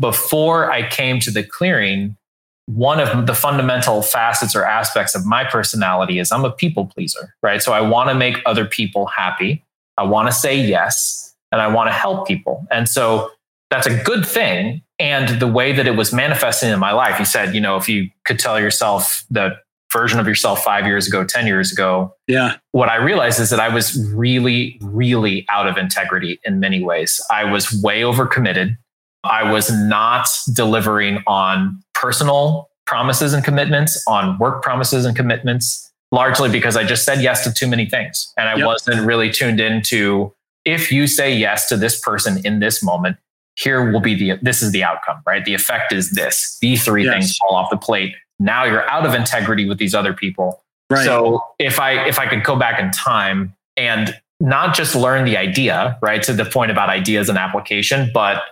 before 0.00 0.72
I 0.72 0.88
came 0.88 1.20
to 1.20 1.30
the 1.30 1.42
clearing, 1.42 2.16
one 2.64 2.98
of 2.98 3.26
the 3.26 3.34
fundamental 3.34 4.00
facets 4.00 4.56
or 4.56 4.64
aspects 4.64 5.14
of 5.14 5.26
my 5.26 5.44
personality 5.44 6.18
is 6.18 6.32
I'm 6.32 6.46
a 6.46 6.50
people 6.50 6.86
pleaser, 6.86 7.34
right? 7.42 7.62
So 7.62 7.72
I 7.72 7.82
want 7.82 8.08
to 8.08 8.14
make 8.14 8.38
other 8.46 8.64
people 8.64 9.06
happy. 9.06 9.64
I 9.98 10.04
want 10.04 10.28
to 10.28 10.32
say 10.32 10.58
yes 10.58 11.34
and 11.52 11.60
I 11.60 11.68
want 11.68 11.88
to 11.88 11.92
help 11.92 12.26
people. 12.26 12.66
And 12.70 12.88
so 12.88 13.30
that's 13.70 13.86
a 13.86 14.02
good 14.02 14.26
thing. 14.26 14.82
And 14.98 15.40
the 15.40 15.46
way 15.46 15.72
that 15.72 15.86
it 15.86 15.96
was 15.96 16.12
manifesting 16.12 16.70
in 16.70 16.78
my 16.78 16.92
life, 16.92 17.18
he 17.18 17.24
said, 17.24 17.54
you 17.54 17.60
know, 17.60 17.76
if 17.76 17.88
you 17.88 18.08
could 18.24 18.38
tell 18.38 18.58
yourself 18.58 19.24
the 19.30 19.56
version 19.92 20.20
of 20.20 20.26
yourself 20.26 20.62
five 20.62 20.86
years 20.86 21.06
ago, 21.06 21.24
10 21.24 21.46
years 21.46 21.72
ago. 21.72 22.14
Yeah. 22.26 22.56
What 22.72 22.88
I 22.88 22.96
realized 22.96 23.40
is 23.40 23.50
that 23.50 23.60
I 23.60 23.68
was 23.68 23.96
really, 24.12 24.78
really 24.82 25.46
out 25.48 25.66
of 25.66 25.78
integrity 25.78 26.38
in 26.44 26.60
many 26.60 26.82
ways. 26.82 27.20
I 27.30 27.44
was 27.44 27.72
way 27.82 28.02
overcommitted. 28.02 28.76
I 29.24 29.50
was 29.50 29.70
not 29.72 30.28
delivering 30.52 31.22
on 31.26 31.80
personal 31.94 32.68
promises 32.86 33.32
and 33.32 33.44
commitments, 33.44 34.02
on 34.06 34.38
work 34.38 34.62
promises 34.62 35.04
and 35.04 35.16
commitments 35.16 35.87
largely 36.12 36.50
because 36.50 36.76
I 36.76 36.84
just 36.84 37.04
said 37.04 37.20
yes 37.22 37.44
to 37.44 37.52
too 37.52 37.66
many 37.66 37.86
things. 37.86 38.32
And 38.36 38.48
I 38.48 38.56
yep. 38.56 38.66
wasn't 38.66 39.06
really 39.06 39.30
tuned 39.30 39.60
into 39.60 40.32
if 40.64 40.92
you 40.92 41.06
say 41.06 41.34
yes 41.34 41.68
to 41.68 41.76
this 41.76 41.98
person 41.98 42.44
in 42.44 42.60
this 42.60 42.82
moment, 42.82 43.16
here 43.56 43.90
will 43.90 44.00
be 44.00 44.14
the 44.14 44.38
this 44.42 44.62
is 44.62 44.72
the 44.72 44.84
outcome, 44.84 45.20
right? 45.26 45.44
The 45.44 45.54
effect 45.54 45.92
is 45.92 46.12
this. 46.12 46.58
These 46.60 46.84
three 46.84 47.04
yes. 47.04 47.14
things 47.14 47.36
fall 47.38 47.54
off 47.54 47.70
the 47.70 47.76
plate. 47.76 48.14
Now 48.38 48.64
you're 48.64 48.88
out 48.88 49.04
of 49.04 49.14
integrity 49.14 49.66
with 49.66 49.78
these 49.78 49.94
other 49.94 50.12
people. 50.12 50.62
Right. 50.90 51.04
So 51.04 51.42
if 51.58 51.80
I 51.80 52.06
if 52.06 52.18
I 52.18 52.26
could 52.26 52.44
go 52.44 52.56
back 52.56 52.78
in 52.78 52.90
time 52.92 53.54
and 53.76 54.14
not 54.40 54.74
just 54.74 54.94
learn 54.94 55.24
the 55.24 55.36
idea, 55.36 55.98
right, 56.00 56.22
to 56.22 56.32
the 56.32 56.44
point 56.44 56.70
about 56.70 56.88
ideas 56.88 57.28
and 57.28 57.36
application, 57.36 58.10
but 58.14 58.42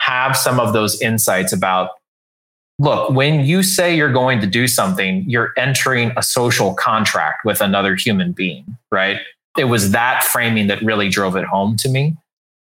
have 0.00 0.36
some 0.36 0.60
of 0.60 0.72
those 0.72 1.00
insights 1.00 1.52
about 1.52 1.90
look, 2.80 3.10
when 3.10 3.44
you 3.44 3.62
say 3.62 3.94
you're 3.94 4.12
going 4.12 4.40
to 4.40 4.46
do 4.46 4.66
something, 4.66 5.22
you're 5.28 5.52
entering 5.58 6.12
a 6.16 6.22
social 6.22 6.72
contract 6.74 7.44
with 7.44 7.60
another 7.60 7.94
human 7.94 8.32
being, 8.32 8.64
right? 8.90 9.18
It 9.58 9.64
was 9.64 9.90
that 9.92 10.24
framing 10.24 10.66
that 10.68 10.82
really 10.82 11.10
drove 11.10 11.36
it 11.36 11.44
home 11.44 11.76
to 11.76 11.90
me. 11.90 12.16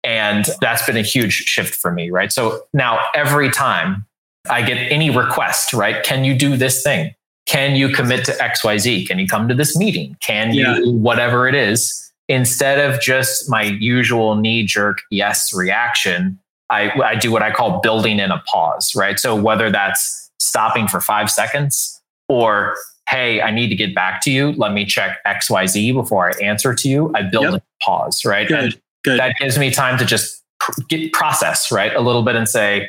And 0.03 0.47
that's 0.61 0.87
been 0.87 0.97
a 0.97 1.03
huge 1.03 1.35
shift 1.35 1.75
for 1.75 1.93
me, 1.93 2.11
right? 2.11 2.33
So 2.33 2.63
now 2.73 2.99
every 3.15 3.51
time 3.51 4.07
I 4.49 4.63
get 4.63 4.77
any 4.91 5.11
request, 5.11 5.75
right? 5.75 6.03
Can 6.03 6.25
you 6.25 6.35
do 6.35 6.57
this 6.57 6.83
thing? 6.83 7.15
Can 7.45 7.77
you 7.77 7.91
commit 7.91 8.25
to 8.25 8.33
XYZ? 8.33 9.07
Can 9.07 9.19
you 9.19 9.27
come 9.27 9.49
to 9.49 9.55
this 9.55 9.77
meeting? 9.77 10.17
Can 10.23 10.55
you, 10.55 10.65
yeah. 10.65 10.81
whatever 10.93 11.47
it 11.47 11.55
is? 11.55 12.11
Instead 12.29 12.79
of 12.79 13.01
just 13.01 13.51
my 13.51 13.63
usual 13.63 14.35
knee 14.35 14.65
jerk 14.65 15.03
yes 15.11 15.53
reaction, 15.53 16.39
I, 16.71 16.91
I 17.01 17.15
do 17.15 17.31
what 17.31 17.43
I 17.43 17.51
call 17.51 17.81
building 17.81 18.19
in 18.19 18.31
a 18.31 18.43
pause, 18.51 18.95
right? 18.95 19.19
So 19.19 19.35
whether 19.35 19.71
that's 19.71 20.31
stopping 20.39 20.89
for 20.89 21.01
five 21.01 21.31
seconds 21.31 22.01
or, 22.29 22.77
hey, 23.09 23.41
I 23.41 23.51
need 23.51 23.69
to 23.69 23.77
get 23.77 23.95
back 23.95 24.23
to 24.23 24.31
you. 24.31 24.53
Let 24.53 24.73
me 24.73 24.85
check 24.85 25.19
XYZ 25.25 25.95
before 25.95 26.29
I 26.29 26.33
answer 26.43 26.75
to 26.75 26.89
you. 26.89 27.13
I 27.15 27.23
build 27.23 27.45
yep. 27.45 27.55
a 27.55 27.85
pause, 27.85 28.25
right? 28.25 28.49
Good, 28.49 28.59
and 28.59 28.81
good. 29.05 29.21
That 29.21 29.37
gives 29.39 29.59
me 29.59 29.71
time 29.71 29.99
to 29.99 30.05
just 30.05 30.43
pr- 30.59 30.81
get 30.89 31.13
process, 31.13 31.71
right? 31.71 31.95
A 31.95 32.01
little 32.01 32.23
bit 32.23 32.35
and 32.35 32.49
say, 32.49 32.89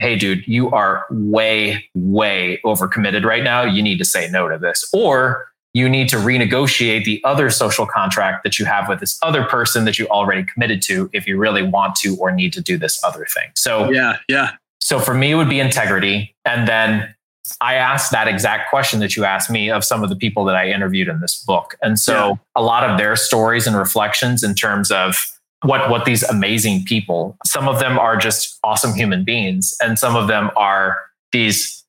hey, 0.00 0.16
dude, 0.16 0.46
you 0.48 0.68
are 0.70 1.06
way, 1.10 1.88
way 1.94 2.60
overcommitted 2.64 3.24
right 3.24 3.44
now. 3.44 3.62
You 3.62 3.82
need 3.82 3.98
to 3.98 4.04
say 4.04 4.28
no 4.28 4.48
to 4.48 4.58
this. 4.58 4.88
Or 4.92 5.46
you 5.74 5.88
need 5.88 6.08
to 6.10 6.16
renegotiate 6.16 7.04
the 7.04 7.20
other 7.24 7.48
social 7.50 7.86
contract 7.86 8.44
that 8.44 8.58
you 8.58 8.64
have 8.64 8.88
with 8.88 9.00
this 9.00 9.18
other 9.22 9.44
person 9.44 9.84
that 9.86 9.98
you 9.98 10.06
already 10.08 10.44
committed 10.44 10.82
to 10.82 11.08
if 11.12 11.26
you 11.26 11.38
really 11.38 11.62
want 11.62 11.96
to 11.96 12.16
or 12.16 12.30
need 12.30 12.52
to 12.52 12.60
do 12.60 12.76
this 12.76 13.02
other 13.02 13.26
thing. 13.32 13.50
So, 13.54 13.90
yeah, 13.90 14.18
yeah. 14.28 14.52
So 14.80 14.98
for 14.98 15.14
me, 15.14 15.30
it 15.30 15.34
would 15.36 15.48
be 15.48 15.60
integrity. 15.60 16.34
And 16.44 16.68
then 16.68 17.14
I 17.60 17.74
asked 17.74 18.12
that 18.12 18.28
exact 18.28 18.70
question 18.70 19.00
that 19.00 19.16
you 19.16 19.24
asked 19.24 19.50
me 19.50 19.70
of 19.70 19.84
some 19.84 20.02
of 20.02 20.08
the 20.08 20.16
people 20.16 20.44
that 20.44 20.56
I 20.56 20.68
interviewed 20.68 21.08
in 21.08 21.20
this 21.20 21.42
book. 21.44 21.76
And 21.82 21.98
so 21.98 22.28
yeah. 22.28 22.34
a 22.56 22.62
lot 22.62 22.88
of 22.88 22.98
their 22.98 23.16
stories 23.16 23.66
and 23.66 23.76
reflections 23.76 24.42
in 24.42 24.54
terms 24.54 24.90
of 24.90 25.16
what 25.62 25.88
what 25.88 26.04
these 26.04 26.22
amazing 26.24 26.84
people, 26.84 27.36
some 27.44 27.68
of 27.68 27.78
them 27.78 27.98
are 27.98 28.16
just 28.16 28.58
awesome 28.64 28.94
human 28.94 29.24
beings 29.24 29.76
and 29.80 29.98
some 29.98 30.16
of 30.16 30.28
them 30.28 30.50
are 30.56 30.98
these 31.30 31.81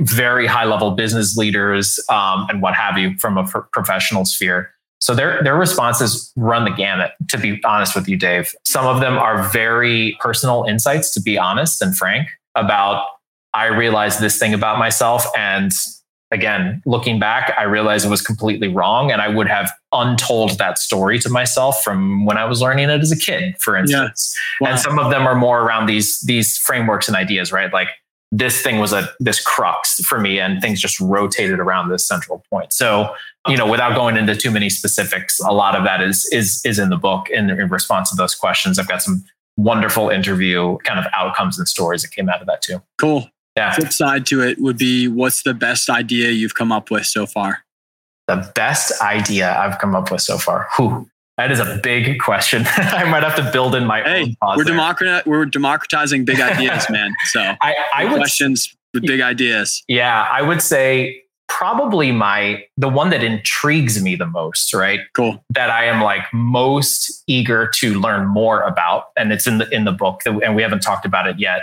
very 0.00 0.46
high 0.46 0.64
level 0.64 0.90
business 0.92 1.36
leaders 1.36 1.98
um, 2.08 2.46
and 2.48 2.62
what 2.62 2.74
have 2.74 2.98
you 2.98 3.16
from 3.18 3.38
a 3.38 3.46
pro- 3.46 3.62
professional 3.72 4.24
sphere. 4.24 4.70
So 5.00 5.14
their 5.14 5.42
their 5.42 5.56
responses 5.56 6.32
run 6.36 6.64
the 6.64 6.70
gamut. 6.70 7.12
To 7.30 7.38
be 7.38 7.60
honest 7.64 7.94
with 7.94 8.08
you, 8.08 8.16
Dave, 8.16 8.54
some 8.64 8.86
of 8.86 9.00
them 9.00 9.18
are 9.18 9.48
very 9.50 10.16
personal 10.20 10.64
insights. 10.64 11.12
To 11.14 11.20
be 11.20 11.36
honest 11.36 11.82
and 11.82 11.96
frank 11.96 12.28
about, 12.54 13.06
I 13.52 13.66
realized 13.66 14.20
this 14.20 14.38
thing 14.38 14.54
about 14.54 14.78
myself, 14.78 15.26
and 15.36 15.72
again, 16.32 16.82
looking 16.86 17.18
back, 17.18 17.52
I 17.58 17.64
realized 17.64 18.06
it 18.06 18.08
was 18.08 18.22
completely 18.22 18.68
wrong. 18.68 19.12
And 19.12 19.20
I 19.20 19.28
would 19.28 19.48
have 19.48 19.70
untold 19.92 20.58
that 20.58 20.78
story 20.78 21.18
to 21.20 21.28
myself 21.28 21.82
from 21.82 22.24
when 22.24 22.38
I 22.38 22.46
was 22.46 22.60
learning 22.60 22.88
it 22.88 23.00
as 23.00 23.12
a 23.12 23.18
kid, 23.18 23.54
for 23.60 23.76
instance. 23.76 24.34
Yeah. 24.60 24.66
Wow. 24.66 24.70
And 24.72 24.80
some 24.80 24.98
of 24.98 25.10
them 25.10 25.26
are 25.26 25.34
more 25.34 25.60
around 25.60 25.86
these, 25.86 26.20
these 26.22 26.56
frameworks 26.56 27.06
and 27.06 27.16
ideas, 27.16 27.52
right? 27.52 27.72
Like 27.72 27.88
this 28.32 28.62
thing 28.62 28.78
was 28.78 28.94
a 28.94 29.08
this 29.20 29.40
crux 29.40 30.02
for 30.06 30.18
me 30.18 30.40
and 30.40 30.60
things 30.62 30.80
just 30.80 30.98
rotated 30.98 31.60
around 31.60 31.90
this 31.90 32.08
central 32.08 32.42
point. 32.50 32.72
So, 32.72 33.14
you 33.46 33.58
know, 33.58 33.70
without 33.70 33.94
going 33.94 34.16
into 34.16 34.34
too 34.34 34.50
many 34.50 34.70
specifics, 34.70 35.38
a 35.40 35.52
lot 35.52 35.76
of 35.76 35.84
that 35.84 36.02
is 36.02 36.28
is 36.32 36.62
is 36.64 36.78
in 36.78 36.88
the 36.88 36.96
book 36.96 37.28
in, 37.28 37.50
in 37.50 37.68
response 37.68 38.08
to 38.10 38.16
those 38.16 38.34
questions. 38.34 38.78
I've 38.78 38.88
got 38.88 39.02
some 39.02 39.22
wonderful 39.58 40.08
interview 40.08 40.78
kind 40.78 40.98
of 40.98 41.04
outcomes 41.12 41.58
and 41.58 41.68
stories 41.68 42.02
that 42.02 42.10
came 42.10 42.30
out 42.30 42.40
of 42.40 42.46
that 42.46 42.62
too. 42.62 42.82
Cool. 42.98 43.28
Yeah. 43.54 43.74
Flip 43.74 43.92
side 43.92 44.26
to 44.26 44.40
it 44.40 44.58
would 44.58 44.78
be 44.78 45.08
what's 45.08 45.42
the 45.42 45.52
best 45.52 45.90
idea 45.90 46.30
you've 46.30 46.54
come 46.54 46.72
up 46.72 46.90
with 46.90 47.04
so 47.04 47.26
far? 47.26 47.58
The 48.28 48.50
best 48.54 48.98
idea 49.02 49.54
I've 49.58 49.78
come 49.78 49.94
up 49.94 50.10
with 50.10 50.22
so 50.22 50.38
far. 50.38 50.68
Whew. 50.76 51.06
That 51.42 51.50
is 51.50 51.58
a 51.58 51.80
big 51.82 52.20
question. 52.20 52.62
I 52.76 53.02
might 53.10 53.24
have 53.24 53.34
to 53.34 53.50
build 53.50 53.74
in 53.74 53.84
my 53.84 54.00
hey, 54.00 54.36
own. 54.42 54.56
We're, 54.56 54.62
democrat- 54.62 55.26
we're 55.26 55.44
democratizing 55.44 56.24
big 56.24 56.38
ideas, 56.40 56.88
man. 56.88 57.12
So 57.32 57.40
I, 57.60 57.74
I 57.92 58.04
would, 58.04 58.18
questions 58.18 58.72
with 58.94 59.04
big 59.04 59.20
ideas. 59.20 59.82
Yeah, 59.88 60.24
I 60.30 60.40
would 60.40 60.62
say 60.62 61.20
probably 61.48 62.12
my 62.12 62.62
the 62.76 62.88
one 62.88 63.10
that 63.10 63.24
intrigues 63.24 64.00
me 64.00 64.14
the 64.14 64.26
most, 64.26 64.72
right? 64.72 65.00
Cool. 65.14 65.44
That 65.50 65.68
I 65.68 65.86
am 65.86 66.00
like 66.00 66.22
most 66.32 67.24
eager 67.26 67.66
to 67.74 67.98
learn 67.98 68.28
more 68.28 68.62
about, 68.62 69.06
and 69.16 69.32
it's 69.32 69.48
in 69.48 69.58
the 69.58 69.68
in 69.70 69.84
the 69.84 69.90
book, 69.90 70.20
and 70.24 70.54
we 70.54 70.62
haven't 70.62 70.82
talked 70.82 71.04
about 71.04 71.26
it 71.26 71.40
yet 71.40 71.62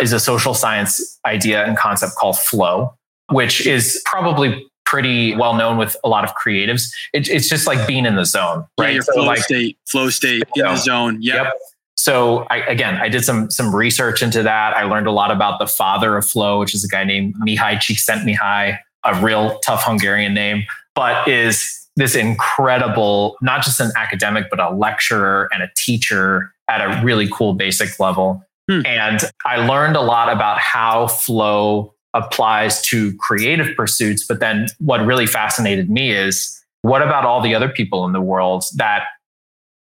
is 0.00 0.12
a 0.12 0.18
social 0.18 0.54
science 0.54 1.20
idea 1.24 1.64
and 1.64 1.76
concept 1.76 2.16
called 2.16 2.36
flow, 2.36 2.94
which 3.30 3.64
is 3.64 4.02
probably 4.06 4.66
pretty 4.90 5.36
well 5.36 5.54
known 5.54 5.78
with 5.78 5.96
a 6.02 6.08
lot 6.08 6.24
of 6.24 6.34
creatives. 6.34 6.90
It, 7.12 7.28
it's 7.28 7.48
just 7.48 7.66
like 7.66 7.86
being 7.86 8.06
in 8.06 8.16
the 8.16 8.24
zone, 8.24 8.66
right? 8.78 8.88
Yeah, 8.88 8.94
your 8.94 9.02
so 9.02 9.12
flow 9.12 9.24
like, 9.24 9.38
state, 9.38 9.78
flow 9.88 10.10
state 10.10 10.42
in 10.56 10.64
the 10.64 10.76
zone. 10.76 11.18
Yep. 11.20 11.44
yep. 11.44 11.52
So 11.96 12.46
I, 12.50 12.58
again, 12.58 12.96
I 12.96 13.08
did 13.08 13.24
some 13.24 13.50
some 13.50 13.74
research 13.74 14.22
into 14.22 14.42
that. 14.42 14.76
I 14.76 14.84
learned 14.84 15.06
a 15.06 15.12
lot 15.12 15.30
about 15.30 15.60
the 15.60 15.66
father 15.66 16.16
of 16.16 16.26
flow, 16.26 16.58
which 16.58 16.74
is 16.74 16.82
a 16.82 16.88
guy 16.88 17.04
named 17.04 17.34
Mihaly 17.46 17.76
Csikszentmihalyi, 17.76 18.78
a 19.04 19.22
real 19.22 19.58
tough 19.60 19.84
Hungarian 19.84 20.34
name, 20.34 20.64
but 20.94 21.28
is 21.28 21.76
this 21.96 22.14
incredible, 22.16 23.36
not 23.42 23.62
just 23.62 23.78
an 23.78 23.92
academic, 23.96 24.46
but 24.50 24.58
a 24.58 24.70
lecturer 24.70 25.48
and 25.52 25.62
a 25.62 25.70
teacher 25.76 26.52
at 26.68 26.80
a 26.80 27.04
really 27.04 27.28
cool 27.28 27.54
basic 27.54 28.00
level. 28.00 28.42
Hmm. 28.68 28.80
And 28.86 29.20
I 29.44 29.56
learned 29.66 29.96
a 29.96 30.00
lot 30.00 30.32
about 30.32 30.58
how 30.58 31.06
flow 31.08 31.94
applies 32.14 32.82
to 32.82 33.16
creative 33.18 33.76
pursuits. 33.76 34.26
But 34.26 34.40
then 34.40 34.66
what 34.78 35.04
really 35.04 35.26
fascinated 35.26 35.90
me 35.90 36.12
is 36.12 36.60
what 36.82 37.02
about 37.02 37.24
all 37.24 37.40
the 37.40 37.54
other 37.54 37.68
people 37.68 38.04
in 38.06 38.12
the 38.12 38.20
world 38.20 38.64
that 38.76 39.04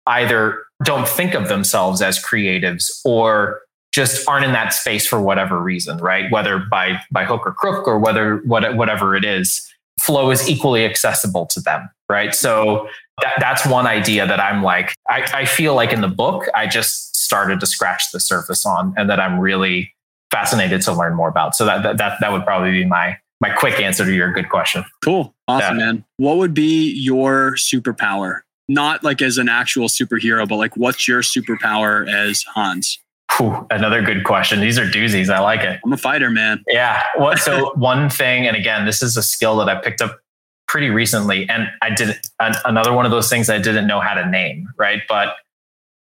either 0.07 0.63
don't 0.83 1.07
think 1.07 1.33
of 1.33 1.47
themselves 1.47 2.01
as 2.01 2.23
creatives 2.23 3.01
or 3.05 3.61
just 3.91 4.27
aren't 4.27 4.45
in 4.45 4.51
that 4.53 4.73
space 4.73 5.05
for 5.07 5.19
whatever 5.19 5.59
reason, 5.61 5.97
right? 5.97 6.31
Whether 6.31 6.59
by 6.59 6.99
by 7.11 7.25
hook 7.25 7.41
or 7.45 7.53
crook 7.53 7.87
or 7.87 7.97
whether 7.97 8.37
what, 8.45 8.75
whatever 8.75 9.15
it 9.15 9.25
is, 9.25 9.67
flow 9.99 10.31
is 10.31 10.49
equally 10.49 10.85
accessible 10.85 11.45
to 11.47 11.59
them, 11.59 11.89
right? 12.07 12.33
So 12.33 12.87
that, 13.21 13.33
that's 13.39 13.65
one 13.65 13.87
idea 13.87 14.25
that 14.27 14.39
I'm 14.39 14.63
like, 14.63 14.93
I, 15.09 15.27
I 15.33 15.45
feel 15.45 15.75
like 15.75 15.91
in 15.91 16.01
the 16.01 16.07
book, 16.07 16.45
I 16.55 16.67
just 16.67 17.15
started 17.17 17.59
to 17.59 17.65
scratch 17.65 18.11
the 18.11 18.19
surface 18.19 18.65
on 18.65 18.93
and 18.97 19.09
that 19.09 19.19
I'm 19.19 19.39
really 19.39 19.93
fascinated 20.31 20.81
to 20.83 20.93
learn 20.93 21.15
more 21.15 21.29
about. 21.29 21.55
So 21.55 21.65
that, 21.65 21.97
that, 21.97 22.19
that, 22.19 22.31
would 22.31 22.45
probably 22.45 22.71
be 22.71 22.85
my, 22.85 23.17
my 23.41 23.49
quick 23.49 23.79
answer 23.79 24.05
to 24.05 24.13
your 24.13 24.31
good 24.31 24.49
question. 24.49 24.83
Cool. 25.03 25.33
Awesome, 25.47 25.79
yeah. 25.79 25.85
man. 25.85 26.05
What 26.17 26.37
would 26.37 26.53
be 26.53 26.91
your 26.91 27.55
superpower? 27.55 28.41
Not 28.67 29.03
like 29.03 29.21
as 29.21 29.37
an 29.37 29.49
actual 29.49 29.87
superhero, 29.87 30.47
but 30.47 30.57
like 30.57 30.77
what's 30.77 31.07
your 31.07 31.21
superpower 31.21 32.07
as 32.07 32.43
Hans? 32.53 32.99
Whew, 33.37 33.65
another 33.71 34.01
good 34.01 34.23
question. 34.23 34.59
These 34.59 34.77
are 34.77 34.85
doozies. 34.85 35.29
I 35.29 35.39
like 35.39 35.61
it. 35.61 35.79
I'm 35.83 35.93
a 35.93 35.97
fighter, 35.97 36.29
man. 36.29 36.63
Yeah. 36.67 37.01
Well, 37.17 37.35
so 37.37 37.73
one 37.75 38.09
thing, 38.09 38.47
and 38.47 38.55
again, 38.55 38.85
this 38.85 39.01
is 39.01 39.17
a 39.17 39.23
skill 39.23 39.57
that 39.57 39.69
I 39.69 39.75
picked 39.75 40.01
up 40.01 40.19
pretty 40.67 40.89
recently, 40.89 41.49
and 41.49 41.67
I 41.81 41.89
did 41.89 42.19
another 42.39 42.93
one 42.93 43.05
of 43.05 43.11
those 43.11 43.29
things 43.29 43.49
I 43.49 43.57
didn't 43.57 43.87
know 43.87 43.99
how 43.99 44.13
to 44.13 44.29
name, 44.29 44.67
right? 44.77 45.01
But 45.07 45.35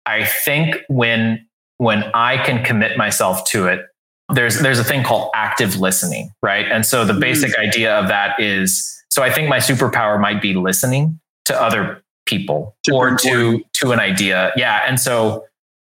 I 0.05 0.25
think 0.25 0.77
when 0.89 1.47
when 1.79 2.05
I 2.13 2.43
can 2.45 2.65
commit 2.65 2.99
myself 2.99 3.45
to 3.51 3.67
it, 3.69 3.87
there's 4.35 4.61
there's 4.61 4.79
a 4.79 4.85
thing 4.85 5.05
called 5.05 5.31
active 5.35 5.81
listening, 5.81 6.31
right? 6.43 6.67
And 6.71 6.85
so 6.85 7.05
the 7.05 7.15
basic 7.15 7.53
mm. 7.53 7.67
idea 7.67 7.95
of 7.99 8.09
that 8.09 8.39
is 8.41 8.95
so 9.11 9.23
I 9.23 9.33
think 9.33 9.49
my 9.49 9.59
superpower 9.59 10.21
might 10.21 10.43
be 10.43 10.55
listening 10.55 11.19
to 11.47 11.61
other 11.61 12.03
people 12.27 12.77
or 12.93 13.17
to 13.17 13.63
to 13.75 13.93
an 13.93 14.01
idea. 14.01 14.53
Yeah. 14.57 14.83
And 14.87 15.01
so 15.01 15.45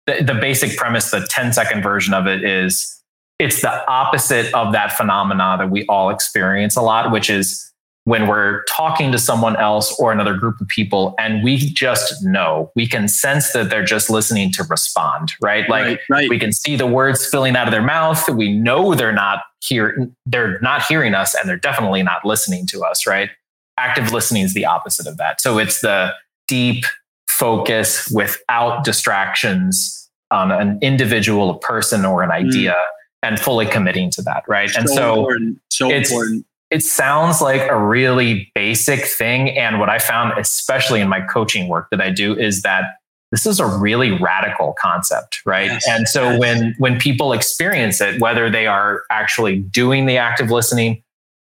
the, 0.07 0.23
the 0.23 0.33
basic 0.33 0.77
premise, 0.77 1.11
the 1.11 1.27
10 1.29 1.53
second 1.53 1.83
version 1.83 2.13
of 2.13 2.27
it 2.27 2.43
is 2.43 2.95
it's 3.39 3.61
the 3.61 3.87
opposite 3.89 4.53
of 4.53 4.73
that 4.73 4.93
phenomena 4.93 5.55
that 5.59 5.69
we 5.69 5.85
all 5.87 6.09
experience 6.09 6.75
a 6.75 6.81
lot, 6.81 7.11
which 7.11 7.29
is 7.29 7.68
when 8.09 8.27
we're 8.27 8.63
talking 8.63 9.11
to 9.11 9.19
someone 9.19 9.55
else 9.57 9.95
or 9.99 10.11
another 10.11 10.33
group 10.33 10.59
of 10.59 10.67
people 10.67 11.13
and 11.19 11.43
we 11.43 11.57
just 11.57 12.23
know 12.23 12.71
we 12.75 12.87
can 12.87 13.07
sense 13.07 13.53
that 13.53 13.69
they're 13.69 13.85
just 13.85 14.09
listening 14.09 14.51
to 14.51 14.63
respond 14.63 15.31
right 15.41 15.69
like 15.69 15.85
right, 15.85 15.99
right. 16.09 16.29
we 16.29 16.39
can 16.39 16.51
see 16.51 16.75
the 16.75 16.87
words 16.87 17.19
spilling 17.19 17.55
out 17.55 17.67
of 17.67 17.71
their 17.71 17.83
mouth 17.83 18.27
we 18.29 18.51
know 18.51 18.95
they're 18.95 19.13
not 19.13 19.43
here 19.63 20.09
they're 20.25 20.59
not 20.61 20.81
hearing 20.83 21.13
us 21.13 21.35
and 21.35 21.47
they're 21.47 21.55
definitely 21.55 22.01
not 22.01 22.25
listening 22.25 22.65
to 22.65 22.83
us 22.83 23.05
right 23.05 23.29
active 23.77 24.11
listening 24.11 24.41
is 24.41 24.55
the 24.55 24.65
opposite 24.65 25.05
of 25.05 25.17
that 25.17 25.39
so 25.39 25.59
it's 25.59 25.81
the 25.81 26.11
deep 26.47 26.83
focus 27.27 28.09
without 28.09 28.83
distractions 28.83 30.09
on 30.31 30.51
an 30.51 30.79
individual 30.81 31.51
a 31.51 31.59
person 31.59 32.03
or 32.05 32.23
an 32.23 32.31
idea 32.31 32.71
mm. 32.71 33.27
and 33.27 33.39
fully 33.39 33.67
committing 33.67 34.09
to 34.09 34.23
that 34.23 34.43
right 34.47 34.71
so 34.71 34.79
and 34.79 34.89
so 34.89 35.19
important. 35.19 35.61
so 35.69 35.89
important 35.91 36.45
it 36.71 36.83
sounds 36.83 37.41
like 37.41 37.61
a 37.61 37.77
really 37.77 38.51
basic 38.53 39.05
thing. 39.05 39.57
And 39.57 39.79
what 39.79 39.89
I 39.89 39.99
found, 39.99 40.37
especially 40.37 41.01
in 41.01 41.09
my 41.09 41.21
coaching 41.21 41.67
work 41.67 41.87
that 41.91 42.01
I 42.01 42.11
do, 42.11 42.37
is 42.37 42.61
that 42.61 42.83
this 43.31 43.45
is 43.45 43.59
a 43.59 43.65
really 43.65 44.11
radical 44.11 44.75
concept, 44.79 45.41
right? 45.45 45.67
Yes, 45.67 45.87
and 45.87 46.07
so 46.07 46.31
yes. 46.31 46.39
when 46.39 46.75
when 46.77 46.99
people 46.99 47.33
experience 47.33 48.01
it, 48.01 48.19
whether 48.19 48.49
they 48.49 48.67
are 48.67 49.03
actually 49.11 49.59
doing 49.59 50.05
the 50.05 50.17
active 50.17 50.49
listening 50.49 51.03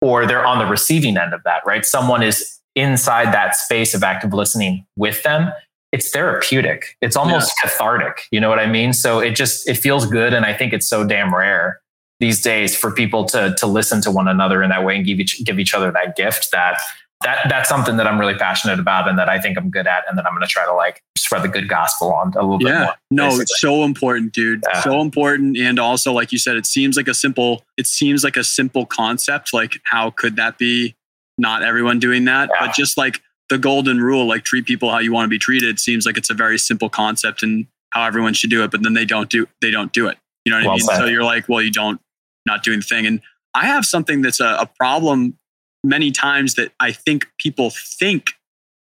or 0.00 0.26
they're 0.26 0.46
on 0.46 0.58
the 0.58 0.66
receiving 0.66 1.16
end 1.16 1.32
of 1.32 1.42
that, 1.44 1.62
right? 1.66 1.84
Someone 1.84 2.22
is 2.22 2.58
inside 2.76 3.32
that 3.32 3.56
space 3.56 3.94
of 3.94 4.02
active 4.02 4.32
listening 4.32 4.86
with 4.96 5.22
them. 5.22 5.52
It's 5.92 6.10
therapeutic. 6.10 6.96
It's 7.00 7.16
almost 7.16 7.52
yeah. 7.56 7.68
cathartic. 7.68 8.22
You 8.30 8.40
know 8.40 8.48
what 8.48 8.58
I 8.58 8.66
mean? 8.66 8.92
So 8.92 9.20
it 9.20 9.36
just 9.36 9.68
it 9.68 9.76
feels 9.76 10.06
good, 10.06 10.32
and 10.32 10.44
I 10.44 10.52
think 10.54 10.72
it's 10.72 10.88
so 10.88 11.04
damn 11.04 11.34
rare 11.34 11.80
these 12.20 12.42
days 12.42 12.76
for 12.76 12.90
people 12.90 13.24
to 13.24 13.54
to 13.58 13.66
listen 13.66 14.00
to 14.02 14.10
one 14.10 14.28
another 14.28 14.62
in 14.62 14.70
that 14.70 14.84
way 14.84 14.96
and 14.96 15.04
give 15.04 15.20
each 15.20 15.44
give 15.44 15.58
each 15.58 15.74
other 15.74 15.90
that 15.90 16.16
gift 16.16 16.50
that 16.52 16.80
that 17.22 17.46
that's 17.48 17.68
something 17.68 17.96
that 17.96 18.06
I'm 18.06 18.18
really 18.18 18.34
passionate 18.34 18.78
about 18.78 19.08
and 19.08 19.18
that 19.18 19.28
I 19.28 19.40
think 19.40 19.56
I'm 19.56 19.70
good 19.70 19.86
at 19.86 20.04
and 20.08 20.18
that 20.18 20.26
I'm 20.26 20.32
going 20.32 20.42
to 20.42 20.48
try 20.48 20.64
to 20.64 20.74
like 20.74 21.02
spread 21.16 21.42
the 21.42 21.48
good 21.48 21.68
gospel 21.68 22.12
on 22.12 22.32
a 22.36 22.42
little 22.42 22.62
yeah. 22.62 22.68
bit 22.68 22.84
more. 22.84 22.94
No, 23.10 23.24
basically. 23.26 23.42
it's 23.42 23.60
so 23.60 23.84
important, 23.84 24.32
dude. 24.32 24.62
Yeah. 24.68 24.80
So 24.82 25.00
important 25.00 25.56
and 25.56 25.78
also 25.78 26.12
like 26.12 26.32
you 26.32 26.38
said 26.38 26.56
it 26.56 26.66
seems 26.66 26.96
like 26.96 27.08
a 27.08 27.14
simple 27.14 27.64
it 27.76 27.86
seems 27.86 28.22
like 28.22 28.36
a 28.36 28.44
simple 28.44 28.86
concept 28.86 29.52
like 29.52 29.80
how 29.84 30.10
could 30.10 30.36
that 30.36 30.58
be 30.58 30.94
not 31.38 31.62
everyone 31.62 31.98
doing 31.98 32.24
that 32.26 32.50
yeah. 32.52 32.66
but 32.66 32.74
just 32.74 32.96
like 32.96 33.20
the 33.48 33.58
golden 33.58 33.98
rule 33.98 34.26
like 34.26 34.44
treat 34.44 34.64
people 34.64 34.90
how 34.90 34.98
you 34.98 35.12
want 35.12 35.24
to 35.24 35.30
be 35.30 35.38
treated 35.38 35.80
seems 35.80 36.06
like 36.06 36.16
it's 36.16 36.30
a 36.30 36.34
very 36.34 36.58
simple 36.58 36.88
concept 36.88 37.42
and 37.42 37.66
how 37.90 38.04
everyone 38.04 38.34
should 38.34 38.50
do 38.50 38.62
it 38.62 38.70
but 38.70 38.82
then 38.82 38.92
they 38.92 39.04
don't 39.04 39.30
do 39.30 39.46
they 39.60 39.70
don't 39.70 39.92
do 39.92 40.06
it. 40.06 40.18
You 40.44 40.52
know 40.52 40.58
what 40.58 40.64
well 40.64 40.72
I 40.72 40.76
mean? 40.76 40.86
Said. 40.86 40.96
So 40.98 41.04
you're 41.06 41.24
like, 41.24 41.48
well, 41.48 41.62
you 41.62 41.70
don't 41.70 42.00
not 42.46 42.62
doing 42.62 42.80
the 42.80 42.86
thing. 42.86 43.06
And 43.06 43.20
I 43.54 43.66
have 43.66 43.84
something 43.84 44.22
that's 44.22 44.40
a, 44.40 44.56
a 44.60 44.66
problem 44.66 45.38
many 45.82 46.10
times 46.10 46.54
that 46.54 46.72
I 46.80 46.92
think 46.92 47.26
people 47.38 47.70
think 47.70 48.30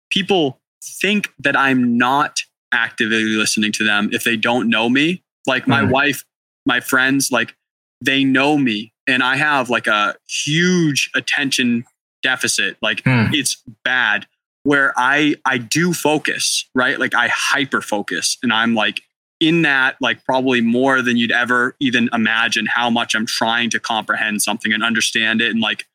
people 0.09 0.59
think 0.83 1.29
that 1.39 1.55
I'm 1.55 1.97
not 1.97 2.41
actively 2.71 3.23
listening 3.23 3.71
to 3.73 3.83
them 3.83 4.09
if 4.11 4.23
they 4.23 4.37
don't 4.37 4.69
know 4.69 4.89
me. 4.89 5.23
Like 5.47 5.67
my 5.67 5.81
mm. 5.81 5.91
wife, 5.91 6.23
my 6.65 6.79
friends, 6.79 7.31
like 7.31 7.55
they 8.01 8.23
know 8.23 8.57
me 8.57 8.93
and 9.07 9.23
I 9.23 9.35
have 9.35 9.69
like 9.69 9.87
a 9.87 10.15
huge 10.27 11.09
attention 11.15 11.85
deficit. 12.23 12.77
Like 12.81 13.03
mm. 13.03 13.33
it's 13.33 13.61
bad 13.83 14.25
where 14.63 14.93
I 14.97 15.35
I 15.45 15.57
do 15.57 15.93
focus, 15.93 16.67
right? 16.73 16.99
Like 16.99 17.13
I 17.13 17.29
hyper 17.31 17.81
focus 17.81 18.37
and 18.41 18.51
I'm 18.51 18.73
like 18.73 19.01
in 19.39 19.61
that 19.63 19.95
like 20.01 20.23
probably 20.25 20.61
more 20.61 21.01
than 21.01 21.17
you'd 21.17 21.31
ever 21.31 21.75
even 21.79 22.09
imagine 22.13 22.65
how 22.65 22.89
much 22.89 23.15
I'm 23.15 23.25
trying 23.25 23.69
to 23.71 23.79
comprehend 23.79 24.41
something 24.41 24.71
and 24.71 24.83
understand 24.83 25.41
it 25.41 25.51
and 25.51 25.59
like 25.59 25.85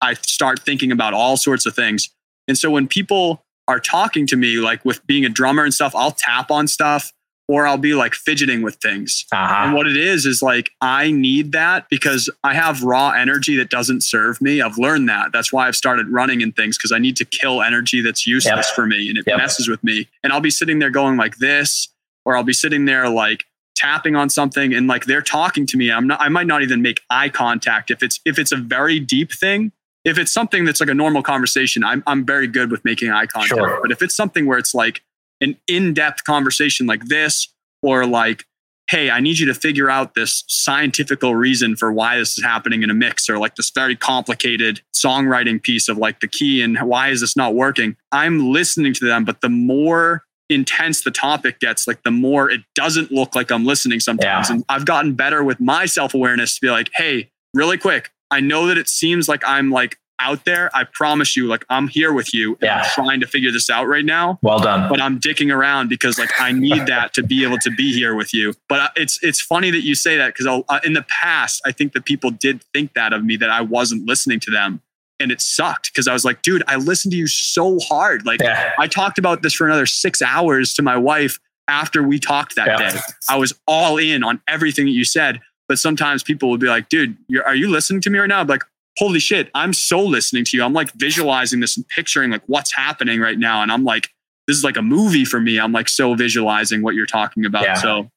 I 0.00 0.14
start 0.14 0.60
thinking 0.60 0.92
about 0.92 1.14
all 1.14 1.36
sorts 1.36 1.64
of 1.66 1.74
things. 1.74 2.08
And 2.46 2.56
so 2.58 2.70
when 2.70 2.86
people 2.88 3.44
are 3.66 3.80
talking 3.80 4.26
to 4.28 4.36
me 4.36 4.56
like 4.58 4.84
with 4.84 5.04
being 5.06 5.24
a 5.24 5.28
drummer 5.28 5.64
and 5.64 5.74
stuff, 5.74 5.94
I'll 5.94 6.12
tap 6.12 6.50
on 6.50 6.66
stuff. 6.68 7.12
or 7.50 7.66
I'll 7.66 7.78
be 7.78 7.94
like 7.94 8.14
fidgeting 8.14 8.60
with 8.60 8.74
things. 8.76 9.24
Uh-huh. 9.32 9.64
And 9.64 9.74
what 9.74 9.86
it 9.86 9.96
is 9.96 10.26
is 10.26 10.42
like 10.42 10.70
I 10.82 11.10
need 11.10 11.52
that 11.52 11.88
because 11.88 12.28
I 12.44 12.52
have 12.54 12.82
raw 12.82 13.10
energy 13.12 13.56
that 13.56 13.70
doesn't 13.70 14.02
serve 14.02 14.40
me. 14.42 14.60
I've 14.60 14.76
learned 14.76 15.08
that. 15.08 15.32
That's 15.32 15.50
why 15.50 15.66
I've 15.66 15.74
started 15.76 16.08
running 16.10 16.42
and 16.42 16.54
things 16.54 16.76
because 16.76 16.92
I 16.92 16.98
need 16.98 17.16
to 17.16 17.24
kill 17.24 17.62
energy 17.62 18.02
that's 18.02 18.26
useless 18.26 18.66
Yep. 18.68 18.74
for 18.76 18.86
me 18.86 19.08
and 19.08 19.16
it 19.18 19.24
Yep. 19.26 19.38
messes 19.38 19.66
with 19.66 19.82
me. 19.82 20.08
And 20.22 20.30
I'll 20.32 20.42
be 20.42 20.50
sitting 20.50 20.78
there 20.78 20.90
going 20.90 21.16
like 21.16 21.38
this, 21.38 21.88
or 22.24 22.36
I'll 22.36 22.44
be 22.44 22.52
sitting 22.52 22.84
there 22.84 23.08
like 23.08 23.44
tapping 23.74 24.16
on 24.16 24.28
something 24.28 24.74
and 24.74 24.86
like 24.88 25.04
they're 25.04 25.22
talking 25.22 25.66
to 25.66 25.76
me. 25.76 25.90
I'm 25.90 26.06
not 26.06 26.20
I 26.20 26.28
might 26.28 26.46
not 26.46 26.62
even 26.62 26.82
make 26.82 27.00
eye 27.10 27.28
contact 27.28 27.90
if 27.90 28.02
it's 28.02 28.20
if 28.24 28.38
it's 28.38 28.52
a 28.52 28.56
very 28.56 29.00
deep 29.00 29.32
thing. 29.32 29.72
If 30.04 30.18
it's 30.18 30.32
something 30.32 30.64
that's 30.64 30.80
like 30.80 30.88
a 30.88 30.94
normal 30.94 31.22
conversation, 31.22 31.84
I'm 31.84 32.02
I'm 32.06 32.24
very 32.24 32.46
good 32.46 32.70
with 32.70 32.84
making 32.84 33.10
eye 33.10 33.26
contact. 33.26 33.48
Sure. 33.48 33.78
But 33.80 33.90
if 33.90 34.02
it's 34.02 34.14
something 34.14 34.46
where 34.46 34.58
it's 34.58 34.74
like 34.74 35.02
an 35.40 35.56
in-depth 35.68 36.24
conversation 36.24 36.86
like 36.86 37.04
this 37.06 37.52
or 37.82 38.06
like 38.06 38.44
hey 38.90 39.10
i 39.10 39.20
need 39.20 39.38
you 39.38 39.46
to 39.46 39.54
figure 39.54 39.88
out 39.88 40.14
this 40.14 40.44
scientifical 40.48 41.34
reason 41.34 41.76
for 41.76 41.92
why 41.92 42.18
this 42.18 42.36
is 42.36 42.44
happening 42.44 42.82
in 42.82 42.90
a 42.90 42.94
mix 42.94 43.28
or 43.28 43.38
like 43.38 43.54
this 43.56 43.70
very 43.70 43.94
complicated 43.94 44.80
songwriting 44.94 45.62
piece 45.62 45.88
of 45.88 45.96
like 45.96 46.20
the 46.20 46.28
key 46.28 46.62
and 46.62 46.78
why 46.80 47.08
is 47.08 47.20
this 47.20 47.36
not 47.36 47.54
working 47.54 47.96
i'm 48.12 48.50
listening 48.52 48.92
to 48.92 49.06
them 49.06 49.24
but 49.24 49.40
the 49.40 49.48
more 49.48 50.24
intense 50.50 51.02
the 51.02 51.10
topic 51.10 51.60
gets 51.60 51.86
like 51.86 52.02
the 52.04 52.10
more 52.10 52.50
it 52.50 52.60
doesn't 52.74 53.12
look 53.12 53.34
like 53.34 53.50
i'm 53.50 53.64
listening 53.66 54.00
sometimes 54.00 54.48
Yeah. 54.48 54.54
and 54.56 54.64
i've 54.68 54.84
gotten 54.86 55.14
better 55.14 55.44
with 55.44 55.60
my 55.60 55.86
self-awareness 55.86 56.54
to 56.56 56.60
be 56.60 56.70
like 56.70 56.90
hey 56.96 57.30
really 57.54 57.76
quick 57.78 58.10
i 58.30 58.40
know 58.40 58.66
that 58.66 58.78
it 58.78 58.88
seems 58.88 59.28
like 59.28 59.42
i'm 59.46 59.70
like 59.70 59.98
out 60.20 60.44
there 60.44 60.68
i 60.74 60.82
promise 60.84 61.36
you 61.36 61.46
like 61.46 61.64
i'm 61.70 61.86
here 61.86 62.12
with 62.12 62.32
you 62.34 62.52
and 62.54 62.62
Yeah. 62.62 62.78
i'm 62.82 62.90
trying 62.92 63.20
to 63.20 63.26
figure 63.26 63.52
this 63.52 63.70
out 63.70 63.86
right 63.86 64.04
now 64.04 64.38
Well 64.42 64.58
done. 64.58 64.88
but 64.88 65.00
I'm 65.00 65.20
dicking 65.20 65.54
around 65.54 65.88
because 65.88 66.18
like 66.18 66.30
I 66.40 66.50
need 66.50 66.86
that 66.94 67.14
to 67.14 67.22
be 67.22 67.44
able 67.44 67.58
to 67.58 67.70
be 67.70 67.92
here 67.92 68.14
with 68.16 68.34
you. 68.34 68.54
But 68.68 68.80
uh, 68.80 68.88
it's 68.96 69.22
it's 69.22 69.40
funny 69.40 69.70
that 69.70 69.82
you 69.84 69.94
say 69.94 70.16
that 70.16 70.34
because 70.34 70.46
uh, 70.68 70.80
in 70.84 70.94
the 70.94 71.04
past 71.22 71.62
I 71.64 71.70
think 71.72 71.92
that 71.92 72.04
people 72.04 72.30
did 72.30 72.64
think 72.74 72.94
that 72.94 73.12
of 73.12 73.24
me 73.24 73.36
that 73.36 73.48
I 73.50 73.60
wasn't 73.60 74.06
listening 74.06 74.40
to 74.40 74.50
them, 74.50 74.82
and 75.20 75.30
it 75.32 75.40
sucked 75.40 75.92
because 75.92 76.06
I 76.08 76.12
was 76.12 76.24
like, 76.24 76.42
dude, 76.42 76.62
I 76.68 76.76
listened 76.76 77.12
to 77.12 77.18
you 77.18 77.26
so 77.26 77.78
hard. 77.80 78.24
Like 78.26 78.40
Yeah. 78.42 78.72
I 78.78 78.86
talked 78.86 79.18
about 79.18 79.42
this 79.42 79.52
for 79.54 79.66
another 79.66 79.86
six 79.86 80.22
hours 80.22 80.74
to 80.74 80.82
my 80.82 80.96
wife 80.96 81.38
after 81.68 82.02
we 82.02 82.18
talked 82.18 82.56
that 82.56 82.68
Yeah. 82.80 82.90
day. 82.92 82.98
I 83.28 83.36
was 83.36 83.52
all 83.66 83.98
in 83.98 84.22
on 84.24 84.40
everything 84.48 84.86
that 84.86 84.92
you 84.92 85.04
said. 85.04 85.40
But 85.68 85.78
sometimes 85.78 86.22
people 86.22 86.48
would 86.48 86.60
be 86.60 86.66
like, 86.68 86.88
dude, 86.88 87.14
you're, 87.28 87.44
are 87.46 87.54
you 87.54 87.68
listening 87.68 88.00
to 88.00 88.08
me 88.10 88.18
right 88.18 88.26
now? 88.28 88.40
I'm 88.40 88.46
like, 88.46 88.62
holy 88.96 89.18
shit, 89.20 89.50
I'm 89.54 89.74
so 89.74 90.00
listening 90.02 90.44
to 90.46 90.56
you. 90.56 90.64
I'm 90.64 90.72
like 90.72 90.90
visualizing 90.94 91.60
this 91.60 91.76
and 91.76 91.86
picturing 91.88 92.30
like 92.30 92.40
what's 92.46 92.74
happening 92.74 93.20
right 93.20 93.38
now. 93.38 93.62
And 93.62 93.70
I'm 93.70 93.84
like, 93.84 94.08
this 94.46 94.56
is 94.56 94.64
like 94.64 94.78
a 94.78 94.82
movie 94.82 95.26
for 95.26 95.40
me. 95.40 95.58
I'm 95.60 95.72
like 95.72 95.90
so 95.90 96.14
visualizing 96.14 96.80
what 96.80 96.94
you're 96.94 97.04
talking 97.04 97.44
about. 97.44 97.64
Yeah. 97.64 97.74
So 97.74 98.10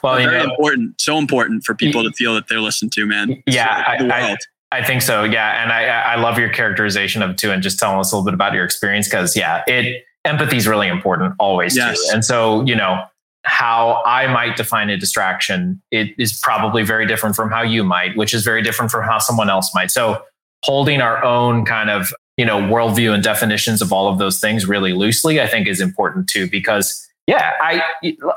Well, 0.00 0.14
very 0.16 0.38
know, 0.38 0.44
important, 0.52 1.00
so 1.00 1.18
important 1.18 1.64
for 1.64 1.74
people 1.74 2.04
to 2.04 2.12
feel 2.12 2.34
that 2.34 2.46
they're 2.46 2.60
listened 2.60 2.92
to, 2.92 3.04
man. 3.04 3.42
Yeah, 3.48 3.98
the 3.98 4.14
I- 4.14 4.36
I- 4.78 4.84
think 4.84 5.02
so. 5.02 5.24
Yeah. 5.24 5.62
And 5.62 5.72
I, 5.72 5.84
I 5.84 6.16
love 6.16 6.38
your 6.38 6.48
characterization 6.48 7.22
of 7.22 7.30
it 7.30 7.38
too. 7.38 7.50
And 7.52 7.62
just 7.62 7.78
telling 7.78 7.98
us 8.00 8.12
a 8.12 8.16
little 8.16 8.24
bit 8.24 8.34
about 8.34 8.54
your 8.54 8.64
experience. 8.64 9.10
Cause 9.10 9.36
yeah, 9.36 9.62
it 9.66 10.04
empathy 10.24 10.56
is 10.56 10.66
really 10.66 10.88
important 10.88 11.34
always 11.38 11.76
Yes. 11.76 11.98
too. 12.08 12.14
And 12.14 12.24
so, 12.24 12.64
you 12.64 12.74
know, 12.74 13.04
how 13.44 14.02
I 14.06 14.28
might 14.32 14.56
define 14.56 14.88
a 14.90 14.96
distraction, 14.96 15.82
it 15.90 16.14
is 16.18 16.38
probably 16.38 16.84
very 16.84 17.06
different 17.06 17.34
from 17.36 17.50
how 17.50 17.62
you 17.62 17.82
might, 17.84 18.16
which 18.16 18.32
is 18.34 18.44
very 18.44 18.62
different 18.62 18.90
from 18.90 19.04
how 19.04 19.18
someone 19.18 19.50
else 19.50 19.74
might. 19.74 19.90
So 19.90 20.22
holding 20.62 21.00
our 21.00 21.22
own 21.24 21.64
kind 21.64 21.90
of, 21.90 22.12
you 22.36 22.44
know, 22.44 22.60
worldview 22.60 23.12
and 23.12 23.22
definitions 23.22 23.82
of 23.82 23.92
all 23.92 24.08
of 24.08 24.18
those 24.18 24.38
things 24.40 24.66
really 24.66 24.92
loosely, 24.92 25.40
I 25.40 25.48
think 25.48 25.66
is 25.66 25.80
important 25.80 26.28
too, 26.28 26.48
because 26.48 27.04
yeah, 27.26 27.52
I, 27.60 27.82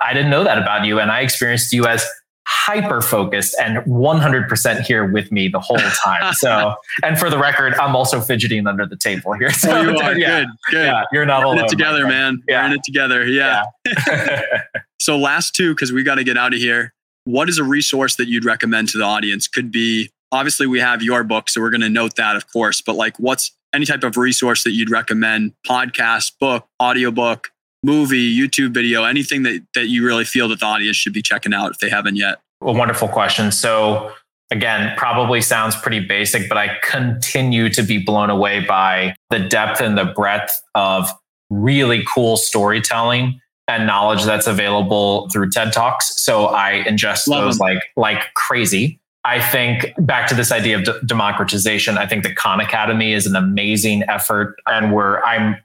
I 0.01 0.13
didn't 0.13 0.31
know 0.31 0.43
that 0.43 0.57
about 0.57 0.85
you. 0.85 0.99
And 0.99 1.11
I 1.11 1.21
experienced 1.21 1.71
you 1.71 1.85
as 1.85 2.03
hyper 2.47 3.01
focused 3.01 3.55
and 3.59 3.77
100% 3.85 4.81
here 4.81 5.05
with 5.05 5.31
me 5.31 5.47
the 5.47 5.59
whole 5.59 5.77
time. 5.77 6.33
So, 6.33 6.75
and 7.03 7.17
for 7.19 7.29
the 7.29 7.37
record, 7.39 7.73
I'm 7.75 7.95
also 7.95 8.21
fidgeting 8.21 8.67
under 8.67 8.85
the 8.85 8.97
table 8.97 9.33
here. 9.33 9.47
Oh, 9.49 9.53
so, 9.53 9.71
Oh, 9.77 9.81
you 9.81 9.97
are 9.97 10.17
yeah, 10.17 10.39
good, 10.41 10.47
good. 10.71 10.85
yeah, 10.85 11.03
you're 11.11 11.25
not 11.25 11.43
alone. 11.43 11.59
it 11.59 11.67
together, 11.67 12.05
man. 12.07 12.41
Yeah. 12.47 12.61
We're 12.61 12.67
in 12.67 12.73
it 12.73 12.83
together. 12.83 13.25
Yeah. 13.27 13.63
friend. 14.03 14.41
So 14.99 15.17
last 15.17 15.53
two, 15.53 15.75
because 15.75 15.91
we 15.91 16.01
got 16.03 16.15
to 16.15 16.23
get 16.23 16.37
out 16.37 16.53
of 16.53 16.59
here. 16.59 16.93
What 17.25 17.47
is 17.49 17.57
a 17.59 17.63
resource 17.63 18.15
that 18.15 18.27
you'd 18.27 18.45
recommend 18.45 18.89
to 18.89 18.97
the 18.97 19.03
audience? 19.03 19.47
Could 19.47 19.71
be 19.71 20.09
obviously 20.31 20.65
we 20.67 20.79
have 20.79 21.03
your 21.03 21.23
book, 21.23 21.49
so 21.49 21.61
we're 21.61 21.69
going 21.69 21.81
to 21.81 21.89
note 21.89 22.15
that, 22.15 22.35
of 22.35 22.51
course. 22.51 22.81
But 22.81 22.95
like, 22.95 23.17
what's 23.19 23.51
any 23.73 23.85
type 23.85 24.03
of 24.03 24.17
resource 24.17 24.63
that 24.63 24.71
you'd 24.71 24.89
recommend? 24.89 25.53
Podcast, 25.67 26.31
book, 26.39 26.67
audiobook, 26.81 27.51
movie, 27.85 28.35
YouTube 28.35 28.73
video, 28.73 29.03
anything 29.03 29.43
that 29.43 29.61
that 29.75 29.87
you 29.87 30.05
really 30.05 30.25
feel 30.25 30.47
that 30.49 30.59
the 30.59 30.65
audience 30.65 30.97
should 30.97 31.13
be 31.13 31.21
checking 31.21 31.53
out 31.53 31.71
if 31.71 31.77
they 31.79 31.89
haven't 31.89 32.15
yet. 32.15 32.39
a 32.61 32.71
wonderful 32.71 33.07
question. 33.07 33.51
So, 33.51 34.11
again, 34.51 34.93
probably 34.97 35.41
sounds 35.41 35.75
pretty 35.75 35.99
basic, 35.99 36.49
but 36.49 36.57
I 36.57 36.77
continue 36.83 37.69
to 37.69 37.83
be 37.83 37.97
blown 37.99 38.29
away 38.29 38.59
by 38.61 39.15
the 39.29 39.39
depth 39.39 39.81
and 39.81 39.97
the 39.97 40.05
breadth 40.05 40.61
of 40.73 41.09
really 41.49 42.03
cool 42.13 42.37
storytelling 42.37 43.39
and 43.67 43.85
knowledge 43.87 44.23
that's 44.23 44.47
available 44.47 45.29
through 45.31 45.49
TED 45.49 45.73
Talks. 45.73 46.21
So 46.23 46.47
I 46.47 46.83
ingest 46.87 47.27
Love 47.27 47.45
those 47.45 47.57
them. 47.57 47.67
like 47.67 47.83
like 47.95 48.33
crazy. 48.33 48.99
I 49.23 49.41
think 49.41 49.91
back 49.97 50.27
to 50.29 50.35
this 50.35 50.51
idea 50.51 50.77
of 50.77 50.83
d- 50.85 50.91
democratization. 51.05 51.97
I 51.97 52.05
think 52.05 52.23
the 52.23 52.33
Khan 52.33 52.59
Academy 52.59 53.13
is 53.13 53.25
an 53.25 53.35
amazing 53.35 54.03
effort, 54.07 54.55
and 54.67 54.93
where 54.93 55.25
I'm 55.25 55.55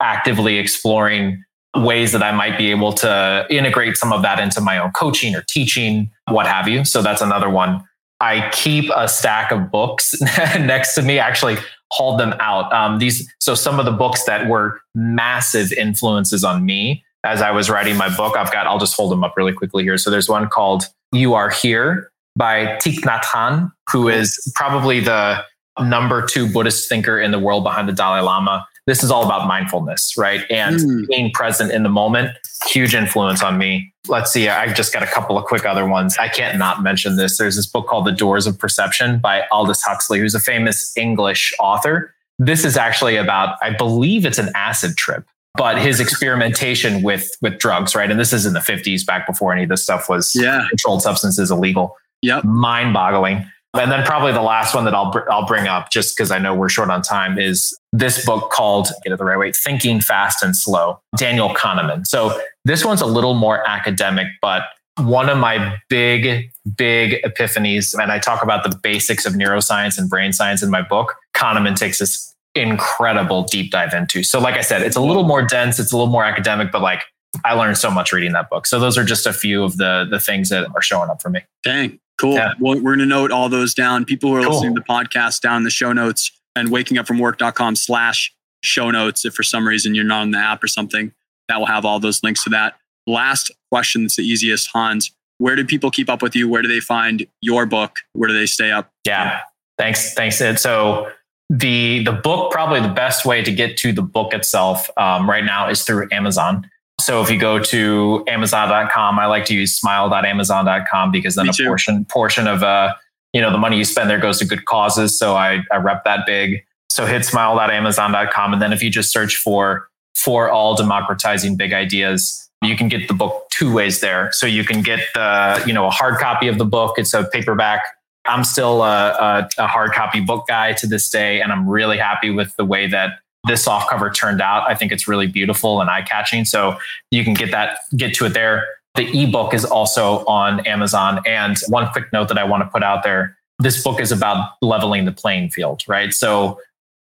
actively 0.00 0.58
exploring 0.58 1.42
ways 1.76 2.12
that 2.12 2.22
I 2.22 2.32
might 2.32 2.58
be 2.58 2.70
able 2.70 2.92
to 2.94 3.46
integrate 3.48 3.96
some 3.96 4.12
of 4.12 4.22
that 4.22 4.40
into 4.40 4.60
my 4.60 4.78
own 4.78 4.90
coaching 4.90 5.34
or 5.34 5.44
teaching, 5.48 6.10
what 6.28 6.46
have 6.46 6.66
you. 6.66 6.84
So 6.84 7.02
that's 7.02 7.22
another 7.22 7.48
one. 7.48 7.84
I 8.20 8.50
keep 8.52 8.90
a 8.94 9.08
stack 9.08 9.50
of 9.50 9.70
books 9.70 10.20
next 10.58 10.94
to 10.96 11.02
me. 11.02 11.18
Actually, 11.18 11.56
hold 11.90 12.20
them 12.20 12.34
out. 12.38 12.72
Um, 12.72 12.98
these 12.98 13.32
so 13.40 13.54
some 13.54 13.78
of 13.78 13.86
the 13.86 13.92
books 13.92 14.24
that 14.24 14.48
were 14.48 14.80
massive 14.94 15.72
influences 15.72 16.44
on 16.44 16.64
me 16.64 17.04
as 17.24 17.42
I 17.42 17.50
was 17.50 17.70
writing 17.70 17.96
my 17.96 18.14
book. 18.14 18.36
I've 18.36 18.52
got. 18.52 18.66
I'll 18.66 18.78
just 18.78 18.96
hold 18.96 19.10
them 19.12 19.24
up 19.24 19.34
really 19.36 19.52
quickly 19.52 19.82
here. 19.82 19.98
So 19.98 20.10
there's 20.10 20.28
one 20.28 20.48
called 20.48 20.84
"You 21.12 21.34
Are 21.34 21.50
Here" 21.50 22.10
by 22.36 22.78
Thich 22.82 23.00
Nhat 23.00 23.22
Hanh, 23.24 23.70
who 23.90 24.08
is 24.08 24.52
probably 24.54 25.00
the 25.00 25.42
number 25.80 26.26
two 26.26 26.50
Buddhist 26.50 26.88
thinker 26.88 27.18
in 27.18 27.30
the 27.30 27.38
world 27.38 27.64
behind 27.64 27.88
the 27.88 27.92
Dalai 27.92 28.20
Lama. 28.20 28.66
This 28.86 29.02
is 29.04 29.10
all 29.10 29.24
about 29.24 29.46
mindfulness, 29.46 30.14
right? 30.16 30.44
And 30.50 30.76
Mm. 30.76 31.06
being 31.08 31.30
present 31.32 31.70
in 31.72 31.82
the 31.82 31.88
moment. 31.88 32.30
Huge 32.66 32.94
influence 32.94 33.42
on 33.42 33.56
me. 33.58 33.92
Let's 34.08 34.32
see. 34.32 34.48
I've 34.48 34.74
just 34.74 34.92
got 34.92 35.02
a 35.02 35.06
couple 35.06 35.38
of 35.38 35.44
quick 35.44 35.64
other 35.64 35.86
ones. 35.86 36.16
I 36.18 36.28
can't 36.28 36.58
not 36.58 36.82
mention 36.82 37.16
this. 37.16 37.38
There's 37.38 37.56
this 37.56 37.66
book 37.66 37.86
called 37.86 38.06
The 38.06 38.12
Doors 38.12 38.46
of 38.46 38.58
Perception 38.58 39.18
by 39.18 39.44
Aldous 39.52 39.82
Huxley, 39.82 40.18
who's 40.18 40.34
a 40.34 40.40
famous 40.40 40.92
English 40.96 41.52
author. 41.60 42.14
This 42.38 42.64
is 42.64 42.76
actually 42.76 43.16
about, 43.16 43.56
I 43.62 43.70
believe 43.70 44.24
it's 44.26 44.38
an 44.38 44.50
acid 44.54 44.96
trip, 44.96 45.24
but 45.56 45.78
his 45.78 46.00
experimentation 46.06 47.02
with 47.02 47.30
with 47.42 47.58
drugs, 47.58 47.94
right? 47.94 48.10
And 48.10 48.18
this 48.18 48.32
is 48.32 48.46
in 48.46 48.54
the 48.54 48.60
50s, 48.60 49.04
back 49.06 49.26
before 49.26 49.52
any 49.52 49.62
of 49.64 49.68
this 49.68 49.82
stuff 49.82 50.08
was 50.08 50.32
Yeah. 50.34 50.62
controlled 50.70 51.02
substances 51.02 51.50
illegal. 51.50 51.96
Yep. 52.22 52.44
Mind 52.44 52.92
boggling. 52.94 53.46
And 53.74 53.90
then 53.92 54.04
probably 54.04 54.32
the 54.32 54.42
last 54.42 54.74
one 54.74 54.84
that 54.84 54.94
I'll 54.94 55.12
br- 55.12 55.30
I'll 55.30 55.46
bring 55.46 55.68
up 55.68 55.90
just 55.90 56.16
because 56.16 56.30
I 56.30 56.38
know 56.38 56.54
we're 56.54 56.68
short 56.68 56.90
on 56.90 57.02
time 57.02 57.38
is 57.38 57.78
this 57.92 58.24
book 58.24 58.50
called 58.50 58.88
get 59.04 59.12
it 59.12 59.18
the 59.18 59.24
right 59.24 59.38
way 59.38 59.52
Thinking 59.52 60.00
Fast 60.00 60.42
and 60.42 60.56
Slow 60.56 61.00
Daniel 61.16 61.50
Kahneman. 61.50 62.06
So 62.06 62.40
this 62.64 62.84
one's 62.84 63.00
a 63.00 63.06
little 63.06 63.34
more 63.34 63.66
academic, 63.68 64.26
but 64.42 64.62
one 64.98 65.28
of 65.28 65.38
my 65.38 65.76
big 65.88 66.50
big 66.76 67.22
epiphanies 67.22 67.94
and 67.94 68.10
I 68.10 68.18
talk 68.18 68.42
about 68.42 68.68
the 68.68 68.76
basics 68.76 69.24
of 69.24 69.34
neuroscience 69.34 69.98
and 69.98 70.10
brain 70.10 70.32
science 70.32 70.62
in 70.62 70.70
my 70.70 70.82
book. 70.82 71.14
Kahneman 71.34 71.76
takes 71.76 72.00
this 72.00 72.34
incredible 72.56 73.44
deep 73.44 73.70
dive 73.70 73.94
into. 73.94 74.24
So 74.24 74.40
like 74.40 74.56
I 74.56 74.62
said, 74.62 74.82
it's 74.82 74.96
a 74.96 75.00
little 75.00 75.22
more 75.22 75.42
dense, 75.42 75.78
it's 75.78 75.92
a 75.92 75.96
little 75.96 76.10
more 76.10 76.24
academic, 76.24 76.72
but 76.72 76.82
like 76.82 77.02
I 77.44 77.54
learned 77.54 77.78
so 77.78 77.90
much 77.90 78.12
reading 78.12 78.32
that 78.32 78.50
book. 78.50 78.66
So 78.66 78.80
those 78.80 78.98
are 78.98 79.04
just 79.04 79.26
a 79.26 79.32
few 79.32 79.62
of 79.62 79.76
the 79.76 80.06
the 80.10 80.18
things 80.18 80.48
that 80.48 80.68
are 80.74 80.82
showing 80.82 81.10
up 81.10 81.22
for 81.22 81.30
me. 81.30 81.42
Dang, 81.62 82.00
cool. 82.20 82.34
Yeah. 82.34 82.52
Well, 82.60 82.74
we're 82.76 82.96
going 82.96 82.98
to 83.00 83.06
note 83.06 83.30
all 83.30 83.48
those 83.48 83.74
down. 83.74 84.04
People 84.04 84.30
who 84.30 84.36
are 84.36 84.42
Cool. 84.42 84.52
listening 84.52 84.74
to 84.74 84.80
the 84.80 84.86
podcast 84.86 85.40
down 85.40 85.58
in 85.58 85.64
the 85.64 85.70
show 85.70 85.92
notes 85.92 86.30
and 86.54 86.68
wakingupfromwork.com 86.68 87.76
slash 87.76 88.32
show 88.62 88.90
notes. 88.90 89.24
If 89.24 89.34
for 89.34 89.42
some 89.42 89.66
reason 89.66 89.94
you're 89.94 90.04
not 90.04 90.20
on 90.22 90.30
the 90.32 90.38
app 90.38 90.62
or 90.62 90.68
something, 90.68 91.12
that 91.48 91.58
will 91.58 91.66
have 91.66 91.84
all 91.84 91.98
those 92.00 92.22
links 92.22 92.44
to 92.44 92.50
that. 92.50 92.74
Last 93.06 93.50
question 93.72 94.02
that's 94.02 94.16
the 94.16 94.22
easiest, 94.22 94.68
Hans. 94.72 95.10
Where 95.38 95.56
do 95.56 95.64
people 95.64 95.90
keep 95.90 96.10
up 96.10 96.20
with 96.22 96.36
you? 96.36 96.48
Where 96.48 96.60
do 96.62 96.68
they 96.68 96.80
find 96.80 97.26
your 97.40 97.64
book? 97.66 97.96
Where 98.12 98.28
do 98.28 98.34
they 98.38 98.46
stay 98.46 98.70
up? 98.70 98.92
Yeah. 99.06 99.40
Thanks. 99.78 100.12
Thanks, 100.14 100.36
Sid. 100.36 100.58
So 100.58 101.10
the 101.48 102.04
the 102.04 102.12
book, 102.12 102.52
probably 102.52 102.80
the 102.80 102.92
best 102.94 103.24
way 103.24 103.42
to 103.42 103.50
get 103.50 103.76
to 103.78 103.92
the 103.92 104.02
book 104.02 104.34
itself 104.34 104.88
um, 104.98 105.28
right 105.28 105.44
now 105.44 105.68
is 105.70 105.82
through 105.82 106.08
Amazon. 106.12 106.68
So 107.10 107.20
if 107.20 107.28
you 107.28 107.40
go 107.40 107.58
to 107.58 108.22
Amazon.com, 108.28 109.18
I 109.18 109.26
like 109.26 109.44
to 109.46 109.54
use 109.56 109.74
smile.amazon.com 109.76 111.10
because 111.10 111.34
then 111.34 111.46
Me 111.46 111.50
a 111.50 111.52
too. 111.52 111.66
portion 111.66 112.04
portion 112.04 112.46
of 112.46 112.62
uh, 112.62 112.94
you 113.32 113.40
know, 113.40 113.50
the 113.50 113.58
money 113.58 113.78
you 113.78 113.84
spend 113.84 114.08
there 114.08 114.20
goes 114.20 114.38
to 114.38 114.44
good 114.44 114.64
causes. 114.64 115.18
So 115.18 115.34
I, 115.34 115.64
I 115.72 115.78
rep 115.78 116.04
that 116.04 116.24
big. 116.24 116.64
So 116.88 117.06
hit 117.06 117.24
smile.amazon.com. 117.24 118.52
And 118.52 118.62
then 118.62 118.72
if 118.72 118.80
you 118.80 118.90
just 118.90 119.12
search 119.12 119.36
for 119.36 119.88
for 120.14 120.52
all 120.52 120.76
democratizing 120.76 121.56
big 121.56 121.72
ideas, 121.72 122.48
you 122.62 122.76
can 122.76 122.86
get 122.86 123.08
the 123.08 123.14
book 123.14 123.42
two 123.50 123.74
ways 123.74 123.98
there. 123.98 124.30
So 124.30 124.46
you 124.46 124.62
can 124.62 124.80
get 124.80 125.00
the, 125.12 125.64
you 125.66 125.72
know, 125.72 125.86
a 125.86 125.90
hard 125.90 126.20
copy 126.20 126.46
of 126.46 126.58
the 126.58 126.64
book. 126.64 126.96
It's 126.96 127.12
a 127.12 127.24
paperback. 127.24 127.82
I'm 128.26 128.44
still 128.44 128.84
a, 128.84 129.08
a, 129.10 129.48
a 129.58 129.66
hard 129.66 129.94
copy 129.94 130.20
book 130.20 130.46
guy 130.46 130.74
to 130.74 130.86
this 130.86 131.10
day, 131.10 131.40
and 131.40 131.50
I'm 131.50 131.68
really 131.68 131.98
happy 131.98 132.30
with 132.30 132.54
the 132.54 132.64
way 132.64 132.86
that 132.86 133.18
this 133.46 133.64
soft 133.64 133.88
cover 133.88 134.10
turned 134.10 134.40
out. 134.40 134.68
I 134.68 134.74
think 134.74 134.92
it's 134.92 135.08
really 135.08 135.26
beautiful 135.26 135.80
and 135.80 135.88
eye 135.88 136.02
catching. 136.02 136.44
So 136.44 136.78
you 137.10 137.24
can 137.24 137.34
get 137.34 137.50
that, 137.50 137.78
get 137.96 138.14
to 138.14 138.26
it 138.26 138.34
there. 138.34 138.66
The 138.96 139.22
ebook 139.22 139.54
is 139.54 139.64
also 139.64 140.24
on 140.26 140.66
Amazon. 140.66 141.20
And 141.26 141.56
one 141.68 141.88
quick 141.92 142.12
note 142.12 142.28
that 142.28 142.38
I 142.38 142.44
want 142.44 142.62
to 142.64 142.68
put 142.68 142.82
out 142.82 143.02
there 143.02 143.36
this 143.60 143.82
book 143.82 144.00
is 144.00 144.10
about 144.10 144.52
leveling 144.62 145.04
the 145.04 145.12
playing 145.12 145.50
field, 145.50 145.82
right? 145.86 146.12
So 146.12 146.58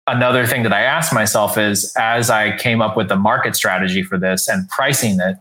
another 0.06 0.46
thing 0.46 0.62
that 0.62 0.72
I 0.72 0.82
asked 0.82 1.12
myself 1.12 1.56
is 1.59 1.92
as 1.96 2.30
I 2.30 2.56
came 2.56 2.82
up 2.82 2.96
with 2.96 3.09
the 3.09 3.16
market 3.16 3.56
strategy 3.56 4.02
for 4.02 4.18
this 4.18 4.48
and 4.48 4.68
pricing 4.68 5.18
it, 5.20 5.36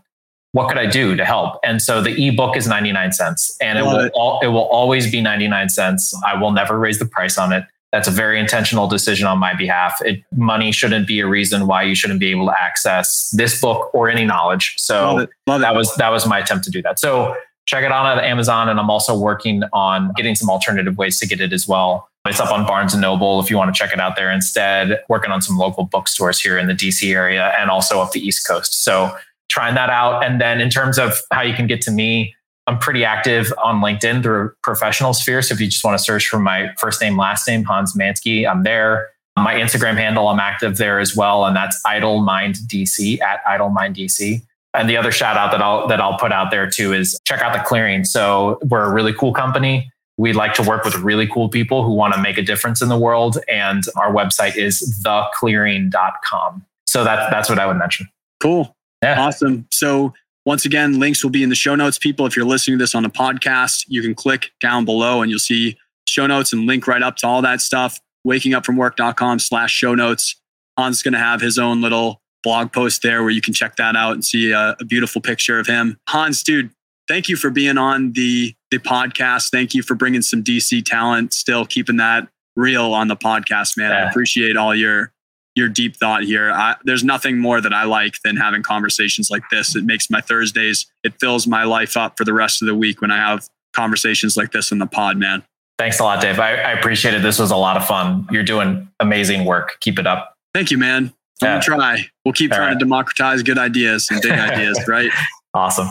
what 0.52 0.68
could 0.68 0.78
I 0.78 0.86
do 0.86 1.16
to 1.16 1.24
help? 1.24 1.58
And 1.64 1.80
so 1.80 2.02
the 2.02 2.28
ebook 2.28 2.56
is 2.56 2.66
99 2.66 3.12
cents 3.12 3.56
and 3.60 3.78
it 3.78 3.82
will, 3.82 4.00
it. 4.00 4.12
All, 4.14 4.40
it 4.42 4.48
will 4.48 4.68
always 4.68 5.10
be 5.10 5.20
99 5.20 5.68
cents. 5.70 6.14
I 6.26 6.38
will 6.38 6.50
never 6.50 6.78
raise 6.78 6.98
the 6.98 7.06
price 7.06 7.38
on 7.38 7.52
it. 7.52 7.64
That's 7.92 8.08
a 8.08 8.10
very 8.10 8.40
intentional 8.40 8.88
decision 8.88 9.26
on 9.26 9.38
my 9.38 9.54
behalf. 9.54 10.00
It, 10.00 10.24
money 10.34 10.72
shouldn't 10.72 11.06
be 11.06 11.20
a 11.20 11.26
reason 11.26 11.66
why 11.66 11.82
you 11.82 11.94
shouldn't 11.94 12.20
be 12.20 12.30
able 12.30 12.46
to 12.46 12.54
access 12.58 13.30
this 13.36 13.60
book 13.60 13.94
or 13.94 14.08
any 14.08 14.24
knowledge. 14.24 14.74
So 14.78 15.14
Love 15.14 15.28
Love 15.46 15.60
that 15.60 15.74
was 15.74 15.94
that 15.96 16.08
was 16.08 16.26
my 16.26 16.38
attempt 16.38 16.64
to 16.64 16.70
do 16.70 16.80
that. 16.82 16.98
So 16.98 17.36
check 17.66 17.84
it 17.84 17.92
out 17.92 18.18
at 18.18 18.24
Amazon, 18.24 18.68
and 18.68 18.80
I'm 18.80 18.90
also 18.90 19.16
working 19.16 19.62
on 19.72 20.12
getting 20.16 20.34
some 20.34 20.48
alternative 20.48 20.96
ways 20.96 21.18
to 21.20 21.26
get 21.26 21.40
it 21.40 21.52
as 21.52 21.68
well. 21.68 22.08
It's 22.24 22.40
up 22.40 22.52
on 22.52 22.66
Barnes 22.66 22.94
and 22.94 23.02
Noble 23.02 23.40
if 23.40 23.50
you 23.50 23.56
want 23.56 23.74
to 23.74 23.78
check 23.78 23.92
it 23.92 24.00
out 24.00 24.16
there 24.16 24.30
instead. 24.30 25.02
Working 25.08 25.32
on 25.32 25.42
some 25.42 25.58
local 25.58 25.84
bookstores 25.84 26.40
here 26.40 26.56
in 26.56 26.68
the 26.68 26.74
DC 26.74 27.12
area 27.12 27.52
and 27.58 27.68
also 27.68 28.00
up 28.00 28.12
the 28.12 28.20
East 28.20 28.46
Coast. 28.46 28.84
So 28.84 29.14
trying 29.50 29.74
that 29.74 29.90
out. 29.90 30.24
And 30.24 30.40
then 30.40 30.60
in 30.60 30.70
terms 30.70 30.98
of 30.98 31.18
how 31.32 31.42
you 31.42 31.52
can 31.52 31.66
get 31.66 31.80
to 31.82 31.90
me, 31.90 32.34
I'm 32.66 32.78
pretty 32.78 33.04
active 33.04 33.52
on 33.62 33.80
LinkedIn 33.80 34.22
through 34.22 34.52
professional 34.62 35.14
sphere. 35.14 35.42
So 35.42 35.54
if 35.54 35.60
you 35.60 35.66
just 35.66 35.82
want 35.82 35.98
to 35.98 36.02
search 36.02 36.28
for 36.28 36.38
my 36.38 36.70
first 36.78 37.00
name, 37.00 37.18
last 37.18 37.46
name, 37.48 37.64
Hans 37.64 37.96
Mansky, 37.96 38.48
I'm 38.48 38.62
there. 38.62 39.10
My 39.36 39.54
Instagram 39.54 39.96
handle, 39.96 40.28
I'm 40.28 40.38
active 40.38 40.76
there 40.76 41.00
as 41.00 41.16
well. 41.16 41.44
And 41.44 41.56
that's 41.56 41.80
Idle 41.84 42.20
Mind 42.20 42.56
DC 42.66 43.20
at 43.20 43.40
Idle 43.46 43.70
Mind 43.70 43.96
DC. 43.96 44.42
And 44.74 44.88
the 44.88 44.96
other 44.96 45.10
shout 45.10 45.36
out 45.36 45.50
that 45.50 45.60
I'll 45.60 45.86
that 45.88 46.00
I'll 46.00 46.18
put 46.18 46.32
out 46.32 46.50
there 46.50 46.68
too 46.68 46.92
is 46.92 47.18
check 47.24 47.40
out 47.40 47.52
the 47.52 47.62
clearing. 47.62 48.04
So 48.04 48.58
we're 48.62 48.84
a 48.84 48.92
really 48.92 49.12
cool 49.12 49.32
company. 49.32 49.90
We 50.18 50.32
like 50.32 50.54
to 50.54 50.62
work 50.62 50.84
with 50.84 50.94
really 50.96 51.26
cool 51.26 51.48
people 51.48 51.84
who 51.84 51.92
want 51.92 52.14
to 52.14 52.20
make 52.20 52.38
a 52.38 52.42
difference 52.42 52.80
in 52.80 52.88
the 52.88 52.96
world. 52.96 53.38
And 53.48 53.82
our 53.96 54.12
website 54.12 54.56
is 54.56 55.02
theclearing.com. 55.04 56.66
So 56.86 57.04
that's, 57.04 57.30
that's 57.30 57.48
what 57.48 57.58
I 57.58 57.66
would 57.66 57.78
mention. 57.78 58.08
Cool. 58.40 58.76
Yeah. 59.02 59.20
Awesome. 59.20 59.66
So 59.72 60.12
once 60.44 60.64
again, 60.64 60.98
links 60.98 61.22
will 61.22 61.30
be 61.30 61.42
in 61.42 61.48
the 61.48 61.54
show 61.54 61.74
notes. 61.74 61.98
People, 61.98 62.26
if 62.26 62.36
you're 62.36 62.44
listening 62.44 62.78
to 62.78 62.82
this 62.82 62.94
on 62.94 63.04
a 63.04 63.10
podcast, 63.10 63.84
you 63.88 64.02
can 64.02 64.14
click 64.14 64.50
down 64.60 64.84
below 64.84 65.22
and 65.22 65.30
you'll 65.30 65.38
see 65.38 65.76
show 66.08 66.26
notes 66.26 66.52
and 66.52 66.66
link 66.66 66.86
right 66.86 67.02
up 67.02 67.16
to 67.16 67.26
all 67.26 67.42
that 67.42 67.60
stuff. 67.60 68.00
Wakingupfromwork.com 68.26 69.38
slash 69.38 69.72
show 69.72 69.94
notes. 69.94 70.36
Hans 70.76 70.96
is 70.96 71.02
going 71.02 71.12
to 71.12 71.18
have 71.18 71.40
his 71.40 71.58
own 71.58 71.80
little 71.80 72.20
blog 72.42 72.72
post 72.72 73.02
there 73.02 73.22
where 73.22 73.30
you 73.30 73.40
can 73.40 73.54
check 73.54 73.76
that 73.76 73.94
out 73.94 74.12
and 74.14 74.24
see 74.24 74.50
a, 74.50 74.76
a 74.80 74.84
beautiful 74.84 75.20
picture 75.20 75.58
of 75.58 75.66
him. 75.66 75.98
Hans, 76.08 76.42
dude, 76.42 76.70
thank 77.08 77.28
you 77.28 77.36
for 77.36 77.50
being 77.50 77.78
on 77.78 78.12
the 78.12 78.54
the 78.70 78.78
podcast. 78.78 79.50
Thank 79.50 79.74
you 79.74 79.82
for 79.82 79.94
bringing 79.94 80.22
some 80.22 80.42
DC 80.42 80.84
talent, 80.84 81.34
still 81.34 81.66
keeping 81.66 81.98
that 81.98 82.28
real 82.56 82.94
on 82.94 83.08
the 83.08 83.16
podcast, 83.16 83.76
man. 83.76 83.90
Yeah. 83.90 83.98
I 83.98 84.08
appreciate 84.08 84.56
all 84.56 84.74
your 84.74 85.12
your 85.54 85.68
deep 85.68 85.96
thought 85.96 86.22
here. 86.24 86.50
I, 86.50 86.76
there's 86.84 87.04
nothing 87.04 87.38
more 87.38 87.60
that 87.60 87.72
I 87.72 87.84
like 87.84 88.14
than 88.24 88.36
having 88.36 88.62
conversations 88.62 89.30
like 89.30 89.42
this. 89.50 89.76
It 89.76 89.84
makes 89.84 90.10
my 90.10 90.20
Thursdays, 90.20 90.86
it 91.04 91.14
fills 91.20 91.46
my 91.46 91.64
life 91.64 91.96
up 91.96 92.14
for 92.16 92.24
the 92.24 92.32
rest 92.32 92.62
of 92.62 92.68
the 92.68 92.74
week 92.74 93.00
when 93.00 93.10
I 93.10 93.18
have 93.18 93.48
conversations 93.72 94.36
like 94.36 94.52
this 94.52 94.72
in 94.72 94.78
the 94.78 94.86
pod, 94.86 95.16
man. 95.16 95.42
Thanks 95.78 95.98
a 96.00 96.04
lot, 96.04 96.20
Dave. 96.20 96.38
I, 96.38 96.50
I 96.52 96.72
appreciate 96.72 97.14
it. 97.14 97.22
This 97.22 97.38
was 97.38 97.50
a 97.50 97.56
lot 97.56 97.76
of 97.76 97.86
fun. 97.86 98.26
You're 98.30 98.44
doing 98.44 98.88
amazing 99.00 99.44
work. 99.44 99.78
Keep 99.80 99.98
it 99.98 100.06
up. 100.06 100.34
Thank 100.54 100.70
you, 100.70 100.78
man. 100.78 101.12
Yeah. 101.42 101.54
We'll 101.54 101.62
try. 101.62 102.06
We'll 102.24 102.34
keep 102.34 102.52
All 102.52 102.58
trying 102.58 102.68
right. 102.68 102.78
to 102.78 102.84
democratize 102.84 103.42
good 103.42 103.58
ideas 103.58 104.08
and 104.10 104.20
big 104.22 104.32
ideas, 104.32 104.78
right? 104.88 105.10
Awesome. 105.54 105.88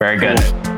Very 0.00 0.18
good. 0.18 0.38
Cool. 0.38 0.73